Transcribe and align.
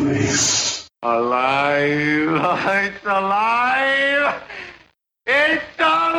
place. 0.03 0.89
Alive! 1.05 2.35
It's 2.87 3.07
alive! 3.07 4.43
It's 5.27 5.65
alive! 5.79 6.14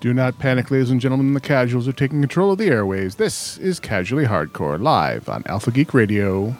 Do 0.00 0.14
not 0.14 0.38
panic, 0.38 0.70
ladies 0.70 0.90
and 0.90 1.00
gentlemen. 1.00 1.34
The 1.34 1.40
casuals 1.40 1.88
are 1.88 1.92
taking 1.92 2.20
control 2.20 2.52
of 2.52 2.58
the 2.58 2.68
airways. 2.68 3.16
This 3.16 3.58
is 3.58 3.80
Casually 3.80 4.26
Hardcore, 4.26 4.80
live 4.80 5.28
on 5.28 5.42
AlphaGeekRadio.com. 5.42 6.54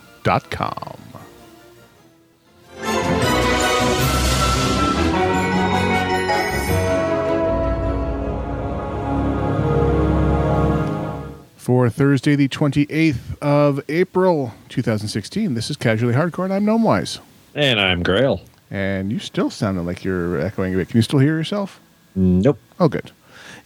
For 11.56 11.88
Thursday, 11.90 12.34
the 12.34 12.48
28th 12.48 13.40
of 13.40 13.80
April, 13.88 14.52
2016, 14.68 15.54
this 15.54 15.70
is 15.70 15.76
Casually 15.76 16.14
Hardcore, 16.14 16.46
and 16.46 16.54
I'm 16.54 16.66
Gnomewise. 16.66 17.20
And 17.54 17.78
I'm 17.78 18.02
Grail. 18.02 18.40
And 18.68 19.12
you 19.12 19.20
still 19.20 19.50
sounding 19.50 19.86
like 19.86 20.02
you're 20.02 20.40
echoing 20.40 20.74
a 20.74 20.78
bit. 20.78 20.88
Can 20.88 20.96
you 20.96 21.02
still 21.02 21.20
hear 21.20 21.36
yourself? 21.36 21.78
Nope. 22.16 22.58
Oh, 22.80 22.88
good. 22.88 23.12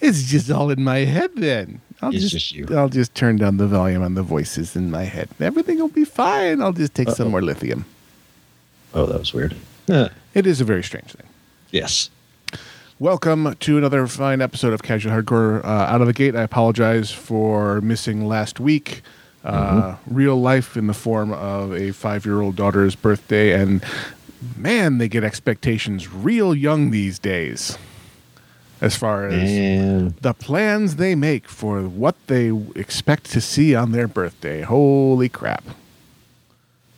It's 0.02 0.24
just 0.24 0.50
all 0.50 0.68
in 0.70 0.82
my 0.82 0.98
head 0.98 1.30
then. 1.36 1.80
I'll 2.02 2.12
It's 2.12 2.28
just 2.30 2.50
you. 2.52 2.66
I'll 2.72 2.88
just 2.88 3.14
turn 3.14 3.36
down 3.36 3.58
the 3.58 3.68
volume 3.68 4.02
on 4.02 4.14
the 4.14 4.22
voices 4.24 4.74
in 4.74 4.90
my 4.90 5.04
head. 5.04 5.28
Everything 5.40 5.78
will 5.78 5.86
be 5.88 6.04
fine. 6.04 6.60
I'll 6.60 6.72
just 6.72 6.92
take 6.94 7.08
some 7.10 7.26
Uh-oh. 7.28 7.30
more 7.30 7.42
lithium. 7.42 7.84
Oh, 8.94 9.06
that 9.06 9.20
was 9.20 9.32
weird. 9.32 9.54
It 9.88 10.44
is 10.46 10.60
a 10.60 10.64
very 10.64 10.82
strange 10.82 11.12
thing. 11.12 11.26
Yes. 11.70 12.10
Welcome 12.98 13.54
to 13.60 13.78
another 13.78 14.08
fine 14.08 14.40
episode 14.40 14.72
of 14.72 14.82
Casual 14.82 15.12
Hardcore. 15.12 15.64
Uh, 15.64 15.68
out 15.68 16.00
of 16.00 16.08
the 16.08 16.12
gate, 16.12 16.34
I 16.34 16.42
apologize 16.42 17.12
for 17.12 17.80
missing 17.80 18.26
last 18.26 18.58
week. 18.58 19.02
Uh, 19.44 19.96
Real 20.08 20.36
life 20.40 20.76
in 20.76 20.88
the 20.88 20.94
form 20.94 21.32
of 21.32 21.72
a 21.74 21.92
five 21.92 22.26
year 22.26 22.40
old 22.40 22.56
daughter's 22.56 22.96
birthday, 22.96 23.52
and 23.52 23.84
man, 24.56 24.98
they 24.98 25.08
get 25.08 25.22
expectations 25.22 26.12
real 26.12 26.54
young 26.56 26.90
these 26.90 27.20
days. 27.20 27.78
As 28.82 28.96
far 28.96 29.28
as 29.28 29.48
And 29.48 30.16
the 30.16 30.34
plans 30.34 30.96
they 30.96 31.14
make 31.14 31.48
for 31.48 31.82
what 31.82 32.16
they 32.26 32.50
expect 32.74 33.30
to 33.30 33.40
see 33.40 33.76
on 33.76 33.92
their 33.92 34.08
birthday. 34.08 34.62
Holy 34.62 35.28
crap. 35.28 35.64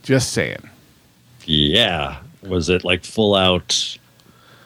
Just 0.02 0.32
saying. 0.32 0.70
yeah, 1.44 2.20
was 2.42 2.70
it 2.70 2.84
like 2.84 3.05
full 3.05 3.34
out? 3.34 3.98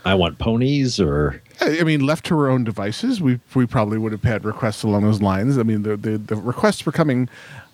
I 0.05 0.14
want 0.14 0.39
ponies, 0.39 1.00
or 1.00 1.42
I 1.61 1.83
mean, 1.83 2.06
left 2.06 2.24
to 2.27 2.39
her 2.39 2.48
own 2.48 2.62
devices, 2.62 3.20
we 3.20 3.41
we 3.52 3.66
probably 3.66 3.98
would 3.98 4.12
have 4.12 4.22
had 4.22 4.44
requests 4.44 4.84
along 4.84 5.02
those 5.02 5.20
lines. 5.20 5.58
I 5.58 5.64
mean, 5.64 5.83
the 5.83 5.96
the, 5.96 6.19
the 6.19 6.36
requests 6.36 6.86
were 6.86 6.92
coming 6.92 7.28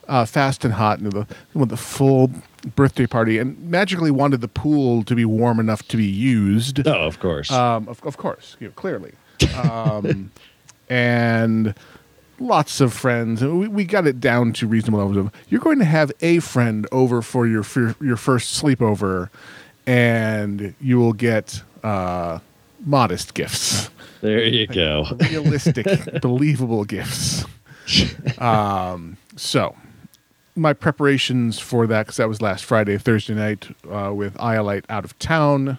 uh, 0.08 0.24
fast 0.24 0.64
and 0.64 0.74
hot 0.74 0.98
into 1.00 1.10
the 1.10 1.26
with 1.52 1.68
the 1.68 1.76
full 1.76 2.30
birthday 2.76 3.06
party, 3.06 3.38
and 3.38 3.58
magically 3.70 4.10
wanted 4.10 4.40
the 4.40 4.48
pool 4.48 5.02
to 5.04 5.14
be 5.14 5.26
warm 5.26 5.60
enough 5.60 5.86
to 5.88 5.98
be 5.98 6.06
used. 6.06 6.86
oh, 6.86 7.06
of 7.06 7.20
course. 7.20 7.50
Um, 7.52 7.88
of, 7.88 8.02
of 8.04 8.16
course, 8.16 8.56
you 8.58 8.68
know, 8.68 8.72
clearly. 8.72 9.12
Um, 9.56 10.30
and 10.88 11.74
lots 12.38 12.80
of 12.80 12.92
friends. 12.92 13.42
We, 13.42 13.68
we 13.68 13.84
got 13.84 14.06
it 14.06 14.20
down 14.20 14.52
to 14.54 14.66
reasonable 14.66 14.98
levels 14.98 15.16
of 15.16 15.32
you're 15.48 15.60
going 15.60 15.78
to 15.78 15.84
have 15.84 16.12
a 16.20 16.40
friend 16.40 16.86
over 16.92 17.22
for 17.22 17.46
your 17.46 17.62
fir- 17.62 17.96
your 18.00 18.16
first 18.16 18.62
sleepover, 18.62 19.30
and 19.86 20.74
you 20.80 20.98
will 20.98 21.12
get 21.12 21.62
uh, 21.82 22.38
modest 22.84 23.34
gifts, 23.34 23.90
there 24.20 24.42
you 24.42 24.66
go. 24.66 25.04
realistic, 25.30 25.86
believable 26.22 26.84
gifts. 26.84 27.44
Um, 28.38 29.16
so. 29.36 29.76
My 30.56 30.72
preparations 30.72 31.58
for 31.58 31.84
that, 31.88 32.04
because 32.06 32.18
that 32.18 32.28
was 32.28 32.40
last 32.40 32.64
Friday, 32.64 32.96
Thursday 32.96 33.34
night, 33.34 33.74
uh, 33.90 34.12
with 34.14 34.34
Iolite 34.34 34.84
out 34.88 35.04
of 35.04 35.18
town. 35.18 35.78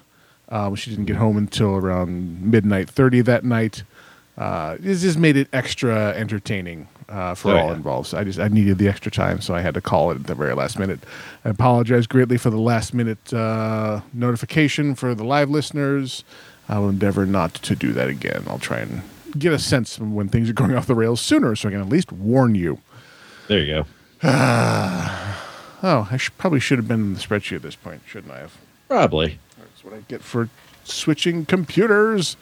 Um, 0.55 0.75
she 0.75 0.89
didn't 0.91 1.05
get 1.05 1.17
home 1.17 1.37
until 1.37 1.75
around 1.75 2.41
midnight 2.51 2.89
30 2.89 3.21
that 3.21 3.43
night. 3.43 3.83
Uh, 4.37 4.75
this 4.79 5.01
just 5.01 5.17
made 5.17 5.37
it 5.37 5.47
extra 5.53 6.09
entertaining 6.15 6.87
uh, 7.09 7.33
for 7.35 7.51
Oh, 7.51 7.57
all 7.57 7.67
yeah. 7.69 7.73
involved. 7.75 8.07
So 8.09 8.17
I 8.17 8.23
just 8.23 8.39
I 8.39 8.47
needed 8.49 8.77
the 8.77 8.87
extra 8.87 9.11
time, 9.11 9.39
so 9.41 9.53
I 9.55 9.61
had 9.61 9.73
to 9.75 9.81
call 9.81 10.11
it 10.11 10.15
at 10.15 10.27
the 10.27 10.35
very 10.35 10.53
last 10.53 10.77
minute. 10.77 10.99
I 11.45 11.49
apologize 11.49 12.05
greatly 12.07 12.37
for 12.37 12.49
the 12.49 12.59
last 12.59 12.93
minute 12.93 13.33
uh, 13.33 14.01
notification 14.13 14.93
for 14.95 15.15
the 15.15 15.23
live 15.23 15.49
listeners. 15.49 16.23
I 16.67 16.79
will 16.79 16.89
endeavor 16.89 17.25
not 17.25 17.53
to 17.55 17.75
do 17.75 17.93
that 17.93 18.07
again. 18.09 18.43
I'll 18.47 18.59
try 18.59 18.79
and 18.79 19.01
get 19.37 19.53
a 19.53 19.59
sense 19.59 19.97
of 19.97 20.11
when 20.11 20.27
things 20.29 20.49
are 20.49 20.53
going 20.61 20.75
off 20.75 20.85
the 20.87 20.95
rails 20.95 21.21
sooner, 21.21 21.55
so 21.55 21.69
I 21.69 21.71
can 21.71 21.81
at 21.81 21.89
least 21.89 22.11
warn 22.11 22.55
you. 22.55 22.79
There 23.47 23.59
you 23.59 23.83
go. 23.83 23.85
Oh, 25.83 26.07
I 26.09 26.17
sh- 26.17 26.31
probably 26.37 26.59
should 26.59 26.79
have 26.79 26.87
been 26.87 27.01
in 27.01 27.13
the 27.13 27.19
spreadsheet 27.19 27.57
at 27.57 27.61
this 27.61 27.75
point, 27.75 28.01
shouldn't 28.07 28.33
I 28.33 28.39
have? 28.39 28.53
Probably. 28.87 29.37
What 29.85 29.93
I 29.93 29.99
get 30.07 30.23
for 30.23 30.49
switching 30.83 31.45
computers 31.45 32.37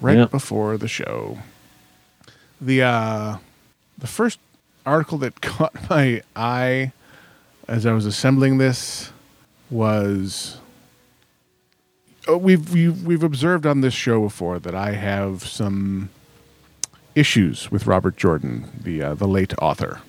right 0.00 0.16
Yep. 0.16 0.30
before 0.30 0.78
the 0.78 0.88
show. 0.88 1.38
The 2.58 2.82
uh, 2.82 3.36
the 3.98 4.06
first 4.06 4.38
article 4.86 5.18
that 5.18 5.40
caught 5.42 5.90
my 5.90 6.22
eye 6.34 6.92
as 7.68 7.84
I 7.84 7.92
was 7.92 8.06
assembling 8.06 8.56
this 8.56 9.12
was 9.68 10.56
oh, 12.26 12.38
we've 12.38 12.72
we've, 12.72 13.02
we've 13.04 13.22
observed 13.22 13.66
on 13.66 13.82
this 13.82 13.92
show 13.92 14.22
before 14.22 14.58
that 14.58 14.74
I 14.74 14.92
have 14.92 15.42
some 15.44 16.08
issues 17.14 17.70
with 17.70 17.86
Robert 17.86 18.16
Jordan, 18.16 18.70
the 18.82 19.02
uh, 19.02 19.14
the 19.14 19.28
late 19.28 19.52
author. 19.60 20.00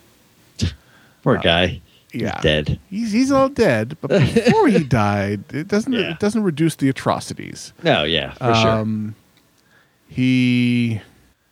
Poor 1.22 1.38
guy. 1.38 1.82
He's 2.12 2.22
yeah. 2.22 2.40
Dead. 2.42 2.80
He's 2.90 3.12
he's 3.12 3.32
all 3.32 3.50
dead, 3.50 3.98
but 4.02 4.10
before 4.10 4.68
he 4.68 4.84
died, 4.84 5.44
it 5.54 5.68
doesn't 5.68 5.92
Yeah. 5.94 6.12
it 6.12 6.20
doesn't 6.20 6.42
reduce 6.44 6.76
the 6.76 6.88
atrocities. 6.90 7.74
No, 7.84 8.04
yeah, 8.04 8.32
for 8.34 8.54
sure. 8.56 8.70
Um, 8.72 9.16
He 10.08 11.02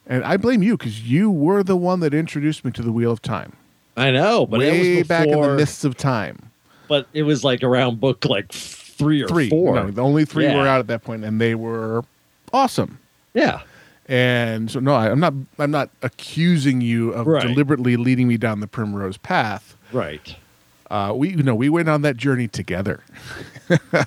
and 0.07 0.23
I 0.23 0.37
blame 0.37 0.63
you 0.63 0.77
because 0.77 1.03
you 1.09 1.29
were 1.29 1.63
the 1.63 1.75
one 1.75 1.99
that 2.01 2.13
introduced 2.13 2.63
me 2.63 2.71
to 2.71 2.81
the 2.81 2.91
Wheel 2.91 3.11
of 3.11 3.21
Time 3.21 3.53
I 3.97 4.11
know, 4.11 4.45
but 4.45 4.61
it 4.61 4.71
way 4.71 4.97
was 4.99 5.07
back 5.07 5.27
in 5.27 5.39
the 5.39 5.55
mists 5.55 5.83
of 5.83 5.95
time. 5.97 6.51
But 6.87 7.07
it 7.13 7.23
was 7.23 7.43
like 7.43 7.63
around 7.63 7.99
book 7.99 8.25
like 8.25 8.51
three 8.51 9.21
or 9.21 9.27
Three, 9.27 9.49
four. 9.49 9.75
no, 9.75 9.91
the 9.91 10.01
only 10.03 10.25
three 10.25 10.45
Yeah. 10.45 10.55
were 10.57 10.67
out 10.67 10.79
at 10.79 10.87
that 10.87 11.03
point, 11.03 11.23
and 11.25 11.39
they 11.41 11.55
were 11.55 12.03
awesome. 12.53 12.99
Yeah. 13.33 13.61
And 14.07 14.69
so, 14.69 14.79
no, 14.79 14.93
I, 14.93 15.09
I'm 15.09 15.19
not. 15.19 15.33
I'm 15.57 15.71
not 15.71 15.89
accusing 16.03 16.79
you 16.79 17.09
of 17.11 17.25
Right. 17.25 17.41
deliberately 17.41 17.97
leading 17.97 18.27
me 18.27 18.37
down 18.37 18.59
the 18.59 18.67
primrose 18.67 19.17
path. 19.17 19.75
Right. 19.91 20.35
Uh, 20.89 21.13
we, 21.15 21.29
you 21.29 21.43
know, 21.43 21.55
we 21.55 21.69
went 21.69 21.89
on 21.89 22.01
that 22.03 22.17
journey 22.17 22.47
together. 22.47 23.03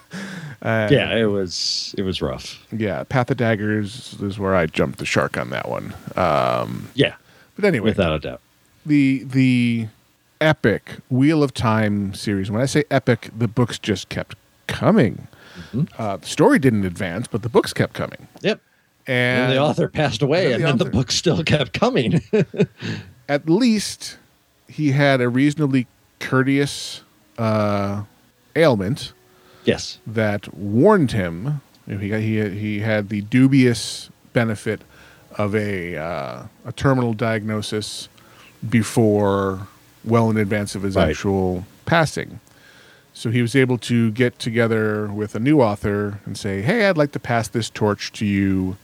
Uh, 0.61 0.89
yeah, 0.91 1.15
it 1.16 1.27
was 1.27 1.94
it 1.97 2.03
was 2.03 2.21
rough. 2.21 2.66
Yeah, 2.72 3.05
Path 3.05 3.31
of 3.31 3.37
Daggers 3.37 4.16
is 4.21 4.41
where 4.41 4.56
I 4.56 4.66
jumped 4.66 4.99
the 4.99 5.06
shark 5.06 5.37
on 5.39 5.50
that 5.50 5.69
one. 5.69 5.94
Um, 6.16 6.89
Yeah, 6.94 7.15
but 7.55 7.65
anyway, 7.65 7.91
without 7.91 8.12
a 8.12 8.19
doubt. 8.19 8.41
the 8.84 9.22
the 9.25 9.87
epic 10.41 10.97
Wheel 11.11 11.44
of 11.44 11.55
Time 11.55 12.12
series. 12.12 12.50
When 12.50 12.61
I 12.61 12.66
say 12.66 12.83
epic, 12.91 13.31
the 13.39 13.47
books 13.47 13.78
just 13.78 14.09
kept 14.09 14.34
coming. 14.66 15.28
Mm-hmm. 15.72 15.84
Uh, 15.97 16.16
the 16.16 16.27
story 16.27 16.59
didn't 16.59 16.84
advance, 16.84 17.28
but 17.28 17.42
the 17.42 17.48
books 17.48 17.72
kept 17.72 17.92
coming. 17.95 18.27
Yep. 18.41 18.60
And 19.07 19.42
And 19.45 19.53
the 19.53 19.59
author 19.60 19.86
passed 19.89 20.22
away, 20.22 20.53
and 20.54 20.65
the 20.65 20.66
then 20.66 20.78
the 20.78 20.84
book 20.86 21.13
still 21.13 21.45
kept 21.45 21.72
coming. 21.72 22.21
at 23.28 23.48
least 23.48 24.19
he 24.66 24.91
had 24.91 25.21
a 25.21 25.28
reasonably 25.28 25.86
courteous 26.20 27.03
uh, 27.38 28.03
ailment 28.56 29.12
yes. 29.65 29.98
that 30.06 30.53
warned 30.54 31.12
him. 31.12 31.60
He 31.86 32.09
got, 32.09 32.20
he 32.20 32.48
he 32.50 32.80
had 32.80 33.09
the 33.09 33.22
dubious 33.22 34.10
benefit 34.32 34.82
of 35.36 35.54
a 35.54 35.97
uh, 35.97 36.42
a 36.66 36.72
terminal 36.72 37.15
diagnosis 37.15 38.09
before, 38.68 39.66
well 40.04 40.28
in 40.30 40.36
advance 40.36 40.74
of 40.74 40.82
his 40.82 40.97
Right. 40.97 41.10
actual 41.10 41.65
passing. 41.86 42.41
So 43.14 43.30
he 43.30 43.42
was 43.42 43.56
able 43.56 43.78
to 43.78 44.10
get 44.12 44.38
together 44.38 45.06
with 45.09 45.34
a 45.34 45.41
new 45.41 45.60
author 45.60 46.21
and 46.26 46.36
say, 46.36 46.60
"Hey, 46.62 46.88
I'd 46.88 46.97
like 46.98 47.12
to 47.12 47.18
pass 47.21 47.48
this 47.48 47.71
torch 47.71 48.12
to 48.12 48.26
you 48.26 48.76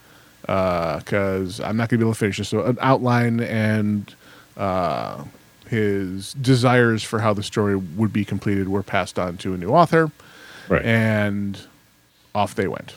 because 0.43 1.61
I'm 1.61 1.77
not 1.77 1.89
going 1.89 1.99
to 2.01 2.05
be 2.05 2.05
able 2.05 2.15
to 2.15 2.19
finish 2.19 2.39
this." 2.39 2.49
So 2.49 2.65
an 2.65 2.79
outline 2.81 3.41
and 3.41 4.13
uh, 4.57 5.25
his 5.69 6.35
desires 6.35 7.03
for 7.03 7.21
how 7.21 7.33
the 7.35 7.43
story 7.43 7.75
would 7.77 8.13
be 8.13 8.25
completed 8.25 8.69
were 8.69 8.83
passed 8.83 9.19
on 9.19 9.37
to 9.39 9.55
a 9.55 9.57
new 9.57 9.71
author. 9.71 10.11
Right. 10.69 10.85
And 10.85 11.59
off 12.35 12.55
they 12.55 12.69
went. 12.69 12.95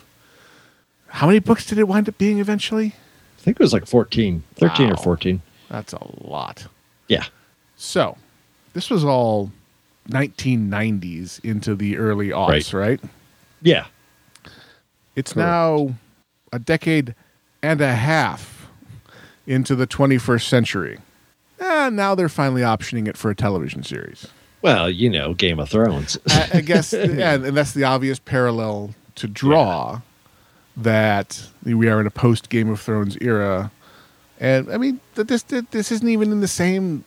How 1.08 1.26
many 1.26 1.38
books 1.38 1.64
did 1.66 1.78
it 1.78 1.88
wind 1.88 2.08
up 2.08 2.18
being 2.18 2.38
eventually? 2.38 2.94
I 3.38 3.40
think 3.40 3.58
it 3.58 3.62
was 3.62 3.72
like 3.72 3.86
14, 3.86 4.42
13 4.56 4.86
Wow. 4.88 4.92
or 4.92 4.96
14. 4.96 5.42
That's 5.70 5.92
a 5.92 5.98
lot. 6.26 6.66
Yeah. 7.08 7.24
So, 7.76 8.16
this 8.74 8.90
was 8.90 9.04
all 9.04 9.50
1990s 10.10 11.42
into 11.44 11.74
the 11.74 11.96
early 11.96 12.28
aughts, 12.28 12.72
right? 12.72 13.00
Yeah. 13.62 13.86
It's 15.16 15.32
Correct. 15.32 15.46
now 15.46 15.94
a 16.52 16.58
decade 16.58 17.14
and 17.62 17.80
a 17.80 17.94
half 17.94 18.68
into 19.46 19.74
the 19.74 19.86
21st 19.86 20.46
century. 20.46 20.98
And 21.60 21.96
now 21.96 22.14
they're 22.14 22.28
finally 22.28 22.62
optioning 22.62 23.08
it 23.08 23.16
for 23.16 23.30
a 23.30 23.34
television 23.34 23.82
series. 23.82 24.26
Well, 24.62 24.90
you 24.90 25.08
know, 25.10 25.34
Game 25.34 25.60
of 25.60 25.68
Thrones. 25.68 26.18
I, 26.28 26.48
I 26.54 26.60
guess, 26.60 26.92
yeah, 26.92 27.34
and 27.34 27.56
that's 27.56 27.72
the 27.72 27.84
obvious 27.84 28.18
parallel 28.18 28.94
to 29.16 29.26
draw 29.28 30.00
that 30.76 31.42
we 31.64 31.88
are 31.88 32.00
in 32.00 32.06
a 32.06 32.10
post 32.10 32.48
Game 32.48 32.68
of 32.70 32.80
Thrones 32.80 33.16
era. 33.20 33.70
And 34.40 34.70
I 34.70 34.76
mean, 34.76 35.00
th- 35.16 35.26
this 35.28 35.42
this 35.42 35.90
isn't 35.92 36.08
even 36.08 36.30
in 36.32 36.40
the 36.40 36.48
same 36.48 37.04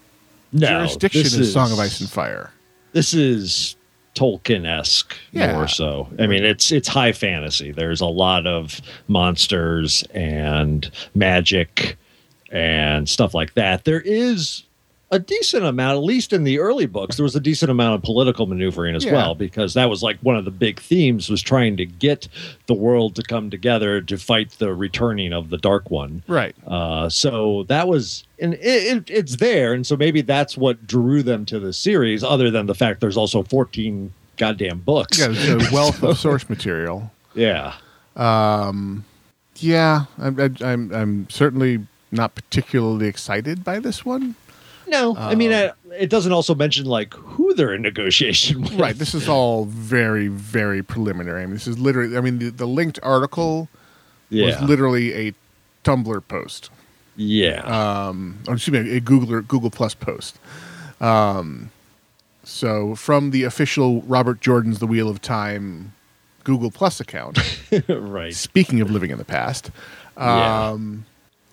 no, 0.51 0.67
jurisdiction 0.67 1.41
as 1.41 1.53
Song 1.53 1.71
of 1.71 1.79
Ice 1.79 1.99
and 2.01 2.09
Fire. 2.09 2.51
This 2.91 3.13
is 3.13 3.75
Tolkien 4.15 4.65
esque 4.65 5.15
Yeah. 5.31 5.53
more 5.53 5.67
so. 5.69 6.09
I 6.19 6.27
mean, 6.27 6.43
it's 6.43 6.71
it's 6.71 6.89
high 6.89 7.13
fantasy. 7.13 7.71
There's 7.71 8.01
a 8.01 8.05
lot 8.05 8.45
of 8.45 8.81
monsters 9.07 10.03
and 10.13 10.89
magic 11.15 11.97
and 12.51 13.07
stuff 13.09 13.33
like 13.33 13.53
that. 13.55 13.85
There 13.85 14.01
is 14.01 14.63
a 15.13 15.19
decent 15.19 15.65
amount, 15.65 15.97
at 15.97 16.03
least 16.03 16.31
in 16.31 16.45
the 16.45 16.57
early 16.59 16.85
books, 16.85 17.17
there 17.17 17.23
was 17.23 17.35
a 17.35 17.39
decent 17.41 17.69
amount 17.69 17.95
of 17.95 18.01
political 18.01 18.47
maneuvering 18.47 18.95
as 18.95 19.03
Yeah. 19.03 19.11
well, 19.11 19.35
because 19.35 19.73
that 19.73 19.89
was 19.89 20.01
like 20.01 20.17
one 20.21 20.37
of 20.37 20.45
the 20.45 20.51
big 20.51 20.79
themes 20.79 21.29
was 21.29 21.41
trying 21.41 21.75
to 21.77 21.85
get 21.85 22.29
the 22.67 22.73
world 22.73 23.15
to 23.15 23.23
come 23.23 23.49
together 23.49 23.99
to 23.99 24.17
fight 24.17 24.51
the 24.51 24.73
returning 24.73 25.33
of 25.33 25.49
the 25.49 25.57
Dark 25.57 25.91
One. 25.91 26.23
Right. 26.29 26.55
Uh, 26.65 27.09
so 27.09 27.63
that 27.67 27.89
was, 27.89 28.23
and 28.39 28.53
it, 28.53 28.59
it, 28.63 29.09
it's 29.09 29.35
there, 29.35 29.73
and 29.73 29.85
so 29.85 29.97
maybe 29.97 30.21
that's 30.21 30.55
what 30.57 30.87
drew 30.87 31.23
them 31.23 31.45
to 31.47 31.59
the 31.59 31.73
series. 31.73 32.23
Other 32.23 32.49
than 32.49 32.67
the 32.67 32.75
fact 32.75 33.01
there's 33.01 33.17
also 33.17 33.43
14 33.43 34.13
goddamn 34.37 34.79
books. 34.79 35.19
Yeah, 35.19 35.57
wealth 35.73 36.01
of 36.03 36.17
source 36.19 36.49
material. 36.49 37.11
Yeah. 37.35 37.73
Yeah, 39.57 40.05
I'm, 40.17 40.39
I'm, 40.39 40.55
I'm, 40.61 40.93
I'm 40.93 41.29
certainly 41.29 41.85
not 42.11 42.35
particularly 42.35 43.07
excited 43.07 43.63
by 43.63 43.79
this 43.79 44.05
one. 44.05 44.35
No, 44.87 45.15
I 45.15 45.35
mean, 45.35 45.53
uh, 45.53 45.71
it 45.97 46.09
doesn't 46.09 46.33
also 46.33 46.53
mention 46.53 46.85
like 46.85 47.13
who 47.13 47.53
they're 47.53 47.73
in 47.73 47.81
negotiation 47.81 48.61
with. 48.63 48.73
Right. 48.73 48.95
This 48.95 49.13
is 49.13 49.29
all 49.29 49.65
very, 49.65 50.27
very 50.27 50.83
preliminary. 50.83 51.43
I 51.43 51.45
mean, 51.45 51.53
this 51.53 51.67
is 51.67 51.79
literally, 51.79 52.17
I 52.17 52.21
mean, 52.21 52.39
the, 52.39 52.49
the 52.49 52.65
linked 52.65 52.99
article 53.01 53.69
yeah, 54.29 54.47
was 54.47 54.61
literally 54.61 55.27
a 55.29 55.33
Tumblr 55.85 56.27
post. 56.27 56.69
yeah, 57.15 57.61
Um, 58.07 58.39
or 58.47 58.55
excuse 58.55 58.83
me, 58.83 58.97
a 58.97 58.99
Google 58.99 59.41
Google 59.41 59.69
Plus 59.71 59.93
post. 59.93 60.37
Um, 60.99 61.71
so 62.43 62.95
from 62.95 63.31
the 63.31 63.43
official 63.43 64.01
Robert 64.01 64.41
Jordan's 64.41 64.79
The 64.79 64.87
Wheel 64.87 65.07
of 65.09 65.21
Time 65.21 65.93
Google 66.43 66.69
Plus 66.71 66.99
account, 66.99 67.39
right. 67.87 68.33
speaking 68.35 68.81
of 68.81 68.91
living 68.91 69.11
in 69.11 69.17
the 69.19 69.25
past, 69.25 69.71
Yeah. 70.17 70.75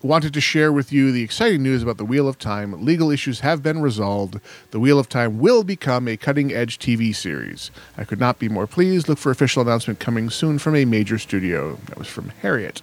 Um, 0.03 0.09
wanted 0.09 0.33
to 0.33 0.41
share 0.41 0.71
with 0.71 0.91
you 0.91 1.11
the 1.11 1.23
exciting 1.23 1.63
news 1.63 1.83
about 1.83 1.97
the 1.97 2.05
Wheel 2.05 2.27
of 2.27 2.37
Time. 2.37 2.85
Legal 2.85 3.11
issues 3.11 3.41
have 3.41 3.61
been 3.61 3.81
resolved. 3.81 4.39
The 4.71 4.79
Wheel 4.79 4.99
of 4.99 5.09
Time 5.09 5.39
will 5.39 5.63
become 5.63 6.07
a 6.07 6.17
cutting 6.17 6.53
edge 6.53 6.79
TV 6.79 7.15
series. 7.15 7.71
I 7.97 8.03
could 8.03 8.19
not 8.19 8.39
be 8.39 8.49
more 8.49 8.67
pleased. 8.67 9.09
Look 9.09 9.17
for 9.17 9.31
official 9.31 9.61
announcement 9.61 9.99
coming 9.99 10.29
soon 10.29 10.59
from 10.59 10.75
a 10.75 10.85
major 10.85 11.17
studio. 11.17 11.77
That 11.87 11.97
was 11.97 12.07
from 12.07 12.29
Harriet. 12.41 12.81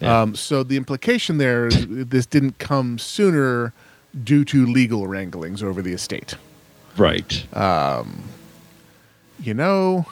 Yeah. 0.00 0.22
Um, 0.22 0.34
so 0.34 0.62
the 0.62 0.76
implication 0.76 1.38
there 1.38 1.66
is 1.66 1.86
this 1.88 2.26
didn't 2.26 2.58
come 2.58 2.98
sooner 2.98 3.72
due 4.22 4.44
to 4.46 4.66
legal 4.66 5.06
wranglings 5.06 5.62
over 5.62 5.82
the 5.82 5.92
estate. 5.92 6.34
Right. 6.96 7.46
You 9.38 9.52
know, 9.52 10.06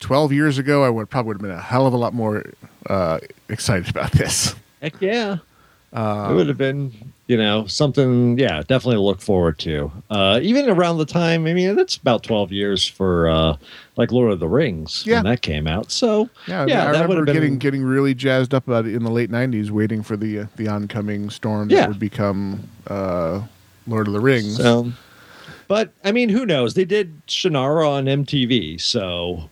12 0.00 0.32
years 0.32 0.58
ago, 0.58 0.82
I 0.82 0.88
would 0.88 1.10
probably 1.10 1.28
would 1.28 1.36
have 1.36 1.42
been 1.42 1.58
a 1.58 1.60
hell 1.60 1.86
of 1.86 1.92
a 1.92 1.96
lot 1.96 2.14
more 2.14 2.44
uh, 2.86 3.18
excited 3.48 3.90
about 3.90 4.12
this. 4.12 4.54
Heck 4.80 5.00
yeah. 5.00 5.38
Uh, 5.90 6.28
it 6.30 6.34
would 6.34 6.48
have 6.48 6.58
been, 6.58 6.92
you 7.28 7.36
know, 7.38 7.66
something, 7.66 8.38
yeah, 8.38 8.58
definitely 8.60 8.96
to 8.96 9.00
look 9.00 9.22
forward 9.22 9.58
to. 9.58 9.90
Uh, 10.10 10.38
even 10.42 10.68
around 10.68 10.98
the 10.98 11.06
time, 11.06 11.46
I 11.46 11.54
mean, 11.54 11.74
that's 11.76 11.96
about 11.96 12.22
12 12.22 12.52
years 12.52 12.86
for 12.86 13.26
uh, 13.30 13.56
like 13.96 14.12
Lord 14.12 14.30
of 14.32 14.38
the 14.38 14.48
Rings 14.48 15.04
Yeah. 15.06 15.14
when 15.16 15.24
that 15.24 15.40
came 15.40 15.66
out. 15.66 15.90
So, 15.90 16.28
Yeah, 16.46 16.62
I, 16.62 16.66
yeah, 16.66 16.78
mean, 16.80 16.88
I 16.88 16.92
that 16.92 17.08
would 17.08 17.16
remember 17.18 17.24
been 17.24 17.34
getting 17.34 17.58
getting 17.58 17.82
really 17.84 18.12
jazzed 18.14 18.52
up 18.52 18.68
about 18.68 18.84
it 18.84 18.94
in 18.94 19.02
the 19.02 19.10
late 19.10 19.30
'90s, 19.30 19.70
waiting 19.70 20.02
for 20.02 20.18
the 20.18 20.40
uh, 20.40 20.46
the 20.56 20.68
oncoming 20.68 21.30
storm 21.30 21.68
that 21.68 21.74
Yeah. 21.74 21.86
would 21.88 21.98
become 21.98 22.68
uh, 22.88 23.40
Lord 23.86 24.08
of 24.08 24.12
the 24.12 24.20
Rings. 24.20 24.58
So, 24.58 24.92
but 25.68 25.94
I 26.04 26.12
mean, 26.12 26.28
who 26.28 26.44
knows? 26.44 26.74
They 26.74 26.84
did 26.84 27.26
Shannara 27.28 27.88
on 27.88 28.04
MTV, 28.04 28.78
so 28.78 29.48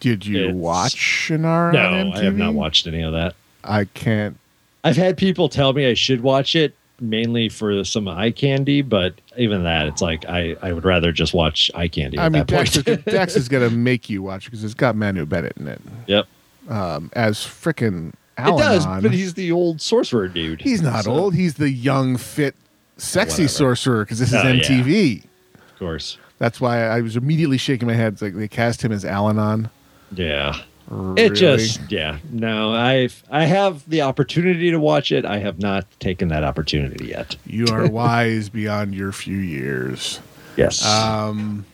Did 0.00 0.26
you 0.26 0.50
watch 0.52 0.94
Shannara? 0.96 1.72
no, 1.72 1.80
on 1.80 2.06
MTV? 2.08 2.14
I 2.14 2.24
have 2.24 2.36
not 2.36 2.52
watched 2.52 2.86
any 2.86 3.00
of 3.00 3.14
that. 3.14 3.34
I 3.64 3.86
can't. 3.86 4.36
I've 4.84 4.96
had 4.96 5.16
people 5.16 5.48
tell 5.48 5.72
me 5.72 5.86
I 5.86 5.94
should 5.94 6.22
watch 6.22 6.54
it 6.56 6.74
mainly 7.00 7.48
for 7.48 7.82
some 7.84 8.06
eye 8.08 8.30
candy, 8.30 8.82
but 8.82 9.14
even 9.36 9.64
that, 9.64 9.86
it's 9.86 10.02
like 10.02 10.24
I, 10.28 10.56
I 10.62 10.72
would 10.72 10.84
rather 10.84 11.10
just 11.12 11.34
watch 11.34 11.70
eye 11.74 11.88
candy. 11.88 12.18
I 12.18 12.28
mean. 12.28 12.44
Dex, 12.44 12.76
is- 12.76 12.84
Dex 13.04 13.36
is 13.36 13.48
gonna 13.48 13.70
make 13.70 14.08
you 14.10 14.22
watch 14.22 14.44
because 14.46 14.62
it's 14.64 14.74
got 14.74 14.94
Manu 14.96 15.24
Bennett 15.26 15.56
in 15.56 15.66
it 15.68 15.80
yep, 16.06 16.26
um, 16.68 17.10
as 17.14 17.38
frickin' 17.38 18.12
it 18.38 18.58
does. 18.58 18.86
But 18.86 19.12
he's 19.12 19.34
the 19.34 19.52
old 19.52 19.80
sorcerer 19.80 20.26
dude. 20.28 20.60
he's 20.62 20.82
not 20.82 21.04
So, 21.04 21.12
old. 21.12 21.34
He's 21.34 21.54
the 21.54 21.70
young, 21.70 22.16
fit, 22.16 22.54
sexy 22.96 23.42
Whatever. 23.44 23.48
sorcerer 23.48 24.04
because 24.04 24.18
this 24.18 24.28
is 24.32 24.34
Oh, 24.36 24.48
yeah. 24.48 24.60
MTV. 24.62 25.24
of 25.54 25.78
course. 25.78 26.18
That's 26.38 26.60
why 26.60 26.82
I 26.86 27.00
was 27.02 27.14
immediately 27.16 27.58
shaking 27.58 27.86
my 27.86 27.94
head. 27.94 28.14
It's 28.14 28.22
like 28.22 28.34
they 28.34 28.48
cast 28.48 28.82
him 28.82 28.90
as 28.90 29.04
Allanon. 29.04 29.70
Yeah. 30.12 30.56
Really? 30.88 31.22
It 31.22 31.30
just 31.34 31.80
yeah 31.90 32.18
no 32.30 32.72
I've 32.74 33.22
I 33.30 33.44
have 33.44 33.88
the 33.88 34.02
opportunity 34.02 34.70
to 34.70 34.78
watch 34.78 35.10
it 35.12 35.24
I 35.24 35.38
have 35.38 35.58
not 35.58 35.86
taken 36.00 36.28
that 36.28 36.44
opportunity 36.44 37.06
yet 37.06 37.36
You 37.46 37.66
are 37.72 37.86
wise 37.90 38.48
beyond 38.48 38.94
your 38.94 39.12
few 39.12 39.38
years. 39.38 40.20
yes 40.56 40.84
Um, 40.84 41.64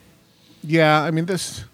yeah, 0.62 1.02
I 1.02 1.10
mean 1.10 1.26
this. 1.26 1.64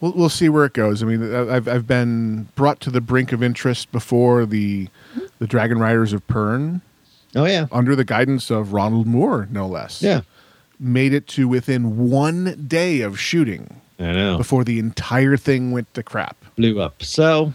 We'll 0.00 0.12
we'll 0.12 0.28
see 0.28 0.48
where 0.50 0.64
it 0.66 0.74
goes. 0.74 1.02
I 1.02 1.06
mean, 1.06 1.34
I've 1.34 1.66
I've 1.66 1.86
been 1.86 2.48
brought 2.54 2.80
to 2.80 2.90
the 2.90 3.00
brink 3.00 3.32
of 3.32 3.42
interest 3.42 3.90
before 3.92 4.44
the 4.46 4.88
the 5.38 5.46
Dragon 5.46 5.78
Riders 5.78 6.12
of 6.12 6.26
Pern 6.26 6.80
oh 7.36 7.46
yeah 7.46 7.66
under 7.72 7.96
the 7.96 8.04
guidance 8.04 8.50
of 8.50 8.72
Ronald 8.72 9.06
Moore, 9.06 9.48
no 9.50 9.66
less. 9.66 10.02
yeah 10.02 10.20
made 10.78 11.12
it 11.14 11.26
to 11.28 11.46
within 11.48 12.10
one 12.10 12.66
day 12.66 13.00
of 13.00 13.18
shooting 13.18 13.80
I 13.98 14.12
know 14.12 14.36
before 14.36 14.64
the 14.64 14.78
entire 14.78 15.36
thing 15.36 15.70
went 15.72 15.92
to 15.94 16.02
crap. 16.02 16.43
Blew 16.56 16.80
up 16.80 17.02
so 17.02 17.52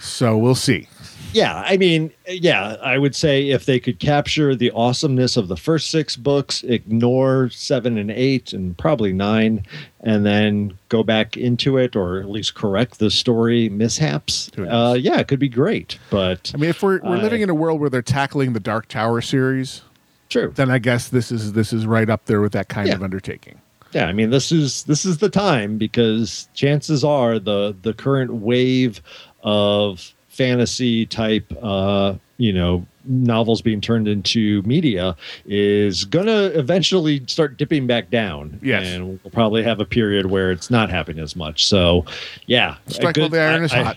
So 0.00 0.36
we'll 0.38 0.54
see. 0.54 0.88
yeah 1.32 1.62
I 1.66 1.76
mean 1.76 2.10
yeah 2.26 2.76
I 2.82 2.96
would 2.98 3.14
say 3.14 3.50
if 3.50 3.66
they 3.66 3.78
could 3.78 3.98
capture 3.98 4.54
the 4.54 4.70
awesomeness 4.70 5.36
of 5.36 5.48
the 5.48 5.56
first 5.56 5.90
six 5.90 6.16
books 6.16 6.62
ignore 6.64 7.50
seven 7.50 7.98
and 7.98 8.10
eight 8.10 8.52
and 8.54 8.76
probably 8.78 9.12
nine 9.12 9.64
and 10.00 10.24
then 10.24 10.72
go 10.88 11.02
back 11.02 11.36
into 11.36 11.76
it 11.76 11.94
or 11.96 12.20
at 12.20 12.30
least 12.30 12.54
correct 12.54 12.98
the 12.98 13.10
story 13.10 13.68
mishaps 13.68 14.50
uh, 14.58 14.96
yeah 14.98 15.18
it 15.18 15.28
could 15.28 15.40
be 15.40 15.48
great 15.48 15.98
but 16.10 16.50
I 16.54 16.58
mean, 16.58 16.70
if 16.70 16.82
we're 16.82 17.00
we're 17.00 17.16
I- 17.16 17.22
living 17.22 17.42
in 17.42 17.50
a 17.50 17.54
world 17.54 17.80
where 17.80 17.90
they're 17.90 18.00
tackling 18.02 18.52
the 18.54 18.60
Dark 18.60 18.88
Tower 18.88 19.20
series, 19.20 19.82
true 20.30 20.52
then 20.54 20.70
I 20.70 20.78
guess 20.78 21.08
this 21.08 21.30
is 21.30 21.52
this 21.52 21.72
is 21.72 21.86
right 21.86 22.08
up 22.08 22.24
there 22.26 22.40
with 22.40 22.52
that 22.52 22.68
kind 22.68 22.88
Yeah. 22.88 22.94
of 22.94 23.02
undertaking. 23.02 23.60
Yeah, 23.92 24.06
I 24.06 24.12
mean 24.12 24.30
this 24.30 24.52
is 24.52 24.84
this 24.84 25.04
is 25.04 25.18
the 25.18 25.28
time 25.30 25.78
because 25.78 26.48
chances 26.54 27.04
are 27.04 27.38
the 27.38 27.74
the 27.82 27.94
current 27.94 28.34
wave 28.34 29.00
of 29.42 30.12
fantasy 30.28 31.04
type 31.06 31.50
uh 31.62 32.14
you 32.36 32.52
know 32.52 32.86
novels 33.04 33.62
being 33.62 33.80
turned 33.80 34.06
into 34.06 34.60
media 34.62 35.16
is 35.46 36.04
gonna 36.04 36.44
eventually 36.54 37.22
start 37.26 37.56
dipping 37.56 37.86
back 37.86 38.10
down. 38.10 38.58
Yes. 38.62 38.86
and 38.86 39.08
we'll 39.08 39.30
probably 39.32 39.62
have 39.62 39.80
a 39.80 39.84
period 39.86 40.26
where 40.26 40.50
it's 40.50 40.70
not 40.70 40.90
happening 40.90 41.22
as 41.22 41.34
much. 41.34 41.66
So 41.66 42.04
yeah. 42.46 42.76
Strike 42.88 43.16
while 43.16 43.30
the 43.30 43.40
iron 43.40 43.64
is 43.64 43.72
I- 43.72 43.82
hot. 43.82 43.96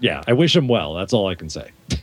yeah 0.00 0.22
i 0.28 0.32
wish 0.32 0.54
him 0.54 0.68
well. 0.68 0.94
That's 0.94 1.12
all 1.12 1.26
i 1.26 1.34
can 1.34 1.50
say. 1.50 1.70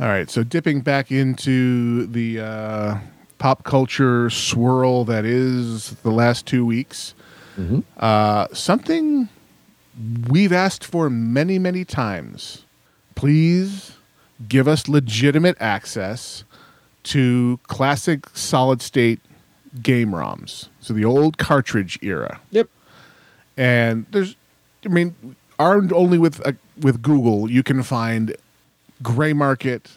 All 0.00 0.06
right, 0.08 0.28
so 0.30 0.42
dipping 0.42 0.80
back 0.80 1.10
into 1.12 2.06
the 2.06 2.40
uh, 2.40 2.98
pop 3.40 3.64
culture 3.64 4.30
swirl 4.30 5.04
that 5.06 5.24
is 5.24 5.90
the 6.04 6.10
last 6.10 6.46
two 6.46 6.64
weeks, 6.64 7.14
Mhm. 7.58 7.82
uh, 7.98 8.46
something 8.52 9.28
we've 10.28 10.52
asked 10.52 10.84
for 10.84 11.10
many, 11.10 11.58
many 11.58 11.84
times. 11.84 12.62
Please 13.16 13.92
give 14.48 14.68
us 14.68 14.88
legitimate 14.88 15.56
access 15.58 16.44
to 17.02 17.58
classic 17.66 18.26
solid 18.34 18.80
state 18.82 19.20
game 19.82 20.12
ROMs, 20.14 20.68
so 20.80 20.92
the 20.94 21.04
old 21.04 21.38
cartridge 21.38 21.98
era. 22.02 22.40
yep 22.50 22.68
And 23.56 24.06
there's, 24.12 24.36
I 24.84 24.88
mean, 24.88 25.14
armed 25.58 25.92
only 25.92 26.18
with 26.18 26.46
uh, 26.46 26.52
with 26.80 27.02
Google, 27.02 27.50
you 27.50 27.62
can 27.62 27.82
find 27.82 28.34
gray 29.02 29.32
market 29.32 29.88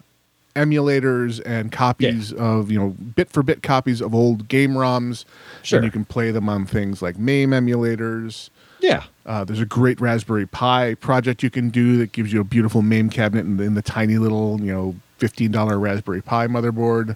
emulators 0.56 1.42
and 1.46 1.72
copies 1.72 2.32
of 2.34 2.72
you 2.72 2.80
know 2.80 2.90
bit 2.90 3.30
for 3.30 3.44
bit 3.44 3.64
copies 3.64 4.02
of 4.02 4.14
old 4.16 4.48
game 4.48 4.72
ROMs, 4.74 5.26
Sure. 5.62 5.78
and 5.80 5.86
you 5.86 5.92
can 5.92 6.06
play 6.06 6.32
them 6.32 6.50
on 6.50 6.66
things 6.66 7.02
like 7.02 7.18
MAME 7.18 7.52
emulators. 7.52 8.50
Yeah. 8.80 9.04
Uh, 9.26 9.44
there's 9.46 9.62
a 9.62 9.66
great 9.66 10.02
Raspberry 10.02 10.46
Pi 10.46 10.96
project 10.96 11.42
you 11.44 11.50
can 11.50 11.70
do 11.70 11.98
that 11.98 12.12
gives 12.12 12.34
you 12.34 12.42
a 12.42 12.44
beautiful 12.44 12.82
MAME 12.82 13.10
cabinet 13.10 13.46
in 13.46 13.58
the, 13.58 13.64
in 13.64 13.74
the 13.76 13.82
tiny 13.82 14.18
little 14.18 14.60
you 14.62 14.72
know 14.74 14.96
fifteen 15.18 15.52
dollar 15.52 15.80
Raspberry 15.80 16.22
Pi 16.22 16.48
motherboard. 16.48 17.16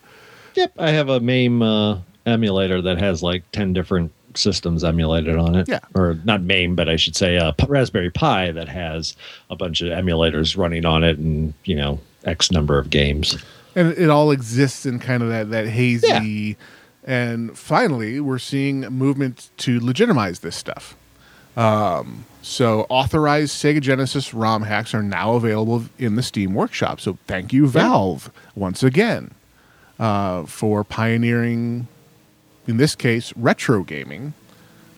Yep. 0.55 0.73
I 0.79 0.91
have 0.91 1.09
a 1.09 1.19
MAME 1.19 1.61
uh, 1.61 1.99
emulator 2.25 2.81
that 2.81 2.97
has 2.97 3.21
like 3.21 3.43
10 3.51 3.73
different 3.73 4.11
systems 4.33 4.83
emulated 4.83 5.35
on 5.37 5.53
it. 5.55 5.67
Yeah. 5.69 5.79
Or 5.93 6.17
not 6.23 6.41
MAME, 6.41 6.75
but 6.75 6.89
I 6.89 6.95
should 6.95 7.15
say 7.15 7.35
a 7.35 7.53
P- 7.53 7.65
Raspberry 7.67 8.09
Pi 8.09 8.51
that 8.51 8.67
has 8.67 9.15
a 9.51 9.55
bunch 9.55 9.81
of 9.81 9.89
emulators 9.89 10.57
running 10.57 10.83
on 10.83 11.03
it 11.03 11.17
and, 11.19 11.53
you 11.65 11.75
know, 11.75 11.99
X 12.27 12.51
number 12.51 12.77
of 12.77 12.89
games. 12.89 13.37
and 13.75 13.89
it 13.97 14.09
all 14.09 14.31
exists 14.31 14.85
in 14.85 14.99
kind 14.99 15.23
of 15.23 15.29
that 15.29 15.49
that 15.51 15.67
hazy 15.67 16.57
and 17.03 17.57
finally 17.57 18.19
we're 18.19 18.37
seeing 18.39 18.81
movement 18.81 19.49
to 19.57 19.79
legitimize 19.79 20.39
this 20.39 20.55
stuff. 20.55 20.95
Um, 21.55 22.25
so 22.41 22.85
authorized 22.89 23.51
sega 23.55 23.81
genesis 23.81 24.33
rom 24.33 24.63
hacks 24.63 24.93
are 24.93 25.01
now 25.01 25.33
available 25.33 25.85
in 25.97 26.15
the 26.15 26.23
steam 26.23 26.53
workshop. 26.53 26.99
So 27.01 27.17
thank 27.25 27.51
you 27.53 27.67
valve 27.67 28.31
once 28.55 28.83
again 28.83 29.31
uh, 29.99 30.43
for 30.43 30.83
pioneering 30.83 31.87
in 32.67 32.77
this 32.77 32.95
case 32.95 33.33
retro 33.35 33.83
gaming 33.83 34.33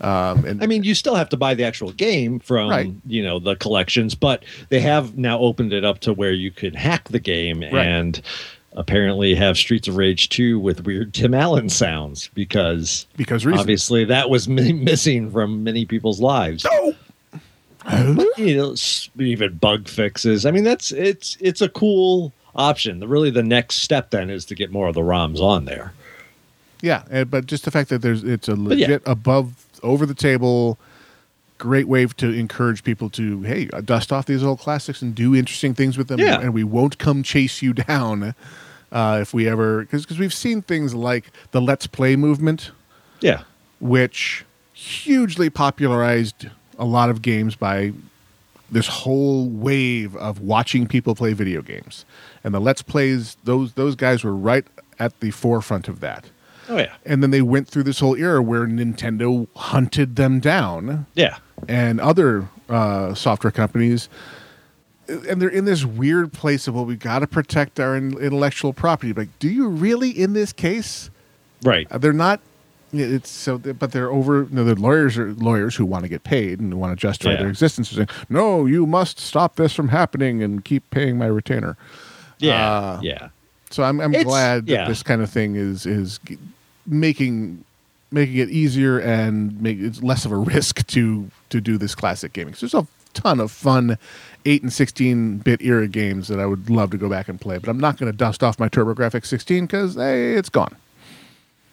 um, 0.01 0.46
and 0.46 0.63
I 0.63 0.68
mean, 0.68 0.84
you 0.84 0.96
still 0.96 1.15
have 1.15 1.29
to 1.29 1.38
buy 1.38 1.53
the 1.53 1.63
actual 1.63 1.91
game 1.91 2.39
from, 2.39 2.70
Right. 2.70 2.91
you 3.06 3.24
know, 3.24 3.39
the 3.39 3.56
collections, 3.56 4.15
but 4.15 4.44
they 4.70 4.79
have 4.79 5.18
now 5.18 5.39
opened 5.39 5.74
it 5.74 5.84
up 5.84 6.00
to 6.01 6.13
where 6.13 6.32
you 6.34 6.51
could 6.51 6.75
hack 6.75 7.10
the 7.10 7.20
game 7.20 7.62
Right. 7.62 7.74
and 7.74 8.22
apparently 8.74 9.34
have 9.36 9.58
Streets 9.58 9.88
of 9.88 9.98
Rage 9.98 10.29
2 10.29 10.60
with 10.60 10.86
weird 10.86 11.13
Tim 11.13 11.34
Allen 11.34 11.70
sounds 11.70 12.29
because 12.36 13.08
because 13.18 13.46
reasons. 13.46 13.62
obviously 13.62 14.06
that 14.06 14.29
was 14.29 14.48
mi- 14.48 14.74
missing 14.74 15.32
from 15.32 15.63
many 15.63 15.86
people's 15.86 16.22
lives. 16.22 16.63
No, 16.65 16.94
you 18.38 18.56
know, 18.58 18.75
even 19.18 19.56
bug 19.56 19.88
fixes. 19.88 20.46
I 20.46 20.51
mean, 20.51 20.63
that's 20.63 20.91
it's 20.91 21.38
it's 21.39 21.62
a 21.62 21.70
cool 21.70 22.32
option. 22.56 23.00
The, 23.00 23.08
really, 23.08 23.32
the 23.32 23.44
next 23.44 23.77
step 23.77 24.12
then 24.12 24.29
is 24.29 24.46
to 24.46 24.56
get 24.56 24.72
more 24.72 24.88
of 24.88 24.96
the 24.96 25.01
ROMs 25.01 25.39
on 25.39 25.65
there. 25.65 25.94
Yeah, 26.82 27.24
but 27.25 27.46
just 27.48 27.65
the 27.65 27.72
fact 27.72 27.89
that 27.89 28.01
there's 28.01 28.24
it's 28.24 28.48
a 28.48 28.51
yeah. 28.53 28.58
legit 28.68 29.01
above 29.06 29.65
over 29.83 30.05
the 30.05 30.13
table. 30.13 30.77
Great 31.57 31.88
way 31.88 32.05
to 32.05 32.31
encourage 32.31 32.83
people 32.83 33.09
to 33.12 33.41
hey 33.41 33.69
uh, 33.74 33.81
dust 33.81 34.13
off 34.13 34.25
these 34.25 34.43
old 34.43 34.59
classics 34.59 35.01
and 35.01 35.13
do 35.13 35.36
interesting 35.36 35.74
things 35.74 35.98
with 35.98 36.07
them. 36.07 36.19
Yeah. 36.19 36.39
and 36.39 36.53
we 36.53 36.63
won't 36.63 36.98
come 36.98 37.21
chase 37.21 37.62
you 37.62 37.74
down 37.88 38.33
uh, 38.91 39.19
if 39.21 39.33
we 39.33 39.48
ever 39.48 39.81
because 39.81 40.17
we've 40.17 40.33
seen 40.33 40.62
things 40.62 40.95
like 40.95 41.31
the 41.51 41.62
let's 41.62 41.88
play 41.88 42.15
movement. 42.15 42.71
Yeah, 43.19 43.43
which 43.81 44.45
hugely 44.74 45.50
popularized 45.50 46.48
a 46.77 46.86
lot 46.86 47.09
of 47.09 47.21
games 47.21 47.55
by 47.57 47.91
this 48.71 48.88
whole 48.88 49.50
wave 49.50 50.15
of 50.15 50.39
watching 50.39 50.88
people 50.88 51.15
play 51.15 51.33
video 51.33 51.62
games. 51.62 52.05
And 52.43 52.53
the 52.53 52.62
let's 52.62 52.81
plays 52.81 53.36
those 53.43 53.74
those 53.74 53.95
guys 53.95 54.24
were 54.24 54.36
right 54.36 54.65
at 55.00 55.19
the 55.19 55.31
forefront 55.31 55.88
of 55.88 56.00
that 56.00 56.25
oh 56.70 56.78
yeah, 56.78 56.94
and 57.06 57.22
then 57.24 57.32
they 57.32 57.42
went 57.42 57.68
through 57.68 57.84
this 57.84 58.00
whole 58.00 58.16
era 58.16 58.42
where 58.42 58.66
Nintendo 58.68 59.48
hunted 59.56 60.16
them 60.16 60.40
down 60.40 61.06
yeah, 61.16 61.38
and 61.68 62.00
other 62.00 62.48
uh, 62.70 63.14
software 63.14 63.52
companies. 63.52 64.08
And 65.08 65.42
they're 65.42 65.50
in 65.50 65.66
this 65.66 65.84
weird 65.86 66.32
place 66.34 66.68
of, 66.68 66.76
well, 66.76 66.86
we 66.86 66.96
got 66.96 67.20
to 67.20 67.28
protect 67.28 67.80
our 67.80 67.96
in- 67.96 68.16
intellectual 68.20 68.74
property. 68.74 69.12
Like, 69.12 69.30
do 69.40 69.50
you 69.50 69.68
really 69.68 70.12
in 70.12 70.34
this 70.34 70.54
case? 70.54 71.10
right. 71.64 71.88
Uh, 71.92 71.98
They're 71.98 72.14
not. 72.14 72.42
It's 72.94 73.30
so, 73.32 73.58
but 73.58 73.92
they're 73.92 74.12
over. 74.12 74.48
No, 74.52 74.64
the 74.64 74.76
lawyers 74.76 75.18
are 75.18 75.34
lawyers 75.34 75.76
who 75.76 75.86
want 75.86 76.04
to 76.04 76.10
get 76.10 76.24
paid 76.24 76.60
and 76.60 76.76
want 76.76 76.92
to 76.92 76.96
justify 76.96 77.32
Yeah. 77.32 77.38
their 77.40 77.50
existence. 77.50 77.90
Saying, 77.90 78.08
no, 78.30 78.68
you 78.68 78.86
must 78.86 79.20
stop 79.20 79.56
this 79.56 79.74
from 79.74 79.88
happening 79.90 80.44
and 80.44 80.64
keep 80.64 80.88
paying 80.92 81.18
my 81.18 81.26
retainer. 81.28 81.76
Yeah, 82.38 82.70
uh, 82.72 83.00
yeah. 83.02 83.30
So 83.72 83.82
I'm, 83.84 84.00
I'm 84.00 84.12
It's- 84.14 84.26
glad 84.26 84.68
that 84.68 84.72
yeah. 84.72 84.88
this 84.88 85.02
kind 85.02 85.22
of 85.24 85.30
thing 85.32 85.56
is 85.56 85.86
is 85.88 86.20
making 86.89 87.63
making 88.12 88.38
it 88.38 88.50
easier 88.50 89.00
and 89.00 89.62
make 89.62 89.79
it's 89.79 90.01
less 90.01 90.25
of 90.25 90.31
a 90.31 90.38
risk 90.38 90.86
to 90.88 91.29
to 91.50 91.62
do 91.62 91.77
this 91.77 91.96
classic 91.96 92.34
gaming. 92.34 92.53
So 92.53 92.65
there's 92.65 92.74
a 92.74 92.88
ton 93.13 93.39
of 93.39 93.51
fun 93.51 93.98
eight 94.46 94.62
and 94.62 94.72
sixteen 94.72 95.38
bit 95.38 95.62
era 95.62 95.88
games 95.88 96.27
that 96.27 96.39
I 96.39 96.46
would 96.46 96.69
love 96.69 96.91
to 96.91 96.98
go 96.98 97.10
back 97.10 97.27
and 97.27 97.39
play, 97.39 97.58
but 97.58 97.69
I'm 97.69 97.79
not 97.79 97.98
going 97.98 98.12
to 98.12 98.17
dust 98.17 98.43
off 98.43 98.60
my 98.60 98.69
TurboGrafx 98.69 99.25
16 99.25 99.65
because 99.65 99.96
hey, 99.96 100.34
it's 100.34 100.50
gone. 100.50 100.75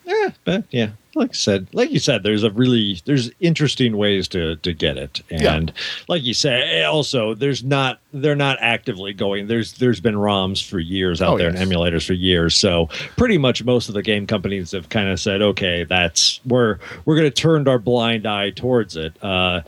Yeah, 0.06 0.30
but 0.44 0.64
yeah, 0.70 0.90
like 1.16 1.30
I 1.30 1.32
said, 1.32 1.66
like 1.72 1.90
you 1.90 1.98
said, 1.98 2.22
there's 2.22 2.44
a 2.44 2.50
really 2.52 3.00
there's 3.06 3.28
interesting 3.40 3.96
ways 3.96 4.28
to 4.28 4.54
to 4.56 4.72
get 4.72 4.96
it, 4.96 5.20
Yeah. 5.30 5.54
and 5.56 5.72
like 6.08 6.22
you 6.22 6.32
said, 6.32 6.84
also 6.84 7.34
there's 7.34 7.64
not 7.64 7.98
they're 8.12 8.36
not 8.36 8.56
actively 8.60 9.12
going. 9.12 9.48
There's 9.48 9.72
there's 9.74 10.00
been 10.00 10.14
ROMs 10.14 10.64
for 10.64 10.78
years 10.78 11.20
out 11.20 11.34
Oh, 11.34 11.38
there 11.38 11.50
yes. 11.50 11.60
and 11.60 11.70
emulators 11.72 12.06
for 12.06 12.12
years, 12.12 12.54
so 12.54 12.86
pretty 13.16 13.36
much 13.36 13.64
most 13.64 13.88
of 13.88 13.94
the 13.94 14.02
game 14.02 14.28
companies 14.28 14.70
have 14.70 14.88
kind 14.90 15.08
of 15.08 15.18
said, 15.18 15.42
okay, 15.42 15.82
that's 15.82 16.40
we're 16.46 16.78
we're 17.04 17.16
going 17.16 17.28
to 17.30 17.42
turn 17.42 17.66
our 17.66 17.80
blind 17.80 18.26
eye 18.26 18.50
towards 18.50 18.96
it. 18.96 19.12
Uh, 19.22 19.62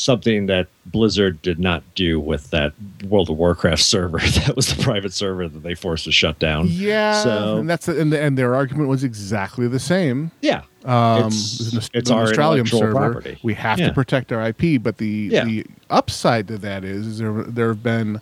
something 0.00 0.44
that 0.46 0.68
Blizzard 0.84 1.40
did 1.42 1.58
not 1.58 1.82
do 1.94 2.20
with 2.20 2.50
that 2.50 2.72
World 3.08 3.30
of 3.30 3.36
Warcraft 3.38 3.82
server. 3.82 4.18
that 4.46 4.54
was 4.54 4.74
the 4.74 4.82
private 4.82 5.12
server 5.12 5.48
that 5.48 5.62
they 5.62 5.74
forced 5.74 6.04
to 6.04 6.12
shut 6.12 6.38
down. 6.38 6.66
Yeah, 6.68 7.22
So 7.22 7.56
and 7.58 7.68
that's 7.68 7.88
and, 7.88 8.12
and 8.12 8.36
their 8.36 8.54
argument 8.54 8.88
was 8.88 9.02
exactly 9.02 9.66
the 9.68 9.78
same. 9.80 10.30
yeah, 10.42 10.62
Um, 10.84 11.18
It's- 11.28 11.58
the 11.72 11.78
Nost- 11.78 11.90
it's 11.94 12.10
the 12.10 12.14
our 12.16 12.26
Nostalrius 12.26 12.68
server. 12.70 12.92
property. 12.92 13.38
We 13.42 13.54
have 13.54 13.78
Yeah. 13.80 13.88
to 13.88 13.94
protect 13.94 14.32
our 14.32 14.42
IP, 14.48 14.76
but 14.82 14.98
the 14.98 15.28
Yeah. 15.32 15.44
the 15.44 15.66
upside 15.90 16.46
to 16.48 16.58
that 16.58 16.84
is, 16.84 17.06
is 17.06 17.18
there 17.18 17.42
there 17.44 17.68
have 17.68 17.82
been 17.82 18.20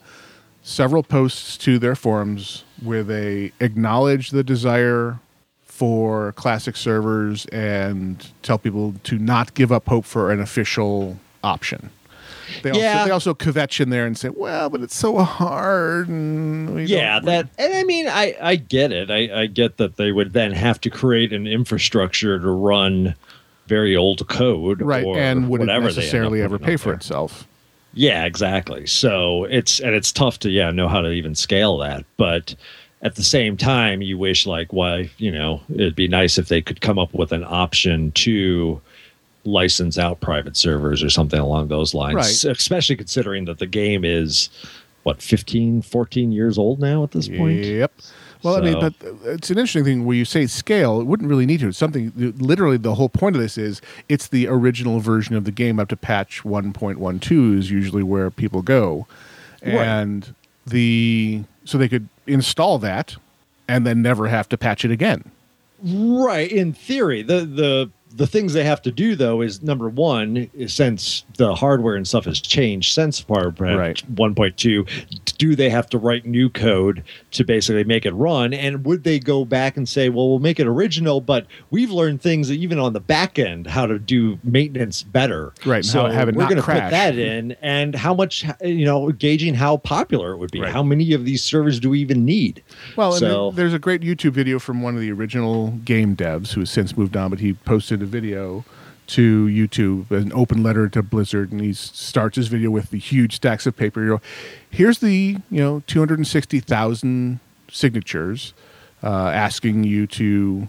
several 0.63 1.03
posts 1.03 1.57
to 1.59 1.79
their 1.79 1.95
forums 1.97 2.65
where 2.83 3.03
they 3.03 3.53
acknowledge 3.61 4.31
the 4.31 4.43
desire 4.45 5.19
for 5.65 6.33
classic 6.33 6.77
servers 6.77 7.47
and 7.47 8.29
tell 8.43 8.59
people 8.59 8.95
to 9.03 9.19
not 9.19 9.53
give 9.55 9.73
up 9.73 9.89
hope 9.89 10.05
for 10.05 10.31
an 10.31 10.41
official 10.41 11.19
option. 11.45 11.91
They 12.63 12.71
also, 12.71 12.83
Yeah. 12.83 13.05
they 13.05 13.11
also 13.11 13.35
kvetch 13.35 13.81
in 13.81 13.91
there 13.91 14.07
and 14.07 14.17
say, 14.19 14.29
"Well, 14.29 14.69
but 14.71 14.83
it's 14.83 14.97
so 14.97 15.19
hard." 15.19 16.09
And 16.09 16.75
we 16.75 16.85
yeah 16.85 17.21
that 17.21 17.49
and 17.59 17.73
i 17.75 17.83
mean 17.85 18.07
i 18.09 18.37
i 18.41 18.57
get 18.57 18.93
it 18.93 19.11
I, 19.11 19.43
I 19.43 19.47
get 19.47 19.77
that 19.79 19.97
they 19.97 20.13
would 20.13 20.33
then 20.33 20.53
have 20.53 20.81
to 20.83 20.91
create 20.91 21.33
an 21.33 21.47
infrastructure 21.47 22.39
to 22.39 22.51
run 22.51 23.15
very 23.67 23.97
old 23.97 24.27
code 24.29 24.83
right, 24.83 25.05
or 25.05 25.17
and 25.19 25.49
would 25.49 25.63
they 25.63 25.79
necessarily 25.79 26.43
ever 26.43 26.59
pay 26.59 26.77
for 26.77 26.93
itself? 26.93 27.47
yeah 27.95 28.25
exactly 28.25 28.87
so 28.87 29.45
it's 29.45 29.81
and 29.81 29.95
it's 29.95 30.13
tough 30.13 30.39
to 30.41 30.51
yeah 30.51 30.71
know 30.71 30.89
how 30.89 31.01
to 31.01 31.11
even 31.11 31.35
scale 31.35 31.79
that 31.79 32.05
but 32.19 32.55
at 33.03 33.15
the 33.15 33.23
same 33.23 33.57
time 33.57 34.03
you 34.03 34.19
wish 34.19 34.47
like 34.47 34.73
why 34.73 35.09
you 35.19 35.31
know 35.31 35.61
it'd 35.75 35.97
be 35.97 36.09
nice 36.09 36.37
if 36.37 36.49
they 36.49 36.61
could 36.61 36.81
come 36.83 36.99
up 36.99 37.15
with 37.15 37.33
an 37.33 37.45
option 37.45 38.11
to 38.13 38.81
license 39.45 39.99
out 39.99 40.21
private 40.21 40.57
servers 40.57 41.03
or 41.03 41.11
something 41.11 41.39
along 41.41 41.69
those 41.69 41.95
lines 41.95 42.15
Right. 42.17 42.45
especially 42.57 42.97
considering 42.97 43.45
that 43.45 43.59
the 43.59 43.67
game 43.67 44.05
is 44.05 44.49
what 45.03 45.21
15 45.21 45.83
14 45.83 46.33
years 46.33 46.57
old 46.59 46.81
now 46.81 47.03
at 47.05 47.11
this 47.13 47.29
point 47.29 47.65
Yep. 47.65 47.93
Well, 48.43 48.57
I 48.57 48.61
mean, 48.61 48.79
but 48.79 48.93
it's 49.25 49.49
an 49.49 49.57
interesting 49.57 49.85
thing 49.85 50.05
where 50.05 50.15
you 50.15 50.27
say 50.27 50.47
scale. 50.47 51.01
It 51.01 51.05
wouldn't 51.05 51.31
really 51.31 51.47
need 51.47 51.61
to. 51.61 51.69
It's 51.69 51.79
something. 51.79 52.13
Literally, 52.37 52.77
the 52.77 52.95
whole 52.95 53.09
point 53.09 53.37
of 53.37 53.41
this 53.41 53.57
is 53.57 53.81
it's 54.11 54.29
the 54.29 54.49
original 54.49 55.01
version 55.01 55.35
of 55.35 55.45
the 55.45 55.51
game 55.51 55.81
up 55.81 55.89
to 55.89 55.97
patch 55.97 56.43
1.12 56.43 57.59
is 57.59 57.71
usually 57.71 58.03
where 58.03 58.31
people 58.31 58.61
go, 58.61 59.07
Right. 59.65 59.73
and 59.77 60.35
the 60.67 61.45
so 61.65 61.79
they 61.79 61.89
could 61.89 62.07
install 62.27 62.79
that 62.81 63.17
and 63.67 63.87
then 63.87 64.03
never 64.03 64.29
have 64.29 64.47
to 64.51 64.59
patch 64.59 64.85
it 64.85 64.91
again. 64.91 65.25
Right. 65.83 66.51
In 66.53 66.75
theory, 66.75 67.23
the 67.23 67.47
the 67.47 67.91
the 68.17 68.27
things 68.27 68.53
they 68.53 68.65
have 68.65 68.81
to 68.83 68.91
do 68.93 69.17
though 69.17 69.41
is 69.41 69.63
number 69.63 69.89
one, 69.89 70.49
since 70.69 71.25
the 71.37 71.55
hardware 71.55 71.97
and 71.97 72.07
stuff 72.07 72.25
has 72.27 72.41
changed 72.41 72.93
since 72.95 73.19
Firebrand 73.21 73.79
Right. 73.79 74.03
1.2, 74.15 75.35
do 75.39 75.57
they 75.57 75.69
have 75.71 75.89
to 75.91 75.99
write 75.99 76.25
new 76.25 76.49
code 76.49 77.03
to 77.33 77.45
basically 77.45 77.85
make 77.85 78.07
it 78.07 78.13
run? 78.13 78.53
And 78.55 78.85
would 78.85 79.05
they 79.05 79.19
go 79.19 79.45
back 79.45 79.77
and 79.77 79.89
say, 79.89 80.09
well, 80.09 80.29
we'll 80.29 80.39
make 80.39 80.61
it 80.61 80.67
original, 80.67 81.21
but 81.21 81.47
we've 81.71 81.91
learned 81.91 82.23
things 82.23 82.53
even 82.53 82.79
on 82.79 82.93
the 82.93 83.01
back 83.01 83.39
end 83.39 83.67
how 83.67 83.87
to 83.87 83.99
do 83.99 84.39
maintenance 84.45 85.03
better. 85.03 85.53
Right, 85.67 85.85
So 85.85 86.05
we're 86.05 86.33
going 86.33 86.57
to 86.57 86.63
put 86.63 86.75
that 86.75 87.19
in, 87.19 87.57
and 87.63 87.95
how 87.95 88.15
much 88.15 88.45
you 88.63 88.85
know, 88.85 89.11
gauging 89.11 89.55
how 89.55 89.79
popular 89.79 90.33
it 90.33 90.37
would 90.39 90.51
be. 90.53 90.61
Right. 90.61 90.73
How 90.73 90.83
many 90.83 91.13
of 91.15 91.25
these 91.25 91.43
servers 91.43 91.81
do 91.81 91.91
we 91.91 92.01
even 92.01 92.25
need? 92.25 92.63
Well, 92.97 93.13
So- 93.13 93.51
there- 93.51 93.65
there's 93.65 93.75
a 93.75 93.79
great 93.79 94.03
YouTube 94.03 94.33
video 94.33 94.59
from 94.59 94.83
one 94.83 94.95
of 94.95 95.01
the 95.01 95.11
original 95.11 95.71
game 95.85 96.15
devs 96.15 96.53
who 96.53 96.61
has 96.61 96.71
since 96.71 96.97
moved 96.97 97.17
on, 97.17 97.31
but 97.31 97.41
he 97.41 97.55
posted 97.55 98.04
a 98.05 98.07
video 98.07 98.65
to 99.07 99.47
YouTube, 99.47 100.11
an 100.11 100.33
open 100.33 100.63
letter 100.63 100.89
to 100.89 101.03
Blizzard, 101.03 101.53
and 101.53 101.61
he 101.61 101.73
starts 101.73 102.37
his 102.37 102.49
video 102.49 102.71
with 102.71 102.91
the 102.91 102.99
huge 102.99 103.37
stacks 103.37 103.67
of 103.67 103.77
paper. 103.77 104.01
You 104.03 104.09
know, 104.09 104.21
here's 104.71 104.99
the 105.01 105.37
you 105.51 105.61
know 105.61 105.83
260,000 105.87 107.41
signatures 107.71 108.55
uh, 109.03 109.09
asking 109.29 109.85
you 109.85 110.07
to 110.07 110.69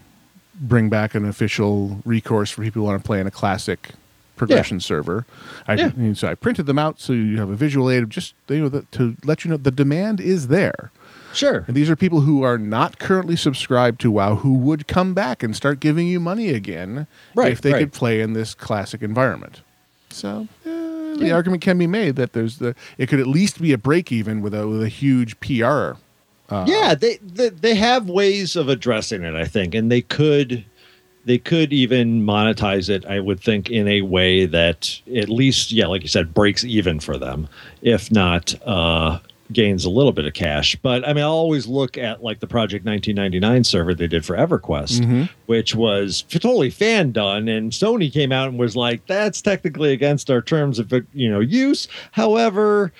bring 0.56 0.90
back 0.90 1.16
an 1.16 1.26
official 1.26 2.02
recourse 2.06 2.50
for 2.50 2.64
people 2.64 2.82
who 2.82 2.88
want 2.88 3.02
to 3.02 3.06
play 3.06 3.20
in 3.20 3.28
a 3.28 3.32
classic 3.32 3.92
progression 4.36 4.80
server. 4.80 5.26
I, 5.68 5.76
Yeah. 5.76 6.14
so 6.14 6.28
I 6.28 6.36
printed 6.36 6.66
them 6.66 6.80
out 6.80 7.00
so 7.00 7.14
you 7.14 7.38
have 7.38 7.50
a 7.50 7.56
visual 7.56 7.90
aid 7.90 8.04
of 8.04 8.10
just 8.10 8.34
you 8.50 8.60
know 8.60 8.70
the, 8.70 8.82
to 8.92 9.16
let 9.24 9.46
you 9.46 9.52
know 9.52 9.58
the 9.58 9.72
demand 9.72 10.20
is 10.20 10.48
there. 10.48 10.92
Sure. 11.36 11.66
And 11.68 11.76
these 11.76 11.90
are 11.90 11.96
people 11.96 12.22
who 12.22 12.44
are 12.44 12.58
not 12.58 12.98
currently 12.98 13.36
subscribed 13.36 14.00
to 14.02 14.12
WoW 14.12 14.36
who 14.36 14.54
would 14.54 14.88
come 14.88 15.14
back 15.14 15.44
and 15.44 15.56
start 15.56 15.80
giving 15.80 16.08
you 16.08 16.20
money 16.20 16.50
again 16.50 17.08
Right, 17.36 17.52
if 17.52 17.62
they 17.62 17.74
right. 17.74 17.80
could 17.80 17.94
play 17.94 18.22
in 18.22 18.34
this 18.34 18.54
classic 18.54 19.02
environment. 19.02 19.62
So 20.10 20.48
eh, 20.66 21.16
the 21.18 21.32
argument 21.32 21.62
can 21.62 21.78
be 21.78 21.88
made 21.88 22.16
that 22.16 22.34
there's 22.34 22.58
the 22.60 22.74
it 22.98 23.08
could 23.10 23.20
at 23.20 23.28
least 23.28 23.62
be 23.62 23.74
a 23.74 23.78
break 23.78 24.12
even 24.12 24.42
with 24.42 24.54
a 24.54 24.68
with 24.68 24.82
a 24.82 24.88
huge 24.90 25.38
PR. 25.42 25.94
yeah, 26.66 26.96
they, 26.96 27.18
they 27.18 27.50
they 27.50 27.76
have 27.76 28.08
ways 28.10 28.56
of 28.56 28.70
addressing 28.70 29.24
it, 29.24 29.34
I 29.36 29.46
think, 29.46 29.76
and 29.76 29.92
they 29.92 30.02
could 30.02 30.64
they 31.26 31.38
could 31.40 31.74
even 31.74 32.22
monetize 32.22 32.88
it. 32.88 33.04
I 33.06 33.20
would 33.20 33.40
think 33.40 33.70
in 33.70 33.88
a 33.88 34.02
way 34.02 34.46
that 34.46 35.02
at 35.16 35.28
least, 35.28 35.72
yeah, 35.72 35.88
like 35.88 36.04
you 36.04 36.08
said, 36.08 36.34
breaks 36.34 36.64
even 36.64 37.00
for 37.00 37.18
them, 37.18 37.48
if 37.82 38.12
not 38.12 38.54
uh, 38.66 39.20
gains 39.52 39.86
a 39.86 39.90
little 39.90 40.12
bit 40.12 40.26
of 40.26 40.34
cash. 40.34 40.76
But 40.78 41.08
I 41.08 41.14
mean, 41.14 41.24
I'll 41.24 41.32
always 41.32 41.68
look 41.68 41.98
at 41.98 42.24
like 42.24 42.40
the 42.40 42.48
Project 42.48 42.86
1999 42.86 43.64
server 43.64 43.94
they 43.94 44.08
did 44.08 44.26
for 44.26 44.36
EverQuest, 44.36 45.02
mm-hmm. 45.02 45.24
which 45.46 45.76
was 45.76 46.24
totally 46.24 46.70
fan 46.70 47.12
done, 47.12 47.48
and 47.48 47.72
Sony 47.72 48.12
came 48.12 48.32
out 48.32 48.50
and 48.50 48.58
was 48.58 48.76
like, 48.76 49.06
"That's 49.08 49.42
technically 49.42 49.94
against 49.94 50.30
our 50.30 50.42
terms 50.42 50.80
of 50.80 50.92
you 51.14 51.30
know 51.30 51.40
use." 51.40 51.88
However 52.12 52.92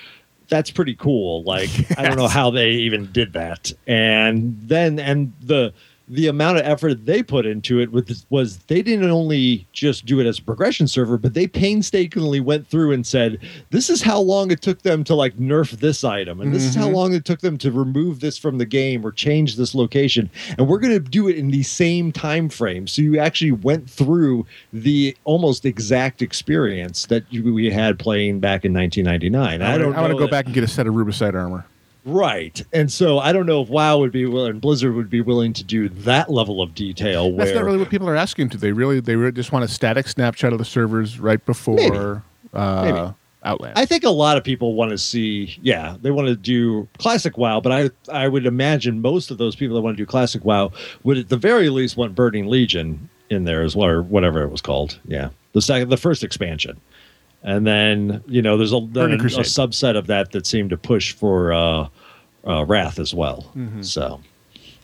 that's 0.48 0.70
pretty 0.70 0.94
cool. 0.94 1.42
Like 1.42 1.70
I 1.98 2.02
don't 2.02 2.16
know 2.16 2.28
how 2.28 2.50
they 2.50 2.70
even 2.70 3.10
did 3.12 3.32
that. 3.32 3.72
And 3.86 4.56
then 4.62 4.98
and 4.98 5.32
the 5.40 5.72
the 6.08 6.28
amount 6.28 6.58
of 6.58 6.64
effort 6.64 7.04
they 7.04 7.22
put 7.22 7.46
into 7.46 7.80
it 7.80 7.90
was, 7.90 8.26
was 8.30 8.58
they 8.66 8.80
didn't 8.80 9.10
only 9.10 9.66
just 9.72 10.06
do 10.06 10.20
it 10.20 10.26
as 10.26 10.38
a 10.38 10.42
progression 10.42 10.86
server, 10.86 11.18
but 11.18 11.34
they 11.34 11.46
painstakingly 11.46 12.38
went 12.38 12.66
through 12.68 12.92
and 12.92 13.06
said, 13.06 13.38
this 13.70 13.90
is 13.90 14.02
how 14.02 14.20
long 14.20 14.50
it 14.50 14.62
took 14.62 14.82
them 14.82 15.02
to 15.04 15.14
like 15.14 15.36
nerf 15.36 15.72
this 15.72 16.04
item, 16.04 16.40
and 16.40 16.54
this 16.54 16.64
is 16.64 16.74
how 16.74 16.84
mm-hmm. 16.84 16.94
long 16.94 17.12
it 17.12 17.24
took 17.24 17.40
them 17.40 17.58
to 17.58 17.72
remove 17.72 18.20
this 18.20 18.38
from 18.38 18.58
the 18.58 18.66
game 18.66 19.04
or 19.04 19.10
change 19.10 19.56
this 19.56 19.74
location, 19.74 20.30
and 20.58 20.68
we're 20.68 20.78
going 20.78 20.92
to 20.92 21.00
do 21.00 21.28
it 21.28 21.36
in 21.36 21.50
the 21.50 21.62
same 21.62 22.12
time 22.12 22.48
frame. 22.48 22.86
So 22.86 23.02
you 23.02 23.18
actually 23.18 23.52
went 23.52 23.90
through 23.90 24.46
the 24.72 25.16
almost 25.24 25.64
exact 25.64 26.22
experience 26.22 27.06
that 27.06 27.24
you, 27.30 27.52
we 27.52 27.70
had 27.70 27.98
playing 27.98 28.40
back 28.40 28.64
in 28.64 28.72
1999. 28.72 29.62
I, 29.62 29.78
don't. 29.78 29.94
I 29.94 30.00
want 30.00 30.12
to 30.12 30.14
go 30.14 30.20
that- 30.20 30.30
back 30.30 30.44
and 30.46 30.54
get 30.54 30.62
a 30.62 30.68
set 30.68 30.86
of 30.86 30.94
Rubicite 30.94 31.34
armor. 31.34 31.66
Right. 32.06 32.62
And 32.72 32.90
so 32.90 33.18
I 33.18 33.32
don't 33.32 33.46
know 33.46 33.62
if 33.62 33.68
WoW 33.68 33.98
would 33.98 34.12
be 34.12 34.26
willing, 34.26 34.60
Blizzard 34.60 34.94
would 34.94 35.10
be 35.10 35.20
willing 35.20 35.52
to 35.54 35.64
do 35.64 35.88
that 35.88 36.30
level 36.30 36.62
of 36.62 36.72
detail 36.72 37.32
where 37.32 37.44
That's 37.44 37.56
not 37.56 37.64
really 37.64 37.78
what 37.78 37.90
people 37.90 38.08
are 38.08 38.14
asking 38.14 38.50
to. 38.50 38.56
They 38.56 38.70
really 38.70 39.00
they 39.00 39.16
really 39.16 39.32
just 39.32 39.50
want 39.50 39.64
a 39.64 39.68
static 39.68 40.06
snapshot 40.06 40.52
of 40.52 40.58
the 40.60 40.64
servers 40.64 41.18
right 41.18 41.44
before 41.44 42.22
uh, 42.54 42.82
Maybe. 42.84 43.14
Outland. 43.42 43.76
I 43.76 43.86
think 43.86 44.04
a 44.04 44.10
lot 44.10 44.36
of 44.36 44.44
people 44.44 44.74
want 44.74 44.92
to 44.92 44.98
see, 44.98 45.58
yeah, 45.62 45.96
they 46.00 46.12
want 46.12 46.28
to 46.28 46.36
do 46.36 46.88
classic 46.98 47.36
WoW, 47.36 47.60
but 47.60 47.72
I 47.72 47.90
I 48.12 48.28
would 48.28 48.46
imagine 48.46 49.00
most 49.02 49.32
of 49.32 49.38
those 49.38 49.56
people 49.56 49.74
that 49.74 49.82
want 49.82 49.96
to 49.96 50.02
do 50.02 50.06
classic 50.06 50.44
WoW 50.44 50.70
would 51.02 51.18
at 51.18 51.28
the 51.28 51.36
very 51.36 51.70
least 51.70 51.96
want 51.96 52.14
Burning 52.14 52.46
Legion 52.46 53.08
in 53.30 53.44
there 53.44 53.62
as 53.62 53.74
well, 53.74 53.88
or 53.88 54.02
whatever 54.02 54.42
it 54.42 54.50
was 54.50 54.60
called. 54.60 55.00
Yeah, 55.06 55.30
the 55.52 55.62
second, 55.62 55.88
the 55.88 55.96
first 55.96 56.22
expansion, 56.22 56.80
and 57.46 57.66
then 57.66 58.22
you 58.26 58.42
know 58.42 58.58
there's 58.58 58.72
a, 58.72 58.80
Burning 58.80 59.20
a, 59.20 59.24
subset 59.24 59.96
of 59.96 60.08
that 60.08 60.32
that 60.32 60.46
seemed 60.46 60.70
to 60.70 60.76
push 60.76 61.12
for 61.12 61.52
uh, 61.52 61.88
uh, 62.46 62.64
Wrath 62.66 62.98
as 62.98 63.14
well. 63.14 63.50
So, 63.82 64.20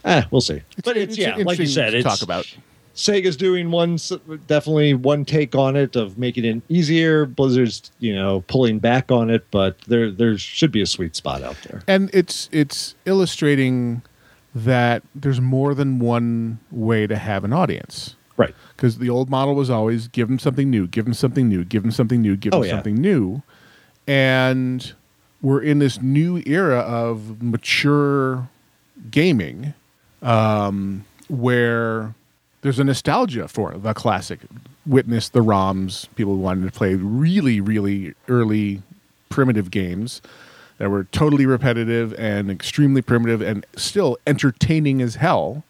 eh, 0.04 0.22
we'll 0.30 0.40
see. 0.40 0.62
but 0.84 0.96
it's, 0.96 1.18
yeah, 1.18 1.36
like 1.36 1.58
you 1.58 1.66
said, 1.66 1.92
it's 1.92 2.04
talk 2.04 2.22
about. 2.22 2.46
Sega's 2.94 3.38
doing 3.38 3.70
one 3.70 3.98
definitely 4.46 4.92
one 4.92 5.24
take 5.24 5.54
on 5.54 5.76
it 5.76 5.96
of 5.96 6.18
making 6.18 6.44
it 6.44 6.62
easier. 6.68 7.26
Blizzard's 7.26 7.90
you 7.98 8.14
know 8.14 8.44
pulling 8.46 8.78
back 8.78 9.10
on 9.10 9.28
it, 9.28 9.44
but 9.50 9.80
there 9.88 10.10
there 10.10 10.38
should 10.38 10.70
be 10.70 10.82
a 10.82 10.86
sweet 10.86 11.16
spot 11.16 11.42
out 11.42 11.56
there. 11.66 11.82
and 11.88 12.10
it's 12.14 12.48
it's 12.52 12.94
illustrating 13.06 14.02
that 14.54 15.02
there's 15.14 15.40
more 15.40 15.74
than 15.74 15.98
one 15.98 16.60
way 16.70 17.06
to 17.06 17.16
have 17.16 17.42
an 17.42 17.52
audience 17.54 18.14
Right. 18.42 18.54
because 18.76 18.98
the 18.98 19.08
old 19.10 19.30
model 19.30 19.54
was 19.54 19.70
always 19.70 20.08
give 20.08 20.28
them 20.28 20.38
something 20.38 20.70
new 20.70 20.86
give 20.86 21.04
them 21.04 21.14
something 21.14 21.48
new 21.48 21.64
give 21.64 21.82
them 21.82 21.90
something 21.92 22.20
new 22.22 22.36
give 22.36 22.52
them 22.52 22.60
Oh, 22.60 22.64
yeah. 22.64 22.72
something 22.72 22.94
new 22.96 23.42
and 24.06 24.92
we're 25.40 25.60
in 25.62 25.78
this 25.78 26.00
new 26.00 26.42
era 26.46 26.78
of 26.80 27.42
mature 27.42 28.48
gaming 29.10 29.74
um, 30.22 31.04
where 31.28 32.14
there's 32.62 32.78
a 32.78 32.84
nostalgia 32.84 33.48
for 33.48 33.72
the 33.76 33.92
classic 33.94 34.40
witness 34.86 35.28
the 35.28 35.40
roms 35.40 36.08
people 36.16 36.36
wanted 36.36 36.64
to 36.66 36.72
play 36.76 36.94
really 36.94 37.60
really 37.60 38.14
early 38.28 38.82
primitive 39.28 39.70
games 39.70 40.20
that 40.78 40.90
were 40.90 41.04
totally 41.04 41.46
repetitive 41.46 42.12
and 42.18 42.50
extremely 42.50 43.00
primitive 43.02 43.40
and 43.40 43.64
still 43.76 44.18
entertaining 44.26 45.00
as 45.00 45.14
hell. 45.14 45.62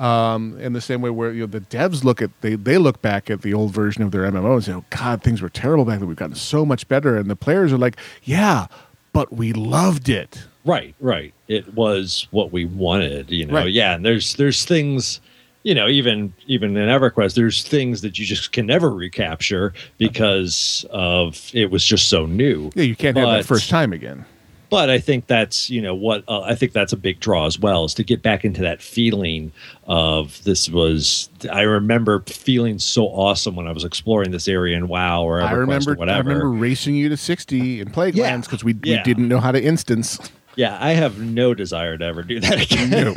Um, 0.00 0.58
in 0.58 0.72
the 0.72 0.80
same 0.80 1.02
way 1.02 1.10
where 1.10 1.30
you 1.30 1.40
know 1.40 1.46
the 1.46 1.60
devs 1.60 2.02
look 2.02 2.22
at 2.22 2.30
they 2.40 2.54
they 2.54 2.78
look 2.78 3.02
back 3.02 3.30
at 3.30 3.42
the 3.42 3.52
old 3.52 3.72
version 3.72 4.02
of 4.02 4.10
their 4.10 4.22
MMO 4.22 4.54
and 4.54 4.64
say, 4.64 4.72
"Oh 4.72 4.84
God, 4.90 5.22
things 5.22 5.42
were 5.42 5.50
terrible 5.50 5.84
back 5.84 5.98
then. 5.98 6.08
We've 6.08 6.16
gotten 6.16 6.34
so 6.34 6.64
much 6.64 6.88
better." 6.88 7.16
And 7.16 7.28
the 7.28 7.36
players 7.36 7.72
are 7.72 7.78
like, 7.78 7.96
"Yeah, 8.24 8.66
but 9.12 9.32
we 9.32 9.52
loved 9.52 10.08
it." 10.08 10.42
Right. 10.64 10.94
Right. 11.00 11.34
It 11.48 11.74
was 11.74 12.26
what 12.30 12.50
we 12.50 12.64
wanted. 12.64 13.30
You 13.30 13.46
know. 13.46 13.54
Right. 13.54 13.72
Yeah. 13.72 13.94
And 13.94 14.04
there's 14.04 14.34
there's 14.34 14.64
things. 14.64 15.20
You 15.62 15.74
know, 15.74 15.88
even 15.88 16.32
even 16.46 16.74
in 16.74 16.88
EverQuest, 16.88 17.34
there's 17.34 17.62
things 17.62 18.00
that 18.00 18.18
you 18.18 18.24
just 18.24 18.52
can 18.52 18.64
never 18.64 18.90
recapture 18.90 19.74
because 19.98 20.86
of 20.88 21.50
it 21.52 21.70
was 21.70 21.84
just 21.84 22.08
so 22.08 22.24
new. 22.24 22.70
Yeah, 22.74 22.84
you 22.84 22.96
can't 22.96 23.14
have 23.18 23.28
that 23.28 23.44
first 23.44 23.68
time 23.68 23.92
again. 23.92 24.24
But 24.70 24.88
I 24.88 24.98
think 24.98 25.26
that's 25.26 25.68
you 25.68 25.82
know 25.82 25.94
what 25.94 26.24
uh, 26.28 26.40
I 26.42 26.54
think 26.54 26.72
that's 26.72 26.92
a 26.92 26.96
big 26.96 27.20
draw 27.20 27.46
as 27.46 27.58
well 27.58 27.84
is 27.84 27.94
to 27.94 28.04
get 28.04 28.22
back 28.22 28.44
into 28.44 28.62
that 28.62 28.80
feeling 28.80 29.52
of 29.84 30.42
this 30.44 30.68
was 30.68 31.28
I 31.52 31.62
remember 31.62 32.20
feeling 32.26 32.78
so 32.78 33.06
awesome 33.06 33.56
when 33.56 33.66
I 33.66 33.72
was 33.72 33.84
exploring 33.84 34.30
this 34.30 34.48
area 34.48 34.76
in 34.76 34.88
WoW 34.88 35.22
or 35.24 35.40
EverQuest 35.40 35.48
I 35.48 35.52
remember, 35.52 35.92
or 35.92 35.96
whatever. 35.96 36.30
I 36.30 36.32
remember 36.34 36.50
racing 36.50 36.94
you 36.94 37.08
to 37.08 37.16
sixty 37.16 37.80
in 37.80 37.90
Plague 37.90 38.14
Yeah. 38.14 38.36
Because 38.38 38.64
we, 38.64 38.74
Yeah. 38.82 38.98
we 38.98 39.02
didn't 39.02 39.28
know 39.28 39.40
how 39.40 39.52
to 39.52 39.62
instance. 39.62 40.18
Yeah, 40.56 40.76
I 40.80 40.92
have 40.92 41.18
no 41.20 41.54
desire 41.54 41.96
to 41.96 42.04
ever 42.04 42.22
do 42.22 42.40
that 42.40 42.60
again. 42.72 42.90
No, 42.90 43.12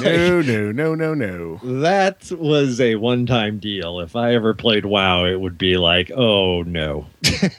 no, 0.00 0.40
no, 0.40 0.72
no, 0.72 0.94
no, 0.94 1.14
no. 1.14 1.80
that 1.82 2.30
was 2.32 2.80
a 2.80 2.96
one-time 2.96 3.58
deal. 3.58 4.00
If 4.00 4.16
I 4.16 4.34
ever 4.34 4.54
played 4.54 4.86
WoW, 4.86 5.24
it 5.26 5.40
would 5.40 5.58
be 5.58 5.76
like, 5.76 6.10
oh 6.16 6.62
no. 6.62 7.06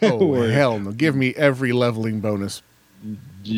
Oh 0.02 0.34
Or- 0.36 0.48
hell 0.50 0.80
no! 0.80 0.92
Give 0.92 1.16
me 1.16 1.34
every 1.36 1.72
leveling 1.72 2.20
bonus. 2.20 2.62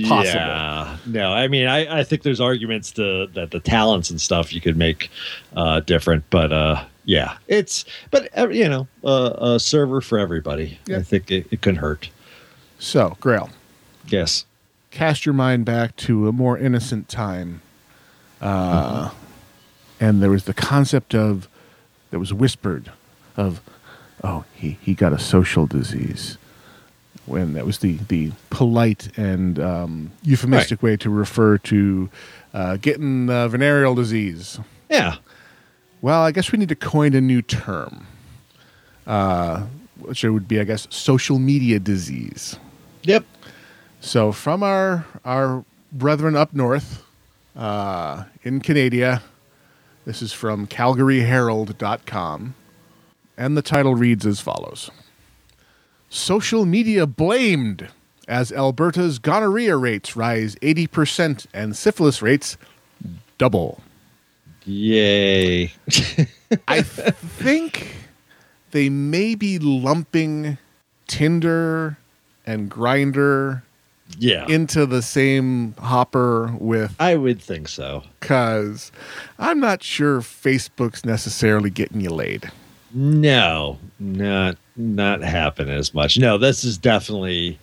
Possible. 0.06 0.40
Yeah. 0.42 0.98
No, 1.06 1.32
I 1.32 1.48
mean, 1.48 1.66
I, 1.68 2.00
I 2.00 2.04
think 2.04 2.24
there's 2.24 2.42
arguments 2.42 2.92
to 2.94 3.28
that 3.28 3.52
the 3.52 3.62
talents 3.62 4.10
and 4.10 4.20
stuff 4.20 4.52
you 4.52 4.60
could 4.60 4.76
make 4.76 5.10
uh, 5.56 5.80
different, 5.80 6.26
but 6.30 6.52
uh, 6.52 6.84
yeah, 7.06 7.38
it's 7.48 7.86
but 8.12 8.28
uh, 8.38 8.50
you 8.50 8.68
know, 8.68 8.86
uh, 9.06 9.54
a 9.56 9.60
server 9.62 10.02
for 10.02 10.20
everybody. 10.20 10.78
Yeah. 10.88 10.98
I 10.98 11.04
think 11.04 11.32
it, 11.32 11.48
it 11.52 11.62
couldn't 11.62 11.80
hurt. 11.80 12.10
So, 12.80 13.16
Grail, 13.22 13.50
Yes. 14.08 14.44
Cast 14.92 15.26
your 15.26 15.34
mind 15.34 15.66
back 15.66 15.96
to 15.98 16.28
a 16.28 16.32
more 16.32 16.58
innocent 16.58 17.10
time. 17.10 17.62
Uh, 18.42 19.10
And 20.00 20.22
there 20.22 20.30
was 20.30 20.44
the 20.44 20.54
concept 20.54 21.16
of, 21.16 21.48
that 22.12 22.20
was 22.20 22.32
whispered, 22.32 22.92
of, 23.36 23.62
oh, 24.24 24.46
he, 24.54 24.78
he 24.82 24.94
got 24.94 25.12
a 25.12 25.18
social 25.18 25.66
disease. 25.66 26.38
When 27.26 27.54
that 27.54 27.66
was 27.66 27.80
the, 27.80 27.98
the 28.08 28.32
polite 28.50 29.10
and 29.18 29.60
um, 29.60 30.12
euphemistic 30.22 30.82
way 30.84 30.96
to 30.98 31.10
refer 31.10 31.58
to 31.58 32.10
uh, 32.54 32.78
getting 32.78 33.30
uh, 33.30 33.48
venereal 33.50 33.96
disease. 33.96 34.60
Yeah. 34.90 35.16
Well, 36.02 36.22
I 36.22 36.32
guess 36.32 36.52
we 36.52 36.60
need 36.60 36.70
to 36.70 36.76
coin 36.76 37.16
a 37.16 37.20
new 37.20 37.42
term, 37.42 38.06
uh, 39.08 39.64
which 40.00 40.24
would 40.24 40.48
be, 40.48 40.60
I 40.60 40.64
guess, 40.64 40.88
social 40.90 41.40
media 41.40 41.80
disease. 41.80 42.58
Yep. 43.04 43.26
So 44.00 44.32
from 44.32 44.64
our 44.64 45.06
our 45.26 45.66
brethren 45.92 46.36
up 46.36 46.54
north 46.54 47.04
uh, 47.56 48.26
in 48.44 48.62
Canada, 48.62 49.24
this 50.06 50.22
is 50.22 50.34
from 50.34 50.68
CalgaryHerald.com, 50.68 52.56
and 53.38 53.58
the 53.58 53.62
title 53.62 53.96
reads 53.96 54.26
as 54.26 54.40
follows: 54.40 54.92
Social 56.10 56.66
media 56.66 57.06
blamed 57.06 57.90
as 58.28 58.52
Alberta's 58.52 59.20
gonorrhea 59.20 59.78
rates 59.78 60.16
rise 60.16 60.56
80% 60.56 61.48
and 61.54 61.76
syphilis 61.76 62.22
rates 62.22 62.58
double. 63.38 63.82
Yay. 64.66 65.72
I 66.68 66.82
think 66.82 67.96
they 68.72 68.90
may 68.90 69.34
be 69.34 69.60
lumping 69.60 70.58
Tinder 71.08 71.98
and 72.46 72.70
Grindr 72.70 73.62
Yeah. 74.18 74.46
into 74.48 74.86
the 74.86 75.02
same 75.02 75.74
hopper 75.74 76.56
with 76.60 76.96
I 77.00 77.16
would 77.16 77.42
think 77.42 77.68
so. 77.68 78.04
because 78.20 78.92
I'm 79.38 79.60
not 79.60 79.84
sure 79.84 80.22
Facebook's 80.22 81.06
necessarily 81.06 81.70
getting 81.70 82.02
you 82.02 82.10
laid. 82.10 82.52
No, 82.94 83.78
not 84.00 84.58
not 84.76 85.22
happen 85.22 85.70
as 85.70 85.94
much. 85.94 86.18
No, 86.18 86.38
this 86.38 86.64
is 86.64 86.78
definitely 86.78 87.60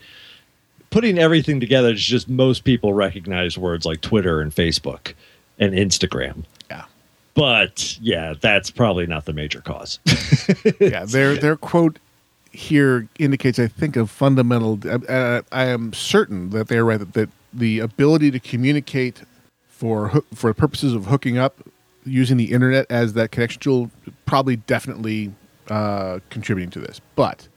putting 0.91 1.19
everything 1.19 1.61
together. 1.61 1.91
It's 1.91 2.03
just 2.03 2.29
most 2.29 2.65
people 2.65 2.93
recognize 2.93 3.57
words 3.57 3.87
like 3.87 4.01
Twitter 4.01 4.41
and 4.41 4.55
Facebook 4.55 5.15
and 5.59 5.73
Instagram. 5.73 6.45
Yeah. 6.71 6.85
But 7.35 7.99
yeah, 8.01 8.35
that's 8.41 8.71
probably 8.71 9.07
not 9.07 9.25
the 9.25 9.33
major 9.33 9.61
cause. 9.61 9.99
yeah, 10.81 11.05
their 11.05 11.35
their 11.37 11.57
quote 11.57 11.99
here 12.55 13.09
indicates, 13.19 13.59
I 13.59 13.67
think, 13.67 13.97
a 13.97 14.07
fundamental. 14.07 14.79
Uh, 14.87 15.43
I 15.51 15.65
am 15.65 15.93
certain 15.93 16.51
that 16.51 16.69
they're 16.69 16.85
right 16.85 16.99
that, 16.99 17.13
that 17.15 17.29
the 17.53 17.81
ability 17.81 18.31
to 18.31 18.41
communicate 18.41 19.23
for 19.69 20.23
for 20.33 20.55
purposes 20.55 20.95
of 20.95 21.07
hooking 21.07 21.37
up 21.37 21.59
using 22.05 22.37
the 22.37 22.53
internet 22.53 22.87
as 22.91 23.15
that 23.15 23.31
connection 23.31 23.61
tool 23.61 23.91
probably 24.27 24.57
definitely 24.57 25.33
uh, 25.69 26.21
contributing 26.31 26.71
to 26.71 26.81
this. 26.81 27.01
But 27.17 27.49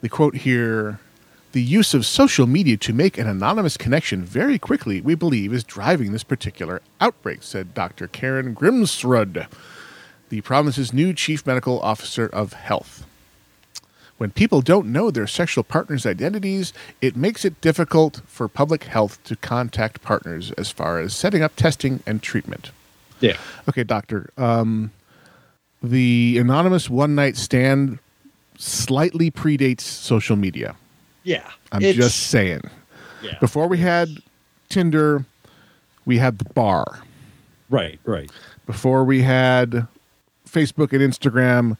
the 0.00 0.08
quote 0.08 0.36
here. 0.36 1.00
The 1.52 1.62
use 1.62 1.94
of 1.94 2.04
social 2.04 2.46
media 2.46 2.76
to 2.76 2.92
make 2.92 3.16
an 3.16 3.26
anonymous 3.26 3.78
connection 3.78 4.22
very 4.22 4.58
quickly, 4.58 5.00
we 5.00 5.14
believe, 5.14 5.50
is 5.54 5.64
driving 5.64 6.12
this 6.12 6.22
particular 6.22 6.82
outbreak, 7.00 7.42
said 7.42 7.72
Dr. 7.72 8.06
Karen 8.06 8.54
Grimsrud, 8.54 9.48
the 10.28 10.40
province's 10.42 10.92
new 10.92 11.14
chief 11.14 11.46
medical 11.46 11.80
officer 11.80 12.26
of 12.26 12.52
health. 12.52 13.07
When 14.18 14.32
people 14.32 14.60
don't 14.62 14.88
know 14.88 15.10
their 15.10 15.26
sexual 15.28 15.62
partner's 15.64 16.04
identities, 16.04 16.72
it 17.00 17.16
makes 17.16 17.44
it 17.44 17.60
difficult 17.60 18.20
for 18.26 18.48
public 18.48 18.84
health 18.84 19.22
to 19.24 19.36
contact 19.36 20.02
partners 20.02 20.50
as 20.52 20.70
far 20.70 20.98
as 20.98 21.14
setting 21.14 21.42
up 21.42 21.54
testing 21.56 22.02
and 22.04 22.20
treatment. 22.22 22.72
yeah. 23.20 23.36
Okay, 23.68 23.84
doctor. 23.84 24.30
Um, 24.36 24.90
the 25.82 26.36
anonymous 26.38 26.90
one 26.90 27.14
night 27.14 27.36
stand 27.36 28.00
slightly 28.56 29.30
predates 29.30 29.82
social 29.82 30.34
media. 30.36 30.74
Yeah. 31.22 31.48
I'm 31.70 31.80
just 31.80 32.28
saying. 32.28 32.62
yeah. 33.22 33.38
Before 33.38 33.68
we 33.68 33.78
had 33.78 34.08
Tinder, 34.68 35.24
we 36.04 36.18
had 36.18 36.38
the 36.38 36.44
bar. 36.54 37.00
right, 37.70 38.00
right. 38.04 38.30
Before 38.66 39.04
we 39.04 39.22
had 39.22 39.86
Facebook 40.46 40.92
and 40.92 41.00
Instagram, 41.00 41.76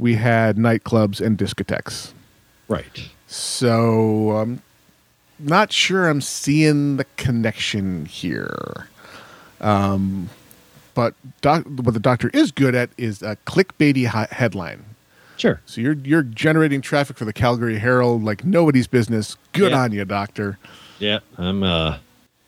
we 0.00 0.14
had 0.14 0.56
nightclubs 0.56 1.20
and 1.20 1.36
discotheques. 1.36 2.12
Right. 2.68 3.08
So 3.26 4.30
I'm 4.38 4.62
not 5.38 5.72
sure 5.72 6.08
I'm 6.08 6.22
seeing 6.22 6.96
the 6.96 7.04
connection 7.18 8.06
here. 8.06 8.88
Um, 9.60 10.30
but 10.94 11.14
doc- 11.42 11.66
what 11.66 11.92
the 11.92 12.00
doctor 12.00 12.30
is 12.32 12.50
good 12.50 12.74
at 12.74 12.88
is 12.96 13.20
a 13.22 13.36
clickbaity 13.46 14.06
hi- 14.06 14.28
headline. 14.30 14.84
Sure. 15.36 15.60
So 15.66 15.80
you're 15.82 15.94
you're 15.94 16.22
generating 16.22 16.80
traffic 16.80 17.16
for 17.18 17.24
the 17.26 17.32
Calgary 17.32 17.78
Herald 17.78 18.24
like 18.24 18.42
nobody's 18.44 18.86
business. 18.86 19.36
Good 19.52 19.72
Yeah. 19.72 19.82
on 19.82 19.92
you, 19.92 20.04
doctor. 20.06 20.58
Yeah. 20.98 21.20
I'm 21.36 21.62
uh 21.62 21.98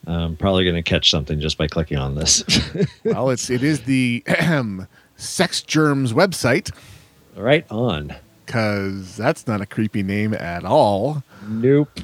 I'm 0.06 0.36
probably 0.36 0.64
gonna 0.64 0.82
catch 0.82 1.10
something 1.10 1.38
just 1.40 1.58
by 1.58 1.66
clicking 1.68 1.98
on 1.98 2.14
this. 2.14 2.44
well, 3.04 3.28
it's 3.30 3.50
it 3.50 3.62
is 3.62 3.82
the 3.82 4.24
sex 5.16 5.62
germs 5.62 6.12
website 6.12 6.70
right 7.36 7.64
on. 7.70 8.14
because 8.46 9.16
that's 9.16 9.46
not 9.46 9.60
a 9.60 9.66
creepy 9.66 10.02
name 10.02 10.34
at 10.34 10.64
all. 10.64 11.22
Nope. 11.46 12.00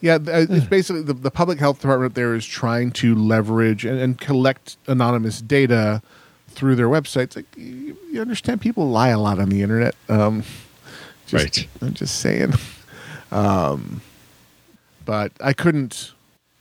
Yeah, 0.00 0.14
uh, 0.16 0.46
it's 0.50 0.66
basically 0.66 1.02
the, 1.02 1.12
the 1.12 1.30
public 1.30 1.60
health 1.60 1.80
department 1.80 2.14
there 2.16 2.34
is 2.34 2.44
trying 2.44 2.90
to 2.92 3.14
leverage 3.14 3.84
and, 3.84 4.00
and 4.00 4.20
collect 4.20 4.76
anonymous 4.88 5.40
data 5.40 6.02
through 6.48 6.74
their 6.74 6.88
websites. 6.88 7.36
Like 7.36 7.46
you, 7.56 7.96
you 8.10 8.20
understand, 8.20 8.60
people 8.60 8.88
lie 8.90 9.10
a 9.10 9.18
lot 9.20 9.38
on 9.38 9.48
the 9.48 9.62
internet. 9.62 9.94
Um, 10.08 10.42
just, 11.26 11.44
Right. 11.44 11.68
I'm 11.80 11.94
just 11.94 12.18
saying. 12.18 12.52
Um, 13.30 14.00
but 15.04 15.30
I 15.40 15.52
couldn't 15.52 16.12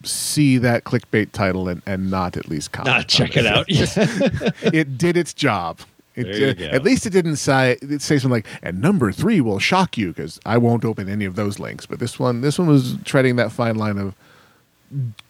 see 0.04 0.60
that 0.60 0.84
clickbait 0.84 1.32
title 1.32 1.68
and, 1.68 1.82
and 1.88 2.12
not 2.12 2.38
at 2.38 2.48
least 2.48 2.72
comment. 2.72 2.96
Not 2.96 3.08
check 3.08 3.36
it 3.36 3.46
out. 3.48 3.66
It 4.74 5.00
did 5.00 5.18
its 5.18 5.34
job. 5.34 5.80
It, 6.16 6.60
uh. 6.60 6.64
At 6.66 6.84
least 6.84 7.06
it 7.06 7.12
didn't 7.12 7.38
say 7.38 7.78
it 7.82 8.02
say 8.02 8.18
something 8.18 8.32
like, 8.32 8.46
"And 8.62 8.82
number 8.82 9.12
three 9.12 9.40
will 9.40 9.60
shock 9.60 9.98
you," 9.98 10.10
because 10.10 10.40
I 10.46 10.58
won't 10.58 10.84
open 10.84 11.08
any 11.08 11.26
of 11.26 11.36
those 11.36 11.58
links. 11.60 11.86
But 11.86 12.00
this 12.00 12.20
one, 12.20 12.42
this 12.42 12.60
one 12.60 12.68
was 12.68 12.98
treading 13.06 13.38
that 13.38 13.52
fine 13.52 13.76
line 13.76 13.98
of, 13.98 14.14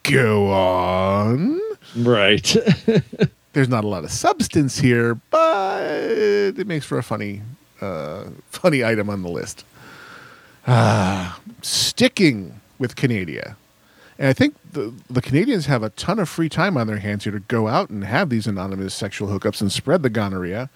"Go 0.03 0.51
on." 0.51 1.59
right. 1.95 2.55
There's 3.53 3.69
not 3.69 3.83
a 3.83 3.87
lot 3.87 4.05
of 4.05 4.11
substance 4.11 4.79
here, 4.79 5.15
but 5.29 5.83
it 5.83 6.65
makes 6.67 6.85
for 6.85 6.97
a 6.97 7.03
funny, 7.03 7.41
uh, 7.81 8.25
funny 8.49 8.83
item 8.83 9.09
on 9.09 9.23
the 9.23 9.29
list. 9.29 9.65
Ah, 10.65 11.39
sticking 11.61 12.61
with 12.79 12.95
Canada. 12.95 13.57
And 14.21 14.29
I 14.29 14.33
think 14.33 14.53
the, 14.73 14.93
the 15.09 15.19
Canadians 15.19 15.65
have 15.65 15.81
a 15.81 15.89
ton 15.89 16.19
of 16.19 16.29
free 16.29 16.47
time 16.47 16.77
on 16.77 16.85
their 16.85 16.99
hands 16.99 17.23
here 17.23 17.33
to 17.33 17.39
go 17.39 17.67
out 17.67 17.89
and 17.89 18.03
have 18.03 18.29
these 18.29 18.45
anonymous 18.45 18.93
sexual 18.93 19.27
hookups 19.29 19.61
and 19.61 19.71
spread 19.71 20.03
the 20.03 20.11
gonorrhea. 20.11 20.69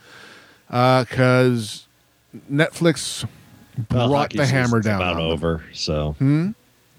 Because 0.68 1.86
Netflix 2.52 3.24
brought 3.78 4.10
hockey 4.10 4.38
the 4.40 4.48
hammer 4.48 4.80
down. 4.82 5.00
About 5.00 5.22
over. 5.22 5.64
So 5.74 6.16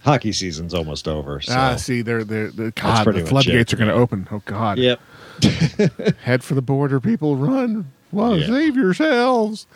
hockey 0.04 0.30
season's 0.30 0.72
almost 0.72 1.08
over. 1.08 1.40
So 1.40 1.52
Ah, 1.52 1.74
see, 1.74 2.00
they're, 2.02 2.22
they're, 2.22 2.52
the 2.52 2.70
God, 2.70 3.04
the 3.12 3.26
floodgates 3.26 3.72
it. 3.72 3.74
are 3.74 3.78
going 3.78 3.88
to 3.90 3.94
open. 3.94 4.28
Oh, 4.30 4.40
God. 4.44 4.78
Yep. 4.78 5.00
Head 6.22 6.44
for 6.44 6.54
the 6.54 6.62
border, 6.62 7.00
people. 7.00 7.34
Run. 7.34 7.90
Well, 8.12 8.38
Yeah. 8.38 8.46
save 8.46 8.76
yourselves. 8.76 9.66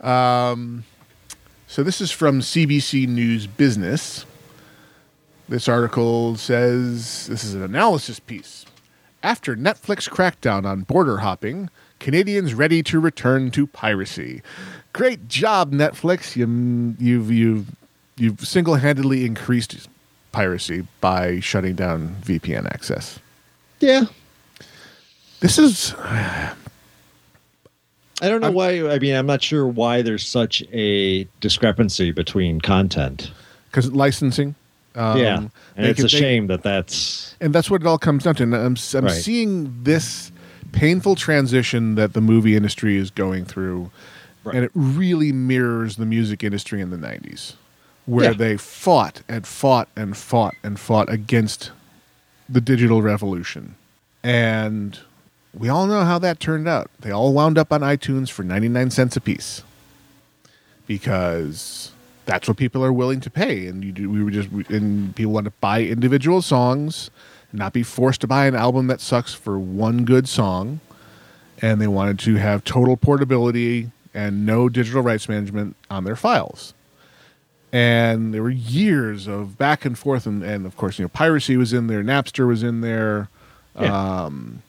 Um, 0.00 0.82
so 1.68 1.84
this 1.84 2.00
is 2.00 2.10
from 2.10 2.40
CBC 2.40 3.06
News 3.06 3.46
Business. 3.46 4.26
This 5.48 5.68
article 5.68 6.36
says 6.36 7.26
this 7.26 7.44
is 7.44 7.54
an 7.54 7.62
analysis 7.62 8.18
piece. 8.18 8.64
After 9.22 9.54
Netflix 9.56 10.08
crackdown 10.08 10.64
on 10.64 10.82
border 10.82 11.18
hopping, 11.18 11.70
Canadians 12.00 12.54
ready 12.54 12.82
to 12.84 12.98
return 13.00 13.50
to 13.52 13.66
piracy. 13.66 14.42
Great 14.92 15.28
job, 15.28 15.72
Netflix. 15.72 16.36
You, 16.36 16.94
you've 16.98 17.30
you've 17.30 17.66
you've 18.16 18.40
single-handedly 18.40 19.24
increased 19.24 19.88
piracy 20.32 20.86
by 21.00 21.40
shutting 21.40 21.74
down 21.74 22.16
VPN 22.22 22.66
access. 22.66 23.18
Yeah. 23.80 24.04
This 25.40 25.58
is 25.58 25.94
I 25.98 26.54
don't 28.22 28.40
know 28.40 28.46
I'm- 28.48 28.54
why. 28.54 28.88
I 28.90 28.98
mean, 28.98 29.14
I'm 29.14 29.26
not 29.26 29.42
sure 29.42 29.66
why 29.66 30.00
there's 30.02 30.26
such 30.26 30.62
a 30.72 31.24
discrepancy 31.40 32.12
between 32.12 32.60
content. 32.62 33.30
because 33.70 33.92
licensing. 33.92 34.54
Um, 34.96 35.18
yeah, 35.18 35.36
and 35.76 35.86
it's 35.86 36.00
could- 36.00 36.10
a 36.12 36.14
they- 36.14 36.20
shame 36.20 36.46
that 36.48 36.62
that's 36.62 37.34
and 37.40 37.52
that's 37.54 37.68
what 37.70 37.80
it 37.80 37.86
all 37.86 37.98
comes 37.98 38.24
down 38.24 38.34
to. 38.36 38.42
And 38.44 38.54
I'm, 38.54 38.76
I'm 38.94 39.04
Right. 39.04 39.10
seeing 39.12 39.82
this 39.82 40.30
painful 40.72 41.16
transition 41.16 41.94
that 41.96 42.12
the 42.12 42.20
movie 42.20 42.56
industry 42.56 42.96
is 42.96 43.10
going 43.10 43.44
through, 43.44 43.90
Right. 44.44 44.54
and 44.56 44.64
it 44.64 44.70
really 44.74 45.32
mirrors 45.32 45.96
the 45.96 46.06
music 46.06 46.44
industry 46.44 46.80
in 46.80 46.90
the 46.90 46.96
'90s, 46.96 47.54
where 48.06 48.30
Yeah. 48.30 48.36
they 48.36 48.56
fought 48.56 49.22
and 49.28 49.46
fought 49.46 49.88
and 49.96 50.16
fought 50.16 50.54
and 50.62 50.78
fought 50.78 51.10
against 51.12 51.70
the 52.48 52.60
digital 52.60 53.02
revolution, 53.02 53.74
and 54.22 55.00
we 55.52 55.68
all 55.68 55.86
know 55.86 56.04
how 56.04 56.18
that 56.20 56.38
turned 56.40 56.68
out. 56.68 56.90
They 57.00 57.10
all 57.10 57.32
wound 57.32 57.58
up 57.58 57.72
on 57.72 57.80
iTunes 57.80 58.28
for 58.30 58.42
99 58.44 58.90
cents 58.90 59.16
a 59.16 59.20
piece 59.20 59.62
because 60.86 61.92
that's 62.26 62.48
what 62.48 62.56
people 62.56 62.84
are 62.84 62.92
willing 62.92 63.20
to 63.20 63.30
pay. 63.30 63.66
And 63.66 63.84
you 63.84 63.92
do, 63.92 64.10
we 64.10 64.22
were 64.22 64.30
just, 64.30 64.48
and 64.70 65.14
people 65.14 65.32
want 65.32 65.44
to 65.44 65.52
buy 65.60 65.82
individual 65.82 66.42
songs, 66.42 67.10
not 67.52 67.72
be 67.72 67.82
forced 67.82 68.20
to 68.22 68.26
buy 68.26 68.46
an 68.46 68.54
album 68.54 68.86
that 68.88 69.00
sucks 69.00 69.34
for 69.34 69.58
one 69.58 70.04
good 70.04 70.28
song. 70.28 70.80
And 71.62 71.80
they 71.80 71.86
wanted 71.86 72.18
to 72.20 72.36
have 72.36 72.64
total 72.64 72.96
portability 72.96 73.90
and 74.12 74.44
no 74.44 74.68
digital 74.68 75.02
rights 75.02 75.28
management 75.28 75.76
on 75.90 76.04
their 76.04 76.16
files. 76.16 76.74
And 77.72 78.32
there 78.32 78.42
were 78.42 78.50
years 78.50 79.26
of 79.26 79.58
back 79.58 79.84
and 79.84 79.98
forth, 79.98 80.26
and, 80.26 80.42
and 80.44 80.64
of 80.64 80.76
course, 80.76 80.98
you 80.98 81.04
know, 81.04 81.08
piracy 81.08 81.56
was 81.56 81.72
in 81.72 81.88
there, 81.88 82.04
Napster 82.04 82.46
was 82.46 82.62
in 82.62 82.80
there, 82.82 83.28
yeah. 83.78 84.24
Um, 84.24 84.62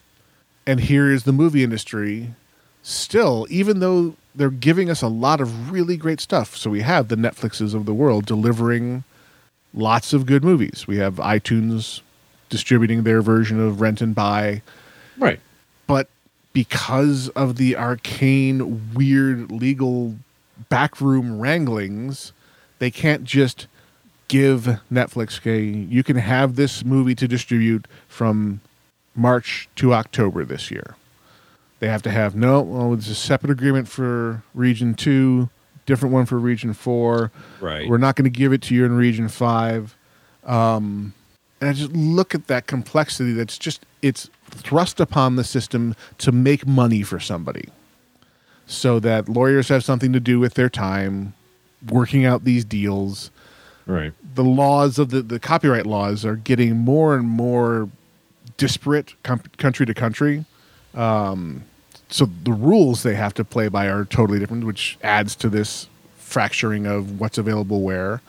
and 0.66 0.80
here 0.80 1.10
is 1.12 1.24
the 1.24 1.32
movie 1.32 1.62
industry 1.62 2.34
still 2.82 3.46
even 3.50 3.80
though 3.80 4.14
they're 4.36 4.50
giving 4.50 4.90
us 4.90 5.02
a 5.02 5.08
lot 5.08 5.40
of 5.40 5.70
really 5.70 5.96
great 5.96 6.20
stuff 6.20 6.56
so 6.56 6.70
we 6.70 6.82
have 6.82 7.08
the 7.08 7.16
netflixes 7.16 7.74
of 7.74 7.86
the 7.86 7.94
world 7.94 8.26
delivering 8.26 9.02
lots 9.74 10.12
of 10.12 10.26
good 10.26 10.44
movies 10.44 10.86
we 10.86 10.98
have 10.98 11.14
itunes 11.16 12.00
distributing 12.48 13.02
their 13.02 13.22
version 13.22 13.60
of 13.60 13.80
rent 13.80 14.00
and 14.00 14.14
buy 14.14 14.62
right. 15.18 15.40
but 15.86 16.08
because 16.56 17.28
of 17.30 17.56
the 17.56 17.76
arcane, 17.76 18.94
weird 18.94 19.52
legal 19.52 20.16
backroom 20.70 21.38
wranglings, 21.38 22.32
they 22.78 22.90
can't 22.90 23.24
just 23.24 23.66
give 24.28 24.80
Netflix, 24.90 25.38
okay, 25.38 25.60
you 25.62 26.02
can 26.02 26.16
have 26.16 26.56
this 26.56 26.82
movie 26.82 27.14
to 27.14 27.28
distribute 27.28 27.86
from 28.08 28.62
March 29.14 29.68
to 29.76 29.92
October 29.92 30.46
this 30.46 30.70
year. 30.70 30.96
They 31.78 31.88
have 31.88 32.02
to 32.02 32.10
have 32.10 32.34
no, 32.34 32.62
well, 32.62 32.94
it's 32.94 33.08
a 33.08 33.14
separate 33.14 33.50
agreement 33.50 33.86
for 33.88 34.42
region 34.54 34.94
two, 34.94 35.50
different 35.84 36.12
one 36.14 36.24
for 36.26 36.38
region 36.38 36.72
four. 36.72 37.30
Right. 37.60 37.88
We're 37.88 37.98
not 37.98 38.16
going 38.16 38.24
to 38.24 38.30
give 38.30 38.52
it 38.52 38.62
to 38.62 38.74
you 38.74 38.84
in 38.84 38.96
region 38.96 39.28
five. 39.28 39.94
Um, 40.44 41.12
and 41.60 41.70
I 41.70 41.72
just 41.72 41.92
look 41.92 42.34
at 42.34 42.46
that 42.46 42.66
complexity 42.66 43.32
that's 43.32 43.58
just, 43.58 43.84
it's 44.02 44.30
thrust 44.50 45.00
upon 45.00 45.36
the 45.36 45.44
system 45.44 45.94
to 46.18 46.32
make 46.32 46.66
money 46.66 47.02
for 47.02 47.18
somebody 47.20 47.68
so 48.66 48.98
that 49.00 49.28
lawyers 49.28 49.68
have 49.68 49.84
something 49.84 50.12
to 50.12 50.20
do 50.20 50.40
with 50.40 50.54
their 50.54 50.68
time 50.68 51.34
working 51.88 52.24
out 52.24 52.44
these 52.44 52.64
deals 52.64 53.30
Right. 53.86 54.12
the 54.34 54.42
laws 54.42 54.98
of 54.98 55.10
the, 55.10 55.22
the 55.22 55.38
copyright 55.38 55.86
laws 55.86 56.24
are 56.24 56.34
getting 56.34 56.76
more 56.76 57.14
and 57.14 57.28
more 57.28 57.88
disparate 58.56 59.14
com- 59.22 59.42
country 59.58 59.86
to 59.86 59.94
country. 59.94 60.44
Um, 60.96 61.64
so 62.08 62.26
the 62.44 62.52
rules 62.52 63.02
they 63.02 63.14
have 63.14 63.34
to 63.34 63.44
play 63.44 63.68
by 63.68 63.86
are 63.86 64.04
totally 64.04 64.38
different, 64.38 64.64
which 64.64 64.96
adds 65.02 65.34
to 65.36 65.48
this 65.48 65.88
fracturing 66.16 66.86
of 66.86 67.20
what's 67.20 67.38
available 67.38 67.82
where. 67.82 68.22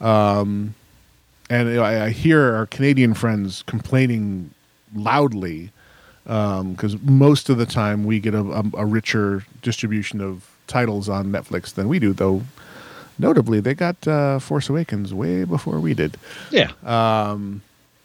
Um, 0.00 0.74
and 1.48 1.68
you 1.68 1.74
know, 1.76 1.82
I, 1.82 2.06
I 2.06 2.10
hear 2.10 2.54
our 2.54 2.66
Canadian 2.66 3.14
friends 3.14 3.62
complaining 3.66 4.52
loudly 4.94 5.70
because 6.24 7.00
most 7.02 7.48
of 7.48 7.58
the 7.58 7.66
time 7.66 8.04
we 8.04 8.20
get 8.20 8.34
a, 8.34 8.40
a, 8.40 8.64
a 8.74 8.86
richer 8.86 9.44
distribution 9.62 10.20
of 10.20 10.48
titles 10.66 11.08
on 11.08 11.26
Netflix 11.26 11.74
than 11.74 11.88
we 11.88 11.98
do, 11.98 12.12
though 12.12 12.42
notably 13.18 13.60
they 13.60 13.74
got 13.74 14.06
uh, 14.06 14.38
Force 14.38 14.68
Awakens 14.68 15.12
way 15.12 15.44
before 15.44 15.80
we 15.80 15.92
did. 15.94 16.16
Yeah. 16.50 16.72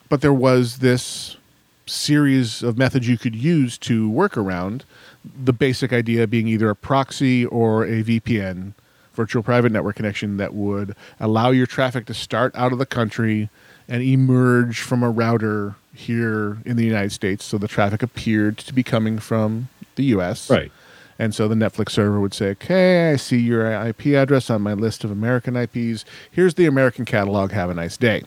But 0.10 0.22
there 0.22 0.34
was 0.34 0.80
this 0.80 1.38
series 1.86 2.63
of 2.63 2.78
methods 2.78 3.08
you 3.08 3.17
could 3.17 3.36
use 3.36 3.78
to 3.78 4.10
work 4.10 4.38
around 4.38 4.84
the 5.24 5.54
basic 5.54 5.93
idea 5.93 6.28
being 6.28 6.48
either 6.48 6.69
a 6.69 6.76
proxy 6.76 7.45
or 7.45 7.84
a 7.84 8.04
VPN, 8.04 8.74
virtual 9.13 9.43
private 9.43 9.71
network 9.71 9.95
connection 9.95 10.38
that 10.38 10.54
would 10.54 10.95
allow 11.19 11.52
your 11.52 11.65
traffic 11.65 12.06
to 12.06 12.13
start 12.13 12.56
out 12.56 12.71
of 12.71 12.80
the 12.80 12.86
country 12.86 13.50
and 13.88 14.02
emerge 14.02 14.82
from 14.82 15.04
a 15.04 15.10
router 15.10 15.76
here 15.93 16.58
in 16.65 16.76
the 16.76 16.86
United 16.86 17.12
States. 17.12 17.45
So 17.45 17.58
the 17.58 17.67
traffic 17.67 18.04
appeared 18.04 18.58
to 18.60 18.74
be 18.74 18.84
coming 18.84 19.19
from 19.19 19.69
the 19.95 20.06
US. 20.06 20.50
right. 20.50 20.71
And 21.17 21.34
so 21.34 21.48
the 21.48 21.56
Netflix 21.56 21.91
server 21.91 22.19
would 22.19 22.34
say, 22.34 22.50
okay, 22.50 23.12
I 23.12 23.15
see 23.15 23.39
your 23.39 23.71
IP 23.71 24.08
address 24.08 24.50
on 24.50 24.62
my 24.62 24.74
list 24.74 25.06
of 25.06 25.12
American 25.12 25.56
IPs. 25.56 26.04
Here's 26.30 26.56
the 26.56 26.65
American 26.65 27.06
catalog. 27.06 27.52
Have 27.52 27.69
a 27.69 27.74
nice 27.74 27.95
day. 27.95 28.24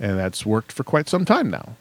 And 0.00 0.18
that's 0.18 0.44
worked 0.44 0.72
for 0.72 0.82
quite 0.82 1.08
some 1.08 1.24
time 1.24 1.48
now. 1.48 1.76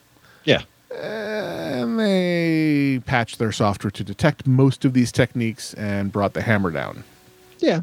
Yeah. 0.45 0.62
And 0.95 1.99
they 1.99 3.01
patched 3.05 3.38
their 3.38 3.51
software 3.51 3.91
to 3.91 4.03
detect 4.03 4.47
most 4.47 4.86
of 4.86 4.93
these 4.93 5.12
techniques 5.12 5.73
and 5.73 6.12
brought 6.12 6.34
the 6.34 6.41
hammer 6.41 6.71
down. 6.71 7.03
Yeah. 7.60 7.81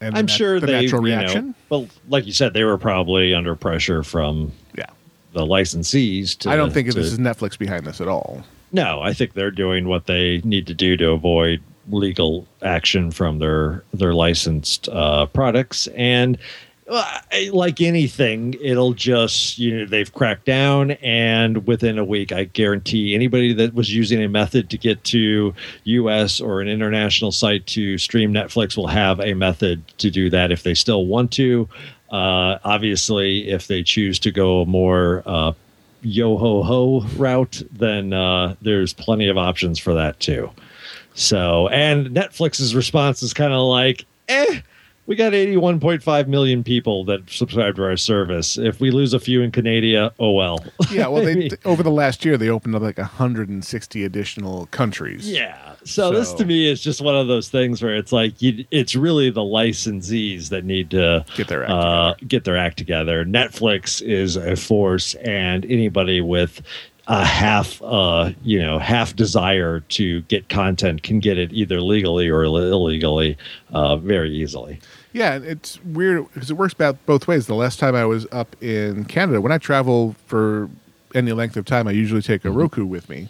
And 0.00 0.16
I'm 0.16 0.26
nat- 0.26 0.32
sure 0.32 0.60
the 0.60 0.66
they, 0.66 0.82
natural 0.82 1.06
you 1.06 1.14
know, 1.14 1.20
reaction. 1.20 1.54
well, 1.70 1.88
like 2.08 2.26
you 2.26 2.32
said, 2.32 2.52
they 2.52 2.64
were 2.64 2.78
probably 2.78 3.34
under 3.34 3.54
pressure 3.54 4.02
from 4.02 4.52
yeah. 4.76 4.86
the 5.32 5.46
licensees. 5.46 6.36
To, 6.38 6.50
I 6.50 6.56
don't 6.56 6.72
think 6.72 6.88
to, 6.88 6.94
this 6.94 7.12
is 7.12 7.18
Netflix 7.18 7.58
behind 7.58 7.86
this 7.86 8.00
at 8.00 8.08
all. 8.08 8.44
No, 8.72 9.00
I 9.00 9.12
think 9.12 9.32
they're 9.34 9.50
doing 9.50 9.88
what 9.88 10.06
they 10.06 10.40
need 10.44 10.66
to 10.66 10.74
do 10.74 10.96
to 10.96 11.10
avoid 11.10 11.62
legal 11.90 12.46
action 12.62 13.10
from 13.10 13.38
their 13.38 13.84
their 13.92 14.14
licensed 14.14 14.88
uh, 14.88 15.26
products. 15.26 15.86
And 15.88 16.36
uh, 16.36 16.40
like 17.52 17.80
anything, 17.80 18.54
it'll 18.60 18.92
just 18.92 19.58
you 19.58 19.78
know 19.78 19.86
they've 19.86 20.12
cracked 20.12 20.44
down, 20.44 20.92
and 20.92 21.66
within 21.66 21.98
a 21.98 22.04
week, 22.04 22.32
I 22.32 22.44
guarantee 22.44 23.14
anybody 23.14 23.52
that 23.54 23.74
was 23.74 23.94
using 23.94 24.22
a 24.22 24.28
method 24.28 24.70
to 24.70 24.78
get 24.78 25.02
to 25.04 25.54
U.S. 25.84 26.40
or 26.40 26.60
an 26.60 26.68
international 26.68 27.32
site 27.32 27.66
to 27.68 27.98
stream 27.98 28.32
Netflix 28.32 28.76
will 28.76 28.86
have 28.86 29.20
a 29.20 29.34
method 29.34 29.86
to 29.98 30.10
do 30.10 30.28
that 30.30 30.52
if 30.52 30.62
they 30.62 30.74
still 30.74 31.06
want 31.06 31.32
to. 31.32 31.68
Uh, 32.10 32.58
obviously, 32.64 33.48
if 33.48 33.66
they 33.66 33.82
choose 33.82 34.18
to 34.20 34.30
go 34.30 34.60
a 34.60 34.66
more 34.66 35.22
uh, 35.26 35.52
yo 36.02 36.36
ho 36.36 36.62
ho 36.62 37.00
route, 37.16 37.62
then 37.72 38.12
uh, 38.12 38.54
there's 38.62 38.92
plenty 38.92 39.28
of 39.28 39.38
options 39.38 39.78
for 39.78 39.94
that 39.94 40.20
too. 40.20 40.50
So, 41.14 41.68
and 41.68 42.08
Netflix's 42.08 42.74
response 42.74 43.22
is 43.22 43.32
kind 43.32 43.52
of 43.52 43.62
like, 43.62 44.04
eh, 44.28 44.60
we 45.06 45.16
got 45.16 45.32
81.5 45.32 46.28
million 46.28 46.64
people 46.64 47.04
that 47.04 47.28
subscribe 47.28 47.76
to 47.76 47.84
our 47.84 47.96
service. 47.96 48.56
If 48.56 48.80
we 48.80 48.90
lose 48.90 49.12
a 49.12 49.20
few 49.20 49.42
in 49.42 49.50
Canada, 49.50 50.12
oh 50.18 50.32
well. 50.32 50.64
Yeah, 50.90 51.08
well, 51.08 51.24
they, 51.24 51.50
over 51.64 51.82
the 51.82 51.90
last 51.90 52.24
year, 52.24 52.36
they 52.36 52.48
opened 52.48 52.74
up 52.74 52.82
like 52.82 52.98
160 52.98 54.04
additional 54.04 54.66
countries. 54.66 55.30
Yeah. 55.30 55.74
So, 55.84 56.10
this 56.10 56.32
to 56.34 56.46
me 56.46 56.70
is 56.70 56.80
just 56.80 57.02
one 57.02 57.14
of 57.14 57.26
those 57.26 57.50
things 57.50 57.82
where 57.82 57.94
it's 57.94 58.12
like 58.12 58.40
you, 58.40 58.64
it's 58.70 58.96
really 58.96 59.30
the 59.30 59.42
licensees 59.42 60.48
that 60.48 60.64
need 60.64 60.90
to 60.90 61.24
Get 61.36 61.48
their 61.48 61.64
act 61.64 61.72
uh, 61.72 62.14
get 62.26 62.44
their 62.44 62.56
act 62.56 62.78
together. 62.78 63.24
Netflix 63.24 64.00
is 64.00 64.36
a 64.36 64.56
force, 64.56 65.14
and 65.16 65.64
anybody 65.66 66.20
with 66.20 66.62
a 67.06 67.24
half, 67.24 67.82
uh, 67.82 68.30
you 68.42 68.60
know, 68.60 68.78
half 68.78 69.14
desire 69.14 69.80
to 69.80 70.22
get 70.22 70.48
content 70.48 71.02
can 71.02 71.20
get 71.20 71.38
it 71.38 71.52
either 71.52 71.80
legally 71.80 72.28
or 72.28 72.44
illegally, 72.44 73.36
uh, 73.72 73.96
very 73.96 74.30
easily. 74.34 74.80
Yeah, 75.12 75.34
and 75.34 75.44
it's 75.44 75.82
weird 75.84 76.32
because 76.32 76.50
it 76.50 76.54
works 76.54 76.72
about 76.72 77.04
both 77.06 77.28
ways. 77.28 77.46
The 77.46 77.54
last 77.54 77.78
time 77.78 77.94
I 77.94 78.04
was 78.04 78.26
up 78.32 78.56
in 78.62 79.04
Canada, 79.04 79.40
when 79.40 79.52
I 79.52 79.58
travel 79.58 80.16
for 80.26 80.70
any 81.14 81.32
length 81.32 81.56
of 81.56 81.66
time, 81.66 81.86
I 81.86 81.92
usually 81.92 82.22
take 82.22 82.44
a 82.44 82.50
Roku 82.50 82.84
with 82.84 83.08
me 83.08 83.28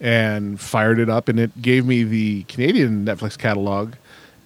and 0.00 0.60
fired 0.60 0.98
it 0.98 1.08
up, 1.10 1.28
and 1.28 1.38
it 1.38 1.60
gave 1.60 1.84
me 1.84 2.02
the 2.02 2.44
Canadian 2.44 3.04
Netflix 3.04 3.36
catalog. 3.36 3.94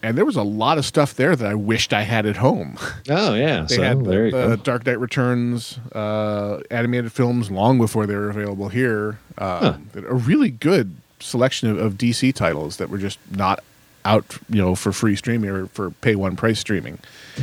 And 0.07 0.16
there 0.16 0.25
was 0.25 0.37
a 0.37 0.42
lot 0.45 0.79
of 0.79 0.87
stuff 0.87 1.14
there 1.14 1.35
that 1.35 1.45
I 1.51 1.55
wished 1.57 1.92
I 1.92 2.03
had 2.03 2.27
at 2.27 2.37
home. 2.37 2.79
Oh 3.09 3.35
yeah, 3.35 3.62
They 3.69 3.75
so 3.75 3.83
had 3.83 4.05
the, 4.05 4.31
the. 4.31 4.61
Dark 4.62 4.87
Knight 4.87 5.01
Returns 5.01 5.81
uh, 5.92 6.61
animated 6.71 7.11
films 7.11 7.51
long 7.51 7.79
before 7.79 8.07
they 8.07 8.14
were 8.14 8.31
available 8.31 8.69
here. 8.69 9.19
Um, 9.37 9.90
A 9.97 10.14
really 10.14 10.51
good 10.51 10.95
selection 11.19 11.69
of, 11.71 11.79
of 11.79 11.95
DC 11.95 12.33
titles 12.35 12.77
that 12.77 12.88
were 12.88 12.99
just 12.99 13.19
not 13.33 13.64
out, 14.05 14.38
you 14.49 14.62
know, 14.62 14.77
for 14.77 14.92
free 14.92 15.16
streaming 15.16 15.51
or 15.51 15.66
for 15.66 15.90
pay 15.90 16.14
one 16.14 16.37
price 16.37 16.61
streaming. 16.61 17.01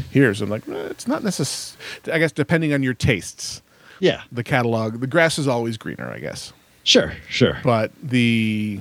Here, 0.10 0.34
so 0.34 0.46
I'm 0.46 0.50
like, 0.50 0.66
eh, 0.70 0.88
it's 0.90 1.06
not 1.06 1.22
necessary. 1.22 1.78
I 2.14 2.18
guess 2.18 2.32
depending 2.32 2.74
on 2.74 2.82
your 2.82 2.94
tastes, 2.94 3.62
Yeah, 4.00 4.22
the 4.32 4.42
catalog, 4.44 5.02
the 5.02 5.08
grass 5.08 5.38
is 5.38 5.50
always 5.50 5.76
greener, 5.76 6.10
I 6.10 6.20
guess. 6.20 6.54
sure, 6.86 7.12
sure. 7.28 7.60
But 7.62 7.92
the 8.02 8.80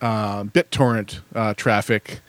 uh, 0.00 0.44
BitTorrent 0.44 1.18
uh, 1.34 1.54
traffic 1.54 2.20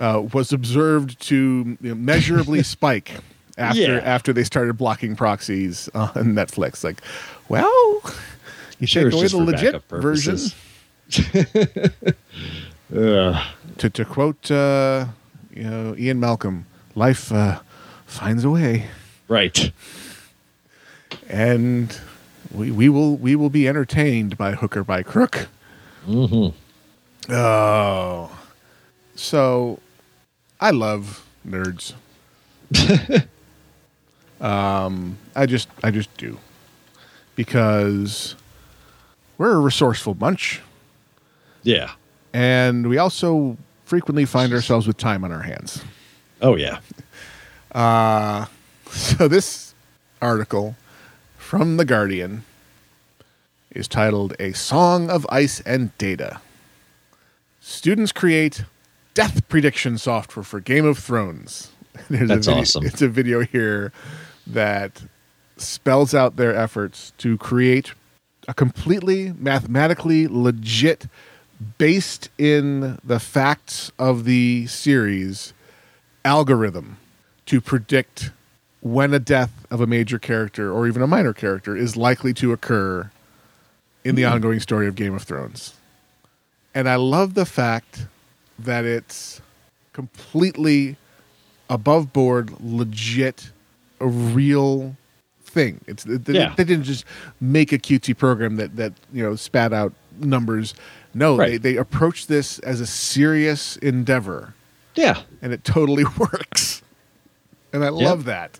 uh, 0.00 0.22
was 0.32 0.52
observed 0.52 1.20
to 1.28 1.76
you 1.80 1.88
know, 1.90 1.94
measurably 1.94 2.62
spike 2.76 3.12
after 3.56 3.80
Yeah. 3.80 3.96
after 3.98 4.32
they 4.32 4.42
started 4.44 4.74
blocking 4.78 5.14
proxies 5.14 5.88
on 5.94 6.08
Netflix. 6.34 6.82
Like, 6.82 7.00
well, 7.48 7.70
you 8.80 8.86
Sure, 8.88 9.10
take 9.10 9.22
it's 9.22 9.32
away 9.32 9.44
the 9.44 9.50
legit 9.52 9.72
backup 9.88 9.88
version. 10.02 10.38
purposes. 11.10 12.14
Ugh. 12.96 13.36
To 13.78 13.90
to 13.90 14.04
quote, 14.04 14.50
uh, 14.50 15.06
you 15.54 15.62
know, 15.64 15.94
Ian 15.96 16.18
Malcolm, 16.20 16.66
life 16.94 17.30
uh, 17.32 17.60
finds 18.06 18.44
a 18.44 18.50
way, 18.50 18.88
right. 19.28 19.70
and 21.28 21.96
we 22.52 22.70
we 22.70 22.88
will 22.88 23.16
we 23.16 23.36
will 23.36 23.48
be 23.50 23.68
entertained 23.68 24.36
by 24.36 24.52
hook 24.52 24.76
or 24.76 24.84
by 24.84 25.02
crook. 25.02 25.48
Mm-hmm. 26.06 27.32
Oh, 27.32 28.30
so 29.14 29.78
I 30.60 30.70
love 30.70 31.24
nerds. 31.46 31.94
um, 34.40 35.18
I 35.34 35.46
just 35.46 35.68
I 35.82 35.90
just 35.90 36.14
do 36.16 36.38
because 37.36 38.34
we're 39.38 39.52
a 39.52 39.58
resourceful 39.60 40.14
bunch, 40.14 40.60
Yeah. 41.62 41.92
and 42.32 42.88
we 42.88 42.98
also 42.98 43.56
frequently 43.84 44.24
find 44.26 44.52
ourselves 44.52 44.86
with 44.86 44.96
time 44.98 45.24
on 45.24 45.32
our 45.32 45.42
hands. 45.42 45.82
Oh 46.42 46.56
yeah. 46.56 46.80
Uh, 47.72 48.46
so 48.90 49.28
this 49.28 49.74
article 50.20 50.76
from 51.38 51.76
the 51.76 51.84
Guardian 51.84 52.44
is 53.70 53.88
titled 53.88 54.34
"A 54.38 54.52
Song 54.52 55.10
of 55.10 55.26
Ice 55.30 55.60
and 55.60 55.96
Data." 55.98 56.40
Students 57.60 58.10
create 58.12 58.64
death 59.20 59.46
prediction 59.50 59.98
software 59.98 60.42
for 60.42 60.60
Game 60.60 60.86
of 60.86 60.96
Thrones. 60.96 61.70
There's 62.08 62.28
That's 62.28 62.46
a 62.46 62.50
video, 62.50 62.62
awesome. 62.62 62.86
It's 62.86 63.02
a 63.02 63.08
video 63.08 63.40
here 63.40 63.92
that 64.46 65.02
spells 65.58 66.14
out 66.14 66.36
their 66.36 66.56
efforts 66.56 67.12
to 67.18 67.36
create 67.36 67.92
a 68.48 68.54
completely 68.54 69.34
mathematically 69.34 70.26
legit, 70.26 71.06
based 71.76 72.30
in 72.38 72.98
the 73.04 73.20
facts 73.20 73.92
of 73.98 74.24
the 74.24 74.66
series, 74.68 75.52
algorithm 76.24 76.96
to 77.44 77.60
predict 77.60 78.30
when 78.80 79.12
a 79.12 79.18
death 79.18 79.66
of 79.70 79.82
a 79.82 79.86
major 79.86 80.18
character 80.18 80.72
or 80.72 80.88
even 80.88 81.02
a 81.02 81.06
minor 81.06 81.34
character 81.34 81.76
is 81.76 81.94
likely 81.94 82.32
to 82.32 82.52
occur 82.52 83.10
in 84.02 84.14
the 84.14 84.22
hmm. 84.22 84.32
ongoing 84.32 84.60
story 84.60 84.88
of 84.88 84.94
Game 84.94 85.14
of 85.14 85.24
Thrones. 85.24 85.74
And 86.74 86.88
I 86.88 86.96
love 86.96 87.34
the 87.34 87.44
fact 87.44 88.06
that 88.64 88.84
it's 88.84 89.40
completely 89.92 90.96
above 91.68 92.12
board, 92.12 92.52
legit, 92.60 93.50
a 94.00 94.06
real 94.06 94.96
thing. 95.42 95.80
It's 95.86 96.04
they, 96.04 96.32
Yeah. 96.34 96.54
they 96.56 96.64
didn't 96.64 96.84
just 96.84 97.04
make 97.40 97.72
a 97.72 97.78
cutesy 97.78 98.16
program 98.16 98.56
that 98.56 98.76
that 98.76 98.92
you 99.12 99.22
know 99.22 99.36
spat 99.36 99.72
out 99.72 99.92
numbers. 100.20 100.74
No, 101.14 101.36
they 101.36 101.42
Right. 101.42 101.62
they 101.62 101.76
approach 101.76 102.26
this 102.28 102.58
as 102.60 102.80
a 102.80 102.86
serious 102.86 103.76
endeavor, 103.78 104.54
Yeah. 104.94 105.20
and 105.42 105.52
it 105.52 105.64
totally 105.64 106.04
works. 106.18 106.82
And 107.72 107.84
I 107.84 107.88
love 107.88 108.24
that. 108.24 108.58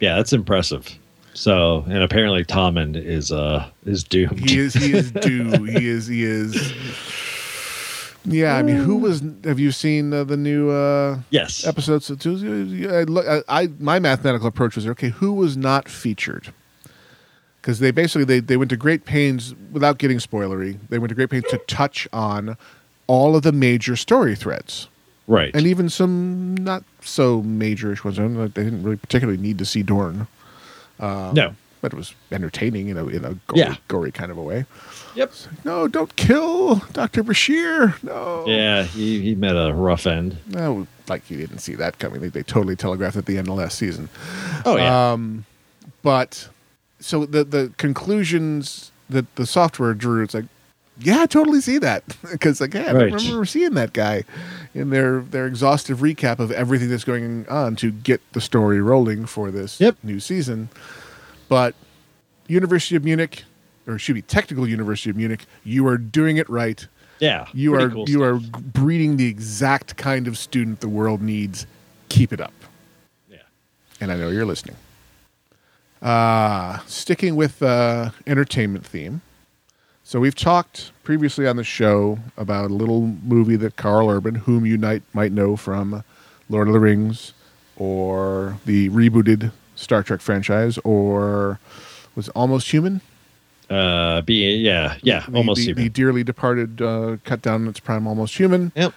Yeah, 0.00 0.16
that's 0.16 0.32
impressive. 0.32 0.88
So, 1.34 1.84
and 1.86 1.98
apparently 2.02 2.44
Tommen 2.44 2.96
is 2.96 3.30
uh 3.30 3.68
is 3.84 4.02
doomed. 4.04 4.48
He 4.50 4.58
is 4.58 4.74
he 4.74 4.92
is 4.92 5.10
due. 5.28 5.64
he 5.64 5.86
is 5.88 6.06
he 6.06 6.24
is. 6.24 6.72
Yeah, 8.30 8.56
I 8.56 8.62
mean, 8.62 8.76
who 8.76 8.96
was? 8.96 9.22
Have 9.44 9.58
you 9.58 9.72
seen 9.72 10.12
uh, 10.12 10.24
the 10.24 10.36
new 10.36 10.70
uh, 10.70 11.20
yes. 11.30 11.66
episodes? 11.66 12.10
of 12.10 12.18
Tuesday? 12.20 12.88
I, 12.88 13.02
look, 13.04 13.26
I, 13.26 13.42
I 13.48 13.68
my 13.78 13.98
mathematical 13.98 14.48
approach 14.48 14.76
was 14.76 14.86
okay. 14.86 15.08
Who 15.08 15.32
was 15.32 15.56
not 15.56 15.88
featured? 15.88 16.52
Because 17.60 17.80
they 17.80 17.90
basically 17.90 18.24
they, 18.24 18.40
they 18.40 18.56
went 18.56 18.70
to 18.70 18.76
great 18.76 19.04
pains 19.04 19.54
without 19.72 19.98
getting 19.98 20.18
spoilery. 20.18 20.78
They 20.88 20.98
went 20.98 21.08
to 21.10 21.14
great 21.14 21.30
pains 21.30 21.44
to 21.50 21.58
touch 21.66 22.08
on 22.12 22.56
all 23.06 23.34
of 23.36 23.42
the 23.42 23.52
major 23.52 23.96
story 23.96 24.36
threads 24.36 24.88
Right. 25.26 25.54
and 25.54 25.66
even 25.66 25.88
some 25.88 26.56
not 26.56 26.84
so 27.00 27.42
majorish 27.42 28.04
ones. 28.04 28.18
I 28.18 28.22
don't 28.22 28.34
know, 28.34 28.48
They 28.48 28.64
didn't 28.64 28.82
really 28.82 28.96
particularly 28.96 29.40
need 29.40 29.58
to 29.58 29.64
see 29.64 29.82
Dorne, 29.82 30.26
no. 31.00 31.54
But 31.80 31.92
it 31.92 31.96
was 31.96 32.14
entertaining 32.32 32.88
in 32.88 32.96
a 32.98 33.06
in 33.06 33.24
a 33.24 33.34
gory, 33.46 33.60
Yeah. 33.60 33.76
gory 33.88 34.10
kind 34.12 34.30
of 34.30 34.38
a 34.38 34.42
way. 34.42 34.66
Yep. 35.14 35.32
No, 35.64 35.88
don't 35.88 36.14
kill 36.16 36.76
Doctor 36.92 37.24
Bashir. 37.24 38.00
No. 38.02 38.44
Yeah, 38.46 38.84
he, 38.84 39.20
he 39.20 39.34
met 39.34 39.56
a 39.56 39.72
rough 39.74 40.06
end. 40.06 40.36
No, 40.46 40.86
like 41.08 41.28
you 41.30 41.36
didn't 41.36 41.58
see 41.58 41.74
that 41.76 41.98
coming. 41.98 42.20
They, 42.20 42.28
they 42.28 42.42
totally 42.42 42.76
telegraphed 42.76 43.16
at 43.16 43.26
the 43.26 43.38
end 43.38 43.48
of 43.48 43.54
last 43.54 43.78
season. 43.78 44.08
Oh 44.64 44.76
yeah. 44.76 45.12
Um, 45.12 45.44
but 46.02 46.48
so 47.00 47.24
the 47.26 47.44
the 47.44 47.72
conclusions 47.78 48.92
that 49.10 49.34
the 49.36 49.46
software 49.46 49.94
drew, 49.94 50.22
it's 50.22 50.34
like, 50.34 50.44
yeah, 51.00 51.22
I 51.22 51.26
totally 51.26 51.60
see 51.60 51.78
that 51.78 52.04
because 52.30 52.60
like, 52.60 52.74
yeah, 52.74 52.90
I 52.90 52.92
Right. 52.92 53.12
remember 53.12 53.44
seeing 53.44 53.74
that 53.74 53.92
guy 53.92 54.24
in 54.74 54.90
their 54.90 55.20
their 55.20 55.46
exhaustive 55.46 55.98
recap 55.98 56.38
of 56.38 56.50
everything 56.52 56.88
that's 56.90 57.04
going 57.04 57.46
on 57.48 57.74
to 57.76 57.90
get 57.90 58.20
the 58.32 58.40
story 58.40 58.80
rolling 58.80 59.26
for 59.26 59.50
this 59.50 59.80
Yep. 59.80 59.96
new 60.02 60.20
season. 60.20 60.68
But 61.48 61.74
University 62.46 62.96
of 62.96 63.04
Munich, 63.04 63.44
or 63.86 63.98
should 63.98 64.14
be 64.14 64.22
Technical 64.22 64.66
University 64.68 65.10
of 65.10 65.16
Munich, 65.16 65.44
you 65.64 65.86
are 65.86 65.96
doing 65.98 66.36
it 66.36 66.48
right. 66.48 66.86
yeah. 67.20 67.46
You 67.54 67.74
are 67.74 67.88
cool 67.90 68.08
you 68.08 68.18
stuff. 68.40 68.54
are 68.58 68.60
breeding 68.60 69.16
the 69.16 69.26
exact 69.26 69.96
kind 69.96 70.26
of 70.28 70.36
student 70.38 70.80
the 70.80 70.88
world 70.88 71.20
needs. 71.22 71.66
Keep 72.10 72.32
it 72.32 72.40
up 72.40 72.52
Yeah. 73.30 73.38
and 74.00 74.10
I 74.12 74.16
know 74.16 74.28
you're 74.30 74.46
listening. 74.46 74.76
Uh, 76.00 76.78
sticking 76.86 77.34
with 77.34 77.60
uh, 77.62 78.10
entertainment 78.26 78.86
theme. 78.86 79.20
So 80.04 80.20
we've 80.20 80.34
talked 80.34 80.92
previously 81.02 81.46
on 81.46 81.56
the 81.56 81.64
show 81.64 82.18
about 82.36 82.70
a 82.70 82.74
little 82.74 83.00
movie 83.02 83.56
that 83.56 83.76
Karl 83.76 84.08
Urban, 84.08 84.36
whom 84.36 84.64
you 84.64 84.78
might 84.78 85.02
might 85.12 85.32
know 85.32 85.56
from 85.56 86.04
Lord 86.48 86.68
of 86.68 86.72
the 86.72 86.80
Rings, 86.80 87.32
or 87.76 88.58
the 88.64 88.88
rebooted 88.90 89.50
Star 89.78 90.02
Trek 90.02 90.20
franchise, 90.20 90.78
or 90.84 91.58
was 92.14 92.28
Almost 92.30 92.70
Human. 92.72 93.00
Uh, 93.70 94.22
be 94.22 94.56
yeah, 94.56 94.96
yeah, 95.02 95.24
The- 95.28 95.36
almost 95.36 95.58
the, 95.58 95.66
human. 95.66 95.84
the 95.84 95.88
dearly 95.90 96.24
departed, 96.24 96.80
uh, 96.82 97.18
cut 97.24 97.42
down 97.42 97.62
in 97.62 97.68
its 97.68 97.80
prime, 97.80 98.06
Almost 98.06 98.36
Human. 98.38 98.72
yep. 98.74 98.92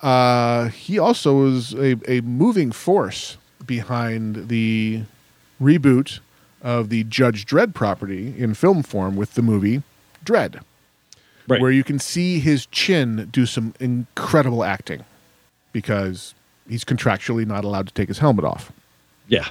Uh, 0.00 0.68
he 0.68 0.98
also 0.98 1.34
was 1.42 1.74
a, 1.74 1.96
a 2.10 2.20
moving 2.20 2.70
force 2.70 3.36
behind 3.66 4.48
the 4.48 5.02
reboot 5.60 6.20
of 6.62 6.88
the 6.88 7.02
Judge 7.04 7.44
Dredd 7.46 7.74
property 7.74 8.32
in 8.38 8.54
film 8.54 8.82
form 8.84 9.16
with 9.16 9.34
the 9.34 9.42
movie 9.42 9.82
Dredd, 10.24 10.60
Right. 11.48 11.60
where 11.60 11.72
you 11.72 11.82
can 11.82 11.98
see 11.98 12.38
his 12.38 12.66
chin 12.66 13.28
do 13.32 13.44
some 13.46 13.74
incredible 13.80 14.62
acting 14.62 15.04
because 15.72 16.34
he's 16.68 16.84
contractually 16.84 17.44
not 17.46 17.64
allowed 17.64 17.88
to 17.88 17.94
take 17.94 18.08
his 18.08 18.18
helmet 18.18 18.44
off. 18.44 18.70
yeah. 19.26 19.48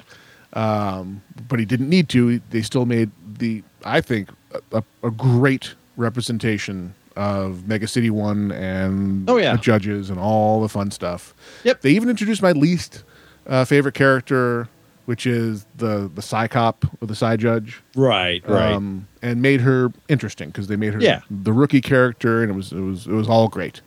But 0.53 1.59
he 1.59 1.65
didn't 1.65 1.89
need 1.89 2.09
to. 2.09 2.39
They 2.49 2.61
still 2.61 2.85
made 2.85 3.11
the, 3.39 3.63
I 3.85 4.01
think, 4.01 4.29
a, 4.71 4.83
a 5.03 5.11
great 5.11 5.73
representation 5.97 6.93
of 7.15 7.67
Mega 7.67 7.87
City 7.87 8.09
One 8.09 8.51
and 8.51 9.27
Oh, 9.29 9.37
yeah. 9.37 9.53
the 9.53 9.57
judges 9.61 10.09
and 10.09 10.19
all 10.19 10.61
the 10.61 10.69
fun 10.69 10.91
stuff. 10.91 11.33
Yep. 11.63 11.81
They 11.81 11.91
even 11.91 12.09
introduced 12.09 12.41
my 12.41 12.51
least 12.51 13.03
uh, 13.47 13.65
favorite 13.65 13.95
character, 13.95 14.67
which 15.05 15.25
is 15.25 15.65
the 15.77 16.11
the 16.13 16.21
Psi 16.21 16.47
cop 16.47 16.85
or 17.01 17.07
the 17.07 17.15
Psi 17.15 17.35
judge, 17.37 17.81
Right. 17.95 18.47
Right. 18.47 18.71
um, 18.73 19.07
and 19.23 19.41
made 19.41 19.61
her 19.61 19.91
interesting 20.09 20.49
because 20.49 20.67
they 20.67 20.75
made 20.75 20.93
her 20.93 21.01
Yeah. 21.01 21.21
the 21.31 21.53
rookie 21.53 21.81
character, 21.81 22.43
and 22.43 22.51
it 22.51 22.55
was 22.55 22.71
it 22.71 22.81
was 22.81 23.07
it 23.07 23.13
was 23.13 23.27
all 23.27 23.47
great. 23.47 23.81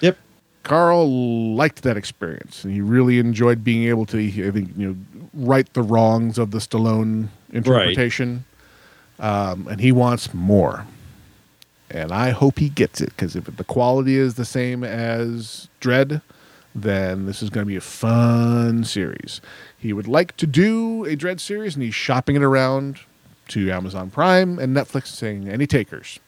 yep. 0.00 0.18
Karl 0.64 1.54
liked 1.54 1.82
that 1.82 1.96
experience, 1.96 2.64
and 2.64 2.72
he 2.72 2.80
really 2.80 3.18
enjoyed 3.18 3.62
being 3.64 3.84
able 3.88 4.06
to, 4.06 4.18
I 4.18 4.50
think, 4.52 4.70
you 4.76 4.88
know, 4.88 4.96
right 5.34 5.70
the 5.72 5.82
wrongs 5.82 6.38
of 6.38 6.50
the 6.50 6.58
Stallone 6.58 7.28
interpretation. 7.52 8.44
Um, 9.18 9.68
and 9.70 9.80
he 9.80 9.92
wants 9.92 10.34
more, 10.34 10.86
and 11.90 12.10
I 12.10 12.30
hope 12.30 12.58
he 12.58 12.68
gets 12.68 13.00
it 13.00 13.10
because 13.10 13.36
if 13.36 13.44
the 13.44 13.64
quality 13.64 14.16
is 14.16 14.34
the 14.34 14.44
same 14.44 14.82
as 14.82 15.68
Dredd, 15.80 16.22
then 16.74 17.26
this 17.26 17.42
is 17.42 17.50
going 17.50 17.64
to 17.64 17.68
be 17.68 17.76
a 17.76 17.80
fun 17.80 18.82
series. 18.82 19.40
He 19.78 19.92
would 19.92 20.08
like 20.08 20.36
to 20.38 20.46
do 20.46 21.04
a 21.04 21.16
Dredd 21.16 21.38
series, 21.38 21.74
and 21.74 21.84
he's 21.84 21.94
shopping 21.94 22.34
it 22.34 22.42
around 22.42 23.00
to 23.48 23.70
Amazon 23.70 24.10
Prime 24.10 24.58
and 24.58 24.74
Netflix, 24.74 25.08
saying 25.08 25.48
any 25.48 25.66
takers. 25.66 26.18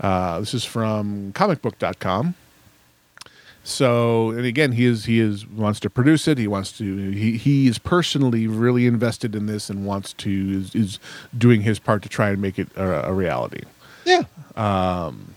Uh, 0.00 0.40
this 0.40 0.54
is 0.54 0.64
from 0.64 1.32
comicbook.com. 1.32 2.34
So, 3.68 4.30
and 4.30 4.46
again, 4.46 4.72
he 4.72 4.86
is 4.86 5.04
he 5.04 5.20
is 5.20 5.46
wants 5.46 5.78
to 5.80 5.90
produce 5.90 6.26
it. 6.26 6.38
He 6.38 6.48
wants 6.48 6.72
to 6.78 7.10
he 7.10 7.36
he 7.36 7.66
is 7.68 7.78
personally 7.78 8.46
really 8.46 8.86
invested 8.86 9.34
in 9.36 9.44
this 9.44 9.68
and 9.68 9.84
wants 9.84 10.14
to 10.14 10.30
is, 10.30 10.74
is 10.74 10.98
doing 11.36 11.60
his 11.60 11.78
part 11.78 12.02
to 12.04 12.08
try 12.08 12.30
and 12.30 12.40
make 12.40 12.58
it 12.58 12.68
a, 12.76 13.08
a 13.08 13.12
reality. 13.12 13.60
Yeah. 14.06 14.22
Um. 14.56 15.34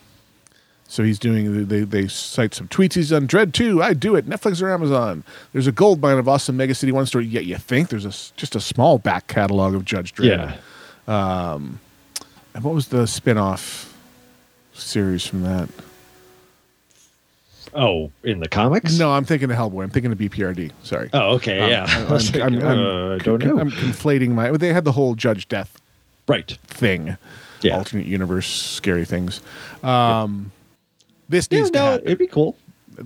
So 0.87 1.03
he's 1.03 1.19
doing 1.19 1.67
they 1.67 1.81
they 1.81 2.07
cite 2.07 2.53
some 2.53 2.69
tweets 2.69 2.93
he's 2.93 3.09
done. 3.09 3.27
Dredd 3.27 3.51
two, 3.51 3.83
I 3.83 3.93
do 3.93 4.15
it. 4.15 4.25
Netflix 4.29 4.61
or 4.61 4.71
Amazon. 4.71 5.25
There's 5.51 5.67
a 5.67 5.73
gold 5.73 6.01
mine 6.01 6.17
of 6.17 6.29
awesome 6.29 6.55
Mega 6.55 6.73
City 6.73 6.93
One 6.93 7.05
story. 7.05 7.25
Yet 7.25 7.43
you 7.43 7.57
think 7.57 7.89
there's 7.89 8.05
a 8.05 8.09
s- 8.09 8.31
just 8.37 8.55
a 8.55 8.61
small 8.61 8.97
back 8.97 9.27
catalog 9.27 9.75
of 9.75 9.83
Judge 9.83 10.15
Dredd. 10.15 10.57
Yeah. 11.07 11.51
Um. 11.53 11.81
And 12.53 12.63
what 12.63 12.73
was 12.73 12.87
the 12.87 13.07
spin-off 13.07 13.93
series 14.73 15.25
from 15.27 15.41
that? 15.43 15.67
Oh, 17.73 18.11
in 18.23 18.39
the 18.39 18.47
comics? 18.49 18.97
No, 18.99 19.11
I'm 19.11 19.23
thinking 19.25 19.49
of 19.49 19.57
Hellboy. 19.57 19.83
I'm 19.83 19.89
thinking 19.89 20.11
of 20.11 20.17
BPRD. 20.17 20.71
Sorry. 20.83 21.09
Oh, 21.13 21.35
okay. 21.35 21.59
Um, 21.61 21.69
yeah. 21.69 21.85
I'm, 21.87 22.11
I 22.35 22.43
I'm- 22.43 22.67
I'm- 22.67 22.79
uh, 23.11 23.15
I 23.15 23.17
don't 23.19 23.43
know. 23.43 23.59
I'm 23.59 23.71
conflating 23.71 24.29
my. 24.31 24.51
They 24.51 24.73
had 24.73 24.83
the 24.83 24.91
whole 24.91 25.15
Judge 25.15 25.47
Death 25.47 25.79
right. 26.27 26.51
thing, 26.67 27.17
Yeah. 27.61 27.77
alternate 27.77 28.05
universe, 28.07 28.47
scary 28.47 29.05
things. 29.05 29.41
Um, 29.83 30.51
This 31.29 31.47
Yeah, 31.49 31.59
needs 31.59 31.71
to 31.71 31.77
no, 31.79 31.85
happen. 31.91 32.05
it'd 32.05 32.17
be 32.17 32.27
cool. 32.27 32.57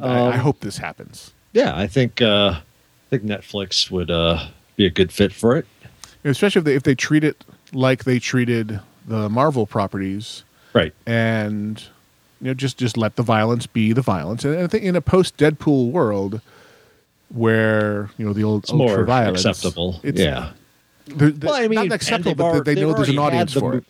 I, 0.01 0.07
I 0.07 0.33
um, 0.33 0.39
hope 0.39 0.59
this 0.61 0.77
happens. 0.79 1.31
Yeah, 1.53 1.77
I 1.77 1.85
think 1.87 2.21
uh 2.21 2.59
I 2.59 3.09
think 3.11 3.23
Netflix 3.23 3.89
would 3.91 4.09
uh 4.09 4.47
be 4.75 4.85
a 4.85 4.89
good 4.89 5.11
fit 5.11 5.31
for 5.31 5.55
it. 5.55 5.65
Especially 6.23 6.59
if 6.59 6.65
they 6.65 6.73
if 6.75 6.83
they 6.83 6.95
treat 6.95 7.23
it 7.23 7.45
like 7.71 8.03
they 8.03 8.17
treated 8.19 8.79
the 9.07 9.29
Marvel 9.29 9.67
properties, 9.67 10.43
Right. 10.73 10.91
and 11.05 11.81
you 12.41 12.47
know 12.47 12.53
just 12.53 12.77
just 12.77 12.97
let 12.97 13.15
the 13.15 13.23
violence 13.23 13.65
be 13.67 13.93
the 13.93 14.01
violence. 14.01 14.43
And 14.45 14.57
I 14.57 14.67
think 14.67 14.83
in 14.83 14.95
a 14.95 15.01
post 15.01 15.37
Deadpool 15.37 15.91
world, 15.91 16.41
where 17.29 18.09
you 18.17 18.25
know 18.25 18.33
the 18.33 18.43
old 18.43 18.63
It's 18.63 18.73
more 18.73 18.89
ultra 18.91 19.05
violence, 19.05 19.45
acceptable. 19.45 19.99
It's, 20.03 20.19
yeah. 20.19 20.51
they're- 21.07 21.31
they're 21.31 21.49
Well, 21.49 21.55
I 21.63 21.67
mean, 21.67 21.75
not 21.87 21.91
acceptable, 21.91 22.51
but 22.53 22.65
they 22.65 22.75
know 22.75 22.93
there's 22.93 23.09
an 23.09 23.19
audience 23.19 23.53
the 23.53 23.59
for 23.59 23.71
mo- 23.71 23.77
it. 23.77 23.83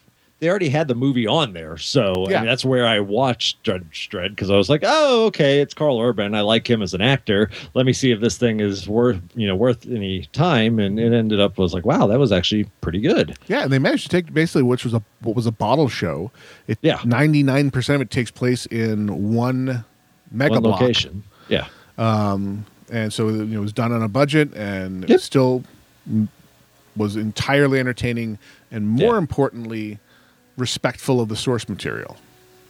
They 0.46 0.50
already 0.52 0.70
had 0.70 0.88
the 0.88 0.94
movie 0.94 1.26
on 1.26 1.54
there, 1.54 1.76
so 1.76 2.14
I 2.28 2.34
mean, 2.34 2.46
that's 2.46 2.64
where 2.64 2.86
I 2.86 3.00
watched 3.00 3.64
Judge 3.64 4.10
Dredd 4.12 4.30
because 4.30 4.52
I 4.52 4.56
was 4.56 4.70
like, 4.70 4.82
oh, 4.84 5.26
okay, 5.26 5.60
it's 5.60 5.74
Karl 5.74 6.00
Urban. 6.00 6.36
I 6.36 6.42
like 6.42 6.70
him 6.70 6.84
as 6.84 6.94
an 6.94 7.02
actor. 7.02 7.50
Let 7.74 7.88
me 7.88 7.94
see 7.94 8.12
if 8.12 8.20
this 8.22 8.38
thing 8.38 8.60
is 8.60 8.88
worth 8.88 9.20
you 9.34 9.48
know 9.48 9.56
worth 9.56 9.88
any 9.90 10.26
time. 10.34 10.78
And 10.78 11.00
it 11.00 11.14
ended 11.14 11.40
up 11.40 11.58
was 11.58 11.74
like, 11.74 11.84
wow, 11.84 12.06
that 12.06 12.20
was 12.20 12.32
actually 12.32 12.66
pretty 12.82 13.00
good. 13.02 13.40
Yeah, 13.48 13.64
and 13.64 13.74
they 13.74 13.80
managed 13.80 14.04
to 14.04 14.10
take 14.10 14.32
basically 14.36 14.62
which 14.62 14.84
was 14.84 14.94
a 14.94 15.02
what 15.22 15.36
was 15.36 15.48
a 15.48 15.52
bottle 15.52 15.90
show. 15.90 16.30
It, 16.68 16.78
Yeah. 16.84 17.00
ninety 17.04 17.42
nine 17.42 17.72
percent 17.72 17.96
of 17.96 18.02
it 18.02 18.12
takes 18.12 18.30
place 18.30 18.68
in 18.68 19.34
one 19.34 19.84
mega 20.30 20.60
One 20.60 20.64
location. 20.64 21.24
Yeah. 21.50 21.66
Um, 21.98 22.68
and 22.92 23.12
so 23.12 23.30
you 23.30 23.46
know, 23.46 23.58
it 23.58 23.62
was 23.64 23.74
done 23.74 23.92
on 23.92 24.04
a 24.04 24.08
budget 24.08 24.54
and 24.54 25.06
it 25.06 25.10
Yep. 25.10 25.20
still 25.22 25.64
was 26.96 27.16
entirely 27.16 27.80
entertaining 27.80 28.38
and 28.72 28.88
more 28.88 29.14
Yeah. 29.14 29.18
importantly 29.18 30.00
respectful 30.58 31.20
of 31.22 31.30
the 31.30 31.36
source 31.36 31.68
material 31.70 32.18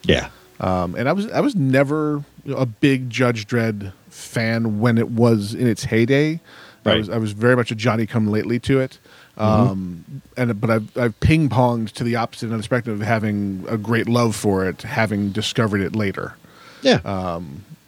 Yeah. 0.04 0.30
um, 0.60 0.96
and 0.96 1.08
i 1.10 1.14
was 1.14 1.30
i 1.32 1.40
was 1.40 1.56
never 1.56 2.24
a 2.56 2.66
big 2.66 3.10
judge 3.10 3.46
dredd 3.48 3.92
fan 4.10 4.80
when 4.80 4.98
it 4.98 5.10
was 5.10 5.54
in 5.54 5.68
its 5.68 5.84
heyday 5.86 6.40
I 6.88 6.98
was 6.98 7.10
I 7.10 7.18
was 7.18 7.32
very 7.32 7.56
much 7.56 7.72
a 7.72 7.76
Johnny 7.76 8.06
come 8.06 8.28
lately 8.28 8.60
to 8.60 8.80
it, 8.80 9.00
um, 9.40 10.06
and 10.38 10.62
but 10.62 10.70
I've 10.70 10.96
I've 10.96 11.20
ping 11.20 11.50
ponged 11.50 11.90
to 11.94 12.04
the 12.04 12.16
opposite 12.16 12.46
end 12.46 12.54
of 12.54 12.60
the 12.60 12.64
spectrum 12.64 13.02
of 13.02 13.08
having 13.08 13.66
a 13.68 13.76
great 13.76 14.08
love 14.08 14.36
for 14.36 14.68
it, 14.70 14.84
having 14.84 15.32
discovered 15.32 15.82
it 15.82 15.96
later 15.96 16.36
Yeah. 16.84 17.00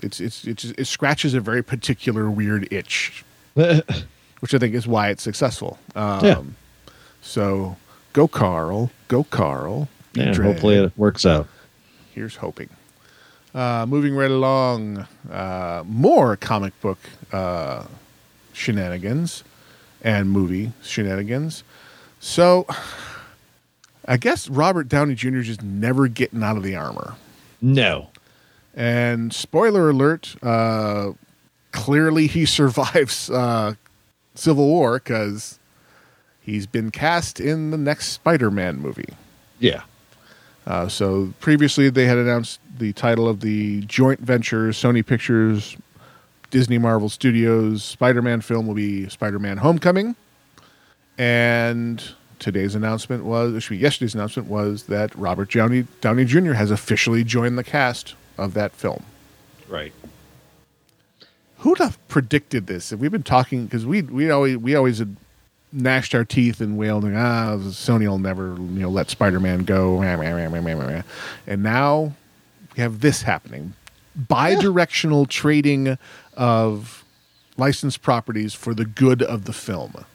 it's 0.02 0.20
it's 0.20 0.46
it's 0.46 0.64
it 0.66 0.86
scratches 0.88 1.36
a 1.36 1.40
very 1.40 1.62
particular 1.64 2.28
weird 2.28 2.68
itch, 2.74 3.24
which 3.54 4.54
I 4.56 4.58
think 4.58 4.74
is 4.74 4.88
why 4.88 5.10
it's 5.10 5.22
successful. 5.22 5.78
Um, 5.96 6.26
Yeah. 6.26 6.42
So 7.22 7.78
go 8.18 8.28
Karl, 8.28 8.90
go 9.10 9.24
Karl. 9.26 9.88
and 10.18 10.36
Dredd. 10.36 10.44
hopefully 10.44 10.76
it 10.78 10.92
works 10.98 11.24
out. 11.24 11.48
here's 12.16 12.38
hoping. 12.38 12.68
Uh, 13.54 13.86
moving 13.88 14.16
right 14.16 14.32
along, 14.32 15.06
uh, 15.32 15.84
more 15.86 16.36
comic 16.36 16.80
book 16.82 16.98
uh, 17.32 17.86
shenanigans 18.54 19.44
and 20.02 20.32
movie 20.32 20.72
shenanigans. 20.82 21.64
So, 22.20 22.66
I 24.08 24.18
guess 24.18 24.50
Robert 24.50 24.90
Downey 24.90 25.14
Jr. 25.14 25.38
is 25.38 25.46
just 25.48 25.62
never 25.62 26.08
getting 26.08 26.42
out 26.42 26.58
of 26.58 26.64
the 26.64 26.76
armor. 26.76 27.14
No. 27.62 28.10
And 28.76 29.32
spoiler 29.32 29.92
alert, 29.92 30.36
uh, 30.42 31.12
clearly 31.72 32.26
he 32.26 32.46
survives 32.60 33.30
uh, 33.30 33.76
Civil 34.34 34.66
War 34.66 34.98
because 34.98 35.57
he's 36.48 36.66
been 36.66 36.90
cast 36.90 37.40
in 37.40 37.70
the 37.70 37.78
next 37.78 38.08
Spider 38.08 38.50
Man 38.50 38.78
movie. 38.78 39.14
Yeah. 39.60 39.84
Uh, 40.66 40.88
so 40.88 41.34
previously 41.40 41.90
they 41.90 42.06
had 42.06 42.18
announced 42.18 42.60
the 42.80 42.94
title 42.94 43.28
of 43.28 43.42
the 43.42 43.82
joint 43.82 44.20
venture 44.20 44.70
Sony 44.70 45.06
Pictures, 45.06 45.78
Disney 46.50 46.78
Marvel 46.78 47.10
Studios 47.10 47.84
Spider 47.84 48.24
Man 48.24 48.42
film 48.42 48.66
will 48.66 48.74
be 48.74 49.08
Spider 49.10 49.38
Man 49.38 49.58
Homecoming. 49.58 50.16
And 51.18 52.04
today's 52.40 52.76
announcement 52.76 53.26
was, 53.26 53.56
actually, 53.56 53.78
yesterday's 53.78 54.16
announcement 54.16 54.48
was 54.48 54.84
that 54.84 55.14
Robert 55.16 55.52
Downey, 55.52 55.86
Downey 56.02 56.26
Jr. 56.26 56.54
has 56.54 56.72
officially 56.72 57.24
joined 57.24 57.58
the 57.58 57.64
cast 57.64 58.16
of 58.38 58.54
that 58.54 58.72
film. 58.72 59.04
Right. 59.68 59.94
Who'd 61.60 61.80
have 61.80 61.98
predicted 62.08 62.68
this? 62.68 62.92
If 62.92 63.00
we've 63.00 63.12
been 63.12 63.24
talking, 63.24 63.66
because 63.66 63.86
we 63.86 64.04
we 64.04 64.30
always 64.30 64.58
we 64.58 64.76
always 64.76 65.00
had 65.00 65.18
gnashed 65.72 66.16
our 66.16 66.26
teeth 66.26 66.62
and 66.62 66.78
wailed, 66.78 67.04
and 67.04 67.18
ah, 67.18 67.58
Sony 67.58 68.08
will 68.08 68.20
never 68.20 68.56
you 68.56 68.82
know 68.82 68.90
let 68.90 69.10
Spider 69.10 69.40
Man 69.40 69.64
go, 69.64 70.02
and 70.02 71.64
now 71.64 72.14
we 72.76 72.82
have 72.82 73.02
this 73.02 73.22
happening, 73.24 73.74
bi-directional 74.16 75.26
trading 75.26 75.98
of 76.36 77.04
licensed 77.58 78.02
properties 78.02 78.54
for 78.54 78.74
the 78.74 78.86
good 78.86 79.22
of 79.22 79.46
the 79.46 79.54
film. 79.54 80.06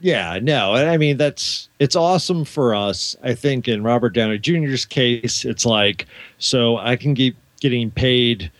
Yeah, 0.00 0.38
no, 0.42 0.74
and 0.74 0.88
I 0.88 0.96
mean 0.96 1.18
that's 1.18 1.68
it's 1.78 1.94
awesome 1.94 2.44
for 2.44 2.74
us. 2.74 3.14
I 3.22 3.34
think 3.34 3.68
in 3.68 3.82
Robert 3.82 4.10
Downey 4.10 4.38
Jr.'s 4.38 4.86
case, 4.86 5.44
it's 5.44 5.66
like 5.66 6.06
so 6.38 6.78
I 6.78 6.96
can 6.96 7.14
keep 7.14 7.36
getting 7.60 7.90
paid 7.90 8.50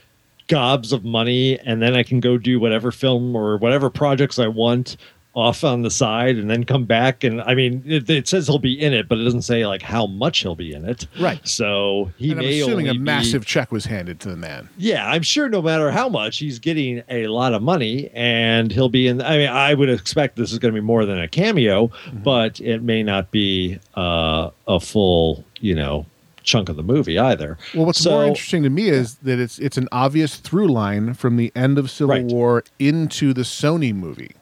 gobs 0.48 0.92
of 0.92 1.04
money, 1.04 1.58
and 1.60 1.80
then 1.80 1.94
I 1.94 2.02
can 2.02 2.20
go 2.20 2.36
do 2.36 2.60
whatever 2.60 2.92
film 2.92 3.34
or 3.34 3.56
whatever 3.56 3.88
projects 3.88 4.38
I 4.38 4.48
want 4.48 4.96
off 5.40 5.64
on 5.64 5.82
the 5.82 5.90
side, 5.90 6.36
and 6.36 6.50
then 6.50 6.64
come 6.64 6.84
back. 6.84 7.24
And 7.24 7.40
I 7.42 7.54
mean, 7.54 7.82
it, 7.86 8.08
it 8.10 8.28
says 8.28 8.46
he'll 8.46 8.58
be 8.58 8.80
in 8.80 8.92
it, 8.92 9.08
but 9.08 9.18
it 9.18 9.24
doesn't 9.24 9.42
say 9.42 9.66
like 9.66 9.82
how 9.82 10.06
much 10.06 10.40
he'll 10.40 10.54
be 10.54 10.72
in 10.72 10.84
it. 10.84 11.06
Right. 11.18 11.46
So 11.48 12.10
he 12.18 12.30
and 12.32 12.40
I'm 12.40 12.46
assuming 12.46 12.86
a 12.86 12.90
only 12.90 12.98
be- 12.98 13.04
massive 13.04 13.44
check 13.46 13.72
was 13.72 13.86
handed 13.86 14.20
to 14.20 14.28
the 14.28 14.36
man. 14.36 14.68
yeah, 14.78 15.08
I'm 15.10 15.22
sure 15.22 15.48
no 15.48 15.62
matter 15.62 15.90
how 15.90 16.08
much 16.08 16.38
he's 16.38 16.58
getting 16.58 17.02
a 17.08 17.26
lot 17.28 17.54
of 17.54 17.62
money 17.62 18.10
and 18.14 18.70
he'll 18.70 18.88
be 18.88 19.08
in 19.08 19.20
I 19.22 19.36
mean 19.38 19.48
I 19.48 19.74
would 19.74 19.88
expect 19.90 20.36
this 20.36 20.52
is 20.52 20.58
going 20.58 20.74
to 20.74 20.80
be 20.80 20.84
more 20.84 21.04
than 21.06 21.18
a 21.18 21.28
cameo, 21.28 21.88
Mm-hmm. 21.88 22.22
but 22.22 22.60
it 22.60 22.82
may 22.82 23.02
not 23.02 23.30
be 23.30 23.78
uh, 23.96 24.50
a 24.68 24.78
full, 24.80 25.44
you 25.60 25.74
know, 25.74 26.04
chunk 26.42 26.68
of 26.68 26.76
the 26.76 26.82
movie 26.82 27.18
either. 27.18 27.58
Well, 27.74 27.86
what's 27.86 27.98
So- 28.00 28.10
more 28.10 28.24
interesting 28.26 28.62
to 28.64 28.70
me 28.70 28.88
is 28.88 29.16
that 29.16 29.38
it's 29.38 29.58
it's 29.58 29.76
an 29.76 29.88
obvious 29.92 30.36
through 30.36 30.68
line 30.68 31.14
from 31.14 31.36
the 31.36 31.52
end 31.54 31.78
of 31.78 31.90
Civil 31.90 32.14
Right. 32.16 32.24
War 32.24 32.64
into 32.78 33.32
the 33.32 33.42
Sony 33.42 33.94
movie. 33.94 34.32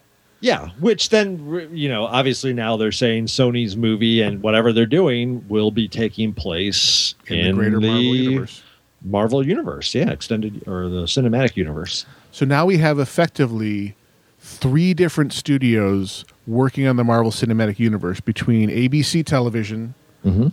Yeah, 0.41 0.69
which 0.81 1.09
then 1.09 1.69
you 1.73 1.89
know, 1.89 2.05
obviously 2.07 2.53
now 2.53 2.77
they're 2.77 2.93
saying 2.93 3.27
Sony's 3.27 3.77
movie 3.77 4.21
and 4.23 4.41
whatever 4.43 4.73
they're 4.73 4.87
doing 4.87 5.45
will 5.49 5.71
be 5.71 5.89
taking 5.89 6.33
place 6.33 7.15
In 7.27 7.47
the 7.47 7.53
greater 7.55 7.81
Marvel 7.81 8.01
universe. 8.17 8.63
Marvel 9.05 9.47
universe, 9.47 9.95
yeah, 9.95 10.11
extended 10.11 10.63
or 10.67 10.89
the 10.89 11.03
cinematic 11.05 11.57
universe. 11.57 12.07
So 12.33 12.45
now 12.45 12.67
we 12.67 12.79
have 12.79 12.99
effectively 12.99 13.95
three 14.41 14.95
different 14.95 15.33
studios 15.33 16.25
working 16.47 16.87
on 16.87 16.97
the 16.97 17.05
Marvel 17.05 17.31
Cinematic 17.33 17.79
Universe 17.79 18.21
between 18.21 18.71
ABC 18.71 19.25
Television, 19.25 19.95
Mhm. 20.25 20.53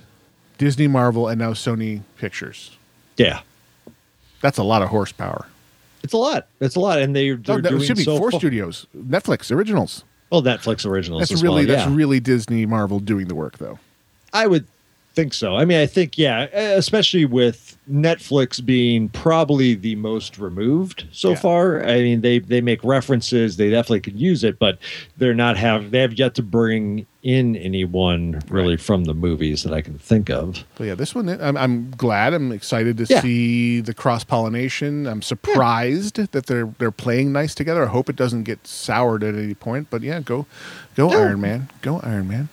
Disney 0.57 0.88
Marvel, 0.88 1.27
and 1.27 1.39
now 1.39 1.53
Sony 1.53 2.01
Pictures. 2.17 2.71
Yeah. 3.17 3.41
That's 4.41 4.57
a 4.57 4.63
lot 4.63 4.81
of 4.81 4.89
horsepower. 4.89 5.47
It's 6.06 6.14
a 6.14 6.18
lot. 6.18 6.49
It's 6.60 6.76
a 6.76 6.80
lot, 6.80 6.99
and 6.99 7.16
they, 7.16 7.32
No, 7.32 7.38
they're 7.38 7.56
oh, 7.56 7.62
that 7.62 7.70
doing 7.70 7.82
should 7.82 7.97
be 7.97 8.03
so 8.03 8.16
four 8.20 8.32
studios. 8.32 8.86
Netflix 8.95 9.51
originals. 9.51 10.03
Well, 10.30 10.43
Netflix 10.43 10.86
originals. 10.86 11.28
That's 11.28 11.41
really 11.41 11.66
well, 11.66 11.78
that's 11.78 11.89
really 11.89 12.20
Disney 12.20 12.68
Marvel 12.68 12.99
doing 12.99 13.28
the 13.28 13.34
work 13.34 13.58
though. 13.58 13.80
I 14.32 14.45
would 14.45 14.68
think 15.16 15.34
so. 15.34 15.55
I 15.55 15.66
mean, 15.66 15.78
I 15.80 15.86
think 15.86 16.18
yeah, 16.18 16.43
especially 16.53 17.26
with 17.26 17.78
Netflix 17.89 18.63
being 18.66 19.09
probably 19.09 19.76
the 19.76 19.95
most 19.95 20.38
removed 20.39 21.05
so 21.11 21.30
Yeah. 21.32 21.36
far. 21.36 21.84
I 21.86 21.95
mean, 22.01 22.22
they 22.22 22.39
they 22.39 22.61
make 22.61 22.84
references, 22.84 23.57
they 23.57 23.70
definitely 23.70 24.01
could 24.01 24.20
use 24.20 24.43
it, 24.43 24.59
but 24.59 24.78
they're 25.18 25.34
not 25.36 25.57
have 25.57 25.91
they 25.91 25.99
have 26.01 26.13
yet 26.13 26.36
to 26.36 26.43
bring 26.43 27.05
in 27.24 27.55
anyone 27.55 28.39
really 28.49 28.70
Right. 28.76 28.80
from 28.82 29.05
the 29.05 29.13
movies 29.16 29.63
that 29.63 29.74
I 29.74 29.82
can 29.82 29.97
think 29.97 30.30
of. 30.30 30.63
But 30.76 30.84
yeah, 30.86 30.95
this 30.95 31.16
one 31.16 31.28
I'm, 31.30 31.57
I'm 31.57 31.89
glad. 31.91 32.34
I'm 32.34 32.51
excited 32.51 32.97
to 32.97 33.05
Yeah. 33.09 33.22
see 33.22 33.82
the 33.82 33.93
cross 33.93 34.24
pollination. 34.24 35.07
I'm 35.07 35.22
surprised 35.22 36.18
that 36.32 36.45
they're 36.47 36.70
they're 36.78 36.91
playing 36.91 37.32
nice 37.32 37.55
together. 37.55 37.84
I 37.84 37.88
hope 37.89 38.09
it 38.09 38.16
doesn't 38.16 38.43
get 38.43 38.66
soured 38.68 39.24
at 39.24 39.36
any 39.36 39.53
point. 39.53 39.88
But 39.89 40.01
yeah, 40.01 40.20
go 40.20 40.45
go 40.95 41.09
No. 41.09 41.18
Iron 41.20 41.41
Man, 41.41 41.70
go 41.82 41.99
Iron 42.03 42.28
Man. 42.28 42.49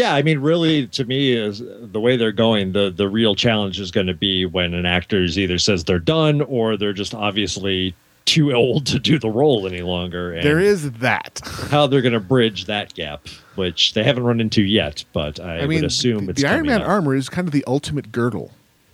Yeah, 0.00 0.14
I 0.14 0.22
mean, 0.22 0.38
really, 0.40 0.86
to 0.88 1.04
me, 1.04 1.32
is 1.32 1.62
the 1.64 2.00
way 2.00 2.16
they're 2.16 2.32
going. 2.32 2.72
the 2.72 2.90
The 2.90 3.08
real 3.08 3.34
challenge 3.34 3.78
is 3.80 3.90
going 3.90 4.06
to 4.06 4.14
be 4.14 4.46
when 4.46 4.74
an 4.74 4.86
actor 4.86 5.22
either 5.22 5.58
says 5.58 5.84
they're 5.84 5.98
done 5.98 6.40
or 6.42 6.76
they're 6.76 6.92
just 6.92 7.14
obviously 7.14 7.94
too 8.24 8.52
old 8.52 8.86
to 8.86 8.98
do 8.98 9.18
the 9.18 9.28
role 9.30 9.66
any 9.66 9.82
longer. 9.82 10.32
And 10.32 10.44
There 10.44 10.60
is 10.60 10.90
that. 10.92 11.40
how 11.70 11.86
they're 11.86 12.02
going 12.02 12.12
to 12.12 12.20
bridge 12.20 12.66
that 12.66 12.94
gap, 12.94 13.26
which 13.56 13.94
they 13.94 14.04
haven't 14.04 14.22
run 14.24 14.40
into 14.40 14.62
yet, 14.62 15.04
but 15.12 15.40
I, 15.40 15.58
I 15.60 15.66
mean, 15.66 15.80
would 15.80 15.84
assume 15.84 16.26
the, 16.26 16.30
it's 16.32 16.42
the 16.42 16.48
Iron 16.48 16.66
Man 16.66 16.82
up. 16.82 16.88
armor 16.88 17.14
is 17.16 17.28
kind 17.28 17.48
of 17.48 17.52
the 17.52 17.64
ultimate 17.66 18.12
girdle. 18.12 18.52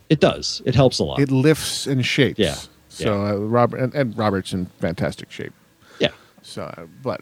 It 0.09 0.19
does. 0.19 0.61
It 0.65 0.73
helps 0.75 0.99
a 0.99 1.03
lot. 1.03 1.19
It 1.19 1.29
lifts 1.31 1.85
and 1.85 2.03
shapes. 2.05 2.39
Yeah. 2.39 2.55
So 2.89 3.23
uh, 3.25 3.33
Robert 3.35 3.79
and, 3.79 3.93
and 3.93 4.17
Robert's 4.17 4.53
in 4.53 4.65
fantastic 4.79 5.29
shape. 5.31 5.53
yeah, 5.99 6.09
So, 6.41 6.63
uh, 6.63 6.85
but 7.03 7.21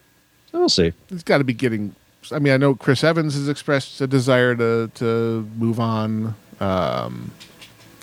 we'll 0.54 0.70
see. 0.70 0.94
it's 1.10 1.24
got 1.24 1.40
to 1.40 1.44
be 1.44 1.54
getting. 1.54 1.96
I 2.32 2.40
mean, 2.40 2.54
I 2.54 2.58
know 2.58 2.76
Chris 2.76 3.04
Evans 3.04 3.34
has 3.36 3.48
expressed 3.50 4.00
a 4.02 4.08
desire 4.08 4.56
to 4.56 4.90
to 4.96 5.50
move 5.58 5.80
on, 5.80 6.36
um, 6.60 7.32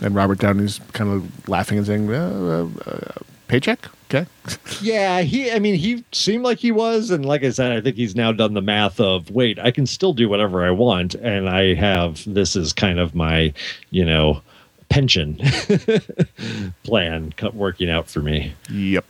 and 0.02 0.14
Robert 0.14 0.38
Downey's 0.38 0.80
kind 0.92 1.10
of 1.10 1.48
laughing 1.48 1.78
and 1.78 1.86
saying, 1.86 2.12
uh, 2.12 2.68
uh, 2.86 2.90
uh, 2.90 3.12
"Paycheck, 3.48 3.86
okay." 4.10 4.26
Yeah, 4.80 5.20
he. 5.20 5.50
I 5.52 5.58
mean, 5.60 5.76
he 5.76 6.04
seemed 6.12 6.42
like 6.44 6.58
he 6.58 6.72
was, 6.72 7.10
and 7.10 7.24
like 7.24 7.44
I 7.44 7.50
said, 7.50 7.72
I 7.72 7.80
think 7.80 7.96
he's 7.96 8.16
now 8.16 8.32
done 8.32 8.54
the 8.54 8.60
math 8.62 8.98
of 8.98 9.30
wait, 9.30 9.58
I 9.60 9.70
can 9.70 9.86
still 9.86 10.12
do 10.12 10.28
whatever 10.28 10.64
I 10.66 10.70
want, 10.70 11.14
and 11.14 11.48
I 11.48 11.74
have 11.74 12.22
this 12.26 12.56
is 12.56 12.72
kind 12.72 12.98
of 12.98 13.14
my, 13.14 13.54
you 13.90 14.04
know, 14.04 14.42
pension 14.88 15.36
plan 16.82 17.32
cut- 17.36 17.54
working 17.54 17.88
out 17.90 18.08
for 18.08 18.20
me. 18.20 18.52
yep. 18.70 19.04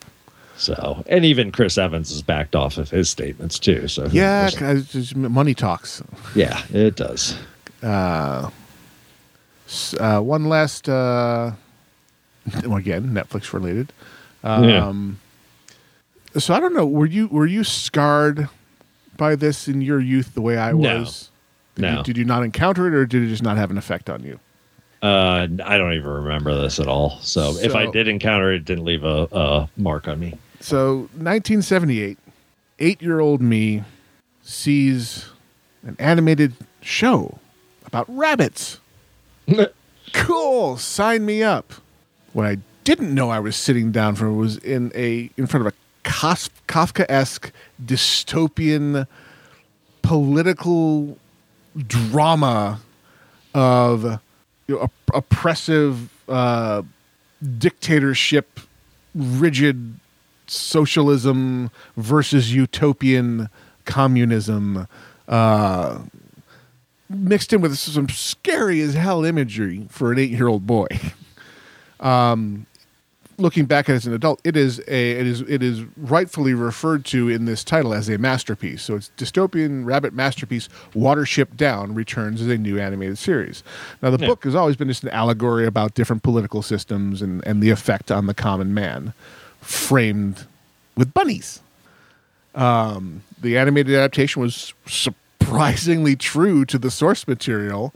So, 0.55 1.03
and 1.07 1.25
even 1.25 1.51
Chris 1.51 1.77
Evans 1.77 2.09
has 2.09 2.21
backed 2.21 2.55
off 2.55 2.77
of 2.77 2.89
his 2.91 3.09
statements 3.09 3.57
too. 3.59 3.87
So, 3.87 4.05
yeah, 4.11 4.49
money 5.15 5.53
talks. 5.55 6.01
yeah, 6.35 6.61
it 6.71 6.95
does. 6.95 7.35
S- 9.67 9.93
Uh, 9.99 10.19
one 10.21 10.45
last, 10.49 10.87
uh, 10.89 11.51
again, 12.55 13.09
Netflix 13.13 13.53
related. 13.53 13.91
Yeah. 14.43 14.87
Um, 14.87 15.19
So 16.37 16.53
I 16.53 16.59
don't 16.59 16.73
know. 16.73 16.85
Were 16.85 17.05
you 17.05 17.27
were 17.27 17.45
you 17.45 17.63
scarred 17.63 18.49
by 19.17 19.35
this 19.35 19.67
in 19.67 19.81
your 19.81 19.99
youth 19.99 20.33
the 20.33 20.41
way 20.41 20.57
I 20.57 20.71
No. 20.71 20.99
was? 20.99 21.29
Did 21.75 21.81
No. 21.83 21.97
You, 21.97 22.03
did 22.03 22.17
you 22.17 22.25
not 22.25 22.43
encounter 22.43 22.87
it, 22.87 22.93
or 22.93 23.05
did 23.05 23.23
it 23.23 23.27
just 23.27 23.43
not 23.43 23.57
have 23.57 23.69
an 23.71 23.77
effect 23.77 24.09
on 24.09 24.23
you? 24.23 24.39
Uh, 25.03 25.47
I 25.65 25.77
don't 25.77 25.93
even 25.93 26.09
remember 26.09 26.59
this 26.61 26.79
at 26.79 26.87
all. 26.87 27.19
So, 27.21 27.57
if 27.57 27.75
I 27.75 27.91
did 27.91 28.07
encounter 28.07 28.53
it, 28.53 28.57
it 28.57 28.65
didn't 28.65 28.85
leave 28.85 29.03
a, 29.03 29.27
a 29.33 29.69
mark 29.75 30.07
on 30.07 30.17
me. 30.19 30.35
So 30.61 31.09
1978, 31.17 32.17
eight-year-old 32.79 33.41
me 33.41 33.83
sees 34.43 35.25
an 35.85 35.97
animated 35.99 36.53
show 36.79 37.37
about 37.85 38.05
rabbits. 38.07 38.79
cool, 40.13 40.77
sign 40.77 41.25
me 41.25 41.43
up. 41.43 41.73
What 42.31 42.45
I 42.45 42.59
didn't 42.85 43.13
know 43.13 43.29
I 43.29 43.39
was 43.39 43.57
sitting 43.57 43.91
down 43.91 44.15
for 44.15 44.31
was 44.31 44.55
in 44.59 44.93
a 44.95 45.29
in 45.35 45.47
front 45.47 45.67
of 45.67 45.73
a 45.73 45.75
Kaf- 46.09 46.49
Kafka-esque 46.67 47.51
dystopian 47.85 49.05
political 50.01 51.17
drama 51.75 52.79
of 53.53 54.19
you 54.73 54.79
know, 54.79 54.83
op- 54.83 55.15
oppressive 55.15 56.09
uh, 56.27 56.81
dictatorship, 57.57 58.59
rigid 59.15 59.99
socialism 60.47 61.71
versus 61.97 62.53
utopian 62.53 63.49
communism. 63.85 64.87
Uh, 65.27 65.99
mixed 67.09 67.53
in 67.53 67.61
with 67.61 67.77
some 67.77 68.09
scary 68.09 68.81
as 68.81 68.95
hell 68.95 69.23
imagery 69.23 69.85
for 69.89 70.11
an 70.11 70.19
eight-year-old 70.19 70.65
boy. 70.65 70.87
Um, 71.99 72.65
looking 73.37 73.65
back 73.65 73.89
at 73.89 73.93
it 73.93 73.95
as 73.97 74.05
an 74.07 74.13
adult, 74.13 74.39
it 74.43 74.55
is 74.55 74.79
a 74.87 75.11
it 75.11 75.25
is 75.27 75.41
it 75.41 75.61
is 75.63 75.81
rightfully 75.97 76.53
referred 76.53 77.05
to 77.05 77.29
in 77.29 77.45
this 77.45 77.63
title 77.63 77.93
as 77.93 78.09
a 78.09 78.17
masterpiece. 78.17 78.81
So 78.81 78.95
it's 78.95 79.11
dystopian 79.17 79.85
rabbit 79.85 80.13
masterpiece. 80.13 80.69
Watership 80.93 81.55
Down 81.57 81.93
returns 81.95 82.41
as 82.41 82.47
a 82.47 82.57
new 82.57 82.79
animated 82.79 83.17
series. 83.17 83.63
Now 84.01 84.09
the 84.09 84.19
Yeah. 84.19 84.27
book 84.27 84.43
has 84.43 84.55
always 84.55 84.75
been 84.75 84.87
just 84.87 85.03
an 85.03 85.09
allegory 85.09 85.65
about 85.65 85.93
different 85.95 86.23
political 86.23 86.61
systems 86.61 87.21
and 87.21 87.45
and 87.45 87.61
the 87.61 87.69
effect 87.69 88.11
on 88.11 88.25
the 88.27 88.33
common 88.33 88.73
man, 88.73 89.13
framed 89.61 90.45
with 90.95 91.13
bunnies. 91.13 91.59
Um, 92.55 93.23
the 93.41 93.57
animated 93.57 93.95
adaptation 93.95 94.41
was 94.41 94.73
surprisingly 94.85 96.15
true 96.15 96.65
to 96.65 96.77
the 96.77 96.91
source 96.91 97.27
material 97.27 97.93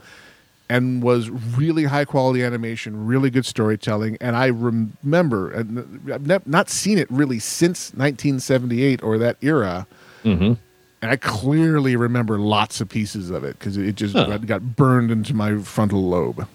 and 0.68 1.02
was 1.02 1.30
really 1.30 1.84
high 1.84 2.04
quality 2.04 2.42
animation, 2.42 3.06
really 3.06 3.30
good 3.30 3.46
storytelling. 3.46 4.18
And 4.20 4.36
I 4.36 4.46
remember, 4.46 5.50
and 5.50 6.10
I've 6.12 6.46
not 6.46 6.68
seen 6.68 6.98
it 6.98 7.10
really 7.10 7.38
since 7.38 7.90
1978 7.94 9.02
or 9.02 9.18
that 9.18 9.36
era. 9.40 9.86
Mm-hmm. 10.24 10.54
And 11.00 11.10
I 11.12 11.16
clearly 11.16 11.94
remember 11.96 12.38
lots 12.38 12.80
of 12.80 12.88
pieces 12.88 13.30
of 13.30 13.44
it 13.44 13.58
because 13.58 13.76
it 13.76 13.94
just 13.94 14.14
Huh. 14.14 14.36
got, 14.38 14.76
burned 14.76 15.10
into 15.10 15.32
my 15.32 15.58
frontal 15.58 16.08
lobe. 16.08 16.46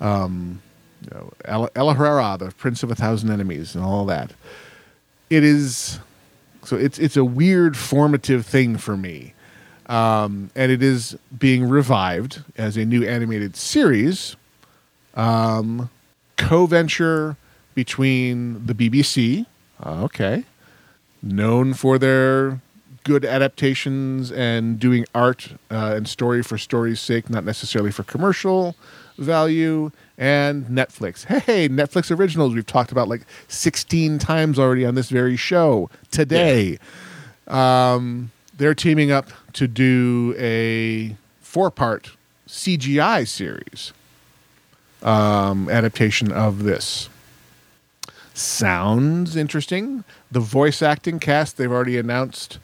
Um, 0.00 0.62
you 1.02 1.10
know, 1.12 1.32
Ella, 1.44 1.68
El-ahrairah, 1.76 2.38
the 2.38 2.50
Prince 2.52 2.82
of 2.82 2.90
a 2.90 2.94
Thousand 2.94 3.30
Enemies, 3.30 3.74
and 3.74 3.84
all 3.84 4.06
that. 4.06 4.32
It 5.28 5.44
is 5.44 5.98
so 6.64 6.76
it's 6.76 6.98
it's 6.98 7.16
a 7.16 7.24
weird 7.24 7.76
formative 7.76 8.44
thing 8.46 8.76
for 8.76 8.96
me, 8.96 9.34
um, 9.86 10.50
and 10.54 10.72
it 10.72 10.82
is 10.82 11.16
being 11.36 11.68
revived 11.68 12.42
as 12.56 12.76
a 12.76 12.84
new 12.84 13.04
animated 13.06 13.56
series. 13.56 14.36
Um, 15.14 15.90
co-venture 16.36 17.36
between 17.74 18.66
the 18.66 18.74
BBC, 18.74 19.46
uh, 19.84 20.04
okay, 20.04 20.44
known 21.22 21.74
for 21.74 21.98
their 21.98 22.60
good 23.04 23.24
adaptations 23.24 24.32
and 24.32 24.80
doing 24.80 25.06
art 25.14 25.50
uh, 25.70 25.94
and 25.96 26.08
story 26.08 26.42
for 26.42 26.58
story's 26.58 27.00
sake, 27.00 27.30
not 27.30 27.44
necessarily 27.44 27.92
for 27.92 28.02
commercial 28.02 28.74
value, 29.16 29.90
and 30.18 30.66
Netflix. 30.66 31.24
Hey, 31.24 31.68
Netflix 31.68 32.16
originals 32.16 32.54
we've 32.54 32.66
talked 32.66 32.92
about 32.92 33.08
like 33.08 33.22
16 33.48 34.18
times 34.18 34.58
already 34.58 34.84
on 34.84 34.94
this 34.96 35.08
very 35.08 35.36
show 35.36 35.88
today. 36.10 36.78
Um, 37.46 38.32
they're 38.56 38.74
teaming 38.74 39.10
up 39.10 39.30
to 39.54 39.66
do 39.66 40.34
a 40.38 41.16
four 41.40 41.70
part 41.70 42.12
CGI 42.48 43.26
series 43.26 43.92
um, 45.02 45.68
adaptation 45.68 46.32
of 46.32 46.64
this. 46.64 47.08
Sounds 48.34 49.34
interesting. 49.36 50.04
The 50.30 50.40
voice 50.40 50.82
acting 50.82 51.18
cast 51.18 51.56
they've 51.56 51.72
already 51.72 51.96
announced 51.96 52.58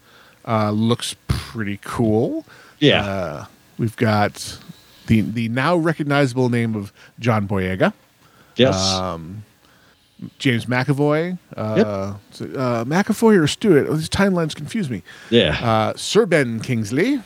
uh, 0.46 0.70
looks 0.70 1.16
pretty 1.28 1.78
cool. 1.82 2.44
Yeah. 2.78 3.04
Uh, 3.04 3.44
we've 3.78 3.96
got 3.96 4.58
the 5.06 5.22
the 5.22 5.48
now 5.48 5.76
recognizable 5.76 6.48
name 6.48 6.74
of 6.74 6.92
John 7.18 7.48
Boyega, 7.48 7.92
yes. 8.56 8.76
um, 8.92 9.44
James 10.38 10.66
McAvoy, 10.66 11.38
uh, 11.56 12.14
so, 12.30 12.44
uh, 12.46 12.84
McAvoy 12.84 13.42
or 13.42 13.46
Stewart. 13.46 13.86
Oh, 13.88 13.96
these 13.96 14.08
timelines 14.08 14.54
confuse 14.54 14.88
me. 14.88 15.02
yeah. 15.30 15.58
Uh, 15.62 15.92
Sir 15.96 16.26
Ben 16.26 16.60
Kingsley, 16.60 17.22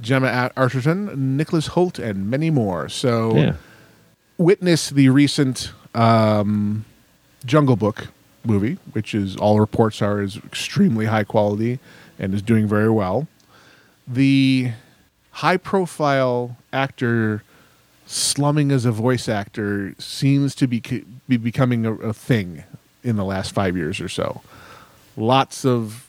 Gemma 0.00 0.28
At- 0.28 0.54
Arterton, 0.54 1.16
Nicholas 1.16 1.68
Hoult, 1.68 1.98
and 1.98 2.30
many 2.30 2.50
more. 2.50 2.88
So 2.88 3.36
yeah. 3.36 3.54
witness 4.38 4.90
the 4.90 5.08
recent 5.10 5.72
um, 5.94 6.84
Jungle 7.44 7.76
Book 7.76 8.08
movie, 8.44 8.78
which 8.92 9.14
is 9.14 9.36
all 9.36 9.60
reports 9.60 10.00
are 10.00 10.22
is 10.22 10.36
extremely 10.38 11.06
high 11.06 11.24
quality 11.24 11.78
and 12.18 12.34
is 12.34 12.42
doing 12.42 12.66
very 12.66 12.90
well. 12.90 13.28
The 14.08 14.72
high 15.32 15.56
profile 15.56 16.56
actor 16.72 17.42
slumming 18.10 18.72
as 18.72 18.84
a 18.84 18.90
voice 18.92 19.28
actor 19.28 19.94
seems 19.98 20.54
to 20.56 20.66
be, 20.66 20.80
be 21.28 21.36
becoming 21.36 21.86
a, 21.86 21.94
a 21.94 22.12
thing 22.12 22.64
in 23.04 23.16
the 23.16 23.24
last 23.24 23.52
five 23.52 23.76
years 23.76 24.00
or 24.00 24.08
so. 24.08 24.42
Lots 25.16 25.64
of 25.64 26.06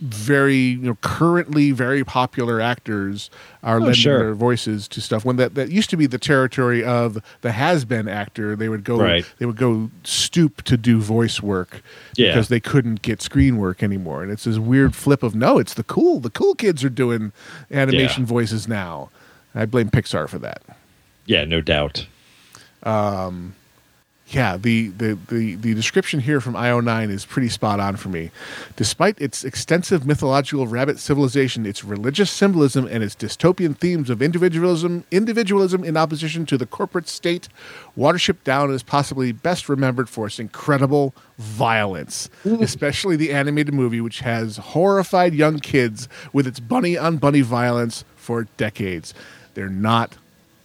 very 0.00 0.56
you 0.56 0.78
know 0.78 0.98
currently 1.02 1.70
very 1.70 2.02
popular 2.02 2.60
actors 2.60 3.30
are 3.62 3.76
oh, 3.76 3.84
lending 3.84 3.94
sure. 3.94 4.18
their 4.18 4.34
voices 4.34 4.88
to 4.88 5.00
stuff 5.00 5.24
when 5.24 5.36
that, 5.36 5.54
that 5.54 5.70
used 5.70 5.88
to 5.88 5.96
be 5.96 6.04
the 6.06 6.18
territory 6.18 6.82
of 6.84 7.16
the 7.42 7.52
has 7.52 7.84
been 7.84 8.08
actor 8.08 8.56
they 8.56 8.68
would 8.68 8.82
go 8.82 8.98
Right. 8.98 9.24
they 9.38 9.46
would 9.46 9.56
go 9.56 9.90
stoop 10.02 10.62
to 10.62 10.76
do 10.76 11.00
voice 11.00 11.40
work 11.40 11.80
Yeah. 12.16 12.30
because 12.32 12.48
they 12.48 12.58
couldn't 12.58 13.02
get 13.02 13.22
screen 13.22 13.56
work 13.56 13.84
anymore 13.84 14.24
and 14.24 14.32
it's 14.32 14.44
this 14.44 14.58
weird 14.58 14.96
flip 14.96 15.22
of 15.22 15.36
no 15.36 15.58
it's 15.58 15.74
the 15.74 15.84
cool 15.84 16.18
the 16.18 16.28
cool 16.28 16.56
kids 16.56 16.82
are 16.82 16.90
doing 16.90 17.32
animation 17.70 18.24
Yeah. 18.24 18.28
voices 18.28 18.66
now 18.66 19.10
i 19.54 19.64
blame 19.64 19.90
pixar 19.90 20.28
for 20.28 20.40
that 20.40 20.60
Yeah, 21.26 21.44
no 21.44 21.60
doubt. 21.60 22.06
Um, 22.82 23.54
yeah, 24.28 24.56
the, 24.56 24.88
the, 24.88 25.18
the, 25.28 25.54
the 25.56 25.74
description 25.74 26.20
here 26.20 26.40
from 26.40 26.54
IO9 26.54 27.10
is 27.10 27.26
pretty 27.26 27.50
spot 27.50 27.78
on 27.78 27.96
for 27.96 28.08
me. 28.08 28.30
Despite 28.74 29.20
its 29.20 29.44
extensive 29.44 30.06
mythological 30.06 30.66
rabbit 30.66 30.98
civilization, 30.98 31.66
its 31.66 31.84
religious 31.84 32.30
symbolism, 32.30 32.86
and 32.86 33.04
its 33.04 33.14
dystopian 33.14 33.76
themes 33.76 34.08
of 34.08 34.22
individualism, 34.22 35.04
individualism 35.10 35.84
in 35.84 35.96
opposition 35.96 36.46
to 36.46 36.56
the 36.56 36.66
corporate 36.66 37.06
state, 37.06 37.48
Watership 37.98 38.42
Down 38.44 38.70
is 38.70 38.82
possibly 38.82 39.30
best 39.30 39.68
remembered 39.68 40.08
for 40.08 40.26
its 40.26 40.38
incredible 40.38 41.14
violence, 41.36 42.30
especially 42.44 43.16
the 43.16 43.32
animated 43.32 43.74
movie, 43.74 44.00
which 44.00 44.20
has 44.20 44.56
horrified 44.56 45.34
young 45.34 45.58
kids 45.58 46.08
with 46.32 46.46
its 46.46 46.60
bunny 46.60 46.96
on 46.96 47.18
bunny 47.18 47.42
violence 47.42 48.04
for 48.16 48.44
decades. 48.56 49.12
They're 49.52 49.68
not 49.68 50.16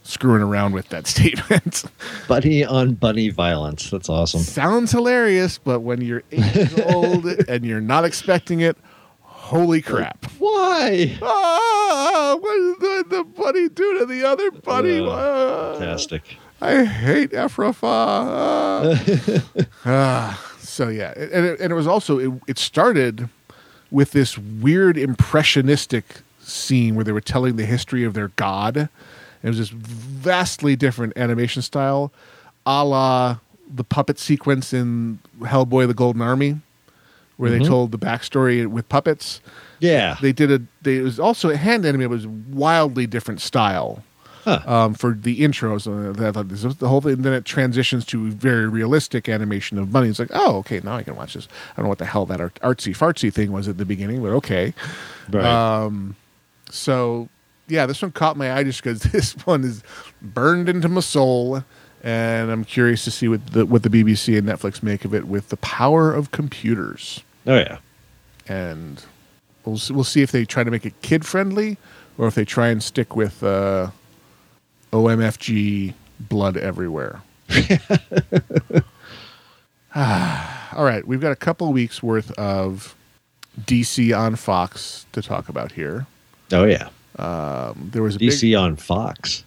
screwing 0.02 0.42
around 0.42 0.72
with 0.72 0.88
that 0.90 1.06
statement. 1.14 1.84
Bunny 2.28 2.64
on 2.64 2.94
bunny 2.94 3.28
violence. 3.30 3.90
That's 3.90 4.08
awesome. 4.08 4.40
sounds 4.40 4.92
hilarious, 4.92 5.58
but 5.58 5.80
when 5.80 6.00
you're 6.00 6.22
eight 6.32 6.54
years 6.54 6.78
old 6.80 7.26
and 7.48 7.64
you're 7.64 7.80
not 7.80 8.04
expecting 8.04 8.60
it, 8.60 8.76
holy 9.22 9.82
crap. 9.82 10.24
Why? 10.38 11.16
Ah, 11.22 12.36
what 12.40 12.56
is 12.58 12.78
the, 12.78 13.04
the 13.16 13.24
bunny 13.24 13.68
do 13.68 13.98
to 13.98 14.06
the 14.06 14.24
other 14.24 14.50
bunny? 14.50 15.00
Uh, 15.00 15.10
Ah, 15.10 15.78
Fantastic. 15.78 16.22
I 16.62 16.84
hate 16.84 17.30
Efrafa. 17.32 17.86
Ah. 19.84 19.86
Ah, 19.86 20.52
so 20.60 20.88
yeah, 20.88 21.12
and 21.16 21.44
it, 21.46 21.60
and 21.60 21.72
it 21.72 21.74
was 21.74 21.86
also 21.86 22.18
it, 22.18 22.32
it 22.46 22.58
started 22.58 23.28
with 23.90 24.12
this 24.12 24.36
weird 24.38 24.96
impressionistic 24.98 26.04
scene 26.40 26.94
where 26.94 27.04
they 27.04 27.12
were 27.12 27.20
telling 27.20 27.56
the 27.56 27.64
history 27.66 28.04
of 28.04 28.12
their 28.14 28.28
god. 28.36 28.88
It 29.42 29.48
was 29.48 29.58
this 29.58 29.68
vastly 29.70 30.76
different 30.76 31.14
animation 31.16 31.62
style, 31.62 32.12
a 32.66 32.84
la 32.84 33.38
the 33.72 33.84
puppet 33.84 34.18
sequence 34.18 34.72
in 34.72 35.18
Hellboy: 35.40 35.86
The 35.86 35.94
Golden 35.94 36.22
Army, 36.22 36.60
where 37.36 37.50
they 37.50 37.60
told 37.60 37.92
the 37.92 37.98
backstory 37.98 38.66
with 38.66 38.88
puppets 38.88 39.40
Yeah. 39.78 40.16
they 40.20 40.32
did 40.32 40.50
a 40.52 40.60
they 40.82 40.96
it 40.98 41.02
was 41.02 41.18
also 41.18 41.48
a 41.50 41.56
hand 41.56 41.84
animated 41.86 42.10
it 42.10 42.14
was 42.14 42.26
wildly 42.26 43.06
different 43.06 43.40
style 43.40 44.02
Huh. 44.44 44.60
um, 44.66 44.94
for 44.94 45.12
the 45.12 45.40
intros. 45.42 45.86
Uh, 45.86 46.26
I 46.26 46.32
thought 46.32 46.48
this 46.48 46.64
was 46.64 46.76
the 46.76 46.88
whole 46.88 47.02
thing. 47.02 47.20
Then 47.20 47.34
it 47.34 47.44
transitions 47.44 48.06
to 48.06 48.30
very 48.30 48.66
realistic 48.66 49.28
animation 49.28 49.76
of 49.78 49.92
bunny. 49.92 50.08
It's 50.08 50.18
like, 50.18 50.30
oh, 50.32 50.56
okay, 50.60 50.80
now 50.82 50.96
I 50.96 51.02
can 51.02 51.14
watch 51.14 51.34
this. 51.34 51.46
I 51.46 51.76
don't 51.76 51.84
know 51.84 51.88
what 51.90 51.98
the 51.98 52.06
hell 52.06 52.24
that 52.24 52.40
art- 52.40 52.58
artsy 52.62 52.96
fartsy 52.96 53.30
thing 53.30 53.52
was 53.52 53.68
at 53.68 53.76
the 53.76 53.84
beginning, 53.84 54.22
but 54.22 54.30
okay. 54.30 54.72
Right. 55.30 55.44
Um, 55.44 56.16
so 56.70 57.28
yeah, 57.70 57.86
this 57.86 58.02
one 58.02 58.12
caught 58.12 58.36
my 58.36 58.52
eye 58.52 58.64
just 58.64 58.82
because 58.82 59.02
this 59.12 59.32
one 59.46 59.64
is 59.64 59.82
burned 60.20 60.68
into 60.68 60.88
my 60.88 61.00
soul, 61.00 61.64
and 62.02 62.50
I'm 62.50 62.64
curious 62.64 63.04
to 63.04 63.10
see 63.10 63.28
what 63.28 63.46
the 63.48 63.66
what 63.66 63.82
the 63.82 63.90
BBC 63.90 64.38
and 64.38 64.48
Netflix 64.48 64.82
make 64.82 65.04
of 65.04 65.14
it 65.14 65.26
with 65.26 65.48
the 65.48 65.56
power 65.58 66.12
of 66.12 66.30
computers, 66.30 67.22
oh 67.46 67.56
yeah. 67.56 67.78
and 68.48 69.04
we'll 69.64 69.78
see, 69.78 69.94
we'll 69.94 70.04
see 70.04 70.22
if 70.22 70.32
they 70.32 70.44
try 70.44 70.64
to 70.64 70.70
make 70.70 70.86
it 70.86 71.00
kid 71.02 71.24
friendly 71.24 71.76
or 72.18 72.26
if 72.26 72.34
they 72.34 72.44
try 72.44 72.68
and 72.68 72.82
stick 72.82 73.16
with 73.16 73.42
uh, 73.42 73.90
OMFG 74.92 75.94
blood 76.18 76.56
everywhere. 76.56 77.22
All 79.94 80.84
right, 80.84 81.06
we've 81.06 81.20
got 81.20 81.32
a 81.32 81.36
couple 81.36 81.72
weeks 81.72 82.02
worth 82.02 82.30
of 82.32 82.94
DC 83.62 84.16
on 84.16 84.36
Fox 84.36 85.06
to 85.12 85.22
talk 85.22 85.48
about 85.48 85.72
here. 85.72 86.06
Oh 86.52 86.64
yeah. 86.64 86.88
There 87.76 88.02
was 88.02 88.16
a 88.16 88.18
big, 88.18 88.30
DC 88.30 88.60
on 88.60 88.76
Fox. 88.76 89.44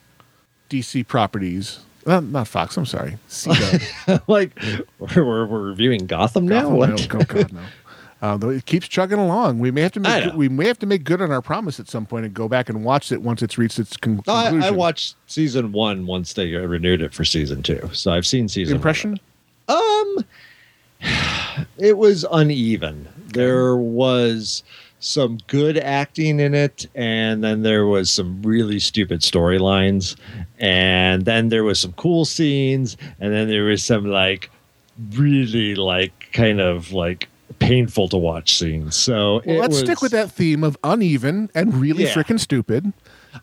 DC 0.70 1.08
properties. 1.08 1.80
Uh, 2.06 2.20
not 2.20 2.48
Fox. 2.48 2.78
I'm 2.78 2.86
sorry. 2.86 3.18
Like 4.28 4.58
we're, 5.00 5.24
we're, 5.24 5.46
we're 5.46 5.62
reviewing 5.62 6.06
Gotham 6.06 6.48
now. 6.48 6.70
Gotham, 6.70 6.96
no, 6.96 7.20
oh, 7.20 7.24
God, 7.26 7.54
no. 7.54 7.62
Uh, 8.22 8.38
though 8.38 8.50
it 8.50 8.66
keeps 8.66 8.88
chugging 8.88 9.20
along. 9.20 9.60
We 9.60 9.70
may 9.70 9.82
have 9.82 9.92
to 9.94 10.00
make 10.00 10.26
know. 10.28 10.36
we 10.38 10.48
may 10.48 10.66
have 10.68 10.80
to 10.80 10.86
make 10.86 11.04
good 11.04 11.22
on 11.22 11.30
our 11.30 11.42
promise 11.42 11.78
at 11.78 11.90
some 11.90 12.06
point 12.06 12.26
and 12.26 12.34
go 12.34 12.48
back 12.48 12.70
and 12.70 12.86
watch 12.86 13.12
it 13.12 13.22
once 13.22 13.42
it's 13.42 13.58
reached 13.58 13.80
its 13.80 13.98
con- 13.98 14.22
No, 14.26 14.34
I, 14.34 14.44
conclusion. 14.44 14.74
I 14.74 14.78
watched 14.78 15.16
season 15.28 15.74
one 15.74 16.06
once 16.06 16.32
they 16.32 16.54
renewed 16.54 17.02
it 17.02 17.14
for 17.14 17.26
season 17.26 17.64
two, 17.64 17.90
so 17.92 18.14
I've 18.14 18.26
seen 18.26 18.48
season. 18.48 18.76
one. 18.76 18.78
impression. 18.78 19.20
Um, 19.68 20.26
it 21.78 21.98
was 21.98 22.26
uneven. 22.32 23.10
There 23.34 23.76
was 23.76 24.64
some 25.06 25.38
good 25.48 25.78
acting 25.78 26.40
in 26.40 26.54
it, 26.54 26.86
and 26.96 27.44
then 27.44 27.62
there 27.62 27.86
was 27.86 28.10
some 28.10 28.42
really 28.42 28.80
stupid 28.80 29.20
storylines, 29.20 30.16
and 30.60 31.26
then 31.26 31.50
there 31.50 31.64
was 31.66 31.80
some 31.80 31.92
cool 31.94 32.24
scenes, 32.26 32.96
and 33.20 33.34
then 33.34 33.50
there 33.50 33.66
was 33.66 33.84
some 33.84 34.06
like 34.06 34.50
really 35.12 35.76
like 35.76 36.30
kind 36.32 36.62
of 36.62 36.94
like 36.94 37.28
painful 37.60 38.08
to 38.10 38.18
watch 38.18 38.56
scenes. 38.58 38.96
So 38.96 39.42
Well, 39.46 39.58
let's 39.60 39.72
was- 39.72 39.80
stick 39.80 40.02
with 40.02 40.12
that 40.14 40.32
theme 40.32 40.64
of 40.64 40.78
uneven 40.84 41.50
and 41.54 41.74
really 41.76 42.04
Yeah. 42.06 42.14
freaking 42.14 42.40
stupid. 42.40 42.94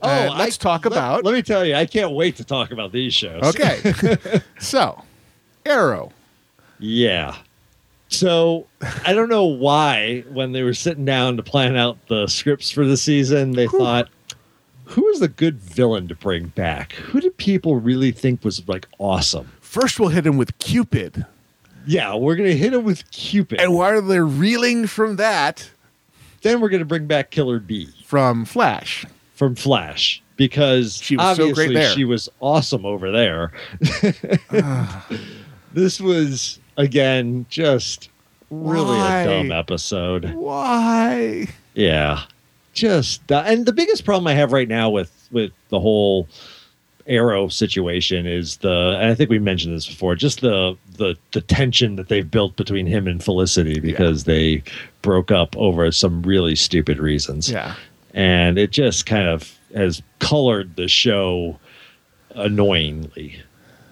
Oh, 0.03 0.09
And 0.09 0.39
let's 0.39 0.57
I- 0.59 0.63
talk 0.63 0.85
let- 0.85 0.93
about. 0.93 1.25
Let 1.25 1.35
me 1.35 1.43
tell 1.43 1.65
you, 1.65 1.75
I 1.75 1.85
can't 1.85 2.13
wait 2.13 2.37
to 2.37 2.45
talk 2.45 2.71
about 2.71 2.93
these 2.93 3.13
shows. 3.13 3.43
okay, 3.43 4.41
so 4.61 5.03
Arrow. 5.67 6.13
Yeah. 6.79 7.35
So 8.11 8.67
I 9.07 9.13
don't 9.13 9.29
know 9.29 9.45
why, 9.45 10.25
when 10.31 10.53
they 10.53 10.63
were 10.63 10.75
sitting 10.75 11.05
down 11.05 11.37
to 11.37 11.43
plan 11.43 11.77
out 11.77 11.97
the 12.09 12.27
scripts 12.27 12.71
for 12.71 12.85
the 12.85 12.97
season, 12.97 13.53
they 13.53 13.67
thought, 13.69 14.09
who 14.85 15.09
is 15.09 15.23
a 15.23 15.29
good 15.29 15.59
villain 15.61 16.09
to 16.09 16.17
bring 16.17 16.49
back? 16.49 16.93
Who 16.95 17.21
did 17.21 17.37
people 17.37 17.77
really 17.77 18.11
think 18.11 18.45
was 18.45 18.67
like 18.69 18.89
awesome? 18.99 19.53
First, 19.61 20.01
we'll 20.01 20.09
hit 20.09 20.27
him 20.27 20.37
with 20.37 20.59
Cupid, 20.59 21.25
Yeah, 21.87 22.17
we're 22.17 22.35
gonna 22.37 22.51
hit 22.53 22.75
him 22.75 22.83
with 22.85 23.09
Cupid, 23.13 23.61
and 23.61 23.75
while 23.75 24.03
they're 24.03 24.27
reeling 24.27 24.87
from 24.89 25.17
that, 25.17 25.71
then 26.43 26.61
we're 26.61 26.69
gonna 26.69 26.85
bring 26.85 27.07
back 27.07 27.31
Killer 27.31 27.61
B 27.61 27.89
from 28.05 28.45
Flash. 28.45 29.07
from 29.35 29.55
Flash 29.55 30.21
because 30.37 30.97
She 30.97 31.17
was 31.17 31.37
so 31.37 31.55
great 31.55 31.73
there. 31.73 31.95
she 31.95 32.05
was 32.05 32.29
awesome 32.41 32.85
over 32.85 33.13
there. 33.13 33.53
this 35.73 36.01
was 36.01 36.60
again 36.77 37.47
just 37.49 38.09
really 38.51 38.97
Why? 38.99 39.21
a 39.21 39.25
dumb 39.27 39.53
episode. 39.53 40.33
Why? 40.35 41.47
Yeah, 41.75 42.23
just 42.73 43.27
that. 43.29 43.47
And 43.47 43.67
the 43.67 43.73
biggest 43.73 44.05
problem 44.05 44.27
I 44.27 44.35
have 44.35 44.53
right 44.53 44.69
now 44.69 44.91
with 44.91 45.29
with 45.31 45.53
the 45.69 45.79
whole 45.81 46.29
Arrow 47.07 47.49
situation 47.49 48.27
is 48.27 48.59
the, 48.59 48.97
and 49.01 49.11
I 49.11 49.15
think 49.15 49.31
we 49.31 49.39
mentioned 49.39 49.75
this 49.75 49.87
before, 49.89 50.15
just 50.15 50.41
the 50.43 50.77
the 50.97 51.17
the 51.33 51.41
tension 51.41 51.97
that 51.97 52.09
they've 52.09 52.29
built 52.31 52.57
between 52.57 52.87
him 52.87 53.07
and 53.07 53.23
Felicity 53.23 53.81
because 53.81 54.25
they 54.25 54.63
broke 55.03 55.31
up 55.31 55.57
over 55.57 55.91
some 55.93 56.23
really 56.23 56.55
stupid 56.57 56.99
reasons. 56.99 57.51
Yeah. 57.51 57.75
and 58.15 58.59
it 58.59 58.71
just 58.73 59.07
kind 59.07 59.29
of 59.29 59.57
has 59.75 60.03
colored 60.19 60.75
the 60.77 60.89
show 60.89 61.59
annoyingly. 62.35 63.41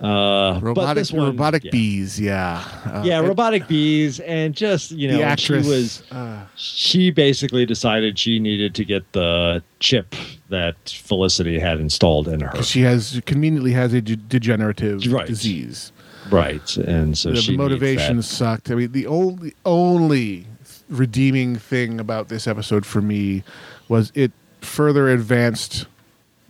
Uh, 0.01 0.55
but 0.55 0.63
Robotic, 0.63 0.95
this 0.97 1.13
one, 1.13 1.27
robotic 1.27 1.65
yeah. 1.65 1.71
bees. 1.73 2.21
Yeah. 2.21 2.65
Uh, 2.87 3.03
Yeah, 3.05 3.19
it- 3.21 3.27
robotic 3.27 3.67
bees, 3.67 4.21
and 4.21 4.55
just 4.55 4.93
you 4.93 5.09
know, 5.11 5.21
actress 5.23 5.65
she 5.67 5.71
was 5.71 6.03
uh, 6.13 6.45
she 6.55 7.11
basically 7.11 7.67
decided 7.67 8.17
she 8.19 8.39
needed 8.39 8.75
to 8.77 8.85
get 8.85 9.11
the 9.13 9.63
chip 9.81 10.15
that 10.51 10.77
Felicity 10.89 11.59
had 11.59 11.81
installed 11.81 12.29
in 12.29 12.41
her. 12.41 12.63
she 12.63 12.83
has 12.83 13.21
conveniently 13.27 13.73
has 13.73 13.93
a 13.93 14.01
de- 14.01 14.15
degenerative 14.17 15.05
Right. 15.13 15.27
disease. 15.27 15.91
Right, 16.31 16.77
and 16.77 17.17
so 17.17 17.31
the 17.31 17.37
she 17.41 17.53
needs 17.53 17.59
motivation 17.59 18.23
sucked. 18.23 18.71
I 18.71 18.75
mean, 18.77 18.93
the 18.93 19.07
only 19.07 19.55
only 19.65 20.47
redeeming 20.89 21.57
thing 21.57 21.99
about 21.99 22.29
this 22.29 22.47
episode 22.47 22.87
for 22.87 23.01
me 23.03 23.43
was 23.89 24.13
it 24.15 24.31
further 24.61 25.09
advanced 25.09 25.87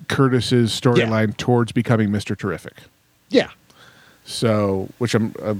Curtis's 0.09 0.71
storyline 0.79 1.37
towards 1.37 1.73
becoming 1.73 2.11
Mister 2.11 2.35
Terrific. 2.35 2.75
Yeah, 3.31 3.49
So, 4.25 4.89
which 4.99 5.15
I'm, 5.15 5.35
uh, 5.43 5.55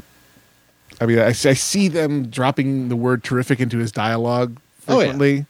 I 1.01 1.07
mean, 1.07 1.19
I, 1.19 1.29
I 1.29 1.33
see 1.33 1.89
them 1.89 2.29
dropping 2.29 2.89
the 2.89 2.97
word 2.97 3.23
"terrific" 3.25 3.61
into 3.61 3.79
his 3.79 3.93
dialogue 3.93 4.59
Oh, 4.89 4.95
yeah. 5.01 5.07
frequently. 5.13 5.47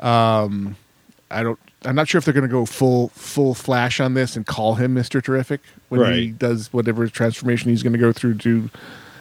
Um, 0.00 0.76
I 1.30 1.42
don't. 1.42 1.58
I'm 1.84 1.94
not 1.94 2.08
sure 2.08 2.18
if 2.18 2.24
they're 2.24 2.34
going 2.34 2.48
to 2.48 2.52
go 2.52 2.64
full 2.64 3.08
full 3.10 3.54
flash 3.54 4.00
on 4.00 4.14
this 4.14 4.34
and 4.36 4.46
call 4.46 4.74
him 4.76 4.94
Mister 4.94 5.20
Terrific 5.20 5.60
when 5.88 6.00
he 6.14 6.28
does 6.30 6.72
whatever 6.72 7.06
transformation 7.08 7.70
he's 7.70 7.82
going 7.82 7.92
to 7.92 7.98
go 7.98 8.12
through 8.12 8.34
to 8.38 8.70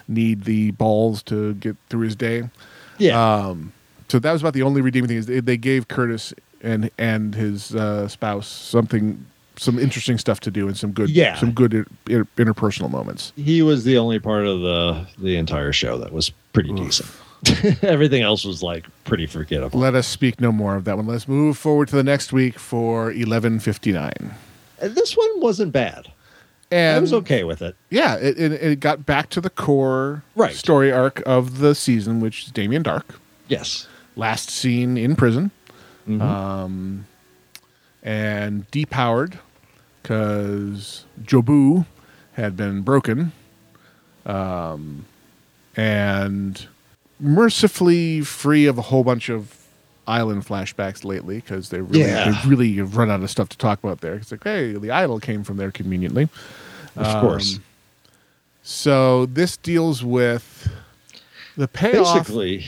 need 0.08 0.46
the 0.46 0.72
balls 0.72 1.22
to 1.24 1.54
get 1.56 1.76
through 1.90 2.02
his 2.02 2.16
day. 2.16 2.50
yeah, 2.98 3.20
Um, 3.48 3.74
so 4.10 4.20
that 4.20 4.32
was 4.32 4.42
about 4.42 4.54
the 4.54 4.64
only 4.64 4.80
redeeming 4.82 5.08
thing 5.10 5.18
is 5.18 5.26
they, 5.26 5.40
they 5.42 5.58
gave 5.58 5.88
Curtis 5.88 6.34
and 6.62 6.90
and 6.98 7.36
his 7.36 7.76
uh, 7.76 8.08
spouse 8.08 8.48
something, 8.48 9.26
some 9.58 9.80
interesting 9.80 10.18
stuff 10.18 10.40
to 10.42 10.52
do 10.52 10.68
and 10.68 10.78
some 10.78 10.92
good, 10.92 11.10
Yeah. 11.10 11.36
some 11.38 11.52
good 11.52 11.74
inter- 11.74 12.28
interpersonal 12.38 12.90
moments. 12.92 13.34
he 13.36 13.62
was 13.62 13.84
the 13.84 13.98
only 13.98 14.20
part 14.20 14.46
of 14.46 14.62
the 14.62 15.06
the 15.18 15.36
entire 15.38 15.74
show 15.74 15.98
that 15.98 16.12
was 16.14 16.32
pretty 16.54 16.72
decent. 16.74 17.10
Everything 17.84 18.22
else 18.24 18.44
was 18.44 18.64
like 18.64 18.86
pretty 19.04 19.26
forgettable. 19.28 19.80
Let 19.80 19.94
us 19.96 20.08
speak 20.08 20.42
no 20.42 20.52
more 20.52 20.76
of 20.76 20.86
that 20.86 20.98
one. 20.98 21.06
Let's 21.08 21.28
move 21.28 21.58
forward 21.58 21.88
to 21.90 21.96
the 21.96 22.04
next 22.04 22.34
week 22.34 22.58
for 22.60 23.12
eleven 23.12 23.60
fifty 23.60 23.92
nine. 23.92 24.32
This 24.82 25.16
one 25.16 25.40
wasn't 25.42 25.72
bad. 25.72 26.12
And 26.70 26.98
I 26.98 27.00
was 27.00 27.14
okay 27.14 27.44
with 27.46 27.62
it. 27.62 27.76
Yeah, 27.90 28.16
it, 28.16 28.38
it, 28.38 28.52
it 28.52 28.80
got 28.82 29.06
back 29.06 29.30
to 29.30 29.40
the 29.42 29.50
core 29.50 30.24
Right. 30.36 30.54
story 30.54 30.92
arc 30.92 31.24
of 31.26 31.60
the 31.60 31.74
season, 31.74 32.20
which 32.20 32.44
is 32.46 32.52
Damien 32.52 32.84
Darhk, 32.84 33.06
Yes. 33.48 33.88
last 34.18 34.50
seen 34.50 34.98
in 34.98 35.16
prison, 35.16 35.52
Mhm. 36.10 36.22
um, 36.22 37.06
and 38.08 38.66
depowered 38.72 39.34
because 40.02 41.04
Jobu 41.22 41.86
had 42.34 42.56
been 42.56 42.82
broken, 42.82 43.34
um, 44.26 45.06
and 45.76 46.66
mercifully 47.20 48.22
free 48.22 48.66
of 48.66 48.78
a 48.78 48.82
whole 48.84 49.04
bunch 49.04 49.28
of 49.28 49.54
island 50.08 50.46
flashbacks 50.46 51.04
lately 51.04 51.36
because 51.38 51.68
they 51.70 51.82
really 51.82 52.00
Yeah. 52.00 52.32
they 52.32 52.48
really 52.50 52.74
have 52.76 52.96
run 52.96 53.12
out 53.12 53.22
of 53.22 53.30
stuff 53.30 53.50
to 53.50 53.58
talk 53.58 53.84
about 53.84 54.00
there. 54.00 54.16
It's 54.16 54.32
like, 54.32 54.44
hey, 54.46 54.72
the 54.74 54.92
idol 54.92 55.20
came 55.20 55.44
from 55.44 55.58
there 55.58 55.72
conveniently. 55.72 56.30
of 56.96 57.22
course. 57.22 57.56
Um, 57.58 57.64
So 58.64 59.26
this 59.26 59.58
deals 59.58 60.04
with 60.04 60.70
the 61.58 61.68
payoff, 61.68 62.16
Basically, 62.28 62.64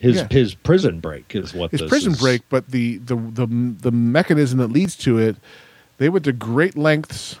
his 0.00 0.16
Yeah. 0.16 0.26
his 0.30 0.54
prison 0.54 0.98
break 0.98 1.34
is 1.36 1.54
what 1.54 1.70
his 1.70 1.82
prison 1.82 2.12
is. 2.12 2.20
break, 2.20 2.42
but 2.48 2.68
the, 2.70 2.96
the 2.98 3.14
the 3.14 3.46
the 3.46 3.92
mechanism 3.92 4.58
that 4.58 4.68
leads 4.72 4.96
to 4.96 5.18
it, 5.18 5.36
they 5.98 6.08
went 6.08 6.24
to 6.24 6.32
great 6.32 6.76
lengths 6.76 7.36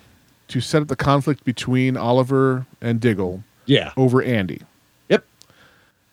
to 0.48 0.60
set 0.60 0.82
up 0.82 0.88
the 0.88 0.96
conflict 0.96 1.42
between 1.44 1.96
Oliver 1.96 2.66
and 2.80 3.00
Diggle 3.00 3.42
Yeah. 3.66 3.92
over 3.96 4.22
Andy, 4.22 4.60
Yep. 5.08 5.24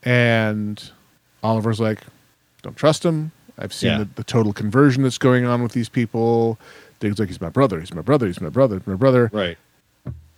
and 0.03 0.91
Oliver's 1.43 1.79
like, 1.79 1.99
don't 2.61 2.75
trust 2.75 3.03
him. 3.05 3.31
I've 3.59 3.73
seen 3.73 3.91
Yeah. 3.91 3.97
the, 3.99 4.09
the 4.15 4.23
total 4.23 4.53
conversion 4.53 5.03
that's 5.03 5.17
going 5.17 5.45
on 5.45 5.63
with 5.63 5.71
these 5.73 5.89
people. 5.89 6.59
Diggle's 6.99 7.19
like, 7.19 7.29
he's 7.29 7.41
my 7.41 7.49
brother. 7.49 7.79
He's 7.79 7.93
my 7.93 8.01
brother. 8.01 8.27
He's 8.27 8.41
my 8.41 8.49
brother. 8.49 8.77
He's 8.77 8.87
my 8.87 8.95
brother. 8.95 9.29
Right. 9.33 9.57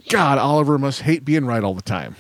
God, 0.10 0.38
Oliver 0.38 0.78
must 0.78 1.02
hate 1.02 1.26
being 1.26 1.46
right 1.46 1.64
all 1.64 1.74
the 1.74 1.82
time. 1.82 2.16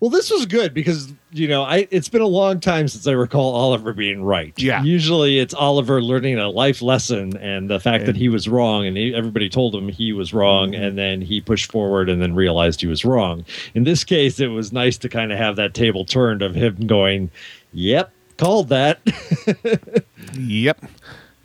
Well, 0.00 0.10
this 0.10 0.30
was 0.30 0.46
good 0.46 0.74
because 0.74 1.12
you 1.32 1.48
know 1.48 1.62
I 1.62 1.88
it's 1.90 2.08
been 2.08 2.20
a 2.22 2.26
long 2.26 2.60
time 2.60 2.86
since 2.88 3.06
I 3.06 3.12
recall 3.12 3.54
Oliver 3.54 3.92
being 3.92 4.22
right. 4.22 4.52
Yeah. 4.58 4.82
Usually 4.82 5.38
it's 5.38 5.54
Oliver 5.54 6.02
learning 6.02 6.38
a 6.38 6.48
life 6.48 6.82
lesson 6.82 7.36
and 7.38 7.70
the 7.70 7.80
fact 7.80 8.06
that 8.06 8.16
he 8.16 8.28
was 8.28 8.46
wrong 8.48 8.86
and 8.86 8.96
he, 8.96 9.14
everybody 9.14 9.48
told 9.48 9.74
him 9.74 9.88
he 9.88 10.12
was 10.12 10.34
wrong 10.34 10.72
Mm-hmm. 10.72 10.82
and 10.82 10.98
then 10.98 11.20
he 11.22 11.40
pushed 11.40 11.70
forward 11.72 12.08
and 12.08 12.20
then 12.20 12.34
realized 12.34 12.80
he 12.80 12.86
was 12.86 13.04
wrong. 13.04 13.44
In 13.74 13.84
this 13.84 14.04
case, 14.04 14.38
it 14.40 14.48
was 14.48 14.72
nice 14.72 14.98
to 14.98 15.08
kind 15.08 15.32
of 15.32 15.38
have 15.38 15.56
that 15.56 15.74
table 15.74 16.04
turned 16.04 16.42
of 16.42 16.54
him 16.54 16.86
going, 16.86 17.30
"Yep, 17.72 18.12
called 18.36 18.68
that." 18.68 19.00
Yep. 20.34 20.84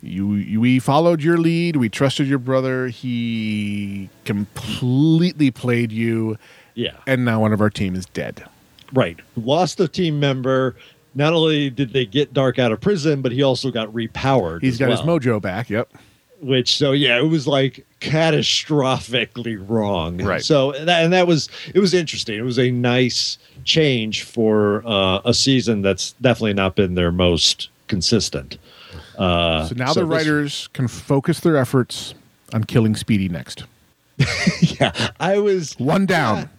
You, 0.02 0.34
you 0.34 0.60
we 0.60 0.78
followed 0.80 1.22
your 1.22 1.38
lead. 1.38 1.76
We 1.76 1.88
trusted 1.88 2.26
your 2.26 2.38
brother. 2.40 2.88
He 2.88 4.08
completely 4.24 5.50
played 5.52 5.92
you, 5.92 6.36
yeah. 6.74 6.96
and 7.06 7.24
now 7.24 7.40
one 7.40 7.52
of 7.52 7.60
our 7.60 7.70
team 7.70 7.94
is 7.94 8.06
dead. 8.06 8.44
Right. 8.92 9.18
Lost 9.36 9.80
a 9.80 9.88
team 9.88 10.20
member. 10.20 10.76
Not 11.14 11.32
only 11.32 11.68
did 11.70 11.92
they 11.92 12.06
get 12.06 12.32
Darhk 12.34 12.58
out 12.58 12.72
of 12.72 12.80
prison, 12.80 13.20
but 13.22 13.32
he 13.32 13.42
also 13.42 13.70
got 13.70 13.88
repowered. 13.92 14.62
He's 14.62 14.74
as 14.74 14.78
got 14.78 14.88
well. 14.88 14.96
his 14.98 15.06
mojo 15.26 15.40
back. 15.42 15.68
Yep. 15.70 15.90
which 16.40 16.76
so 16.76 16.92
yeah 16.92 17.18
it 17.18 17.24
was 17.28 17.46
like 17.46 17.86
catastrophically 18.00 19.62
wrong 19.68 20.18
Right. 20.22 20.42
so 20.42 20.72
that, 20.72 21.04
and 21.04 21.12
that 21.12 21.26
was 21.26 21.48
it 21.74 21.78
was 21.80 21.94
interesting 21.94 22.38
it 22.38 22.42
was 22.42 22.58
a 22.58 22.70
nice 22.70 23.38
change 23.64 24.22
for 24.24 24.82
uh, 24.86 25.20
a 25.24 25.32
season 25.34 25.82
that's 25.82 26.12
definitely 26.20 26.54
not 26.54 26.74
been 26.76 26.94
their 26.94 27.12
most 27.12 27.68
consistent 27.88 28.58
uh, 29.18 29.66
So 29.66 29.74
now 29.76 29.92
the 29.94 30.00
this- 30.00 30.08
writers 30.08 30.68
can 30.72 30.88
focus 30.88 31.40
their 31.40 31.56
efforts 31.56 32.14
on 32.52 32.64
killing 32.64 32.96
Speedy 32.96 33.28
next. 33.28 33.64
yeah 34.60 35.10
i 35.20 35.38
was 35.38 35.74
One 35.78 36.06
down. 36.06 36.50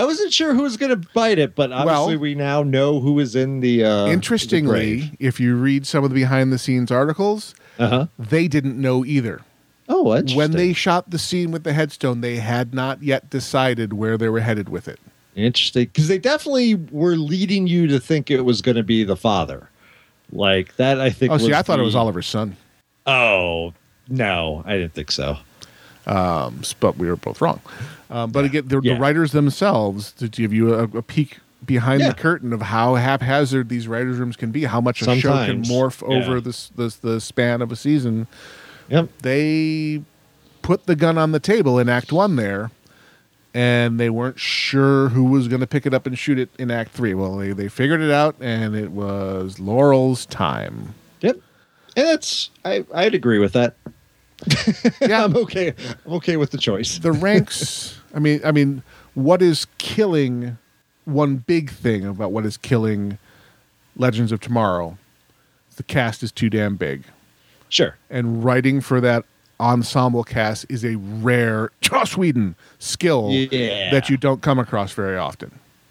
I 0.00 0.04
wasn't 0.04 0.32
sure 0.32 0.54
who 0.54 0.62
was 0.62 0.76
going 0.76 0.90
to 0.90 1.08
bite 1.12 1.38
it 1.38 1.54
but 1.54 1.72
obviously 1.72 2.14
Well- 2.14 2.18
we 2.22 2.34
now 2.34 2.62
know 2.62 3.00
who 3.00 3.18
is 3.20 3.34
in 3.36 3.60
the 3.60 3.84
uh 3.84 4.06
Interestingly, 4.06 5.12
if 5.18 5.38
you 5.40 5.56
read 5.56 5.86
some 5.86 6.04
of 6.04 6.10
the 6.10 6.14
behind 6.14 6.52
the 6.52 6.58
scenes 6.58 6.90
articles, 6.90 7.54
uh-huh 7.78 8.06
they 8.18 8.48
didn't 8.48 8.80
know 8.80 9.04
either. 9.04 9.42
oh. 9.88 10.02
When 10.34 10.50
they 10.52 10.72
shot 10.72 11.10
the 11.10 11.18
scene 11.18 11.50
with 11.50 11.64
the 11.64 11.72
headstone, 11.72 12.20
they 12.20 12.36
had 12.36 12.74
not 12.74 13.02
yet 13.02 13.30
decided 13.30 13.92
where 13.94 14.16
they 14.18 14.28
were 14.28 14.40
headed 14.40 14.68
with 14.68 14.86
it. 14.88 14.98
Interesting, 15.36 15.84
because 15.86 16.08
they 16.08 16.18
definitely 16.18 16.74
were 16.74 17.16
leading 17.16 17.66
you 17.68 17.86
to 17.86 17.98
think 18.00 18.30
it 18.30 18.42
was 18.42 18.60
going 18.60 18.76
to 18.76 18.82
be 18.82 19.04
the 19.04 19.16
father, 19.16 19.68
like 20.32 20.74
that. 20.76 21.00
I 21.00 21.10
think. 21.10 21.32
Oh, 21.32 21.38
see, 21.38 21.54
I 21.54 21.62
thought 21.62 21.78
it 21.78 21.84
was 21.84 21.94
Oliver's 21.94 22.26
son, 22.26 22.56
Oh 23.06 23.72
no, 24.08 24.62
I 24.66 24.76
didn't 24.76 24.94
think 24.94 25.10
so. 25.12 25.38
um, 26.06 26.62
but 26.80 26.96
we 26.98 27.06
were 27.08 27.16
both 27.16 27.40
wrong. 27.40 27.60
Um, 28.10 28.30
but 28.30 28.44
again, 28.44 28.68
the, 28.68 28.80
Yeah. 28.82 28.94
the 28.94 29.00
writers 29.00 29.32
themselves 29.32 30.12
to 30.12 30.28
give 30.28 30.52
you 30.52 30.74
a, 30.74 30.84
a 30.84 31.02
peek 31.02 31.38
behind 31.64 32.00
Yeah. 32.00 32.08
the 32.08 32.14
curtain 32.14 32.52
of 32.52 32.62
how 32.62 32.94
haphazard 32.94 33.68
these 33.68 33.86
writers' 33.88 34.16
rooms 34.18 34.36
can 34.36 34.50
be, 34.50 34.64
how 34.64 34.80
much 34.80 35.02
a 35.02 35.04
show 35.04 35.12
can 35.44 35.64
Sometimes, 35.64 35.70
morph 35.70 36.08
yeah. 36.08 36.16
over 36.16 36.40
this, 36.40 36.68
this 36.70 36.96
the 36.96 37.20
span 37.20 37.60
of 37.62 37.70
a 37.72 37.76
season. 37.76 38.26
Yep. 38.88 39.10
they 39.22 40.02
put 40.62 40.86
the 40.86 40.96
gun 40.96 41.18
on 41.18 41.32
the 41.32 41.40
table 41.40 41.78
in 41.78 41.88
Act 41.90 42.12
One 42.12 42.36
there, 42.36 42.70
and 43.54 43.98
they 44.00 44.08
weren't 44.08 44.38
sure 44.38 45.08
who 45.10 45.24
was 45.24 45.48
going 45.48 45.60
to 45.60 45.66
pick 45.66 45.84
it 45.84 45.92
up 45.92 46.06
and 46.06 46.18
shoot 46.18 46.38
it 46.38 46.48
in 46.58 46.70
Act 46.70 46.92
Three. 46.92 47.12
Well, 47.14 47.36
they, 47.36 47.52
they 47.52 47.68
figured 47.68 48.00
it 48.00 48.10
out, 48.10 48.36
and 48.40 48.74
it 48.74 48.90
was 48.92 49.58
Laurel's 49.58 50.24
time. 50.26 50.94
Yep. 51.20 51.36
And 51.96 52.06
that's 52.06 52.50
I 52.64 52.84
I'd 52.94 53.14
agree 53.14 53.38
with 53.38 53.52
that. 53.54 53.74
Yeah, 55.02 55.24
I'm 55.24 55.36
okay. 55.36 55.74
I'm 56.06 56.12
okay 56.14 56.36
with 56.36 56.50
the 56.52 56.58
choice. 56.58 56.98
the 56.98 57.12
ranks. 57.12 57.94
I 58.14 58.18
mean, 58.18 58.40
I 58.44 58.52
mean, 58.52 58.82
what 59.14 59.42
is 59.42 59.66
killing? 59.78 60.58
One 61.04 61.36
big 61.36 61.70
thing 61.70 62.04
about 62.04 62.32
what 62.32 62.44
is 62.44 62.56
killing 62.58 63.18
Legends 63.96 64.30
of 64.30 64.40
Tomorrow, 64.40 64.98
the 65.76 65.82
cast 65.82 66.22
is 66.22 66.30
too 66.30 66.50
damn 66.50 66.76
big. 66.76 67.04
Sure. 67.70 67.96
and 68.08 68.42
writing 68.42 68.80
for 68.80 68.98
that 69.02 69.24
ensemble 69.60 70.24
cast 70.24 70.64
is 70.70 70.84
a 70.86 70.94
rare 70.96 71.70
Joss 71.82 72.16
Whedon 72.16 72.54
skill 72.78 73.28
Yeah. 73.30 73.90
that 73.90 74.08
you 74.08 74.16
don't 74.16 74.40
come 74.40 74.58
across 74.58 74.92
very 74.92 75.18
often. 75.18 75.50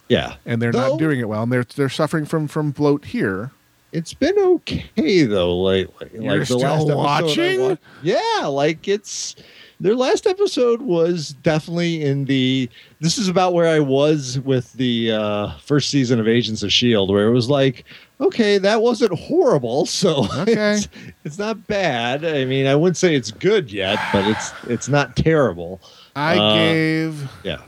Yeah. 0.09 0.35
And 0.45 0.59
they're 0.61 0.71
Though, 0.71 0.89
not 0.89 0.99
doing 0.99 1.19
it 1.19 1.27
well, 1.29 1.43
and 1.43 1.51
they're 1.51 1.65
they're 1.75 1.89
suffering 1.89 2.25
from 2.25 2.47
from 2.47 2.71
bloat 2.71 3.05
here. 3.05 3.51
It's 3.91 4.13
been 4.13 4.37
okay 4.39 5.23
though 5.25 5.61
lately. 5.61 6.09
You're 6.13 6.45
still 6.45 6.65
episode 6.65 6.91
I 6.91 6.95
watching? 6.95 7.59
wa- 7.61 7.75
yeah, 8.01 8.45
like 8.47 8.87
it's 8.87 9.35
their 9.79 9.95
last 9.95 10.25
episode 10.25 10.81
was 10.81 11.33
definitely 11.43 12.03
in 12.03 12.25
the 12.25 12.69
this 12.99 13.17
is 13.17 13.27
about 13.27 13.53
where 13.53 13.67
I 13.67 13.79
was 13.79 14.39
with 14.39 14.73
the 14.73 15.11
uh 15.11 15.51
first 15.59 15.89
season 15.89 16.19
of 16.19 16.27
Agents 16.27 16.63
of 16.63 16.71
Shield 16.73 17.09
where 17.11 17.27
it 17.27 17.31
was 17.33 17.49
like 17.49 17.85
okay, 18.19 18.57
that 18.57 18.81
wasn't 18.81 19.13
horrible, 19.13 19.85
so 19.85 20.25
Okay. 20.39 20.77
it's, 20.77 20.87
it's 21.23 21.37
not 21.37 21.67
bad. 21.67 22.25
I 22.25 22.45
mean, 22.45 22.65
I 22.65 22.73
wouldn't 22.75 22.97
say 22.97 23.13
it's 23.15 23.29
good 23.31 23.71
yet, 23.71 23.99
but 24.11 24.25
it's 24.27 24.51
it's 24.67 24.87
not 24.89 25.15
terrible. 25.15 25.79
I 26.15 26.37
Uh, 26.39 26.53
gave 26.55 27.29
Yeah. 27.43 27.61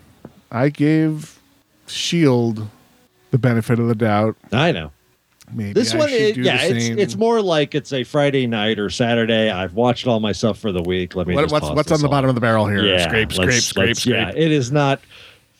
I 0.51 0.69
gave 0.69 1.39
Shield 1.85 2.67
the 3.31 3.37
benefit 3.37 3.77
of 3.79 3.87
the 3.87 3.93
doubt. 3.95 4.35
I 4.51 4.71
know. 4.71 4.91
Maybe 5.53 5.73
This 5.73 5.93
I 5.93 5.97
one, 5.97 6.09
it, 6.09 6.37
yeah, 6.37 6.59
it's 6.61 6.85
it's 6.85 7.15
more 7.15 7.41
like 7.41 7.73
it's 7.75 7.91
a 7.93 8.03
Friday 8.03 8.45
night 8.47 8.77
or 8.79 8.89
Saturday. 8.89 9.49
I've 9.49 9.73
watched 9.73 10.05
all 10.07 10.19
my 10.19 10.31
stuff 10.31 10.59
for 10.59 10.71
the 10.71 10.81
week. 10.83 11.15
Let 11.15 11.27
me 11.27 11.35
What- 11.35 11.43
just 11.43 11.51
what's 11.53 11.69
what's 11.69 11.91
on 11.91 12.01
the 12.01 12.07
bottom 12.07 12.29
of 12.29 12.35
the 12.35 12.41
barrel 12.41 12.67
here? 12.67 12.83
Yeah, 12.85 13.07
scrape, 13.07 13.31
scrape, 13.31 13.47
let's- 13.49 13.65
scrape, 13.65 13.87
let's- 13.87 13.99
scrape. 14.01 14.15
Yeah, 14.15 14.29
it 14.35 14.51
is 14.51 14.71
not 14.71 15.01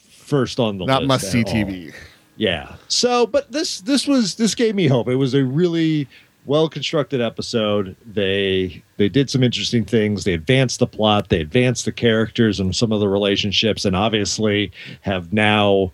first 0.10 0.60
on 0.60 0.78
the 0.78 0.86
Not 0.86 1.02
list 1.04 1.08
must 1.08 1.32
see. 1.32 1.44
TV. 1.44 1.94
Yeah. 2.38 2.76
So, 2.88 3.26
but 3.28 3.52
this 3.52 3.82
this 3.82 4.08
was 4.08 4.36
this 4.36 4.56
gave 4.56 4.76
me 4.76 4.88
hope. 4.88 5.08
It 5.10 5.16
was 5.16 5.34
a 5.34 5.44
really 5.44 6.08
well 6.46 6.70
constructed 6.70 7.20
episode. 7.20 7.96
They 8.06 8.82
they 8.98 9.10
did 9.10 9.30
some 9.30 9.44
interesting 9.44 9.84
things. 9.86 10.24
They 10.24 10.34
advanced 10.34 10.80
the 10.80 10.88
plot. 10.88 11.30
They 11.30 11.42
advanced 11.42 11.86
the 11.86 11.92
characters 11.92 12.60
and 12.60 12.76
some 12.76 12.92
of 12.92 13.00
the 13.00 13.10
relationships, 13.10 13.84
and 13.86 13.96
obviously 13.96 14.72
have 15.02 15.34
now 15.34 15.92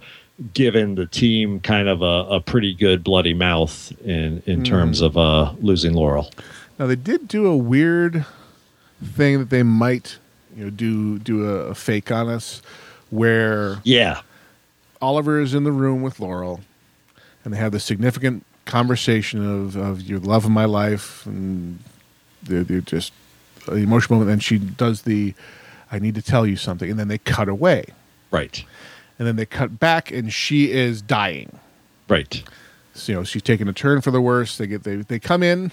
given 0.54 0.96
the 0.96 1.06
team 1.06 1.60
kind 1.62 1.88
of 1.88 2.02
a, 2.02 2.36
a 2.36 2.42
pretty 2.42 2.74
good 2.74 3.04
bloody 3.04 3.34
mouth 3.34 3.92
in 4.04 4.42
in 4.46 4.64
terms 4.64 5.02
of 5.02 5.18
uh, 5.18 5.54
losing 5.62 5.94
Laurel. 5.94 6.30
Now 6.78 6.88
they 6.88 6.96
did 6.98 7.28
do 7.28 7.46
a 7.48 7.56
weird 7.56 8.26
thing 9.04 9.40
that 9.40 9.50
they 9.50 9.64
might, 9.64 10.18
you 10.56 10.66
know, 10.66 10.70
do 10.70 11.20
do 11.20 11.50
a, 11.50 11.68
a 11.68 11.76
fake 11.76 12.12
on 12.12 12.28
us, 12.30 12.62
where 13.10 13.80
Yeah. 13.84 14.22
Oliver 15.02 15.40
is 15.40 15.54
in 15.54 15.64
the 15.66 15.72
room 15.72 16.02
with 16.02 16.20
Laurel, 16.20 16.62
and 17.44 17.54
they 17.54 17.58
have 17.58 17.72
this 17.72 17.84
significant 17.84 18.46
conversation 18.66 19.46
of 19.48 19.76
of 19.76 20.02
your 20.02 20.20
love 20.20 20.46
of 20.46 20.52
my 20.52 20.66
life, 20.66 21.26
and 21.26 21.80
they're, 22.44 22.64
they're 22.64 22.82
just 22.82 23.14
the 23.68 23.76
emotional 23.76 24.20
moment. 24.20 24.34
And 24.34 24.44
she 24.44 24.58
does 24.58 25.04
the, 25.04 25.34
"I 25.92 26.00
need 26.00 26.16
to 26.16 26.22
tell 26.22 26.46
you 26.46 26.56
something," 26.58 26.90
and 26.90 27.00
then 27.00 27.08
they 27.08 27.20
cut 27.20 27.48
away, 27.48 27.86
Right. 28.32 28.66
And 29.18 29.28
then 29.28 29.36
they 29.36 29.46
cut 29.46 29.80
back, 29.80 30.12
and 30.12 30.32
she 30.34 30.72
is 30.72 31.02
dying. 31.02 31.60
Right. 32.08 32.44
So, 32.94 33.12
you 33.12 33.18
know, 33.20 33.24
she's 33.24 33.42
taking 33.42 33.68
a 33.68 33.74
turn 33.74 34.02
for 34.02 34.12
the 34.12 34.22
worse. 34.22 34.58
They 34.58 34.68
get 34.68 34.84
they 34.84 34.98
they 34.98 35.20
come 35.20 35.44
in, 35.44 35.72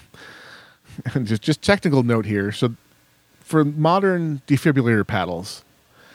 and 1.13 1.25
just 1.27 1.41
just 1.41 1.61
technical 1.61 2.03
note 2.03 2.25
here. 2.25 2.51
So, 2.51 2.75
for 3.41 3.63
modern 3.65 4.41
defibrillator 4.47 5.05
paddles, 5.05 5.63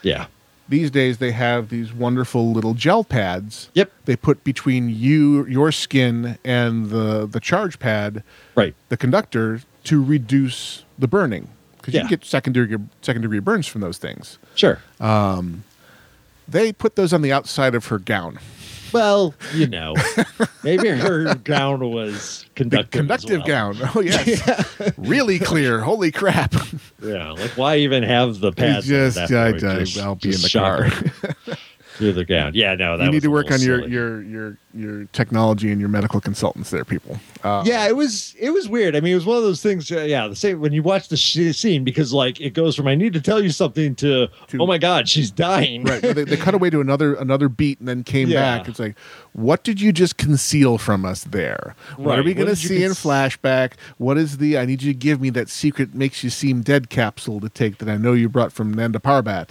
Yeah. 0.03 0.27
these 0.69 0.91
days 0.91 1.19
they 1.19 1.33
have 1.33 1.69
these 1.71 1.93
wonderful 1.93 2.53
little 2.53 2.75
gel 2.75 3.05
pads. 3.05 3.71
Yep. 3.75 3.91
They 4.07 4.17
put 4.17 4.45
between 4.45 4.89
you 4.91 5.47
your 5.47 5.73
skin 5.73 6.37
and 6.45 6.91
the 6.91 7.27
the 7.27 7.41
charge 7.41 7.79
pad, 7.79 8.23
Right. 8.55 8.75
the 8.89 8.97
conductor, 8.97 9.61
to 9.85 10.03
reduce 10.05 10.85
the 10.99 11.09
burning 11.09 11.49
because 11.79 11.95
you 11.95 11.99
Yeah. 11.99 12.03
can 12.09 12.11
get 12.11 12.25
second 12.25 12.53
degree 12.55 12.77
second 13.03 13.23
degree 13.23 13.39
burns 13.39 13.67
from 13.67 13.81
those 13.81 13.97
things. 13.99 14.39
Sure. 14.57 14.81
Um, 15.01 15.65
They 16.49 16.73
put 16.73 16.97
those 16.97 17.13
on 17.13 17.23
the 17.23 17.33
outside 17.33 17.75
of 17.75 17.87
her 17.87 17.99
gown. 17.99 18.39
Well, 18.91 19.35
you 19.53 19.67
know, 19.67 19.95
maybe 20.65 20.89
her 20.89 21.35
gown 21.35 21.91
was 21.91 22.45
The 22.45 22.51
conductive. 22.55 23.11
as 23.11 23.23
conductive 23.25 23.39
well. 23.41 23.47
gown. 23.75 23.91
Oh 23.95 24.01
yes, 24.01 24.81
really 24.97 25.39
clear. 25.39 25.81
Holy 25.81 26.11
crap! 26.11 26.55
Yeah, 27.03 27.33
like 27.33 27.51
why 27.59 27.77
even 27.77 28.03
have 28.03 28.41
the 28.41 28.51
pads? 28.51 28.87
just, 28.87 29.17
that 29.17 29.31
I? 29.31 29.49
I, 29.49 29.79
Just- 29.81 29.99
I'll 29.99 30.15
be 30.15 30.29
in 30.29 30.33
just 30.33 30.53
the 30.55 30.59
car. 30.59 30.89
her 31.99 32.05
through 32.05 32.13
the 32.15 32.25
gown. 32.25 32.53
Yeah, 32.55 32.75
no, 32.75 32.97
that 32.97 33.05
you 33.05 33.11
need 33.11 33.17
was 33.17 33.23
to 33.25 33.31
work 33.31 33.51
on 33.51 33.61
your, 33.61 33.81
silly. 33.81 33.91
your 33.93 34.23
your 34.23 34.57
your 34.75 35.05
technology 35.07 35.71
and 35.73 35.81
your 35.81 35.89
medical 35.89 36.21
consultants 36.21 36.71
there, 36.71 36.85
people. 36.85 37.19
Uh, 37.43 37.63
Yeah, 37.67 37.87
it 37.89 37.97
was 37.97 38.35
it 38.39 38.51
was 38.51 38.69
weird. 38.69 38.95
I 38.97 39.01
mean, 39.01 39.13
it 39.13 39.17
was 39.17 39.27
one 39.27 39.37
of 39.37 39.43
those 39.43 39.63
things. 39.63 39.91
Uh, 39.91 40.01
yeah, 40.01 40.27
the 40.29 40.37
same 40.37 40.61
when 40.61 40.73
you 40.73 40.83
watch 40.83 41.09
the 41.09 41.17
sh- 41.17 41.57
scene 41.57 41.85
because 41.85 42.13
like 42.13 42.41
it 42.41 42.51
goes 42.51 42.77
from 42.77 42.87
I 42.87 42.95
need 42.95 43.13
to 43.15 43.21
tell 43.21 43.43
you 43.43 43.51
something 43.51 43.95
to, 43.97 44.29
To- 44.49 44.59
oh 44.61 44.67
my 44.67 44.79
god, 44.79 45.09
she's 45.09 45.31
dying. 45.31 45.85
right. 45.85 46.01
They, 46.03 46.25
they 46.25 46.37
cut 46.37 46.55
away 46.55 46.71
to 46.71 46.81
another 46.81 47.15
another 47.15 47.49
beat 47.49 47.79
and 47.81 47.89
then 47.89 48.05
came 48.05 48.29
Yeah. 48.29 48.59
back. 48.59 48.69
It's 48.69 48.79
like, 48.79 48.97
what 49.33 49.65
did 49.65 49.81
you 49.81 49.93
just 49.93 50.17
conceal 50.17 50.79
from 50.79 51.05
us 51.05 51.25
there? 51.25 51.75
What 51.97 52.19
are 52.19 52.23
we 52.23 52.35
going 52.35 52.49
to 52.49 52.55
did 52.55 52.63
you 52.63 52.69
see 52.69 52.85
in 52.85 52.93
flashback? 52.93 53.73
What 53.99 54.19
is 54.19 54.39
the? 54.39 54.59
I 54.59 54.65
need 54.67 54.83
you 54.83 54.93
to 54.93 54.99
give 54.99 55.21
me 55.21 55.31
that 55.31 55.49
secret 55.49 55.95
makes 55.95 56.23
you 56.23 56.31
seem 56.31 56.63
dead 56.63 56.91
capsule 56.91 57.41
to 57.41 57.49
take 57.49 57.79
that 57.79 57.89
I 57.89 57.97
know 57.97 58.13
you 58.13 58.29
brought 58.29 58.53
from 58.53 58.73
Nanda 58.73 58.99
Parbat. 58.99 59.51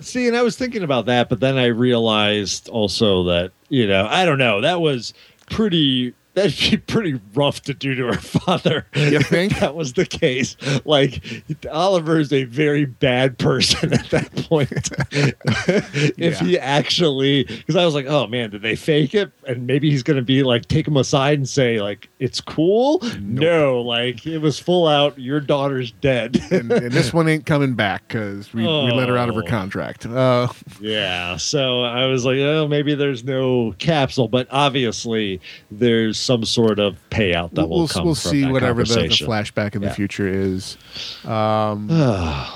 See, 0.00 0.28
and 0.28 0.36
I 0.36 0.42
was 0.42 0.56
thinking 0.56 0.82
about 0.82 1.06
that, 1.06 1.28
but 1.28 1.40
then 1.40 1.56
I 1.56 1.66
realized 1.66 2.68
also 2.68 3.24
that 3.24 3.52
you 3.68 3.86
know, 3.86 4.06
I 4.06 4.24
don't 4.24 4.38
know. 4.38 4.60
That 4.60 4.80
was 4.80 5.14
pretty. 5.50 6.14
That'd 6.38 6.70
be 6.70 6.76
pretty 6.76 7.20
rough 7.34 7.62
to 7.62 7.74
do 7.74 7.94
to 7.94 8.06
her 8.08 8.12
father. 8.18 8.86
You 8.94 9.20
think? 9.20 9.58
that 9.58 9.74
was 9.74 9.92
the 9.94 10.06
case? 10.06 10.56
Like 10.84 11.22
Oliver 11.70 12.18
is 12.20 12.32
a 12.32 12.44
very 12.44 12.84
bad 12.84 13.38
person 13.38 13.92
at 13.94 14.10
that 14.10 14.34
point. 14.48 14.70
if 15.12 16.18
Yeah. 16.18 16.46
he 16.46 16.58
actually, 16.58 17.44
because 17.44 17.76
I 17.76 17.84
was 17.84 17.94
like, 17.94 18.06
oh 18.06 18.26
man, 18.26 18.50
did 18.50 18.62
they 18.62 18.76
fake 18.76 19.14
it? 19.14 19.30
And 19.46 19.66
maybe 19.66 19.90
he's 19.90 20.02
gonna 20.02 20.22
be 20.22 20.42
like, 20.42 20.66
take 20.66 20.86
him 20.86 20.96
aside 20.96 21.38
and 21.38 21.48
say 21.48 21.80
like, 21.80 22.08
it's 22.18 22.40
cool. 22.40 23.02
No, 23.20 23.80
like 23.80 24.26
it 24.26 24.38
was 24.38 24.58
full 24.58 24.86
out. 24.86 25.18
Your 25.18 25.40
daughter's 25.40 25.90
dead. 25.92 26.40
and, 26.50 26.70
and 26.70 26.92
this 26.92 27.12
one 27.12 27.28
ain't 27.28 27.46
coming 27.46 27.74
back 27.74 28.08
because 28.08 28.52
we, 28.52 28.62
we 28.62 28.68
let 28.92 29.08
her 29.08 29.16
out 29.16 29.28
of 29.28 29.34
her 29.34 29.42
Oh. 29.44 29.46
contract. 29.46 30.06
Uh, 30.06 30.48
Yeah. 30.80 31.36
So 31.36 31.82
I 31.82 32.06
was 32.06 32.24
like, 32.24 32.38
oh, 32.38 32.66
maybe 32.68 32.94
there's 32.94 33.24
no 33.24 33.74
capsule, 33.78 34.28
but 34.28 34.46
obviously 34.50 35.40
there's 35.70 36.18
some 36.28 36.44
sort 36.44 36.78
of 36.78 36.96
payout 37.10 37.50
that 37.54 37.66
we'll 37.66 37.80
will 37.80 37.88
come 37.88 38.04
we'll 38.04 38.14
see 38.14 38.44
whatever 38.44 38.84
the, 38.84 38.94
the 38.94 39.08
flashback 39.08 39.74
in 39.74 39.80
the 39.80 39.90
future 39.90 40.28
is. 40.28 40.76
Um, 41.24 41.88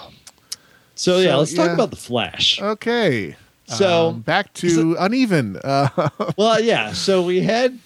So 0.94 1.18
yeah, 1.18 1.30
So, 1.32 1.38
let's 1.38 1.54
talk 1.54 1.70
about 1.70 1.90
the 1.90 1.96
Flash. 1.96 2.60
okay. 2.60 3.34
So- 3.66 4.08
Um, 4.10 4.20
back 4.20 4.52
to 4.54 4.94
uneven. 5.00 5.56
Uh, 5.64 5.88
well, 6.36 6.60
yeah. 6.60 6.92
So 6.92 7.22
we 7.22 7.40
had 7.40 7.78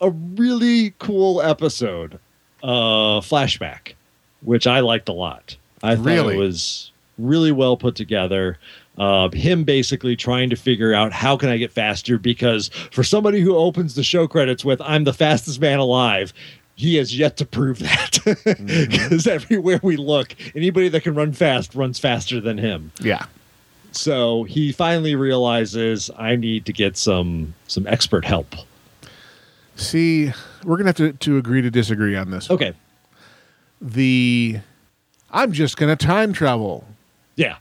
a 0.00 0.10
really 0.10 0.94
cool 0.98 1.42
episode, 1.42 2.18
uh, 2.62 3.20
flashback, 3.20 3.92
which 4.40 4.66
I 4.66 4.80
liked 4.80 5.08
a 5.08 5.12
lot. 5.12 5.56
I 5.82 5.94
thought 5.96 6.06
it 6.32 6.36
was 6.38 6.90
really 7.18 7.52
well 7.52 7.76
put 7.76 7.94
together. 7.94 8.56
Uh, 8.98 9.28
him 9.30 9.64
basically 9.64 10.16
trying 10.16 10.48
to 10.50 10.56
figure 10.56 10.94
out 10.94 11.12
how 11.12 11.36
can 11.36 11.48
I 11.50 11.58
get 11.58 11.70
faster 11.70 12.18
because 12.18 12.68
for 12.90 13.04
somebody 13.04 13.40
who 13.40 13.54
opens 13.54 13.94
the 13.94 14.02
show 14.02 14.26
credits 14.26 14.64
with 14.64 14.80
"I'm 14.80 15.04
the 15.04 15.12
fastest 15.12 15.60
man 15.60 15.78
alive." 15.78 16.32
He 16.76 16.96
has 16.96 17.16
yet 17.18 17.38
to 17.38 17.46
prove 17.46 17.78
that 17.78 18.18
because 18.44 19.26
everywhere 19.26 19.80
we 19.82 19.96
look, 19.96 20.34
anybody 20.54 20.88
that 20.90 21.02
can 21.02 21.14
run 21.14 21.32
fast 21.32 21.74
runs 21.74 21.98
faster 21.98 22.40
than 22.40 22.58
him. 22.58 22.92
yeah. 23.00 23.26
So 23.92 24.42
he 24.44 24.72
finally 24.72 25.14
realizes 25.14 26.10
I 26.18 26.36
need 26.36 26.66
to 26.66 26.72
get 26.74 26.98
some 26.98 27.54
some 27.66 27.86
expert 27.86 28.24
help. 28.26 28.54
See, 29.76 30.32
we're 30.64 30.76
gonna 30.76 30.88
have 30.90 30.96
to, 30.96 31.12
to 31.12 31.38
agree 31.38 31.62
to 31.62 31.70
disagree 31.70 32.14
on 32.16 32.30
this. 32.30 32.50
Okay. 32.50 32.74
The 33.80 34.58
I'm 35.30 35.52
just 35.52 35.76
gonna 35.76 35.96
time 35.96 36.32
travel. 36.32 36.86
Yeah. 37.36 37.56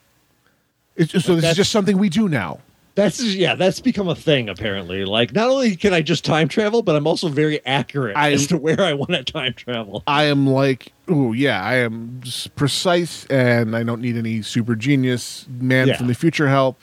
It's 0.95 1.11
just, 1.11 1.25
so 1.25 1.35
this 1.35 1.43
is 1.51 1.57
just 1.57 1.71
something 1.71 1.97
we 1.97 2.09
do 2.09 2.29
now. 2.29 2.59
That's 2.95 3.21
yeah, 3.21 3.55
that's 3.55 3.81
become 3.81 4.07
a 4.07 4.15
thing 4.15 4.47
apparently. 4.47 5.03
Like 5.03 5.33
not 5.33 5.49
only 5.49 5.75
can 5.75 5.93
I 5.93 6.01
just 6.01 6.23
time 6.23 6.47
travel, 6.47 6.81
but 6.81 6.95
I'm 6.95 7.05
also 7.05 7.27
very 7.27 7.63
accurate 7.65 8.15
I- 8.15 8.31
as 8.31 8.47
to 8.47 8.57
where 8.57 8.79
I 8.81 8.93
want 8.93 9.11
to 9.11 9.23
time 9.25 9.53
travel. 9.53 10.01
I 10.07 10.23
am 10.25 10.47
like, 10.47 10.93
oh 11.09 11.33
yeah, 11.33 11.61
I 11.61 11.75
am 11.75 12.21
precise, 12.55 13.25
and 13.25 13.75
I 13.75 13.83
don't 13.83 13.99
need 14.01 14.15
any 14.15 14.41
super 14.41 14.75
genius 14.75 15.45
man 15.59 15.89
Yeah. 15.89 15.97
from 15.97 16.07
the 16.07 16.15
future 16.15 16.47
help. 16.47 16.81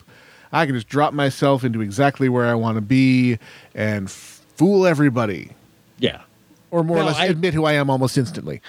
I 0.51 0.67
can 0.67 0.75
just 0.75 0.87
drop 0.87 1.13
myself 1.15 1.63
into 1.63 1.81
exactly 1.81 2.29
where 2.29 2.45
I 2.45 2.53
want 2.53 2.75
to 2.75 2.81
be 2.81 3.39
and 3.73 4.05
f- 4.05 4.45
fool 4.55 4.85
everybody, 4.85 5.49
Yeah. 5.97 6.21
or 6.69 6.83
more 6.83 6.99
or 6.99 7.03
less 7.05 7.17
I- 7.17 7.25
admit 7.25 7.55
who 7.55 7.65
I 7.65 7.73
am 7.73 7.89
almost 7.89 8.19
instantly. 8.19 8.61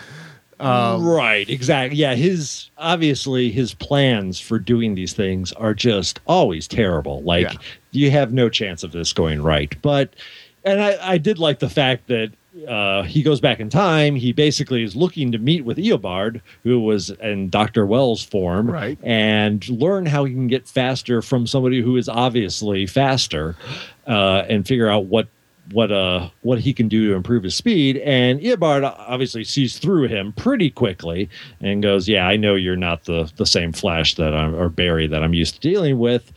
Um, 0.61 1.05
right, 1.07 1.49
exactly. 1.49 1.99
Yeah, 1.99 2.15
his 2.15 2.71
obviously 2.79 3.51
his 3.51 3.75
plans 3.75 4.39
for 4.41 4.59
doing 4.59 4.95
these 4.95 5.13
things 5.13 5.53
are 5.53 5.75
just 5.75 6.21
always 6.27 6.69
terrible. 6.69 7.23
Like 7.23 7.53
Yeah. 7.53 7.59
you 7.93 8.11
have 8.11 8.33
no 8.33 8.49
chance 8.49 8.83
of 8.83 8.93
this 8.93 9.13
going 9.13 9.43
right. 9.43 9.75
But 9.83 10.15
and 10.65 10.81
I, 10.83 11.13
I 11.15 11.19
did 11.19 11.39
like 11.39 11.59
the 11.59 11.69
fact 11.69 12.07
that 12.09 12.31
uh, 12.69 13.03
he 13.03 13.23
goes 13.23 13.41
back 13.41 13.59
in 13.59 13.69
time. 13.69 14.15
He 14.15 14.33
basically 14.33 14.85
is 14.85 14.95
looking 14.95 15.33
to 15.33 15.39
meet 15.39 15.65
with 15.65 15.77
Eobard, 15.77 16.41
who 16.63 16.79
was 16.81 17.11
in 17.11 17.51
Doctor 17.51 17.85
Wells' 17.85 18.23
form, 18.25 18.71
Right. 18.71 18.97
and 19.03 19.69
learn 19.69 20.07
how 20.07 20.25
he 20.25 20.33
can 20.33 20.47
get 20.47 20.69
faster 20.69 21.21
from 21.21 21.49
somebody 21.49 21.83
who 21.83 21.97
is 21.97 22.09
obviously 22.09 22.87
faster, 22.87 23.57
uh, 24.07 24.45
and 24.49 24.65
figure 24.67 24.89
out 24.89 25.07
what 25.07 25.27
what 25.73 25.91
uh 25.91 26.29
what 26.43 26.61
he 26.61 26.73
can 26.75 26.89
do 26.89 27.09
to 27.09 27.15
improve 27.15 27.43
his 27.43 27.55
speed. 27.55 27.97
And 27.99 28.39
Eobard 28.41 28.85
obviously 28.99 29.45
sees 29.45 29.79
through 29.79 30.09
him 30.09 30.33
pretty 30.33 30.71
quickly 30.71 31.29
and 31.61 31.83
goes, 31.83 32.09
"Yeah, 32.09 32.27
I 32.29 32.37
know 32.37 32.55
you're 32.55 32.77
not 32.77 33.05
the 33.05 33.31
the 33.37 33.47
same 33.47 33.73
Flash 33.73 34.15
that 34.17 34.35
I'm 34.35 34.55
or 34.55 34.69
Barry 34.69 35.07
that 35.07 35.23
I'm 35.23 35.35
used 35.35 35.55
to 35.55 35.61
dealing 35.61 35.99
with." 35.99 36.33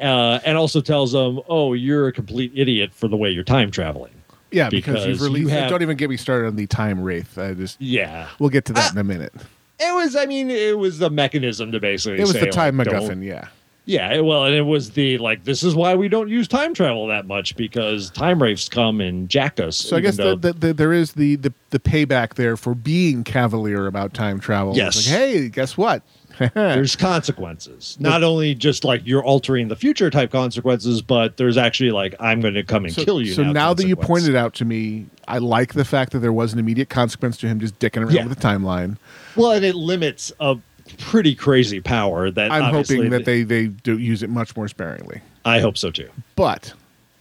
Uh, 0.00 0.40
and 0.44 0.58
also 0.58 0.80
tells 0.80 1.14
him, 1.14 1.40
"Oh, 1.48 1.74
you're 1.74 2.08
a 2.08 2.12
complete 2.12 2.50
idiot 2.56 2.90
for 2.92 3.06
the 3.08 3.16
way 3.16 3.30
you're 3.30 3.44
time 3.44 3.70
traveling." 3.70 4.12
yeah, 4.50 4.68
because, 4.68 4.94
because 4.94 5.06
you've 5.06 5.18
you 5.20 5.24
released. 5.26 5.50
have- 5.50 5.70
don't 5.70 5.82
even 5.82 5.96
get 5.96 6.10
me 6.10 6.16
started 6.16 6.48
on 6.48 6.56
the 6.56 6.66
time 6.66 7.00
wraith. 7.02 7.38
I 7.38 7.54
just 7.54 7.80
Yeah, 7.80 8.28
we'll 8.38 8.50
get 8.50 8.64
to 8.66 8.72
that 8.74 8.88
Ah, 8.90 8.92
in 8.92 8.98
a 8.98 9.04
minute. 9.04 9.32
it 9.80 9.94
was. 9.94 10.16
I 10.16 10.26
mean, 10.26 10.50
it 10.50 10.76
was 10.76 10.98
the 10.98 11.08
mechanism 11.08 11.70
to 11.72 11.78
basically. 11.80 12.18
It 12.18 12.26
was 12.26 12.32
the 12.34 12.46
time 12.50 12.76
like, 12.76 12.88
MacGuffin. 12.88 13.24
Yeah, 13.24 13.46
Yeah, 13.84 14.20
well, 14.20 14.44
and 14.44 14.54
it 14.54 14.62
was 14.62 14.90
the 14.90 15.18
like 15.18 15.42
this 15.44 15.62
is 15.64 15.74
why 15.74 15.94
we 15.96 16.08
don't 16.08 16.28
use 16.28 16.46
time 16.46 16.72
travel 16.72 17.08
that 17.08 17.26
much 17.26 17.56
because 17.56 18.10
time 18.10 18.40
wraiths 18.40 18.68
come 18.68 19.00
and 19.00 19.28
jack 19.28 19.58
us. 19.58 19.76
so 19.76 19.96
I 19.96 20.00
guess 20.00 20.16
though- 20.16 20.36
the, 20.36 20.52
the, 20.52 20.58
the, 20.68 20.74
there 20.74 20.92
is 20.92 21.12
the, 21.14 21.34
the 21.36 21.52
the 21.70 21.80
payback 21.80 22.34
there 22.34 22.56
for 22.56 22.74
being 22.74 23.24
cavalier 23.24 23.86
about 23.86 24.14
time 24.14 24.38
travel. 24.38 24.76
Yes. 24.76 24.96
like, 24.96 25.18
hey, 25.18 25.48
guess 25.48 25.76
what? 25.76 26.02
there's 26.54 26.96
consequences. 26.96 27.96
Not 28.00 28.22
only 28.22 28.54
just 28.54 28.84
like 28.84 29.02
you're 29.04 29.22
altering 29.24 29.68
the 29.68 29.76
future 29.76 30.10
type 30.10 30.30
consequences, 30.30 31.02
but 31.02 31.36
there's 31.36 31.56
actually 31.56 31.90
like 31.90 32.14
I'm 32.20 32.40
going 32.40 32.54
to 32.54 32.62
come 32.62 32.84
and 32.84 32.94
so, 32.94 33.04
kill 33.04 33.20
you. 33.20 33.34
So 33.34 33.42
now, 33.42 33.74
that 33.74 33.86
you 33.86 33.96
pointed 33.96 34.34
out 34.34 34.54
to 34.54 34.64
me, 34.64 35.06
I 35.28 35.38
like 35.38 35.74
the 35.74 35.84
fact 35.84 36.12
that 36.12 36.20
there 36.20 36.32
was 36.32 36.52
an 36.52 36.58
immediate 36.58 36.88
consequence 36.88 37.36
to 37.38 37.48
him 37.48 37.60
just 37.60 37.78
dicking 37.78 38.02
around 38.02 38.12
Yeah. 38.14 38.26
with 38.26 38.38
the 38.38 38.44
timeline. 38.46 38.96
well, 39.36 39.52
and 39.52 39.64
it 39.64 39.74
limits 39.74 40.32
a 40.40 40.56
pretty 40.98 41.34
crazy 41.34 41.80
power 41.80 42.30
that 42.30 42.50
I'm 42.50 42.72
hoping 42.72 43.10
that 43.10 43.24
they 43.24 43.42
they 43.42 43.66
do 43.68 43.98
use 43.98 44.22
it 44.22 44.30
much 44.30 44.56
more 44.56 44.68
sparingly. 44.68 45.20
I 45.44 45.60
hope 45.60 45.76
so 45.76 45.90
too. 45.90 46.08
But 46.36 46.72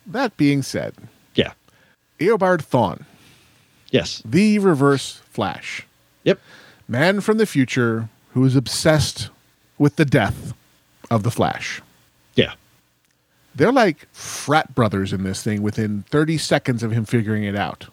that 0.07 0.35
being 0.37 0.61
said, 0.61 0.93
Yeah. 1.35 1.53
Eobard 2.19 2.61
Thawne, 2.63 3.05
Yes. 3.89 4.21
the 4.25 4.59
Reverse 4.59 5.21
Flash, 5.29 5.85
Yep. 6.23 6.39
man 6.87 7.21
from 7.21 7.37
the 7.37 7.45
future 7.45 8.09
who 8.33 8.45
is 8.45 8.55
obsessed 8.55 9.29
with 9.77 9.95
the 9.95 10.05
death 10.05 10.53
of 11.09 11.23
the 11.23 11.31
Flash. 11.31 11.81
Yeah. 12.35 12.53
They're 13.55 13.71
like 13.71 14.07
frat 14.13 14.73
brothers 14.75 15.11
in 15.11 15.23
this 15.23 15.43
thing 15.43 15.61
within 15.61 16.03
30 16.09 16.37
seconds 16.37 16.83
of 16.83 16.91
him 16.91 17.03
figuring 17.05 17.43
it 17.43 17.55
out. 17.55 17.87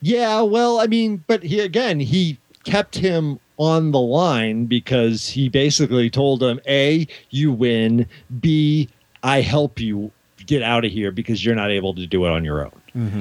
Yeah, 0.00 0.40
well, 0.42 0.80
I 0.80 0.86
mean, 0.86 1.24
but 1.26 1.42
he 1.44 1.60
again, 1.60 2.00
he 2.00 2.38
kept 2.64 2.96
him 2.96 3.38
on 3.58 3.90
the 3.90 4.00
line 4.00 4.66
because 4.66 5.28
he 5.28 5.48
basically 5.48 6.10
told 6.10 6.42
him, 6.42 6.60
A, 6.66 7.06
you 7.30 7.52
win, 7.52 8.06
B, 8.40 8.88
I 9.22 9.40
help 9.40 9.78
you 9.78 10.10
get 10.46 10.62
out 10.62 10.84
of 10.84 10.90
here 10.90 11.12
because 11.12 11.44
you're 11.44 11.54
not 11.54 11.70
able 11.70 11.94
to 11.94 12.06
do 12.06 12.26
it 12.26 12.30
on 12.30 12.44
your 12.44 12.64
own. 12.64 12.80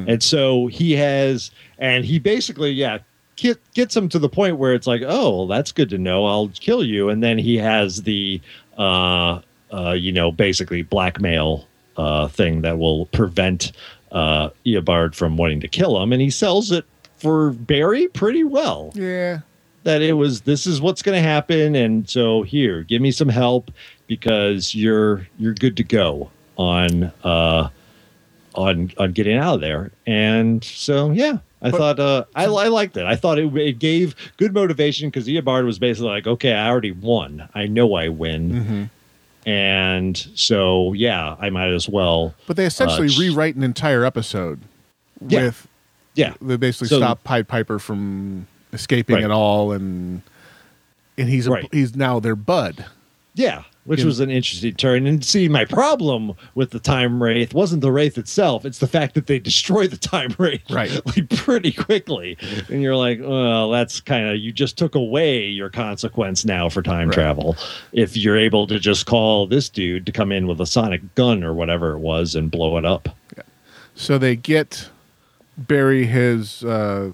And 0.09 0.23
so 0.23 0.67
he 0.67 0.93
has, 0.93 1.51
and 1.77 2.03
he 2.03 2.19
basically, 2.19 2.71
yeah, 2.71 2.99
get, 3.35 3.59
gets 3.73 3.95
him 3.95 4.09
to 4.09 4.19
the 4.19 4.29
point 4.29 4.57
where 4.57 4.73
it's 4.73 4.87
like, 4.87 5.01
oh, 5.05 5.29
well, 5.37 5.47
that's 5.47 5.71
good 5.71 5.89
to 5.91 5.97
know. 5.97 6.25
I'll 6.25 6.49
kill 6.49 6.83
you. 6.83 7.09
And 7.09 7.21
then 7.23 7.37
he 7.37 7.57
has 7.57 8.03
the, 8.03 8.41
uh, 8.77 9.41
uh, 9.71 9.91
you 9.91 10.11
know, 10.11 10.31
basically 10.31 10.81
blackmail 10.81 11.67
uh, 11.97 12.27
thing 12.27 12.61
that 12.61 12.79
will 12.79 13.05
prevent 13.07 13.71
uh, 14.11 14.49
Eobard 14.65 15.15
from 15.15 15.37
wanting 15.37 15.61
to 15.61 15.67
kill 15.67 16.01
him. 16.01 16.11
And 16.11 16.21
he 16.21 16.29
sells 16.29 16.71
it 16.71 16.85
for 17.17 17.51
Barry 17.51 18.07
pretty 18.07 18.43
well 18.43 18.91
Yeah. 18.95 19.39
That 19.83 20.01
it 20.01 20.13
was 20.13 20.41
this 20.41 20.67
is 20.67 20.79
what's 20.81 21.01
going 21.01 21.15
to 21.21 21.27
happen 21.27 21.75
and 21.75 22.07
so 22.09 22.43
here 22.43 22.83
give 22.83 23.01
me 23.01 23.11
some 23.11 23.29
help 23.29 23.71
because 24.07 24.75
you're 24.75 25.27
you're 25.39 25.53
good 25.53 25.75
to 25.77 25.83
go 25.83 26.29
on 26.57 27.11
uh 27.23 27.69
on 28.55 28.91
on 28.97 29.11
getting 29.13 29.37
out 29.37 29.55
of 29.55 29.61
there. 29.61 29.91
And 30.05 30.63
so 30.63 31.11
yeah 31.11 31.37
i 31.61 31.71
But- 31.71 31.77
thought 31.77 31.99
uh 31.99 32.25
I, 32.35 32.45
I 32.45 32.67
liked 32.67 32.97
it. 32.97 33.05
I 33.05 33.15
thought 33.15 33.39
it, 33.39 33.55
it 33.55 33.79
gave 33.79 34.15
good 34.37 34.53
motivation 34.53 35.09
because 35.09 35.27
Eobard 35.27 35.65
was 35.65 35.79
basically 35.79 36.09
like 36.09 36.27
okay 36.27 36.53
i 36.53 36.67
already 36.69 36.91
won. 36.91 37.47
I 37.55 37.67
know 37.67 37.93
i 37.95 38.07
win. 38.09 38.89
Mhm. 39.45 39.49
and 39.49 40.17
so 40.35 40.93
yeah 40.93 41.35
i 41.39 41.49
might 41.49 41.69
as 41.73 41.87
well 41.89 42.35
But 42.47 42.57
they 42.57 42.65
essentially 42.65 43.07
Uh, 43.07 43.19
rewrite 43.19 43.55
an 43.55 43.63
entire 43.63 44.03
episode 44.05 44.59
Yeah. 45.27 45.45
with 45.45 45.67
yeah. 46.13 46.33
they 46.41 46.57
basically 46.57 46.89
So- 46.89 46.97
stop 46.97 47.23
Pied 47.23 47.47
Piper 47.47 47.79
from 47.79 48.47
escaping 48.73 49.15
Right. 49.15 49.23
at 49.25 49.31
all 49.31 49.71
and 49.71 50.21
and 51.17 51.29
he's 51.29 51.47
a, 51.47 51.51
Right. 51.51 51.67
he's 51.71 51.95
now 51.95 52.19
their 52.19 52.35
bud. 52.35 52.85
Yeah, 53.33 53.63
which 53.85 54.03
was 54.03 54.19
an 54.19 54.29
interesting 54.29 54.73
turn. 54.75 55.07
And 55.07 55.23
see, 55.23 55.47
my 55.47 55.63
problem 55.63 56.33
with 56.53 56.71
the 56.71 56.79
time 56.79 57.23
wraith 57.23 57.53
wasn't 57.53 57.81
the 57.81 57.91
wraith 57.91 58.17
itself; 58.17 58.65
it's 58.65 58.79
the 58.79 58.87
fact 58.87 59.13
that 59.15 59.27
they 59.27 59.39
destroy 59.39 59.87
the 59.87 59.95
time 59.97 60.35
wraith 60.37 60.69
Right. 60.69 60.91
like 61.05 61.29
pretty 61.29 61.71
quickly, 61.71 62.37
and 62.69 62.81
you're 62.81 62.95
like, 62.95 63.19
well, 63.21 63.69
that's 63.69 64.01
kind 64.01 64.27
of 64.27 64.35
you 64.37 64.51
just 64.51 64.77
took 64.77 64.95
away 64.95 65.45
your 65.47 65.69
consequence 65.69 66.43
now 66.43 66.67
for 66.67 66.81
time 66.81 67.07
Right. 67.07 67.13
travel. 67.15 67.55
If 67.93 68.17
you're 68.17 68.37
able 68.37 68.67
to 68.67 68.79
just 68.79 69.05
call 69.05 69.47
this 69.47 69.69
dude 69.69 70.05
to 70.07 70.11
come 70.11 70.31
in 70.33 70.45
with 70.47 70.59
a 70.59 70.65
sonic 70.65 71.15
gun 71.15 71.41
or 71.43 71.53
whatever 71.53 71.93
it 71.93 71.99
was 71.99 72.35
and 72.35 72.51
blow 72.51 72.77
it 72.77 72.83
up. 72.85 73.07
Yeah. 73.37 73.43
So 73.95 74.17
they 74.17 74.35
get 74.35 74.89
Barry 75.57 76.05
his 76.05 76.63
uh, 76.65 77.11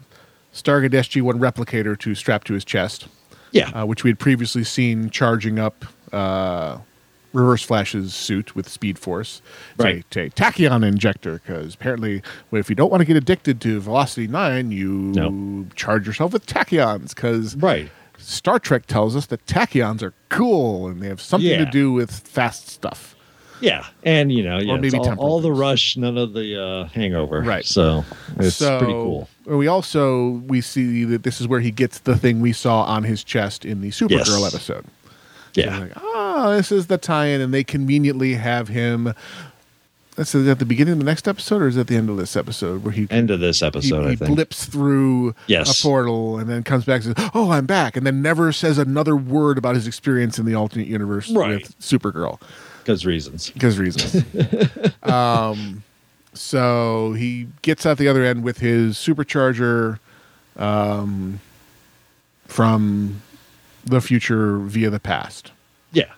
Stargate 0.57 0.91
SG1 0.91 1.39
replicator 1.39 1.97
to 1.99 2.15
strap 2.15 2.43
to 2.45 2.53
his 2.53 2.65
chest, 2.65 3.07
Yeah. 3.51 3.69
uh, 3.69 3.85
which 3.85 4.03
we 4.03 4.09
had 4.09 4.19
previously 4.19 4.63
seen 4.63 5.09
charging 5.09 5.59
up 5.59 5.85
uh, 6.11 6.79
Reverse 7.33 7.61
Flash's 7.61 8.13
suit 8.15 8.55
with 8.55 8.67
Speed 8.67 8.97
Force. 8.97 9.41
It's 9.75 9.83
Right. 9.83 10.15
A, 10.17 10.21
a 10.21 10.29
tachyon 10.31 10.85
injector, 10.87 11.33
because 11.45 11.75
apparently, 11.75 12.23
well, 12.49 12.59
if 12.59 12.69
you 12.69 12.75
don't 12.75 12.89
want 12.89 13.01
to 13.01 13.05
get 13.05 13.15
addicted 13.17 13.61
to 13.61 13.79
Velocity 13.79 14.27
9, 14.27 14.71
you 14.71 14.89
No. 14.89 15.65
charge 15.75 16.07
yourself 16.07 16.33
with 16.33 16.45
tachyons, 16.47 17.09
because 17.13 17.55
right. 17.57 17.91
Star 18.17 18.57
Trek 18.57 18.87
tells 18.87 19.15
us 19.15 19.27
that 19.27 19.45
tachyons 19.45 20.01
are 20.01 20.13
cool 20.29 20.87
and 20.87 21.01
they 21.03 21.07
have 21.07 21.21
something 21.21 21.57
to 21.59 21.65
do 21.69 21.91
with 21.91 22.09
fast 22.09 22.67
stuff. 22.69 23.15
Yeah. 23.59 23.85
And, 24.03 24.31
you 24.31 24.43
know, 24.43 24.59
yeah, 24.59 24.77
maybe 24.77 24.97
all, 24.97 25.15
all 25.17 25.39
the 25.41 25.51
rush, 25.51 25.97
none 25.97 26.17
of 26.17 26.33
the 26.33 26.61
uh, 26.63 26.83
hangover. 26.89 27.41
Right. 27.41 27.65
So 27.65 28.05
it's 28.37 28.55
so 28.55 28.77
pretty 28.77 28.93
cool. 28.93 29.29
We 29.45 29.67
also 29.67 30.29
we 30.47 30.61
see 30.61 31.03
that 31.05 31.23
this 31.23 31.41
is 31.41 31.47
where 31.47 31.59
he 31.59 31.71
gets 31.71 31.99
the 31.99 32.15
thing 32.17 32.39
we 32.41 32.53
saw 32.53 32.83
on 32.83 33.03
his 33.03 33.23
chest 33.23 33.65
in 33.65 33.81
the 33.81 33.89
Supergirl 33.89 34.09
Yes. 34.41 34.53
episode. 34.53 34.85
Yeah. 35.53 35.79
Like, 35.79 35.91
oh, 35.95 36.55
this 36.55 36.71
is 36.71 36.85
the 36.87 36.97
tie-in, 36.99 37.41
and 37.41 37.51
they 37.53 37.63
conveniently 37.63 38.35
have 38.35 38.67
him. 38.67 39.13
That's 40.15 40.33
at 40.33 40.57
the 40.57 40.65
beginning 40.65 40.93
of 40.93 40.97
the 40.99 41.05
next 41.05 41.27
episode, 41.27 41.61
or 41.61 41.67
is 41.67 41.77
it 41.77 41.81
at 41.81 41.87
the 41.87 41.95
end 41.95 42.09
of 42.09 42.17
this 42.17 42.35
episode 42.35 42.83
where 42.83 42.91
he 42.91 43.07
End 43.11 43.29
of 43.29 43.39
this 43.39 43.59
he, 43.59 43.65
episode, 43.67 44.05
he 44.07 44.11
I 44.13 44.15
think. 44.15 44.35
blips 44.35 44.65
through 44.65 45.35
Yes. 45.45 45.79
a 45.79 45.83
portal 45.83 46.39
and 46.39 46.49
then 46.49 46.63
comes 46.63 46.85
back 46.85 47.03
and 47.05 47.15
says, 47.17 47.29
"Oh, 47.35 47.51
I'm 47.51 47.67
back," 47.67 47.95
and 47.95 48.05
then 48.05 48.21
never 48.23 48.51
says 48.51 48.77
another 48.79 49.15
word 49.15 49.57
about 49.59 49.75
his 49.75 49.85
experience 49.87 50.39
in 50.39 50.45
the 50.45 50.55
alternate 50.55 50.87
universe 50.87 51.29
Right. 51.31 51.61
with 51.61 51.79
Supergirl 51.79 52.39
Because 52.88 53.05
reasons. 53.05 53.49
because 53.49 53.77
reasons. 53.77 54.23
um, 55.03 55.83
so 56.33 57.11
he 57.17 57.49
gets 57.61 57.85
out 57.85 57.97
the 57.97 58.07
other 58.07 58.23
end 58.23 58.45
with 58.45 58.59
his 58.59 58.95
supercharger 58.95 59.99
um, 60.55 61.41
from 62.45 63.21
the 63.83 63.99
future 63.99 64.59
via 64.59 64.89
the 64.89 65.01
past, 65.01 65.51
Yeah. 65.91 66.13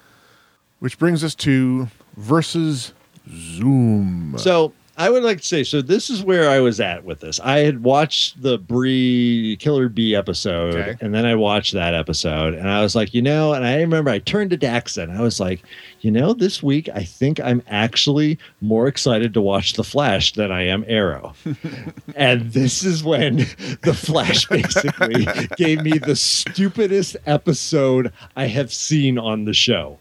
which 0.78 0.99
brings 0.99 1.24
us 1.24 1.34
to 1.36 1.88
versus 2.15 2.93
Zoom. 3.28 4.36
So 4.38 4.72
I 5.00 5.10
would 5.10 5.24
like 5.24 5.39
to 5.39 5.47
say, 5.47 5.64
so 5.64 5.82
this 5.82 6.10
is 6.10 6.22
where 6.24 6.50
I 6.50 6.60
was 6.60 6.82
at 6.82 7.06
with 7.06 7.22
this. 7.22 7.39
I 7.39 7.60
had 7.60 7.84
watched 7.84 8.41
the 8.41 8.58
Bree 8.58 9.56
Killer 9.58 9.88
Bee 9.88 10.14
episode, 10.14 10.76
Okay. 10.76 10.97
and 11.00 11.16
then 11.16 11.26
I 11.26 11.36
watched 11.36 11.74
that 11.74 11.93
episode, 11.93 12.54
and 12.54 12.68
I 12.70 12.82
was 12.82 12.95
like, 12.95 13.14
you 13.14 13.22
know, 13.22 13.54
and 13.54 13.66
I 13.66 13.78
remember 13.78 14.12
I 14.12 14.20
turned 14.20 14.50
to 14.50 14.58
Dax 14.58 14.97
and 14.97 15.10
I 15.14 15.22
was 15.22 15.39
like, 15.39 15.64
you 16.02 16.12
know, 16.12 16.34
this 16.34 16.62
week 16.62 16.89
I 16.93 17.06
think 17.06 17.39
I'm 17.39 17.64
actually 17.68 18.38
more 18.60 18.88
excited 18.88 19.34
to 19.36 19.41
watch 19.41 19.74
The 19.74 19.86
Flash 19.86 20.34
than 20.34 20.52
I 20.52 20.64
am 20.64 20.84
Arrow. 20.86 21.34
and 22.16 22.52
this 22.52 22.84
is 22.84 23.02
when 23.02 23.38
The 23.84 23.97
Flash 23.97 24.47
basically 24.47 25.26
gave 25.56 25.82
me 25.82 25.97
the 25.97 26.18
stupidest 26.18 27.16
episode 27.26 28.12
I 28.36 28.47
have 28.47 28.74
seen 28.74 29.18
on 29.18 29.45
the 29.45 29.54
show. 29.54 29.97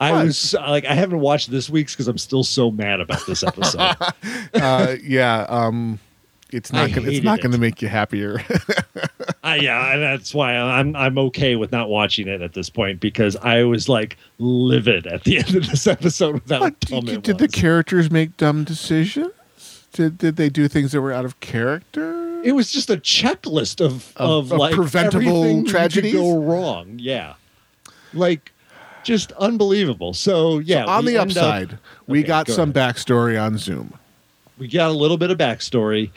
I 0.00 0.12
What? 0.12 0.24
was 0.26 0.54
like, 0.54 0.84
I 0.84 0.94
haven't 0.94 1.20
watched 1.20 1.50
this 1.50 1.70
week's 1.70 1.94
because 1.94 2.08
I'm 2.08 2.18
still 2.18 2.44
so 2.44 2.70
mad 2.70 3.00
about 3.00 3.24
this 3.26 3.42
episode. 3.42 3.94
uh, 4.54 4.96
yeah, 5.02 5.46
um, 5.48 5.98
it's 6.50 6.72
I 6.74 6.86
not 6.86 6.94
gonna, 6.94 7.10
it's 7.10 7.24
not 7.24 7.38
it. 7.38 7.42
going 7.42 7.52
to 7.52 7.58
make 7.58 7.80
you 7.82 7.88
happier. 7.88 8.42
I, 9.44 9.56
yeah, 9.56 9.92
and 9.92 10.02
that's 10.02 10.34
why 10.34 10.56
I'm 10.56 10.94
I'm 10.96 11.18
okay 11.18 11.56
with 11.56 11.70
not 11.72 11.88
watching 11.88 12.28
it 12.28 12.40
at 12.42 12.54
this 12.54 12.70
point 12.70 12.98
because 13.00 13.36
I 13.36 13.62
was 13.64 13.88
like 13.88 14.16
livid 14.38 15.06
at 15.06 15.24
the 15.24 15.38
end 15.38 15.54
of 15.54 15.66
this 15.68 15.86
episode 15.86 16.34
with 16.34 16.50
how 16.50 16.60
What, 16.60 16.80
did, 16.80 17.22
did 17.22 17.38
the 17.38 17.48
characters 17.48 18.10
make 18.10 18.36
dumb 18.36 18.64
decisions? 18.64 19.30
Did 19.92 20.18
did 20.18 20.36
they 20.36 20.48
do 20.48 20.66
things 20.68 20.92
that 20.92 21.00
were 21.00 21.12
out 21.12 21.24
of 21.24 21.38
character? 21.40 22.20
it 22.44 22.52
was 22.52 22.70
just 22.70 22.90
a 22.90 22.96
checklist 22.98 23.80
of 23.84 24.12
Of- 24.16 24.46
of, 24.48 24.52
of 24.52 24.58
like 24.58 24.74
preventable 24.74 25.64
tragedies? 25.64 26.12
go 26.14 26.38
wrong. 26.42 26.96
Yeah, 26.98 27.34
like 28.12 28.52
just 29.04 29.32
unbelievable. 29.32 30.14
So 30.14 30.58
yeah, 30.58 30.84
on 30.86 31.04
the 31.04 31.16
end 31.18 31.32
up- 31.32 31.36
upside, 31.36 31.78
we 32.06 32.20
Okay, 32.20 32.26
got 32.28 32.46
go 32.46 32.52
some 32.54 32.70
ahead. 32.74 32.96
backstory 32.96 33.40
on 33.40 33.58
Zoom. 33.58 33.94
we 34.58 34.68
got 34.68 34.90
a 34.90 34.92
little 34.94 35.16
bit 35.18 35.30
of 35.30 35.38
backstory. 35.38 36.10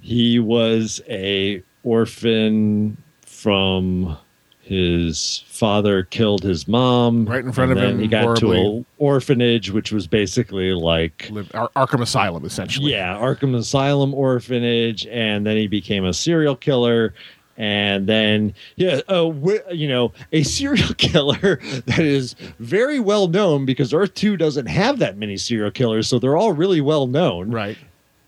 He 0.00 0.38
was 0.38 1.00
a 1.08 1.62
orphan 1.84 2.96
from 3.24 4.16
his 4.62 5.44
father 5.46 6.02
killed 6.02 6.42
his 6.42 6.66
mom 6.66 7.24
Right 7.24 7.44
in 7.44 7.52
front 7.52 7.70
of 7.70 7.78
him, 7.78 8.00
He 8.00 8.08
got 8.08 8.24
horribly. 8.24 8.56
to 8.56 8.62
an 8.78 8.86
orphanage, 8.98 9.70
which 9.70 9.92
was 9.92 10.08
basically 10.08 10.72
like 10.72 11.30
Ar- 11.54 11.70
Arkham 11.76 12.02
Asylum, 12.02 12.44
essentially. 12.44 12.90
yeah, 12.90 13.14
Arkham 13.16 13.54
Asylum 13.54 14.12
orphanage, 14.12 15.06
and 15.06 15.46
then 15.46 15.56
he 15.56 15.68
became 15.68 16.04
a 16.04 16.12
serial 16.12 16.56
killer. 16.56 17.14
And 17.58 18.06
then, 18.06 18.52
yeah, 18.76 19.00
uh, 19.08 19.24
wi- 19.30 19.62
you 19.72 19.88
know, 19.88 20.12
a 20.32 20.42
serial 20.42 20.92
killer 20.98 21.58
that 21.86 22.00
is 22.00 22.34
very 22.58 23.00
well 23.00 23.28
known 23.28 23.64
because 23.64 23.94
Earth 23.94 24.12
2 24.14 24.36
doesn't 24.36 24.66
have 24.66 24.98
that 24.98 25.16
many 25.16 25.36
serial 25.38 25.70
killers, 25.70 26.06
so 26.08 26.18
they're 26.18 26.36
all 26.36 26.52
really 26.52 26.80
well 26.82 27.06
known. 27.06 27.50
Right. 27.50 27.78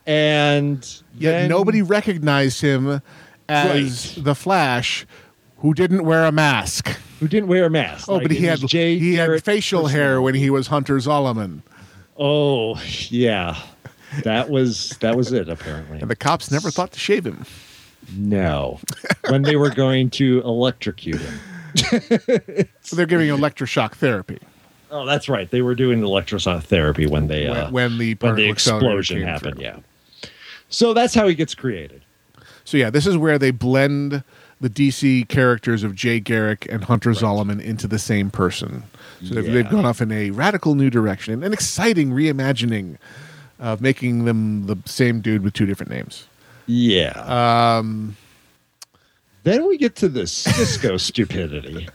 And 0.07 0.79
Yet 1.19 1.33
then- 1.33 1.49
nobody 1.51 1.83
recognized 1.83 2.61
him 2.63 3.03
as 3.49 4.15
the 4.15 4.35
Flash, 4.35 5.07
who 5.59 5.75
didn't 5.75 6.05
wear 6.05 6.25
a 6.25 6.33
mask. 6.33 6.89
who 7.21 7.29
didn't 7.29 7.49
wear 7.49 7.65
a 7.67 7.71
mask. 7.71 8.09
Oh, 8.09 8.15
Like, 8.15 8.23
but 8.25 8.31
he 8.31 8.45
had 8.45 8.61
Jay 8.61 8.99
he 8.99 9.15
had 9.15 9.27
Garrick 9.27 9.45
facial 9.45 9.89
hair 9.89 10.23
when 10.23 10.35
he 10.35 10.49
was 10.51 10.69
Hunter 10.69 10.97
Zolomon, 10.99 11.61
Oh, 12.17 12.81
yeah. 13.11 13.57
That 14.25 14.49
was 14.51 14.97
that 15.01 15.17
was 15.17 15.33
it 15.33 15.49
apparently. 15.51 16.01
and 16.01 16.09
the 16.11 16.17
cops 16.17 16.51
never 16.51 16.71
thought 16.71 16.93
to 16.93 16.99
shave 16.99 17.27
him. 17.27 17.45
No. 18.17 18.81
when 19.29 19.43
they 19.43 19.57
were 19.57 19.71
going 19.71 20.11
to 20.11 20.43
electrocute 20.45 21.21
him. 21.21 21.39
So 22.81 22.97
they're 22.97 23.05
giving 23.05 23.29
electroshock 23.29 23.93
therapy 23.93 24.39
Oh, 24.91 25.05
that's 25.05 25.29
right. 25.29 25.51
They 25.51 25.63
were 25.63 25.75
doing 25.75 26.01
electroshock 26.01 26.65
therapy 26.65 27.07
when 27.07 27.27
they 27.27 27.47
uh, 27.47 27.71
when, 27.71 27.91
when 27.93 27.99
the 27.99 28.15
when 28.21 28.37
the 28.37 28.49
explosion 28.49 29.23
happened. 29.23 29.57
through. 29.57 29.65
Yeah. 29.65 29.79
So 30.69 30.95
that's 30.95 31.15
how 31.15 31.29
he 31.29 31.35
gets 31.35 31.55
created. 31.55 32.03
So 32.65 32.77
yeah, 32.77 32.91
this 32.91 33.07
is 33.07 33.17
where 33.17 33.39
they 33.39 33.51
blend 33.51 34.23
the 34.61 34.69
DC 34.69 35.29
characters 35.29 35.83
of 35.83 35.95
Jay 35.95 36.21
Garrick 36.21 36.67
and 36.71 36.85
Hunter 36.85 37.11
Zolomon 37.11 37.61
into 37.63 37.87
the 37.87 37.99
same 37.99 38.31
person. 38.31 38.83
So 39.25 39.35
they've, 39.35 39.53
they've 39.53 39.71
gone 39.71 39.85
off 39.85 40.01
in 40.01 40.13
a 40.13 40.31
radical 40.31 40.75
new 40.75 40.91
direction, 40.91 41.43
an 41.43 41.53
exciting 41.53 42.11
reimagining 42.11 42.99
of 43.59 43.81
making 43.81 44.25
them 44.25 44.67
the 44.67 44.77
same 44.85 45.21
dude 45.21 45.43
with 45.43 45.55
two 45.55 45.67
different 45.67 45.91
names. 45.91 46.28
Yeah. 46.69 47.79
Um. 47.79 48.17
Then 49.43 49.67
we 49.67 49.79
get 49.79 49.97
to 49.97 50.09
the 50.09 50.27
Cisco 50.27 50.97
stupidity. 50.99 51.89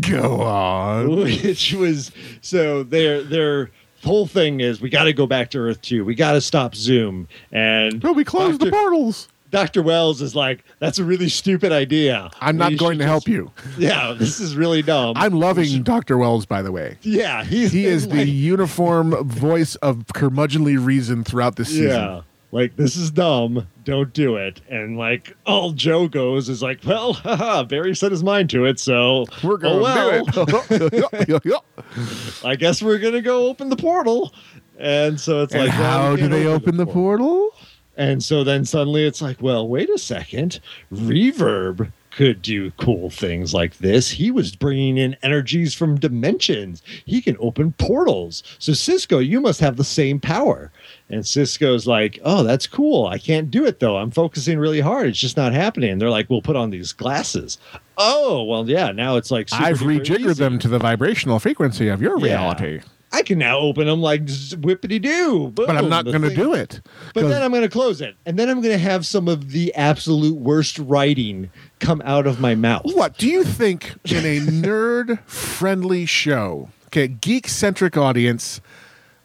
Go 0.00 0.42
on. 0.42 1.16
which 1.16 1.72
was 1.72 2.12
so 2.42 2.82
their 2.82 3.22
their 3.22 3.70
whole 4.04 4.26
thing 4.26 4.60
is 4.60 4.80
we 4.80 4.90
got 4.90 5.04
to 5.04 5.12
go 5.12 5.26
back 5.26 5.50
to 5.52 5.58
Earth 5.58 5.80
two. 5.80 6.04
We 6.04 6.14
got 6.14 6.32
to 6.32 6.40
stop 6.40 6.74
Zoom. 6.74 7.28
And 7.52 8.02
No, 8.02 8.12
we 8.12 8.24
closed 8.24 8.60
the 8.60 8.70
portals. 8.70 9.28
Dr. 9.50 9.82
Wells 9.82 10.20
is 10.20 10.36
like, 10.36 10.62
that's 10.78 10.98
a 10.98 11.04
really 11.04 11.30
stupid 11.30 11.72
idea. 11.72 12.30
I'm 12.38 12.58
not 12.58 12.72
We 12.72 12.76
going 12.76 12.96
should 12.98 13.04
to 13.04 13.06
help 13.06 13.26
you. 13.26 13.50
Yeah, 13.78 14.12
this 14.12 14.40
is 14.40 14.54
really 14.54 14.82
dumb. 14.82 15.14
I'm 15.16 15.32
loving 15.40 15.82
Dr. 15.82 16.18
Wells, 16.18 16.44
by 16.44 16.60
the 16.60 16.70
way. 16.70 16.98
yeah, 17.00 17.44
he's 17.44 17.72
He 17.72 17.86
is 17.86 18.08
the 18.08 18.26
uniform 18.26 19.12
voice 19.26 19.74
of 19.76 20.04
curmudgeonly 20.14 20.84
reason 20.84 21.24
throughout 21.24 21.56
this 21.56 21.68
season. 21.68 21.86
yeah. 21.88 22.20
Like 22.50 22.76
this 22.76 22.96
is 22.96 23.10
dumb. 23.10 23.66
Don't 23.84 24.12
do 24.12 24.36
it. 24.36 24.60
And 24.68 24.96
like 24.96 25.36
all 25.46 25.72
Joe 25.72 26.08
goes 26.08 26.48
is 26.48 26.62
like, 26.62 26.80
well, 26.84 27.12
haha, 27.14 27.64
Barry 27.64 27.94
set 27.94 28.10
his 28.10 28.24
mind 28.24 28.50
to 28.50 28.64
it, 28.64 28.80
so 28.80 29.26
We're 29.42 29.58
going 29.58 29.78
oh, 29.78 29.82
well, 29.82 30.24
to 30.24 30.88
do 30.90 31.08
it. 31.12 32.44
I 32.44 32.56
guess 32.56 32.82
we're 32.82 32.98
gonna 32.98 33.22
go 33.22 33.46
open 33.48 33.68
the 33.68 33.76
portal. 33.76 34.32
And 34.78 35.20
so 35.20 35.42
it's 35.42 35.54
and 35.54 35.66
like, 35.66 35.78
well, 35.78 36.02
how 36.02 36.14
we 36.14 36.22
do 36.22 36.28
they 36.28 36.46
open 36.46 36.76
the 36.76 36.86
portal? 36.86 37.54
And 37.96 38.22
so 38.22 38.44
then 38.44 38.64
suddenly 38.64 39.04
it's 39.04 39.20
like, 39.20 39.42
well, 39.42 39.66
wait 39.66 39.90
a 39.90 39.98
second. 39.98 40.60
Reverb 40.92 41.92
could 42.18 42.42
do 42.42 42.68
cool 42.72 43.10
things 43.10 43.54
like 43.54 43.78
this. 43.78 44.10
He 44.10 44.32
was 44.32 44.56
bringing 44.56 44.98
in 44.98 45.16
energies 45.22 45.72
from 45.72 46.00
dimensions. 46.00 46.82
He 47.04 47.22
can 47.22 47.36
open 47.38 47.70
portals. 47.78 48.42
So 48.58 48.72
Cisco, 48.72 49.20
you 49.20 49.40
must 49.40 49.60
have 49.60 49.76
the 49.76 49.84
same 49.84 50.18
power. 50.18 50.72
And 51.10 51.24
Cisco's 51.24 51.86
like, 51.86 52.18
"Oh, 52.24 52.42
that's 52.42 52.66
cool. 52.66 53.06
I 53.06 53.18
can't 53.18 53.52
do 53.52 53.64
it 53.64 53.78
though. 53.78 53.98
I'm 53.98 54.10
focusing 54.10 54.58
really 54.58 54.80
hard. 54.80 55.06
It's 55.06 55.20
just 55.20 55.36
not 55.36 55.52
happening." 55.52 55.90
And 55.90 56.00
they're 56.00 56.10
like, 56.10 56.28
"We'll 56.28 56.42
put 56.42 56.56
on 56.56 56.70
these 56.70 56.92
glasses." 56.92 57.56
Oh, 57.96 58.42
well, 58.42 58.68
yeah. 58.68 58.90
Now 58.90 59.14
it's 59.16 59.30
like 59.30 59.48
super 59.48 59.62
I've 59.62 59.78
rejiggered 59.78 60.30
easy. 60.32 60.34
them 60.42 60.58
to 60.58 60.66
the 60.68 60.78
vibrational 60.80 61.38
frequency 61.38 61.86
of 61.88 62.02
your 62.02 62.18
Yeah. 62.18 62.24
reality, 62.24 62.80
I 63.10 63.22
can 63.22 63.38
now 63.38 63.58
open 63.58 63.86
them 63.86 64.00
like 64.00 64.24
whippity 64.26 65.00
doo. 65.00 65.48
but 65.54 65.70
I'm 65.70 65.88
not 65.88 66.04
going 66.04 66.22
to 66.22 66.34
do 66.34 66.54
it. 66.54 66.80
But 67.14 67.28
then 67.28 67.42
I'm 67.42 67.50
going 67.50 67.62
to 67.62 67.68
close 67.68 68.00
it, 68.00 68.16
and 68.26 68.38
then 68.38 68.48
I'm 68.50 68.60
going 68.60 68.74
to 68.74 68.78
have 68.78 69.06
some 69.06 69.28
of 69.28 69.50
the 69.52 69.74
absolute 69.74 70.36
worst 70.36 70.78
writing 70.78 71.50
come 71.80 72.02
out 72.04 72.26
of 72.26 72.40
my 72.40 72.54
mouth. 72.54 72.82
What 72.84 73.16
do 73.16 73.28
you 73.28 73.44
think 73.44 73.94
in 74.04 74.24
a 74.24 74.40
nerd 74.40 75.20
friendly 75.22 76.04
show, 76.06 76.68
okay, 76.86 77.08
geek 77.08 77.48
centric 77.48 77.96
audience, 77.96 78.60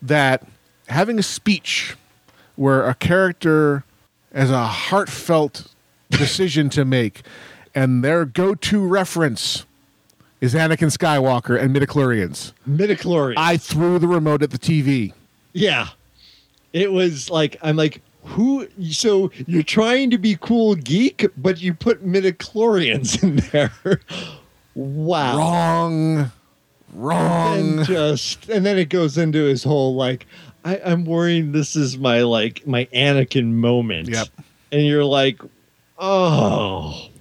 that 0.02 0.48
having 0.88 1.20
a 1.20 1.24
speech 1.24 1.96
where 2.56 2.88
a 2.88 2.94
character 2.96 3.84
has 4.34 4.50
a 4.50 4.66
heartfelt 4.66 5.68
decision 6.10 6.70
to 6.70 6.86
make, 6.86 7.24
and 7.76 8.04
their 8.04 8.26
go-to 8.26 8.86
reference 8.86 9.66
is 10.44 10.54
Anakin 10.54 10.92
Skywalker 10.92 11.58
and 11.58 11.74
midichlorians. 11.74 12.52
Midichlorians. 12.68 13.36
I 13.38 13.56
threw 13.56 13.98
the 13.98 14.10
remote 14.10 14.44
at 14.44 14.52
the 14.52 14.60
TV. 14.60 15.14
Yeah. 15.54 15.88
It 16.74 16.92
was 16.92 17.30
like 17.30 17.56
I'm 17.62 17.78
like, 17.78 18.02
who 18.26 18.68
so 18.92 19.32
you're 19.48 19.64
trying 19.64 20.10
to 20.12 20.18
be 20.18 20.38
cool 20.42 20.76
geek, 20.76 21.28
but 21.38 21.62
you 21.62 21.74
put 21.74 22.06
midichlorians 22.06 23.24
in 23.24 23.38
there. 23.38 24.02
wow. 24.76 25.38
Wrong. 25.38 26.32
Wrong. 26.92 27.58
And 27.58 27.86
just 27.86 28.50
and 28.50 28.66
then 28.66 28.78
it 28.78 28.90
goes 28.90 29.18
into 29.18 29.46
his 29.46 29.64
whole 29.64 29.96
like 29.96 30.28
I, 30.66 30.82
I'm 30.84 31.06
worrying 31.06 31.54
this 31.54 31.78
is 31.78 31.98
my 31.98 32.24
like 32.24 32.68
my 32.68 32.84
Anakin 32.94 33.46
moment. 33.46 34.10
Yep. 34.10 34.28
And 34.74 34.86
you're 34.86 35.06
like, 35.06 35.40
oh. 35.98 37.12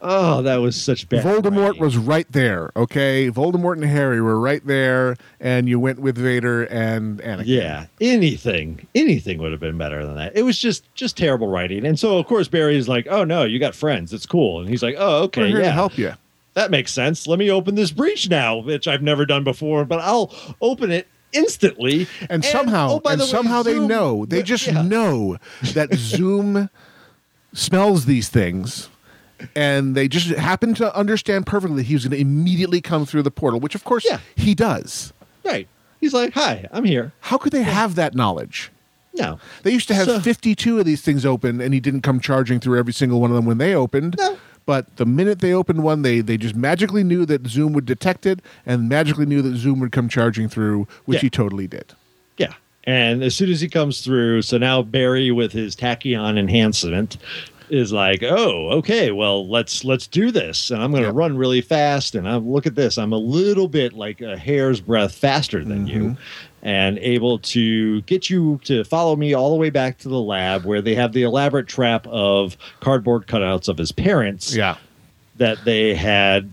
Oh, 0.00 0.42
that 0.42 0.56
was 0.56 0.80
such 0.80 1.08
bad. 1.08 1.24
Voldemort 1.24 1.66
writing. 1.70 1.82
was 1.82 1.96
right 1.96 2.26
there, 2.30 2.70
okay? 2.76 3.30
Voldemort 3.32 3.72
and 3.74 3.84
Harry 3.84 4.20
were 4.22 4.38
right 4.38 4.64
there, 4.64 5.16
and 5.40 5.68
you 5.68 5.80
went 5.80 5.98
with 5.98 6.16
Vader 6.16 6.62
and 6.64 7.20
Anakin. 7.20 7.42
Yeah, 7.46 7.86
anything, 8.00 8.86
anything 8.94 9.38
would 9.38 9.50
have 9.50 9.60
been 9.60 9.76
better 9.76 10.06
than 10.06 10.14
that. 10.14 10.36
It 10.36 10.42
was 10.42 10.56
just, 10.58 10.84
just 10.94 11.16
terrible 11.16 11.48
writing. 11.48 11.84
And 11.84 11.98
so, 11.98 12.16
of 12.16 12.26
course, 12.26 12.46
Barry's 12.46 12.86
like, 12.88 13.08
"Oh 13.10 13.24
no, 13.24 13.42
you 13.42 13.58
got 13.58 13.74
friends. 13.74 14.12
It's 14.12 14.26
cool." 14.26 14.60
And 14.60 14.68
he's 14.68 14.84
like, 14.84 14.94
"Oh, 14.98 15.18
We're 15.20 15.24
okay, 15.24 15.48
here 15.48 15.58
yeah, 15.58 15.64
to 15.64 15.72
help 15.72 15.98
you. 15.98 16.12
that 16.54 16.70
makes 16.70 16.92
sense. 16.92 17.26
Let 17.26 17.40
me 17.40 17.50
open 17.50 17.74
this 17.74 17.90
breach 17.90 18.30
now, 18.30 18.58
which 18.58 18.86
I've 18.86 19.02
never 19.02 19.26
done 19.26 19.42
before, 19.42 19.84
but 19.84 19.98
I'll 19.98 20.32
open 20.60 20.92
it 20.92 21.08
instantly." 21.32 22.06
And, 22.30 22.44
somehow, 22.44 23.00
oh, 23.04 23.10
and 23.10 23.20
the 23.20 23.24
way, 23.24 23.30
somehow 23.30 23.62
they 23.64 23.78
know. 23.80 24.24
They 24.26 24.44
just 24.44 24.66
Yeah. 24.68 24.82
know 24.82 25.38
that 25.74 25.92
Zoom 25.94 26.70
smells 27.52 28.04
these 28.04 28.28
things, 28.28 28.88
and 29.54 29.94
they 29.94 30.08
just 30.08 30.28
happen 30.30 30.74
to 30.74 30.94
understand 30.96 31.46
perfectly 31.46 31.76
that 31.78 31.86
he 31.86 31.94
was 31.94 32.04
going 32.04 32.12
to 32.16 32.20
immediately 32.20 32.80
come 32.80 33.06
through 33.06 33.22
the 33.22 33.30
portal, 33.30 33.60
which 33.60 33.74
of 33.74 33.84
course 33.84 34.04
Yeah. 34.08 34.20
he 34.36 34.54
does. 34.54 35.12
right. 35.44 35.66
He's 36.00 36.12
like, 36.14 36.34
"Hi, 36.34 36.66
I'm 36.72 36.84
here." 36.84 37.12
How 37.20 37.38
could 37.38 37.52
they 37.52 37.62
have 37.64 37.96
that 37.96 38.14
knowledge? 38.14 38.70
No, 39.14 39.40
They 39.64 39.72
used 39.72 39.88
to 39.88 39.94
have 39.94 40.06
So- 40.06 40.20
52 40.20 40.78
of 40.78 40.84
these 40.84 41.02
things 41.02 41.26
open, 41.26 41.60
and 41.60 41.74
he 41.74 41.80
didn't 41.80 42.02
come 42.02 42.20
charging 42.20 42.60
through 42.60 42.78
every 42.78 42.92
single 42.92 43.20
one 43.20 43.30
of 43.30 43.36
them 43.36 43.46
when 43.46 43.58
they 43.58 43.74
opened. 43.74 44.14
No. 44.16 44.38
But 44.64 44.96
the 44.96 45.06
minute 45.06 45.40
they 45.40 45.52
opened 45.52 45.82
one, 45.82 46.02
they 46.02 46.20
they 46.20 46.36
just 46.36 46.54
magically 46.54 47.02
knew 47.02 47.24
that 47.26 47.46
Zoom 47.48 47.72
would 47.72 47.84
detect 47.86 48.26
it, 48.26 48.40
and 48.64 48.88
magically 48.88 49.26
knew 49.26 49.42
that 49.42 49.56
Zoom 49.56 49.80
would 49.80 49.90
come 49.90 50.08
charging 50.08 50.48
through, 50.48 50.86
which 51.04 51.16
Yeah. 51.16 51.22
he 51.22 51.30
totally 51.30 51.66
did. 51.66 51.94
Yeah. 52.36 52.52
And 52.84 53.24
as 53.24 53.34
soon 53.34 53.50
as 53.50 53.60
he 53.60 53.68
comes 53.68 54.02
through, 54.02 54.42
so 54.42 54.56
now 54.56 54.82
Barry 54.82 55.30
with 55.32 55.50
his 55.52 55.74
tachyon 55.74 56.38
enhancement 56.38 57.16
is 57.70 57.92
like, 57.92 58.22
"Oh, 58.22 58.70
okay, 58.78 59.10
well, 59.12 59.48
let's 59.48 59.84
let's 59.84 60.06
do 60.06 60.30
this." 60.30 60.70
And 60.70 60.82
I'm 60.82 60.90
going 60.90 61.02
to 61.02 61.08
Yep. 61.08 61.14
run 61.16 61.36
really 61.36 61.60
fast 61.60 62.14
and 62.14 62.28
I'm 62.28 62.48
look 62.50 62.66
at 62.66 62.74
this. 62.74 62.98
I'm 62.98 63.12
a 63.12 63.18
little 63.18 63.68
bit 63.68 63.92
like 63.92 64.20
a 64.20 64.36
hair's 64.36 64.80
breadth 64.80 65.14
faster 65.14 65.64
than 65.64 65.86
you 65.86 66.00
mm-hmm. 66.00 66.22
and 66.66 66.98
able 66.98 67.38
to 67.40 68.00
get 68.02 68.28
you 68.30 68.60
to 68.64 68.84
follow 68.84 69.16
me 69.16 69.34
all 69.34 69.50
the 69.50 69.56
way 69.56 69.70
back 69.70 69.98
to 69.98 70.08
the 70.08 70.20
lab 70.20 70.64
where 70.64 70.80
they 70.82 70.94
have 70.94 71.12
the 71.12 71.22
elaborate 71.22 71.66
trap 71.68 72.06
of 72.08 72.56
cardboard 72.80 73.26
cutouts 73.26 73.68
of 73.68 73.78
his 73.78 73.92
parents 73.92 74.54
Yeah. 74.54 74.76
that 75.36 75.58
they 75.64 75.94
had 75.94 76.52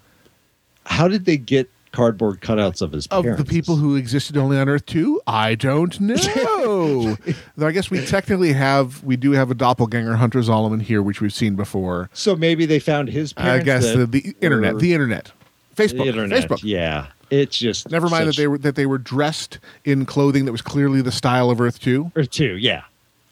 how 0.85 1.07
did 1.07 1.25
they 1.25 1.37
get 1.37 1.69
cardboard 1.95 2.41
cutouts 2.41 2.81
of 2.81 2.91
his 2.91 3.07
Of 3.07 3.23
parents? 3.23 3.43
the 3.43 3.49
people 3.49 3.77
who 3.77 3.95
existed 3.95 4.37
only 4.37 4.57
on 4.57 4.69
Earth 4.69 4.85
too, 4.85 5.21
I 5.25 5.55
don't 5.55 5.99
know. 5.99 7.17
Though 7.57 7.67
I 7.67 7.71
guess 7.71 7.89
we 7.89 8.05
technically 8.05 8.53
have, 8.53 9.03
we 9.03 9.15
do 9.15 9.31
have 9.31 9.49
a 9.51 9.55
doppelganger 9.55 10.15
Hunter 10.17 10.39
Zolomon 10.39 10.81
here, 10.81 11.01
which 11.01 11.21
we've 11.21 11.33
seen 11.33 11.55
before. 11.55 12.09
so 12.13 12.35
maybe 12.35 12.65
they 12.65 12.79
found 12.79 13.09
his 13.09 13.33
I 13.37 13.59
guess 13.59 13.91
the, 13.93 14.05
the 14.05 14.35
internet, 14.41 14.77
the 14.79 14.93
internet, 14.93 15.31
Facebook, 15.75 15.97
the 15.97 16.07
internet. 16.07 16.47
Facebook. 16.49 16.59
Yeah, 16.63 17.07
it's 17.29 17.57
just 17.57 17.89
Never 17.89 18.09
mind 18.09 18.27
that 18.27 18.35
they 18.35 18.47
were 18.47 18.57
that 18.59 18.75
they 18.75 18.85
were 18.85 18.97
dressed 18.97 19.59
in 19.83 20.05
clothing 20.05 20.45
that 20.45 20.51
was 20.51 20.61
clearly 20.61 21.01
the 21.01 21.11
style 21.11 21.49
of 21.49 21.59
Earth 21.61 21.79
two. 21.79 22.11
Earth 22.15 22.29
two. 22.29 22.57
Yeah, 22.57 22.83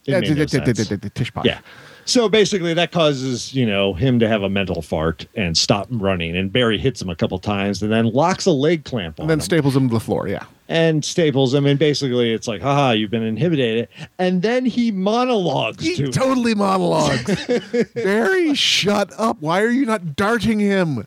It 0.06 0.12
Yeah, 0.12 0.20
made 0.20 0.38
no 0.38 0.46
sense. 0.46 0.88
tish 1.14 1.32
yeah. 1.44 1.60
So 2.06 2.28
basically, 2.30 2.74
that 2.74 2.92
causes 2.92 3.54
you 3.54 3.66
know 3.66 3.94
him 3.94 4.20
to 4.20 4.28
have 4.28 4.44
a 4.44 4.50
mental 4.50 4.82
fart 4.82 5.26
and 5.36 5.58
stop 5.58 5.88
running. 5.90 6.36
And 6.36 6.52
Barry 6.52 6.78
hits 6.78 7.02
him 7.02 7.10
a 7.10 7.16
couple 7.16 7.40
times, 7.40 7.82
and 7.82 7.92
then 7.92 8.06
locks 8.06 8.46
a 8.46 8.52
leg 8.52 8.84
clamp 8.86 9.20
on 9.20 9.24
and 9.24 9.30
then 9.30 9.38
him 9.40 9.42
staples 9.42 9.76
him 9.76 9.90
to 9.90 9.94
the 9.94 10.00
floor. 10.00 10.28
Yeah, 10.28 10.46
and 10.68 11.04
staples 11.04 11.54
him. 11.54 11.66
And 11.66 11.78
basically, 11.78 12.34
it's 12.34 12.48
like, 12.48 12.62
haha, 12.62 12.92
you've 12.92 13.12
been 13.12 13.24
inhibited. 13.24 13.88
And 14.18 14.42
then 14.42 14.66
he 14.66 14.92
monologues 14.92 15.84
he 15.84 15.96
to 15.96 16.06
him. 16.06 16.12
totally 16.12 16.56
monologues. 16.56 17.48
Barry, 17.96 18.54
shut 18.56 19.12
up! 19.18 19.38
Why 19.40 19.62
are 19.62 19.70
you 19.70 19.86
not 19.86 20.16
darting 20.16 20.60
him? 20.60 21.06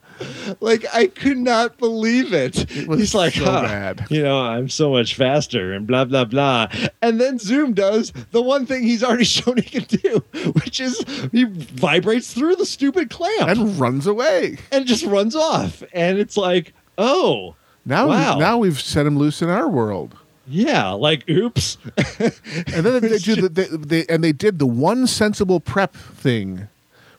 like 0.61 0.85
I 0.93 1.07
could 1.07 1.39
not 1.39 1.79
believe 1.79 2.33
it. 2.33 2.67
was 2.87 3.01
He's 3.01 3.15
like, 3.15 3.35
so 3.35 3.45
huh, 3.45 3.63
bad. 3.63 4.07
you 4.11 4.23
know, 4.23 4.41
I'm 4.41 4.69
so 4.69 4.91
much 4.91 5.15
faster 5.15 5.73
and 5.73 5.87
blah 5.87 6.05
blah 6.05 6.25
blah. 6.25 6.69
And 7.03 7.21
then 7.21 7.39
Zoom 7.39 7.73
does 7.75 8.13
the 8.31 8.43
one 8.43 8.67
thing 8.67 8.83
he's 8.83 9.03
already 9.03 9.25
shown 9.37 9.57
he 9.59 9.81
can 9.81 9.85
do, 9.85 10.25
which 10.53 10.81
is 10.81 11.05
he 11.33 11.45
vibrates 11.45 12.33
through 12.33 12.57
the 12.57 12.67
stupid 12.67 13.11
clamp 13.11 13.49
And 13.49 13.79
runs 13.79 14.07
away. 14.07 14.59
And 14.73 14.87
just 14.87 15.05
runs 15.05 15.37
off. 15.37 15.83
And 15.93 16.19
it's 16.19 16.37
like, 16.37 16.73
oh, 16.99 17.55
Now, 17.87 18.09
Wow. 18.09 18.39
now 18.39 18.59
we've 18.59 18.81
set 18.81 19.07
him 19.07 19.17
loose 19.17 19.41
in 19.43 19.49
our 19.49 19.69
world. 19.69 20.15
yeah, 20.49 20.91
like 20.91 21.29
oops. 21.31 21.79
And 22.19 22.85
then 22.85 23.01
they 23.01 23.19
do 23.19 23.37
the, 23.37 23.49
they, 23.49 23.65
they 24.03 24.07
and 24.13 24.23
they 24.25 24.33
did 24.33 24.59
the 24.59 24.67
one 24.67 25.07
sensible 25.07 25.61
prep 25.61 25.95
thing, 25.95 26.69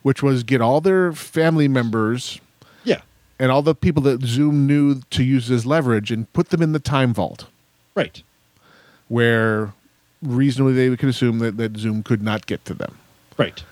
which 0.04 0.22
was 0.22 0.44
get 0.44 0.62
all 0.62 0.82
their 0.82 1.12
family 1.14 1.68
members 1.68 2.40
yeah, 2.84 3.02
and 3.40 3.50
all 3.52 3.62
the 3.62 3.74
people 3.76 4.04
that 4.04 4.22
Zoom 4.24 4.68
knew 4.68 5.02
to 5.10 5.24
use 5.24 5.50
as 5.52 5.66
leverage 5.66 6.12
and 6.12 6.32
put 6.34 6.50
them 6.50 6.62
in 6.62 6.72
the 6.74 6.80
time 6.80 7.14
vault, 7.14 7.46
right. 7.96 8.22
where 9.08 9.74
reasonably 10.22 10.74
they 10.74 10.96
could 10.98 11.10
assume 11.10 11.40
that, 11.40 11.58
that 11.58 11.78
Zoom 11.78 12.04
could 12.04 12.22
not 12.22 12.46
get 12.46 12.64
to 12.66 12.74
them. 12.74 12.98
Right. 13.38 13.64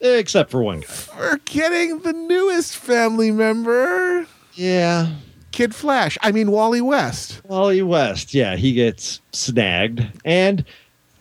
Except 0.00 0.50
for 0.50 0.62
one 0.62 0.80
guy. 0.80 0.88
We're 1.18 1.38
getting 1.44 2.00
the 2.00 2.12
newest 2.12 2.76
family 2.76 3.30
member, 3.30 4.26
Yeah. 4.54 5.08
Kid 5.56 5.74
Flash. 5.74 6.18
I 6.20 6.32
mean 6.32 6.50
Wally 6.50 6.82
West. 6.82 7.40
Wally 7.46 7.80
West, 7.80 8.34
yeah, 8.34 8.56
he 8.56 8.74
gets 8.74 9.22
snagged 9.32 10.06
and 10.22 10.62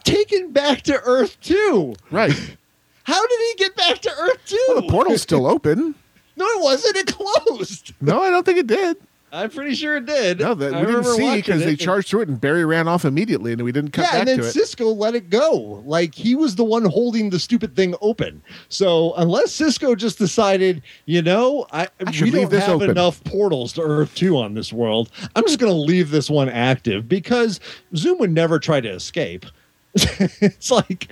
taken 0.03 0.51
back 0.51 0.81
to 0.81 1.01
Earth 1.05 1.39
too. 1.39 1.95
Right. 2.11 2.33
How 3.05 3.25
did 3.25 3.39
he 3.39 3.63
get 3.63 3.77
back 3.77 4.01
to 4.01 4.11
Earth 4.11 4.45
too? 4.45 4.65
Well, 4.67 4.81
the 4.81 4.89
portal's 4.89 5.21
still 5.21 5.47
open. 5.47 5.95
No, 6.37 6.45
it 6.45 6.63
wasn't. 6.63 6.97
It 6.97 7.07
closed. 7.07 7.93
No, 8.01 8.21
I 8.21 8.29
don't 8.29 8.45
think 8.45 8.57
it 8.57 8.67
did. 8.67 8.97
I'm 9.31 9.49
pretty 9.49 9.75
sure 9.75 9.97
it 9.97 10.05
did. 10.05 10.39
No, 10.39 10.53
that 10.53 10.73
I 10.73 10.79
we 10.81 10.85
didn't 10.87 11.03
see 11.03 11.35
because 11.35 11.63
they 11.63 11.75
charged 11.75 12.07
through 12.07 12.21
it 12.21 12.29
and 12.29 12.39
Barry 12.39 12.63
ran 12.63 12.87
off 12.87 13.03
immediately 13.03 13.51
and 13.51 13.61
we 13.63 13.71
didn't 13.71 13.91
cut 13.91 14.03
Yeah, 14.03 14.11
back 14.11 14.19
and 14.19 14.27
then 14.29 14.37
to 14.39 14.45
it. 14.45 14.51
Cisco 14.51 14.87
let 14.87 15.13
it 15.13 15.29
go. 15.29 15.83
Like 15.85 16.15
he 16.15 16.35
was 16.35 16.55
the 16.55 16.63
one 16.63 16.85
holding 16.85 17.29
the 17.31 17.39
stupid 17.39 17.75
thing 17.75 17.95
open. 18.01 18.41
So 18.69 19.13
unless 19.15 19.51
Cisco 19.51 19.93
just 19.95 20.17
decided, 20.17 20.81
you 21.05 21.21
know, 21.21 21.67
I, 21.73 21.87
I 22.05 22.11
we 22.21 22.31
don't 22.31 22.51
have 22.53 22.69
open. 22.69 22.89
enough 22.91 23.21
portals 23.25 23.73
to 23.73 23.81
Earth 23.81 24.15
two 24.15 24.37
on 24.37 24.53
this 24.53 24.71
world, 24.71 25.11
I'm 25.35 25.43
just 25.43 25.59
going 25.59 25.71
to 25.71 25.77
leave 25.77 26.11
this 26.11 26.29
one 26.29 26.47
active 26.47 27.09
because 27.09 27.59
Zoom 27.95 28.19
would 28.19 28.31
never 28.31 28.57
try 28.57 28.79
to 28.79 28.89
escape. 28.89 29.45
it's 29.95 30.71
like. 30.71 31.09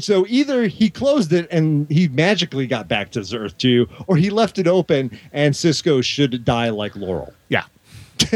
So 0.00 0.26
either 0.28 0.66
he 0.66 0.90
closed 0.90 1.32
it 1.32 1.48
and 1.50 1.88
he 1.90 2.08
magically 2.08 2.66
got 2.66 2.88
back 2.88 3.10
to 3.12 3.20
Earth 3.36 3.56
2, 3.58 3.88
or 4.06 4.16
he 4.16 4.30
left 4.30 4.58
it 4.58 4.66
open 4.66 5.18
and 5.32 5.54
Cisco 5.56 6.00
should 6.00 6.44
die 6.44 6.68
like 6.70 6.94
Laurel. 6.96 7.32
yeah. 7.48 7.64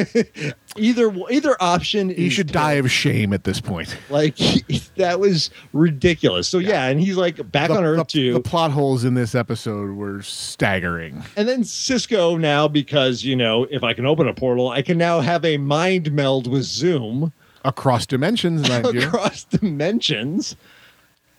Either 0.77 1.13
either 1.31 1.55
option 1.61 2.09
He 2.09 2.31
should 2.31 2.47
die 2.47 2.75
of 2.75 2.91
shame 2.91 3.33
at 3.35 3.45
this 3.45 3.61
point. 3.61 3.95
like 4.11 4.37
that 4.97 5.19
was 5.21 5.51
ridiculous. 5.73 6.49
So 6.49 6.59
yeah, 6.59 6.87
and 6.87 6.99
he's 7.01 7.17
like 7.17 7.51
back 7.51 7.69
the, 7.69 7.77
on 7.77 7.85
Earth 7.85 7.99
the- 7.99 8.05
too. 8.05 8.33
the 8.33 8.41
plot 8.41 8.71
holes 8.71 9.05
in 9.05 9.15
this 9.15 9.35
episode 9.35 9.91
were 9.97 10.23
staggering. 10.23 11.23
and 11.37 11.47
then 11.49 11.65
Cisco 11.65 12.37
now 12.37 12.69
because 12.69 13.25
you 13.25 13.37
know 13.37 13.67
if 13.71 13.83
I 13.83 13.93
can 13.93 14.07
open 14.07 14.29
a 14.29 14.33
portal, 14.35 14.69
I 14.71 14.83
can 14.83 14.97
now 14.99 15.21
have 15.21 15.45
a 15.45 15.59
mind 15.59 16.13
meld 16.13 16.47
with 16.47 16.63
Zoom 16.63 17.33
Across 17.65 18.07
dimensions, 18.07 18.69
across 18.71 19.45
dimensions. 19.45 20.57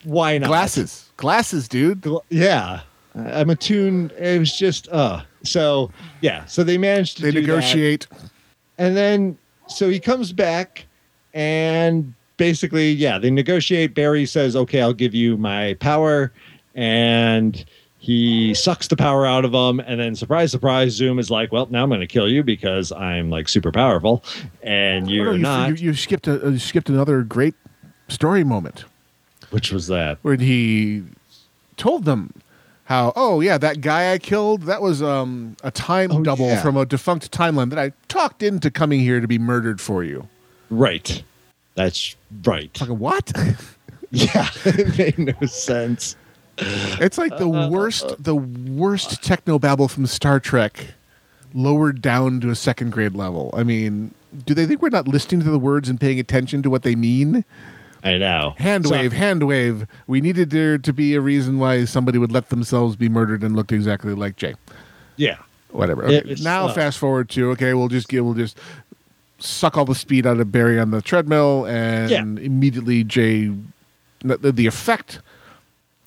Why 0.03 0.38
not? 0.38 0.47
Glasses. 0.47 1.09
Glasses, 1.17 1.67
dude. 1.67 2.01
Gl- 2.01 2.21
Yeah, 2.30 2.81
I'm 3.15 3.49
attuned. 3.49 4.11
It 4.13 4.39
was 4.39 4.55
just 4.57 4.88
uh. 4.89 5.21
So 5.43 5.91
yeah, 6.21 6.45
so 6.45 6.63
they 6.63 6.77
managed 6.77 7.17
to 7.17 7.23
They 7.23 7.31
do 7.31 7.41
that. 7.41 7.47
negotiate. 7.47 8.07
and 8.77 8.95
then 8.97 9.38
so 9.67 9.89
he 9.89 9.99
comes 9.99 10.31
back 10.34 10.85
and 11.34 12.13
basically 12.38 12.91
yeah 12.91 13.17
they 13.19 13.30
negotiate 13.31 13.93
barry 13.95 14.25
says 14.25 14.55
okay 14.55 14.81
i'll 14.81 14.93
give 14.93 15.13
you 15.13 15.38
my 15.38 15.75
power 15.75 16.31
and 16.75 17.63
he 17.99 18.53
sucks 18.53 18.88
the 18.88 18.95
power 18.97 19.25
out 19.25 19.45
of 19.45 19.53
him 19.53 19.80
and 19.80 19.99
then 19.99 20.15
surprise 20.15 20.51
surprise 20.51 20.91
zoom 20.91 21.17
is 21.19 21.30
like 21.31 21.51
well 21.51 21.67
now 21.69 21.84
i'm 21.84 21.89
going 21.89 22.01
to 22.01 22.07
kill 22.07 22.27
you 22.30 22.43
because 22.43 22.91
i'm 22.91 23.30
like 23.30 23.47
super 23.47 23.71
powerful 23.71 24.23
and 24.63 25.05
Oh, 25.05 25.07
no, 25.07 25.13
you're 25.13 25.34
you, 25.34 25.38
not 25.39 25.69
you, 25.69 25.75
you 25.88 25.93
skipped 25.93 26.27
a, 26.27 26.39
you 26.51 26.59
skipped 26.59 26.89
another 26.89 27.21
great 27.23 27.55
story 28.09 28.43
moment. 28.43 28.85
Which 29.53 29.71
was 29.71 29.88
that? 29.88 30.17
when 30.23 30.39
he 30.39 31.03
told 31.77 32.05
them 32.05 32.34
how, 32.85 33.13
oh 33.15 33.39
yeah, 33.39 33.57
that 33.57 33.81
guy 33.81 34.11
I 34.13 34.17
killed, 34.17 34.63
that 34.63 34.81
was 34.81 35.01
um, 35.01 35.55
a 35.63 35.71
time 35.71 36.11
Oh, 36.11 36.21
double 36.23 36.47
yeah. 36.47 36.61
from 36.61 36.75
a 36.75 36.85
defunct 36.85 37.31
timeline 37.31 37.69
that 37.69 37.80
I 37.80 37.93
talked 38.07 38.43
into 38.43 38.69
coming 38.69 38.99
here 38.99 39.19
to 39.21 39.27
be 39.27 39.39
murdered 39.39 39.80
for 39.80 40.03
you. 40.03 40.27
Right. 40.69 41.23
That's 41.75 42.15
right. 42.45 42.75
Fucking 42.77 42.99
what? 42.99 43.31
Yeah, 44.15 44.47
it 44.63 44.95
made 44.95 45.17
no 45.17 45.47
sense. 45.47 46.15
it's 46.59 47.17
like 47.17 47.35
the 47.39 47.47
worst, 47.49 48.13
the 48.23 48.35
worst 48.35 49.23
techno 49.23 49.57
babble 49.57 49.88
from 49.88 50.05
Star 50.05 50.39
Trek, 50.39 50.93
lowered 51.55 51.99
down 51.99 52.39
to 52.41 52.51
a 52.51 52.55
second 52.55 52.91
grade 52.91 53.15
level. 53.15 53.49
I 53.57 53.63
mean, 53.63 54.13
do 54.45 54.53
they 54.53 54.67
think 54.67 54.84
we're 54.84 54.89
not 54.89 55.07
listening 55.07 55.41
to 55.41 55.49
the 55.49 55.57
words 55.57 55.89
and 55.89 55.99
paying 55.99 56.19
attention 56.19 56.61
to 56.61 56.69
what 56.69 56.84
they 56.84 56.93
mean? 56.93 57.43
I 58.03 58.17
know. 58.17 58.53
Hand 58.57 58.85
So- 58.88 58.91
wave, 58.91 59.13
hand 59.13 59.43
wave. 59.43 59.88
We 60.07 60.19
needed 60.21 60.49
there 60.49 60.77
to 60.77 60.93
be 60.93 61.15
a 61.15 61.21
reason 61.21 61.57
why 61.59 61.85
somebody 61.85 62.17
would 62.17 62.31
let 62.31 62.49
themselves 62.49 62.95
be 62.95 63.07
murdered 63.09 63.43
and 63.43 63.55
looked 63.55 63.71
exactly 63.71 64.13
like 64.13 64.35
Jay. 64.35 64.55
Yeah. 65.15 65.38
Whatever. 65.71 66.03
Okay. 66.05 66.30
was, 66.30 66.43
now 66.43 66.67
uh, 66.67 66.73
fast 66.73 66.99
forward 66.99 67.30
to 67.30 67.51
okay, 67.51 67.73
we'll 67.73 67.88
just 67.88 68.07
get 68.09 68.23
we'll 68.23 68.34
just 68.35 68.57
suck 69.39 69.77
all 69.77 69.85
the 69.85 69.95
speed 69.95 70.25
out 70.27 70.39
of 70.39 70.51
Barry 70.51 70.80
on 70.80 70.91
the 70.91 71.01
treadmill, 71.01 71.65
and 71.65 72.11
Yeah. 72.11 72.21
immediately 72.21 73.03
Jay, 73.03 73.51
the, 74.19 74.51
the 74.51 74.67
effect, 74.67 75.19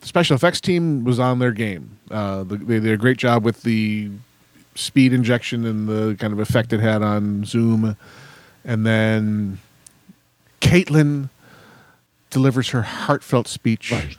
the 0.01 0.06
special 0.06 0.36
effects 0.36 0.60
team 0.60 1.02
was 1.05 1.18
on 1.18 1.39
their 1.39 1.51
game. 1.52 1.98
Uh, 2.10 2.44
the, 2.44 2.56
they 2.59 2.78
did 2.81 2.93
a 2.93 2.97
great 2.97 3.16
job 3.18 3.43
with 3.44 3.62
the 3.62 4.10
speed 4.74 5.12
injection 5.12 5.64
and 5.64 5.89
the 5.89 6.14
kind 6.18 6.32
of 6.32 6.39
effect 6.39 6.73
it 6.73 6.81
had 6.81 7.02
on 7.02 7.44
Zoom, 7.44 7.97
and 8.64 8.86
then 8.86 9.59
Caitlin 10.60 11.28
delivers 12.31 12.70
her 12.70 12.82
heartfelt 12.82 13.48
speech. 13.48 13.93
Right. 13.93 14.16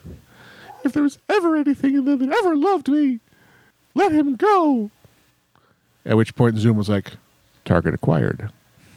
If 0.84 0.92
there 0.92 1.02
was 1.02 1.18
ever 1.28 1.56
anything 1.56 1.94
in 1.96 2.04
them 2.04 2.18
that 2.20 2.36
ever 2.38 2.56
loved 2.56 2.88
me, 2.88 3.20
let 3.94 4.12
him 4.12 4.36
go. 4.36 4.90
At 6.06 6.16
which 6.16 6.34
point 6.34 6.56
Zoom 6.58 6.76
was 6.76 6.88
like, 6.88 7.12
target 7.64 7.94
acquired. 7.94 8.50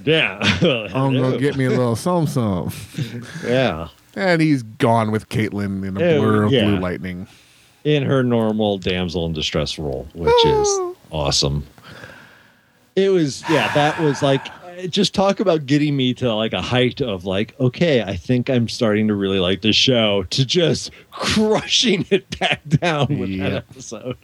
Yeah. 0.06 0.40
I'm 0.94 1.14
gonna 1.14 1.38
get 1.38 1.58
me 1.58 1.66
a 1.66 1.70
little 1.70 1.96
some 2.08 2.28
some. 2.28 2.72
Yeah. 3.46 3.90
And 4.16 4.42
he's 4.42 4.64
gone 4.64 5.12
with 5.12 5.30
Caitlin 5.30 5.86
in 5.88 5.98
a 5.98 6.04
Oh, 6.04 6.20
blur 6.22 6.44
of 6.44 6.52
yeah. 6.52 6.66
blue 6.66 6.78
lightning. 6.80 7.28
In 7.84 8.04
her 8.04 8.24
normal 8.24 8.78
damsel 8.78 9.26
in 9.26 9.34
distress 9.34 9.80
role, 9.80 10.08
which 10.14 10.28
is 10.46 10.68
Oh. 10.68 10.96
awesome. 11.12 11.66
It 12.96 13.10
was, 13.10 13.42
yeah, 13.50 13.74
that 13.74 14.00
was 14.00 14.22
like, 14.22 14.46
just 14.90 15.14
talk 15.14 15.40
about 15.40 15.66
getting 15.66 15.96
me 15.96 16.14
to 16.16 16.34
like 16.34 16.54
a 16.54 16.62
height 16.62 17.02
of 17.02 17.26
like, 17.26 17.56
okay, 17.60 18.02
I 18.04 18.16
think 18.16 18.50
I'm 18.50 18.68
starting 18.68 19.08
to 19.08 19.16
really 19.16 19.40
like 19.40 19.62
the 19.62 19.74
show, 19.74 20.24
to 20.24 20.46
just 20.46 20.92
crushing 21.12 22.06
it 22.10 22.40
back 22.40 22.62
down 22.68 23.20
with 23.20 23.30
Yeah. 23.30 23.50
that 23.50 23.66
episode. 23.70 24.18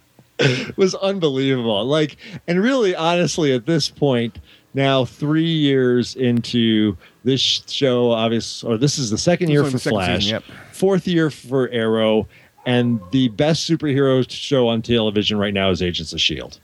was 0.78 0.94
unbelievable. 0.96 1.84
Like, 1.86 2.18
and 2.48 2.62
really, 2.62 2.96
honestly, 2.96 3.54
at 3.54 3.66
this 3.66 3.90
point, 3.90 4.40
now 4.74 5.04
three 5.06 5.44
years 5.52 6.16
into 6.16 6.96
this 7.24 7.42
show, 7.42 8.12
obviously, 8.12 8.70
or 8.72 8.78
this 8.78 9.00
is 9.00 9.10
the 9.10 9.18
second 9.18 9.48
This 9.48 9.54
year 9.54 9.64
for 9.66 9.80
Flash, 9.80 10.26
season, 10.26 10.44
yep. 10.48 10.58
fourth 10.72 11.08
year 11.08 11.32
for 11.32 11.70
Arrow, 11.70 12.28
and 12.68 13.00
the 13.12 13.30
best 13.30 13.68
superhero 13.68 14.30
show 14.30 14.68
on 14.68 14.84
television 14.84 15.38
right 15.40 15.54
now 15.54 15.72
is 15.72 15.82
Agents 15.82 16.14
of 16.14 16.22
Shield, 16.22 16.60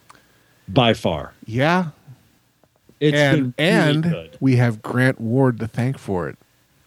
by 0.68 0.94
far. 0.94 1.34
Yeah. 1.48 1.88
It's 3.04 3.18
and 3.18 3.54
really 3.58 3.70
and 3.70 4.30
we 4.40 4.56
have 4.56 4.82
Grant 4.82 5.20
Ward 5.20 5.60
to 5.60 5.68
thank 5.68 5.98
for 5.98 6.28
it. 6.30 6.38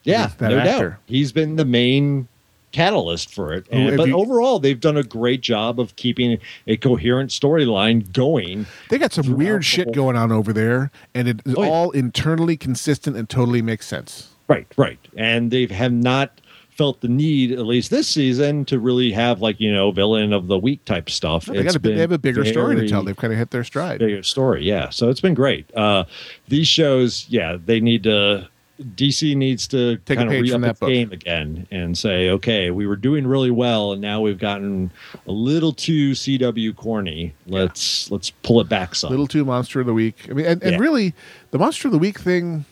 yeah, 0.04 0.30
no 0.40 0.58
actor. 0.58 0.88
doubt, 0.90 0.98
he's 1.06 1.32
been 1.32 1.56
the 1.56 1.64
main 1.64 2.28
catalyst 2.72 3.32
for 3.34 3.52
it. 3.54 3.66
Oh, 3.72 3.76
And, 3.76 3.88
if 3.90 3.96
but 3.96 4.08
you- 4.08 4.16
overall, 4.16 4.58
they've 4.58 4.80
done 4.80 4.96
a 4.96 5.02
great 5.02 5.40
job 5.40 5.80
of 5.80 5.96
keeping 5.96 6.38
a 6.66 6.76
coherent 6.76 7.30
storyline 7.30 8.12
going. 8.12 8.66
They 8.90 8.98
got 8.98 9.12
some 9.12 9.34
weird 9.36 9.64
shit 9.64 9.92
going 9.92 10.16
on 10.16 10.30
over 10.32 10.52
there, 10.52 10.90
and 11.14 11.26
it 11.28 11.40
is 11.46 11.54
Oh, 11.56 11.62
yeah. 11.64 11.70
all 11.70 11.90
internally 11.92 12.56
consistent 12.56 13.16
and 13.16 13.28
totally 13.28 13.62
makes 13.62 13.86
sense. 13.86 14.28
Right, 14.48 14.66
right. 14.76 14.98
And 15.16 15.50
they 15.50 15.66
have 15.66 15.92
not 15.92 16.40
felt 16.76 17.00
the 17.00 17.08
need, 17.08 17.52
at 17.52 17.66
least 17.66 17.90
this 17.90 18.06
season, 18.06 18.64
to 18.66 18.78
really 18.78 19.12
have 19.12 19.40
like 19.40 19.58
you 19.60 19.72
know 19.72 19.90
villain 19.90 20.32
of 20.32 20.46
the 20.46 20.58
week 20.58 20.84
type 20.84 21.08
stuff. 21.10 21.46
They, 21.46 21.58
a, 21.66 21.78
they 21.78 21.96
have 21.98 22.12
a 22.12 22.18
bigger 22.18 22.44
story 22.44 22.76
to 22.76 22.88
tell. 22.88 23.02
They've 23.02 23.16
kind 23.16 23.32
of 23.32 23.38
hit 23.38 23.50
their 23.50 23.64
stride. 23.64 23.98
bigger 24.00 24.22
story. 24.22 24.64
Yeah, 24.64 24.90
so 24.90 25.08
it's 25.08 25.20
been 25.20 25.34
great. 25.34 25.74
Uh, 25.74 26.04
these 26.48 26.68
shows, 26.68 27.26
yeah, 27.28 27.56
they 27.64 27.80
need 27.80 28.02
to. 28.04 28.48
DC 28.78 29.34
needs 29.34 29.66
to 29.68 29.96
Take 30.04 30.18
kind 30.18 30.28
of 30.28 30.32
page 30.32 30.50
re 30.50 30.52
up 30.52 30.60
that 30.60 30.70
its 30.72 30.80
book. 30.80 30.90
game 30.90 31.10
again 31.10 31.66
and 31.70 31.96
say, 31.96 32.28
okay, 32.28 32.70
we 32.70 32.86
were 32.86 32.94
doing 32.96 33.26
really 33.26 33.50
well, 33.50 33.92
and 33.92 34.02
now 34.02 34.20
we've 34.20 34.38
gotten 34.38 34.90
a 35.26 35.32
little 35.32 35.72
too 35.72 36.10
CW 36.10 36.76
corny. 36.76 37.32
Let's 37.46 38.10
let's 38.10 38.28
pull 38.42 38.60
it 38.60 38.68
back 38.68 38.94
some. 38.94 39.08
Little 39.08 39.26
too 39.26 39.46
monster 39.46 39.80
of 39.80 39.86
the 39.86 39.94
week. 39.94 40.26
I 40.28 40.34
mean, 40.34 40.44
and, 40.44 40.62
and 40.62 40.72
Yeah. 40.72 40.78
really, 40.78 41.14
the 41.52 41.58
monster 41.58 41.88
of 41.88 41.92
the 41.92 41.98
week 41.98 42.18
thing, 42.20 42.66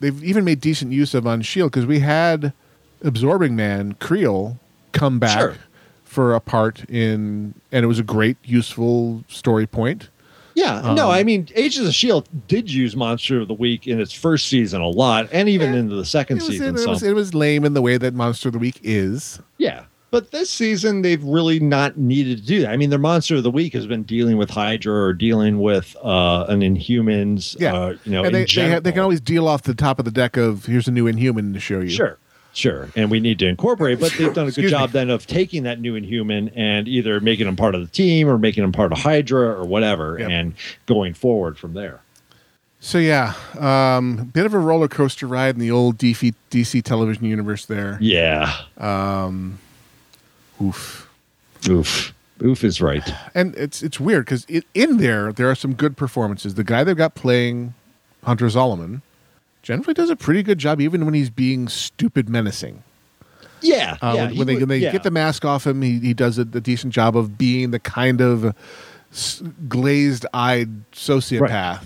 they've 0.00 0.24
even 0.24 0.44
made 0.44 0.60
decent 0.60 0.90
use 0.90 1.14
of 1.14 1.28
on 1.28 1.42
Shield 1.42 1.70
because 1.70 1.86
we 1.86 2.00
had 2.00 2.52
Absorbing 3.02 3.54
Man 3.56 3.94
Creel 4.00 4.58
come 4.92 5.18
back 5.18 5.38
Sure. 5.38 5.54
for 6.04 6.34
a 6.34 6.40
part 6.40 6.84
in, 6.88 7.54
and 7.72 7.84
it 7.84 7.86
was 7.86 7.98
a 7.98 8.02
great, 8.04 8.36
useful 8.44 9.24
story 9.28 9.66
point. 9.66 10.08
Yeah, 10.54 10.76
Um, 10.80 10.94
no, 10.96 11.10
I 11.10 11.22
mean, 11.22 11.48
Agents 11.54 11.86
of 11.86 11.94
Shield 11.94 12.28
did 12.48 12.72
use 12.72 12.96
Monster 12.96 13.42
of 13.42 13.48
the 13.48 13.52
Week 13.54 13.86
in 13.86 14.00
its 14.00 14.12
first 14.14 14.48
season 14.48 14.80
a 14.80 14.88
lot, 14.88 15.28
and 15.30 15.50
even 15.50 15.74
into 15.74 15.94
the 15.94 16.04
second 16.06 16.38
It 16.38 16.44
season. 16.44 16.76
it, 16.76 16.78
some. 16.78 16.90
was, 16.92 17.02
it 17.02 17.14
was 17.14 17.34
lame 17.34 17.64
in 17.66 17.74
the 17.74 17.82
way 17.82 17.98
that 17.98 18.14
Monster 18.14 18.48
of 18.48 18.54
the 18.54 18.58
Week 18.58 18.80
is. 18.82 19.38
Yeah. 19.58 19.82
But 20.10 20.30
this 20.30 20.48
season, 20.48 21.02
they've 21.02 21.22
really 21.22 21.60
not 21.60 21.98
needed 21.98 22.38
to 22.38 22.42
do 22.46 22.60
that. 22.62 22.70
I 22.70 22.78
mean, 22.78 22.88
their 22.88 22.98
monster 22.98 23.36
of 23.36 23.42
the 23.42 23.50
week 23.50 23.74
has 23.74 23.86
been 23.86 24.04
dealing 24.04 24.38
with 24.38 24.48
Hydra 24.48 24.94
or 24.94 25.12
dealing 25.12 25.60
with 25.60 25.94
uh, 26.02 26.46
an 26.48 26.60
Inhumans. 26.60 27.54
Yeah. 27.60 27.74
uh, 27.74 27.96
you 28.04 28.12
know, 28.12 28.24
and 28.24 28.34
they, 28.34 28.44
they, 28.46 28.78
they 28.78 28.92
can 28.92 29.00
always 29.02 29.20
deal 29.20 29.46
off 29.48 29.62
the 29.62 29.74
top 29.74 29.98
of 29.98 30.04
the 30.06 30.10
deck 30.10 30.38
of 30.38 30.64
here's 30.66 30.88
a 30.88 30.92
new 30.92 31.06
Inhuman 31.06 31.52
to 31.52 31.60
show 31.60 31.80
you. 31.80 31.90
Sure, 31.90 32.18
sure. 32.56 32.88
And 32.96 33.10
we 33.10 33.20
need 33.20 33.38
to 33.40 33.46
incorporate, 33.46 34.00
but 34.00 34.12
they've 34.18 34.32
done 34.34 34.48
a 34.48 34.50
good 34.52 34.70
job 34.70 34.90
me. 34.90 34.92
then 34.94 35.10
of 35.10 35.26
taking 35.26 35.62
that 35.64 35.80
new 35.80 35.94
Inhuman 35.94 36.48
and 36.50 36.88
either 36.88 37.20
making 37.20 37.46
them 37.46 37.56
part 37.56 37.74
of 37.74 37.80
the 37.82 37.86
team 37.88 38.28
or 38.28 38.38
making 38.38 38.62
them 38.62 38.72
part 38.72 38.92
of 38.92 38.98
Hydra 38.98 39.50
or 39.60 39.64
whatever, 39.64 40.18
Yep. 40.18 40.30
and 40.30 40.54
going 40.86 41.14
forward 41.14 41.58
from 41.58 41.74
there. 41.74 42.00
So 42.80 42.98
yeah, 42.98 43.34
um, 43.58 44.30
bit 44.32 44.46
of 44.46 44.54
a 44.54 44.58
roller 44.58 44.86
coaster 44.88 45.26
ride 45.26 45.54
in 45.54 45.60
the 45.60 45.70
old 45.70 45.98
DC, 45.98 46.34
DC 46.50 46.82
television 46.82 47.24
universe 47.24 47.66
there. 47.66 47.98
Yeah. 48.00 48.52
Oof. 50.62 51.08
Oof. 51.68 52.12
Oof 52.42 52.64
is 52.64 52.80
right. 52.82 53.02
And 53.34 53.54
it's 53.56 53.82
it's 53.82 53.98
weird 53.98 54.26
because 54.26 54.46
in 54.74 54.98
there 54.98 55.32
there 55.32 55.50
are 55.50 55.54
some 55.54 55.72
good 55.74 55.96
performances. 55.96 56.54
The 56.54 56.64
guy 56.64 56.84
they've 56.84 56.96
got 56.96 57.14
playing 57.14 57.72
Hunter 58.24 58.46
Zolomon 58.46 59.00
generally 59.66 59.94
does 59.94 60.10
a 60.10 60.16
pretty 60.16 60.42
good 60.42 60.58
job, 60.58 60.80
even 60.80 61.04
when 61.04 61.12
he's 61.14 61.30
being 61.30 61.66
stupid 61.68 62.28
menacing. 62.28 62.82
Yeah. 63.62 63.96
Uh, 64.00 64.12
yeah, 64.14 64.26
when, 64.28 64.36
when 64.38 64.46
they 64.46 64.52
would- 64.54 64.62
when 64.62 64.68
they 64.68 64.78
yeah. 64.78 64.92
get 64.92 65.02
the 65.02 65.10
mask 65.10 65.44
off 65.44 65.66
him, 65.66 65.82
he, 65.82 65.98
he 65.98 66.14
does 66.14 66.38
a, 66.38 66.42
a 66.42 66.60
decent 66.60 66.92
job 66.92 67.16
of 67.16 67.36
being 67.36 67.70
the 67.72 67.78
kind 67.80 68.20
of 68.20 68.54
glazed-eyed 69.68 70.90
sociopath. 70.92 71.84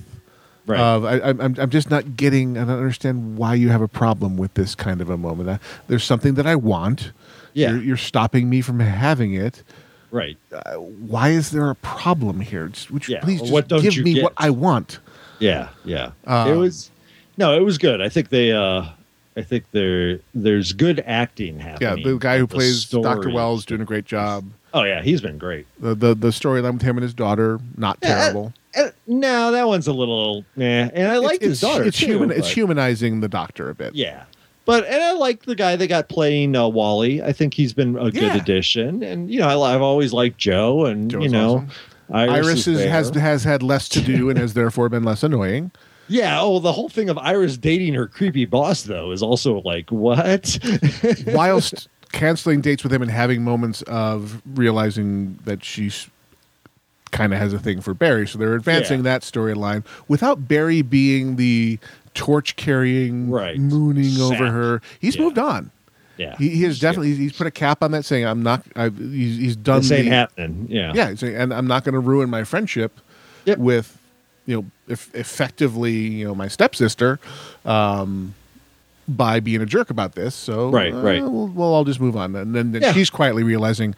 Right. 0.66 0.78
Of 0.81 1.05
I, 1.05 1.20
I'm 1.20 1.40
I'm- 1.40 1.55
I'm 1.59 1.70
just 1.70 1.90
not 1.90 2.16
getting. 2.16 2.57
I 2.57 2.65
don't 2.65 2.77
understand 2.78 3.36
why 3.39 3.55
you 3.55 3.70
have 3.70 3.82
a 3.82 3.89
problem 3.89 4.36
with 4.36 4.55
this 4.55 4.74
kind 4.74 5.01
of 5.01 5.11
a 5.11 5.16
moment. 5.16 5.48
Uh, 5.48 5.59
there's 5.89 6.05
something 6.05 6.35
that 6.35 6.47
I 6.47 6.55
want. 6.57 7.12
Yeah. 7.55 7.70
you're, 7.73 7.82
you're 7.82 7.97
stopping 7.97 8.48
me 8.48 8.61
from 8.61 8.78
having 8.78 9.35
it. 9.35 9.65
right. 10.12 10.36
Why 10.77 11.31
is 11.31 11.51
there 11.51 11.69
a 11.70 11.74
problem 11.77 12.40
here? 12.40 12.69
Just, 12.69 12.90
would 12.93 13.09
you 13.09 13.15
Yeah, 13.15 13.20
please 13.23 13.40
just 13.40 13.52
what 13.52 13.66
don't 13.66 13.82
give 13.82 13.97
me 13.98 14.15
get? 14.15 14.23
what 14.23 14.35
I 14.36 14.51
want? 14.51 15.01
Yeah, 15.40 15.70
yeah. 15.85 16.12
it 16.24 16.28
Um, 16.31 16.59
was 16.59 16.90
no, 17.36 17.57
it 17.57 17.65
was 17.65 17.78
good. 17.78 18.01
I 18.01 18.09
think 18.09 18.28
they 18.31 18.52
uh 18.52 18.85
I 19.36 19.43
think 19.43 19.65
there 19.73 20.20
there's 20.35 20.73
good 20.73 21.02
acting 21.07 21.59
happening. 21.61 21.98
Yeah, 21.98 22.05
the 22.12 22.19
guy 22.19 22.39
who 22.39 22.47
The 22.47 22.55
plays 22.55 22.85
Doctor 22.89 23.31
Wells 23.31 23.65
doing 23.65 23.81
a 23.81 23.85
great 23.85 24.05
job. 24.05 24.44
Oh 24.74 24.82
yeah, 24.85 25.02
he's 25.02 25.20
been 25.20 25.39
great. 25.39 25.66
The 25.81 25.94
the 25.94 26.15
the 26.15 26.28
storyline 26.28 26.74
with 26.74 26.82
him 26.82 26.97
and 26.97 27.02
his 27.02 27.15
daughter 27.15 27.59
not 27.77 27.98
Yeah, 28.02 28.09
terrible. 28.23 28.52
Uh, 28.77 28.90
no, 29.07 29.51
that 29.51 29.66
one's 29.66 29.89
a 29.89 29.93
little 29.93 30.44
yeah, 30.57 30.90
and 30.94 31.09
I 31.09 31.16
like 31.19 31.36
it's, 31.36 31.44
his 31.44 31.61
daughter 31.61 31.85
It's 31.85 31.98
too, 31.98 32.07
human. 32.07 32.31
It's 32.31 32.51
humanizing 32.51 33.20
the 33.20 33.28
doctor 33.28 33.69
a 33.70 33.74
bit. 33.74 33.94
Yeah. 33.94 34.24
But 34.66 34.85
and 34.86 35.02
I 35.02 35.12
like 35.12 35.44
the 35.44 35.57
guy 35.57 35.74
they 35.74 35.89
got 35.89 36.09
playing 36.09 36.55
uh, 36.55 36.69
Wally. 36.69 37.23
I 37.23 37.32
think 37.32 37.55
he's 37.55 37.73
been 37.73 37.97
a 37.97 38.05
Yeah. 38.11 38.20
good 38.20 38.36
addition. 38.36 39.02
And 39.02 39.28
you 39.31 39.40
know, 39.40 39.48
I, 39.48 39.74
I've 39.74 39.82
always 39.82 40.12
liked 40.12 40.39
Joe, 40.39 40.85
and 40.85 41.11
Joe's 41.11 41.24
you 41.24 41.28
know, 41.31 41.55
awesome. 41.57 41.70
Iris, 42.12 42.47
Iris 42.47 42.66
is 42.69 42.81
is, 42.81 42.85
has 42.86 43.11
has 43.11 43.44
had 43.44 43.62
less 43.62 43.89
to 43.89 44.01
do 44.01 44.28
and 44.31 44.39
has 44.39 44.55
therefore 44.61 44.89
been 44.89 45.02
less 45.02 45.23
annoying. 45.24 45.73
Yeah. 46.11 46.41
Oh, 46.41 46.59
the 46.59 46.73
whole 46.73 46.89
thing 46.91 47.09
of 47.09 47.16
Iris 47.19 47.57
dating 47.57 47.95
her 47.95 48.07
creepy 48.07 48.45
boss 48.45 48.82
though 48.82 49.11
is 49.12 49.23
also 49.23 49.61
like 49.62 49.91
what? 49.91 50.59
Whilst 51.28 51.89
canceling 52.12 52.61
dates 52.61 52.82
with 52.82 52.93
him 52.93 53.03
and 53.03 53.11
having 53.11 53.43
moments 53.43 53.82
of 53.82 54.43
realizing 54.55 55.39
that 55.45 55.65
she's 55.65 56.09
kind 57.12 57.32
of 57.32 57.39
has 57.39 57.53
a 57.53 57.59
thing 57.59 57.81
for 57.81 57.95
Barry, 57.95 58.27
so 58.27 58.39
they're 58.39 58.55
advancing 58.55 58.99
Yeah. 58.99 59.03
that 59.19 59.23
storyline 59.23 59.85
without 60.09 60.47
Barry 60.47 60.82
being 60.82 61.37
the 61.37 61.78
torch 62.15 62.57
carrying, 62.57 63.31
Right. 63.31 63.59
mooning 63.59 64.20
over 64.20 64.51
her. 64.51 64.82
He's 65.01 65.16
Yeah. 65.16 65.23
moved 65.23 65.39
on. 65.39 65.70
Yeah. 66.19 66.37
He, 66.37 66.51
he 66.51 66.62
has 66.65 66.78
definitely 66.78 67.15
he's 67.15 67.32
put 67.32 67.47
a 67.47 67.51
cap 67.51 67.82
on 67.82 67.93
that, 67.93 68.05
saying 68.05 68.27
I'm 68.27 68.43
not. 68.43 68.62
I've, 68.77 68.97
he's, 68.99 69.39
he's 69.39 69.57
done. 69.57 69.81
This 69.81 69.91
ain't 69.93 70.05
the- 70.05 70.11
happening. 70.11 70.66
Yeah. 70.69 70.93
Yeah, 70.95 71.15
and 71.27 71.53
I'm 71.55 71.66
not 71.66 71.82
going 71.85 71.95
to 71.95 71.99
ruin 72.01 72.28
my 72.28 72.45
friendship 72.45 73.01
Yep. 73.47 73.59
with, 73.59 73.97
you 74.47 74.57
know, 74.57 74.65
if, 74.89 75.15
effectively, 75.15 75.93
you 75.93 76.25
know, 76.27 76.35
my 76.35 76.49
stepsister, 76.49 77.19
um, 77.65 78.35
by 79.09 79.41
being 79.41 79.61
a 79.61 79.67
jerk 79.67 79.91
about 79.91 80.15
this. 80.15 80.35
So 80.35 80.71
Right, 80.71 80.93
uh, 80.95 81.01
right. 81.01 81.23
We'll, 81.23 81.49
we'll 81.49 81.85
just 81.85 82.01
move 82.01 82.17
on. 82.17 82.35
And 82.37 82.55
then, 82.55 82.73
then 82.73 82.83
Yeah. 82.83 82.93
she's 82.93 83.11
quietly 83.11 83.43
realizing. 83.43 83.95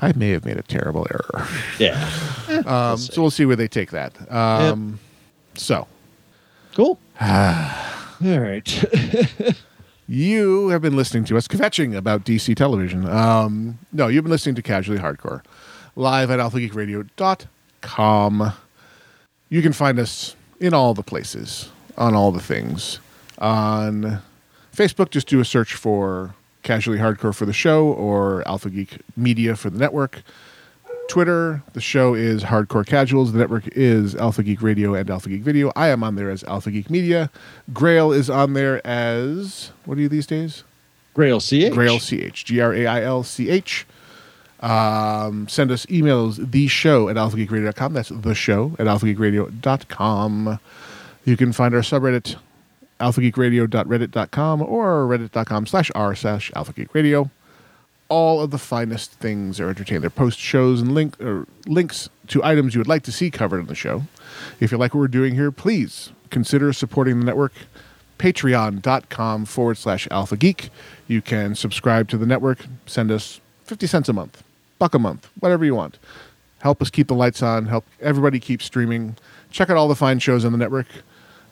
I 0.00 0.12
may 0.16 0.30
have 0.30 0.44
made 0.44 0.56
a 0.56 0.62
terrible 0.62 1.06
error. 1.10 1.46
Yeah. 1.78 2.10
Um, 2.66 2.96
so 2.98 3.22
we'll 3.22 3.30
see 3.30 3.46
where 3.46 3.54
they 3.56 3.68
take 3.68 3.90
that. 3.92 4.12
Um, 4.32 4.98
So 5.54 5.86
Cool. 6.74 6.98
All 7.20 7.28
right. 8.20 8.84
You 10.06 10.68
have 10.68 10.82
been 10.82 10.96
listening 10.96 11.24
to 11.24 11.38
us 11.38 11.48
kvetching 11.48 11.96
about 11.96 12.26
DC 12.26 12.54
television. 12.56 13.08
Um, 13.08 13.78
no, 13.90 14.08
you've 14.08 14.22
been 14.24 14.30
listening 14.30 14.54
to 14.56 14.62
Casually 14.62 14.98
Hardcore 14.98 15.42
live 15.96 16.30
at 16.30 16.40
alphageekradio.com. 16.40 18.52
You 19.54 19.62
can 19.62 19.72
find 19.72 20.00
us 20.00 20.34
in 20.58 20.74
all 20.74 20.94
the 20.94 21.04
places, 21.04 21.70
on 21.96 22.12
all 22.12 22.32
the 22.32 22.40
things. 22.40 22.98
On 23.38 24.20
Facebook, 24.74 25.10
just 25.10 25.28
do 25.28 25.38
a 25.38 25.44
search 25.44 25.74
for 25.74 26.34
Casually 26.64 26.98
Hardcore 26.98 27.32
for 27.32 27.46
the 27.46 27.52
show 27.52 27.86
or 27.86 28.42
Alpha 28.48 28.68
Geek 28.68 28.98
Media 29.16 29.54
for 29.54 29.70
the 29.70 29.78
network. 29.78 30.24
Twitter, 31.08 31.62
the 31.72 31.80
show 31.80 32.14
is 32.14 32.42
Hardcore 32.42 32.84
Casuals. 32.84 33.32
The 33.32 33.38
network 33.38 33.68
is 33.76 34.16
Alpha 34.16 34.42
Geek 34.42 34.60
Radio 34.60 34.92
and 34.94 35.08
Alpha 35.08 35.28
Geek 35.28 35.42
Video. 35.42 35.70
I 35.76 35.86
am 35.86 36.02
on 36.02 36.16
there 36.16 36.30
as 36.30 36.42
Alpha 36.42 36.72
Geek 36.72 36.90
Media. 36.90 37.30
Grail 37.72 38.10
is 38.10 38.28
on 38.28 38.54
there 38.54 38.84
as 38.84 39.70
what 39.84 39.96
are 39.98 40.00
you 40.00 40.08
these 40.08 40.26
days? 40.26 40.64
Grail 41.14 41.38
CH. 41.38 41.70
Grail 41.70 42.00
CH. 42.00 42.44
G 42.44 42.58
R 42.60 42.74
A 42.74 42.86
I 42.88 43.02
L 43.04 43.22
C 43.22 43.50
H. 43.50 43.86
Um, 44.64 45.46
send 45.46 45.70
us 45.70 45.84
emails, 45.86 46.50
the 46.50 46.68
show 46.68 47.10
at 47.10 47.16
alphageekradio.com. 47.16 47.92
That's 47.92 48.08
the 48.08 48.34
show 48.34 48.74
at 48.78 48.86
alphageekradio.com. 48.86 50.58
You 51.26 51.36
can 51.36 51.52
find 51.52 51.74
our 51.74 51.82
subreddit, 51.82 52.36
alphageekradio.reddit.com 52.98 54.62
or 54.62 55.06
reddit.com 55.06 55.66
slash 55.66 55.90
r 55.94 56.14
slash 56.14 56.50
alphageekradio. 56.52 57.30
All 58.08 58.40
of 58.40 58.50
the 58.52 58.58
finest 58.58 59.12
things 59.12 59.60
are 59.60 59.68
entertained. 59.68 60.02
They're 60.02 60.08
post 60.08 60.38
shows 60.38 60.80
and 60.80 60.94
link 60.94 61.20
or 61.20 61.46
links 61.66 62.08
to 62.28 62.42
items 62.42 62.74
you 62.74 62.80
would 62.80 62.88
like 62.88 63.02
to 63.02 63.12
see 63.12 63.30
covered 63.30 63.60
on 63.60 63.66
the 63.66 63.74
show. 63.74 64.04
If 64.60 64.72
you 64.72 64.78
like 64.78 64.94
what 64.94 65.00
we're 65.00 65.08
doing 65.08 65.34
here, 65.34 65.52
please 65.52 66.10
consider 66.30 66.72
supporting 66.72 67.20
the 67.20 67.26
network. 67.26 67.52
Patreon.com 68.18 69.44
forward 69.44 69.76
slash 69.76 70.08
alpha 70.10 70.38
geek. 70.38 70.70
You 71.06 71.20
can 71.20 71.54
subscribe 71.54 72.08
to 72.08 72.16
the 72.16 72.24
network, 72.24 72.64
send 72.86 73.10
us 73.10 73.42
50 73.64 73.86
cents 73.86 74.08
a 74.08 74.12
month, 74.14 74.42
buck 74.78 74.94
a 74.94 74.98
month, 74.98 75.28
whatever 75.40 75.64
you 75.64 75.74
want. 75.74 75.98
Help 76.58 76.80
us 76.80 76.90
keep 76.90 77.08
the 77.08 77.14
lights 77.14 77.42
on, 77.42 77.66
help 77.66 77.84
everybody 78.00 78.40
keep 78.40 78.62
streaming. 78.62 79.16
Check 79.50 79.70
out 79.70 79.76
all 79.76 79.88
the 79.88 79.94
fine 79.94 80.18
shows 80.18 80.44
on 80.44 80.52
the 80.52 80.58
network. 80.58 80.86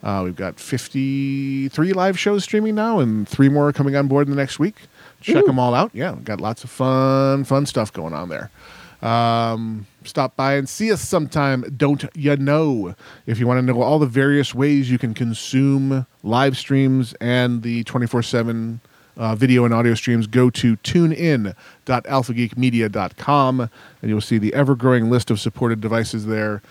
Uh, 0.01 0.21
we've 0.23 0.35
got 0.35 0.59
53 0.59 1.93
live 1.93 2.19
shows 2.19 2.43
streaming 2.43 2.75
now, 2.75 2.99
and 2.99 3.27
three 3.27 3.47
more 3.47 3.71
coming 3.71 3.95
on 3.95 4.07
board 4.07 4.27
in 4.27 4.31
the 4.31 4.37
next 4.37 4.59
week. 4.59 4.75
Check 5.21 5.45
them 5.45 5.57
all 5.57 5.73
out. 5.73 5.91
Yeah, 5.93 6.11
we've 6.11 6.25
got 6.25 6.41
lots 6.41 6.65
of 6.65 6.69
fun, 6.69 7.45
fun 7.45 7.65
stuff 7.65 7.93
going 7.93 8.13
on 8.13 8.27
there. 8.27 8.51
Um, 9.01 9.85
stop 10.05 10.35
by 10.35 10.55
and 10.55 10.67
see 10.67 10.91
us 10.91 11.01
sometime. 11.01 11.63
Don't 11.75 12.05
you 12.15 12.35
know? 12.37 12.95
If 13.25 13.39
you 13.39 13.47
want 13.47 13.59
to 13.59 13.61
know 13.61 13.81
all 13.81 13.99
the 13.99 14.05
various 14.05 14.55
ways 14.55 14.89
you 14.89 14.97
can 14.97 15.13
consume 15.13 16.05
live 16.23 16.57
streams 16.57 17.13
and 17.21 17.63
the 17.63 17.83
24 17.83 18.23
7 18.23 18.79
uh, 19.17 19.35
video 19.35 19.65
and 19.65 19.73
audio 19.73 19.93
streams, 19.93 20.25
go 20.27 20.49
to 20.49 20.75
tunein.alphageekmedia.com 20.77 23.59
and 23.59 23.69
you'll 24.09 24.21
see 24.21 24.37
the 24.37 24.53
ever 24.53 24.75
growing 24.75 25.09
list 25.09 25.29
of 25.31 25.39
supported 25.39 25.81
devices 25.81 26.25
there, 26.25 26.61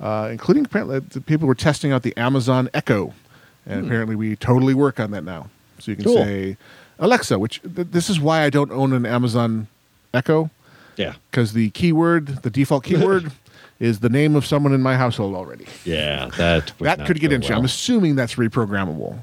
uh, 0.00 0.28
including 0.30 0.64
apparently 0.64 0.98
the 1.00 1.20
people 1.20 1.46
were 1.48 1.54
testing 1.54 1.92
out 1.92 2.02
the 2.02 2.16
Amazon 2.16 2.68
Echo. 2.74 3.14
And 3.68 3.84
apparently, 3.84 4.14
we 4.14 4.36
totally 4.36 4.74
work 4.74 5.00
on 5.00 5.10
that 5.10 5.24
now. 5.24 5.48
So 5.80 5.90
you 5.90 5.96
can 5.96 6.04
Cool. 6.04 6.18
say, 6.18 6.56
Alexa, 7.00 7.36
which 7.38 7.60
th- 7.62 7.88
this 7.90 8.08
is 8.08 8.20
why 8.20 8.44
I 8.44 8.50
don't 8.50 8.70
own 8.70 8.92
an 8.92 9.04
Amazon 9.04 9.66
Echo 10.14 10.50
Yeah. 10.96 11.14
because 11.32 11.52
the 11.52 11.70
keyword, 11.70 12.44
the 12.44 12.50
default 12.50 12.84
keyword, 12.88 13.32
is 13.80 13.98
the 13.98 14.08
name 14.08 14.36
of 14.36 14.46
someone 14.46 14.72
in 14.72 14.82
my 14.82 14.96
household 14.96 15.34
already. 15.34 15.66
Yeah. 15.84 16.30
That 16.36 16.72
that 16.78 17.04
could 17.06 17.18
get 17.18 17.32
into. 17.32 17.48
well. 17.50 17.58
I'm 17.58 17.64
assuming 17.64 18.14
that's 18.14 18.36
reprogrammable. 18.36 19.18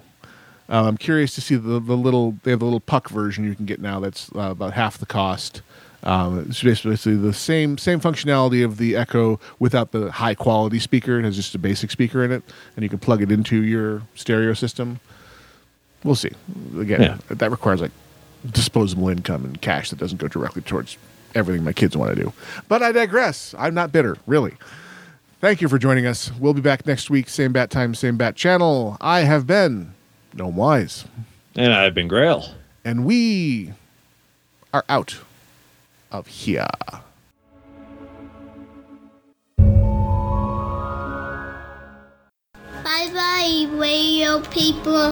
Uh, 0.74 0.86
I'm 0.88 0.98
curious 0.98 1.36
to 1.36 1.41
see 1.41 1.56
the, 1.56 1.80
the 1.80 1.95
little. 1.95 2.36
They 2.44 2.50
have 2.52 2.60
the 2.60 2.66
little 2.66 2.80
puck 2.80 3.10
version 3.10 3.44
you 3.44 3.54
can 3.54 3.66
get 3.66 3.80
now. 3.80 4.00
That's 4.00 4.32
uh, 4.36 4.50
about 4.52 4.74
half 4.74 4.98
the 4.98 5.06
cost. 5.06 5.62
Um, 6.02 6.48
it's 6.50 6.64
basically 6.64 7.16
the 7.16 7.32
same 7.32 7.78
same 7.78 8.00
functionality 8.02 8.66
of 8.66 8.78
the 8.78 8.95
Echo 8.95 9.40
without 9.60 9.91
the 9.91 10.12
high 10.12 10.34
quality 10.34 10.80
speaker. 10.80 11.20
It 11.20 11.26
has 11.26 11.36
just 11.36 11.54
a 11.54 11.60
basic 11.60 11.91
speaker 11.91 12.24
in 12.24 12.32
it, 12.32 12.41
and 12.76 12.82
you 12.84 12.90
can 12.90 12.98
plug 12.98 13.22
it 13.22 13.32
into 13.32 13.64
your 13.64 14.02
stereo 14.16 14.54
system. 14.56 15.00
We'll 16.04 16.16
see. 16.16 16.32
Again, 16.78 17.02
Yeah. 17.02 17.18
that 17.30 17.52
requires 17.52 17.80
like 17.80 17.91
disposable 18.52 19.10
income 19.10 19.45
and 19.45 19.62
cash 19.62 19.91
that 19.91 20.00
doesn't 20.00 20.18
go 20.18 20.28
directly 20.28 20.64
towards 20.64 20.98
everything 21.36 21.64
my 21.64 21.72
kids 21.72 21.95
want 21.95 22.16
to 22.16 22.22
do. 22.22 22.34
But 22.68 22.82
I 22.84 22.91
digress. 22.91 23.54
I'm 23.58 23.74
not 23.76 23.91
bitter, 23.91 24.18
really. 24.28 24.56
Thank 25.40 25.62
you 25.62 25.70
for 25.70 25.78
joining 25.78 26.06
us. 26.08 26.32
We'll 26.40 26.54
be 26.54 26.62
back 26.62 26.86
next 26.88 27.10
week, 27.10 27.30
same 27.30 27.54
bat 27.54 27.70
time, 27.70 27.94
same 27.95 28.18
bat 28.18 28.36
channel. 28.36 28.98
I 29.00 29.22
have 29.22 29.45
been 29.48 29.94
Gnome 30.34 30.55
Wise, 30.55 31.05
And 31.55 31.73
I've 31.73 31.93
been 31.93 32.07
Grail. 32.07 32.45
and 32.84 33.05
we 33.05 33.73
are 34.73 34.84
out 34.89 35.18
of 36.11 36.27
here. 36.27 36.68
Bye 42.84 43.10
bye, 43.14 43.68
radio 43.72 44.39
people. 44.51 45.11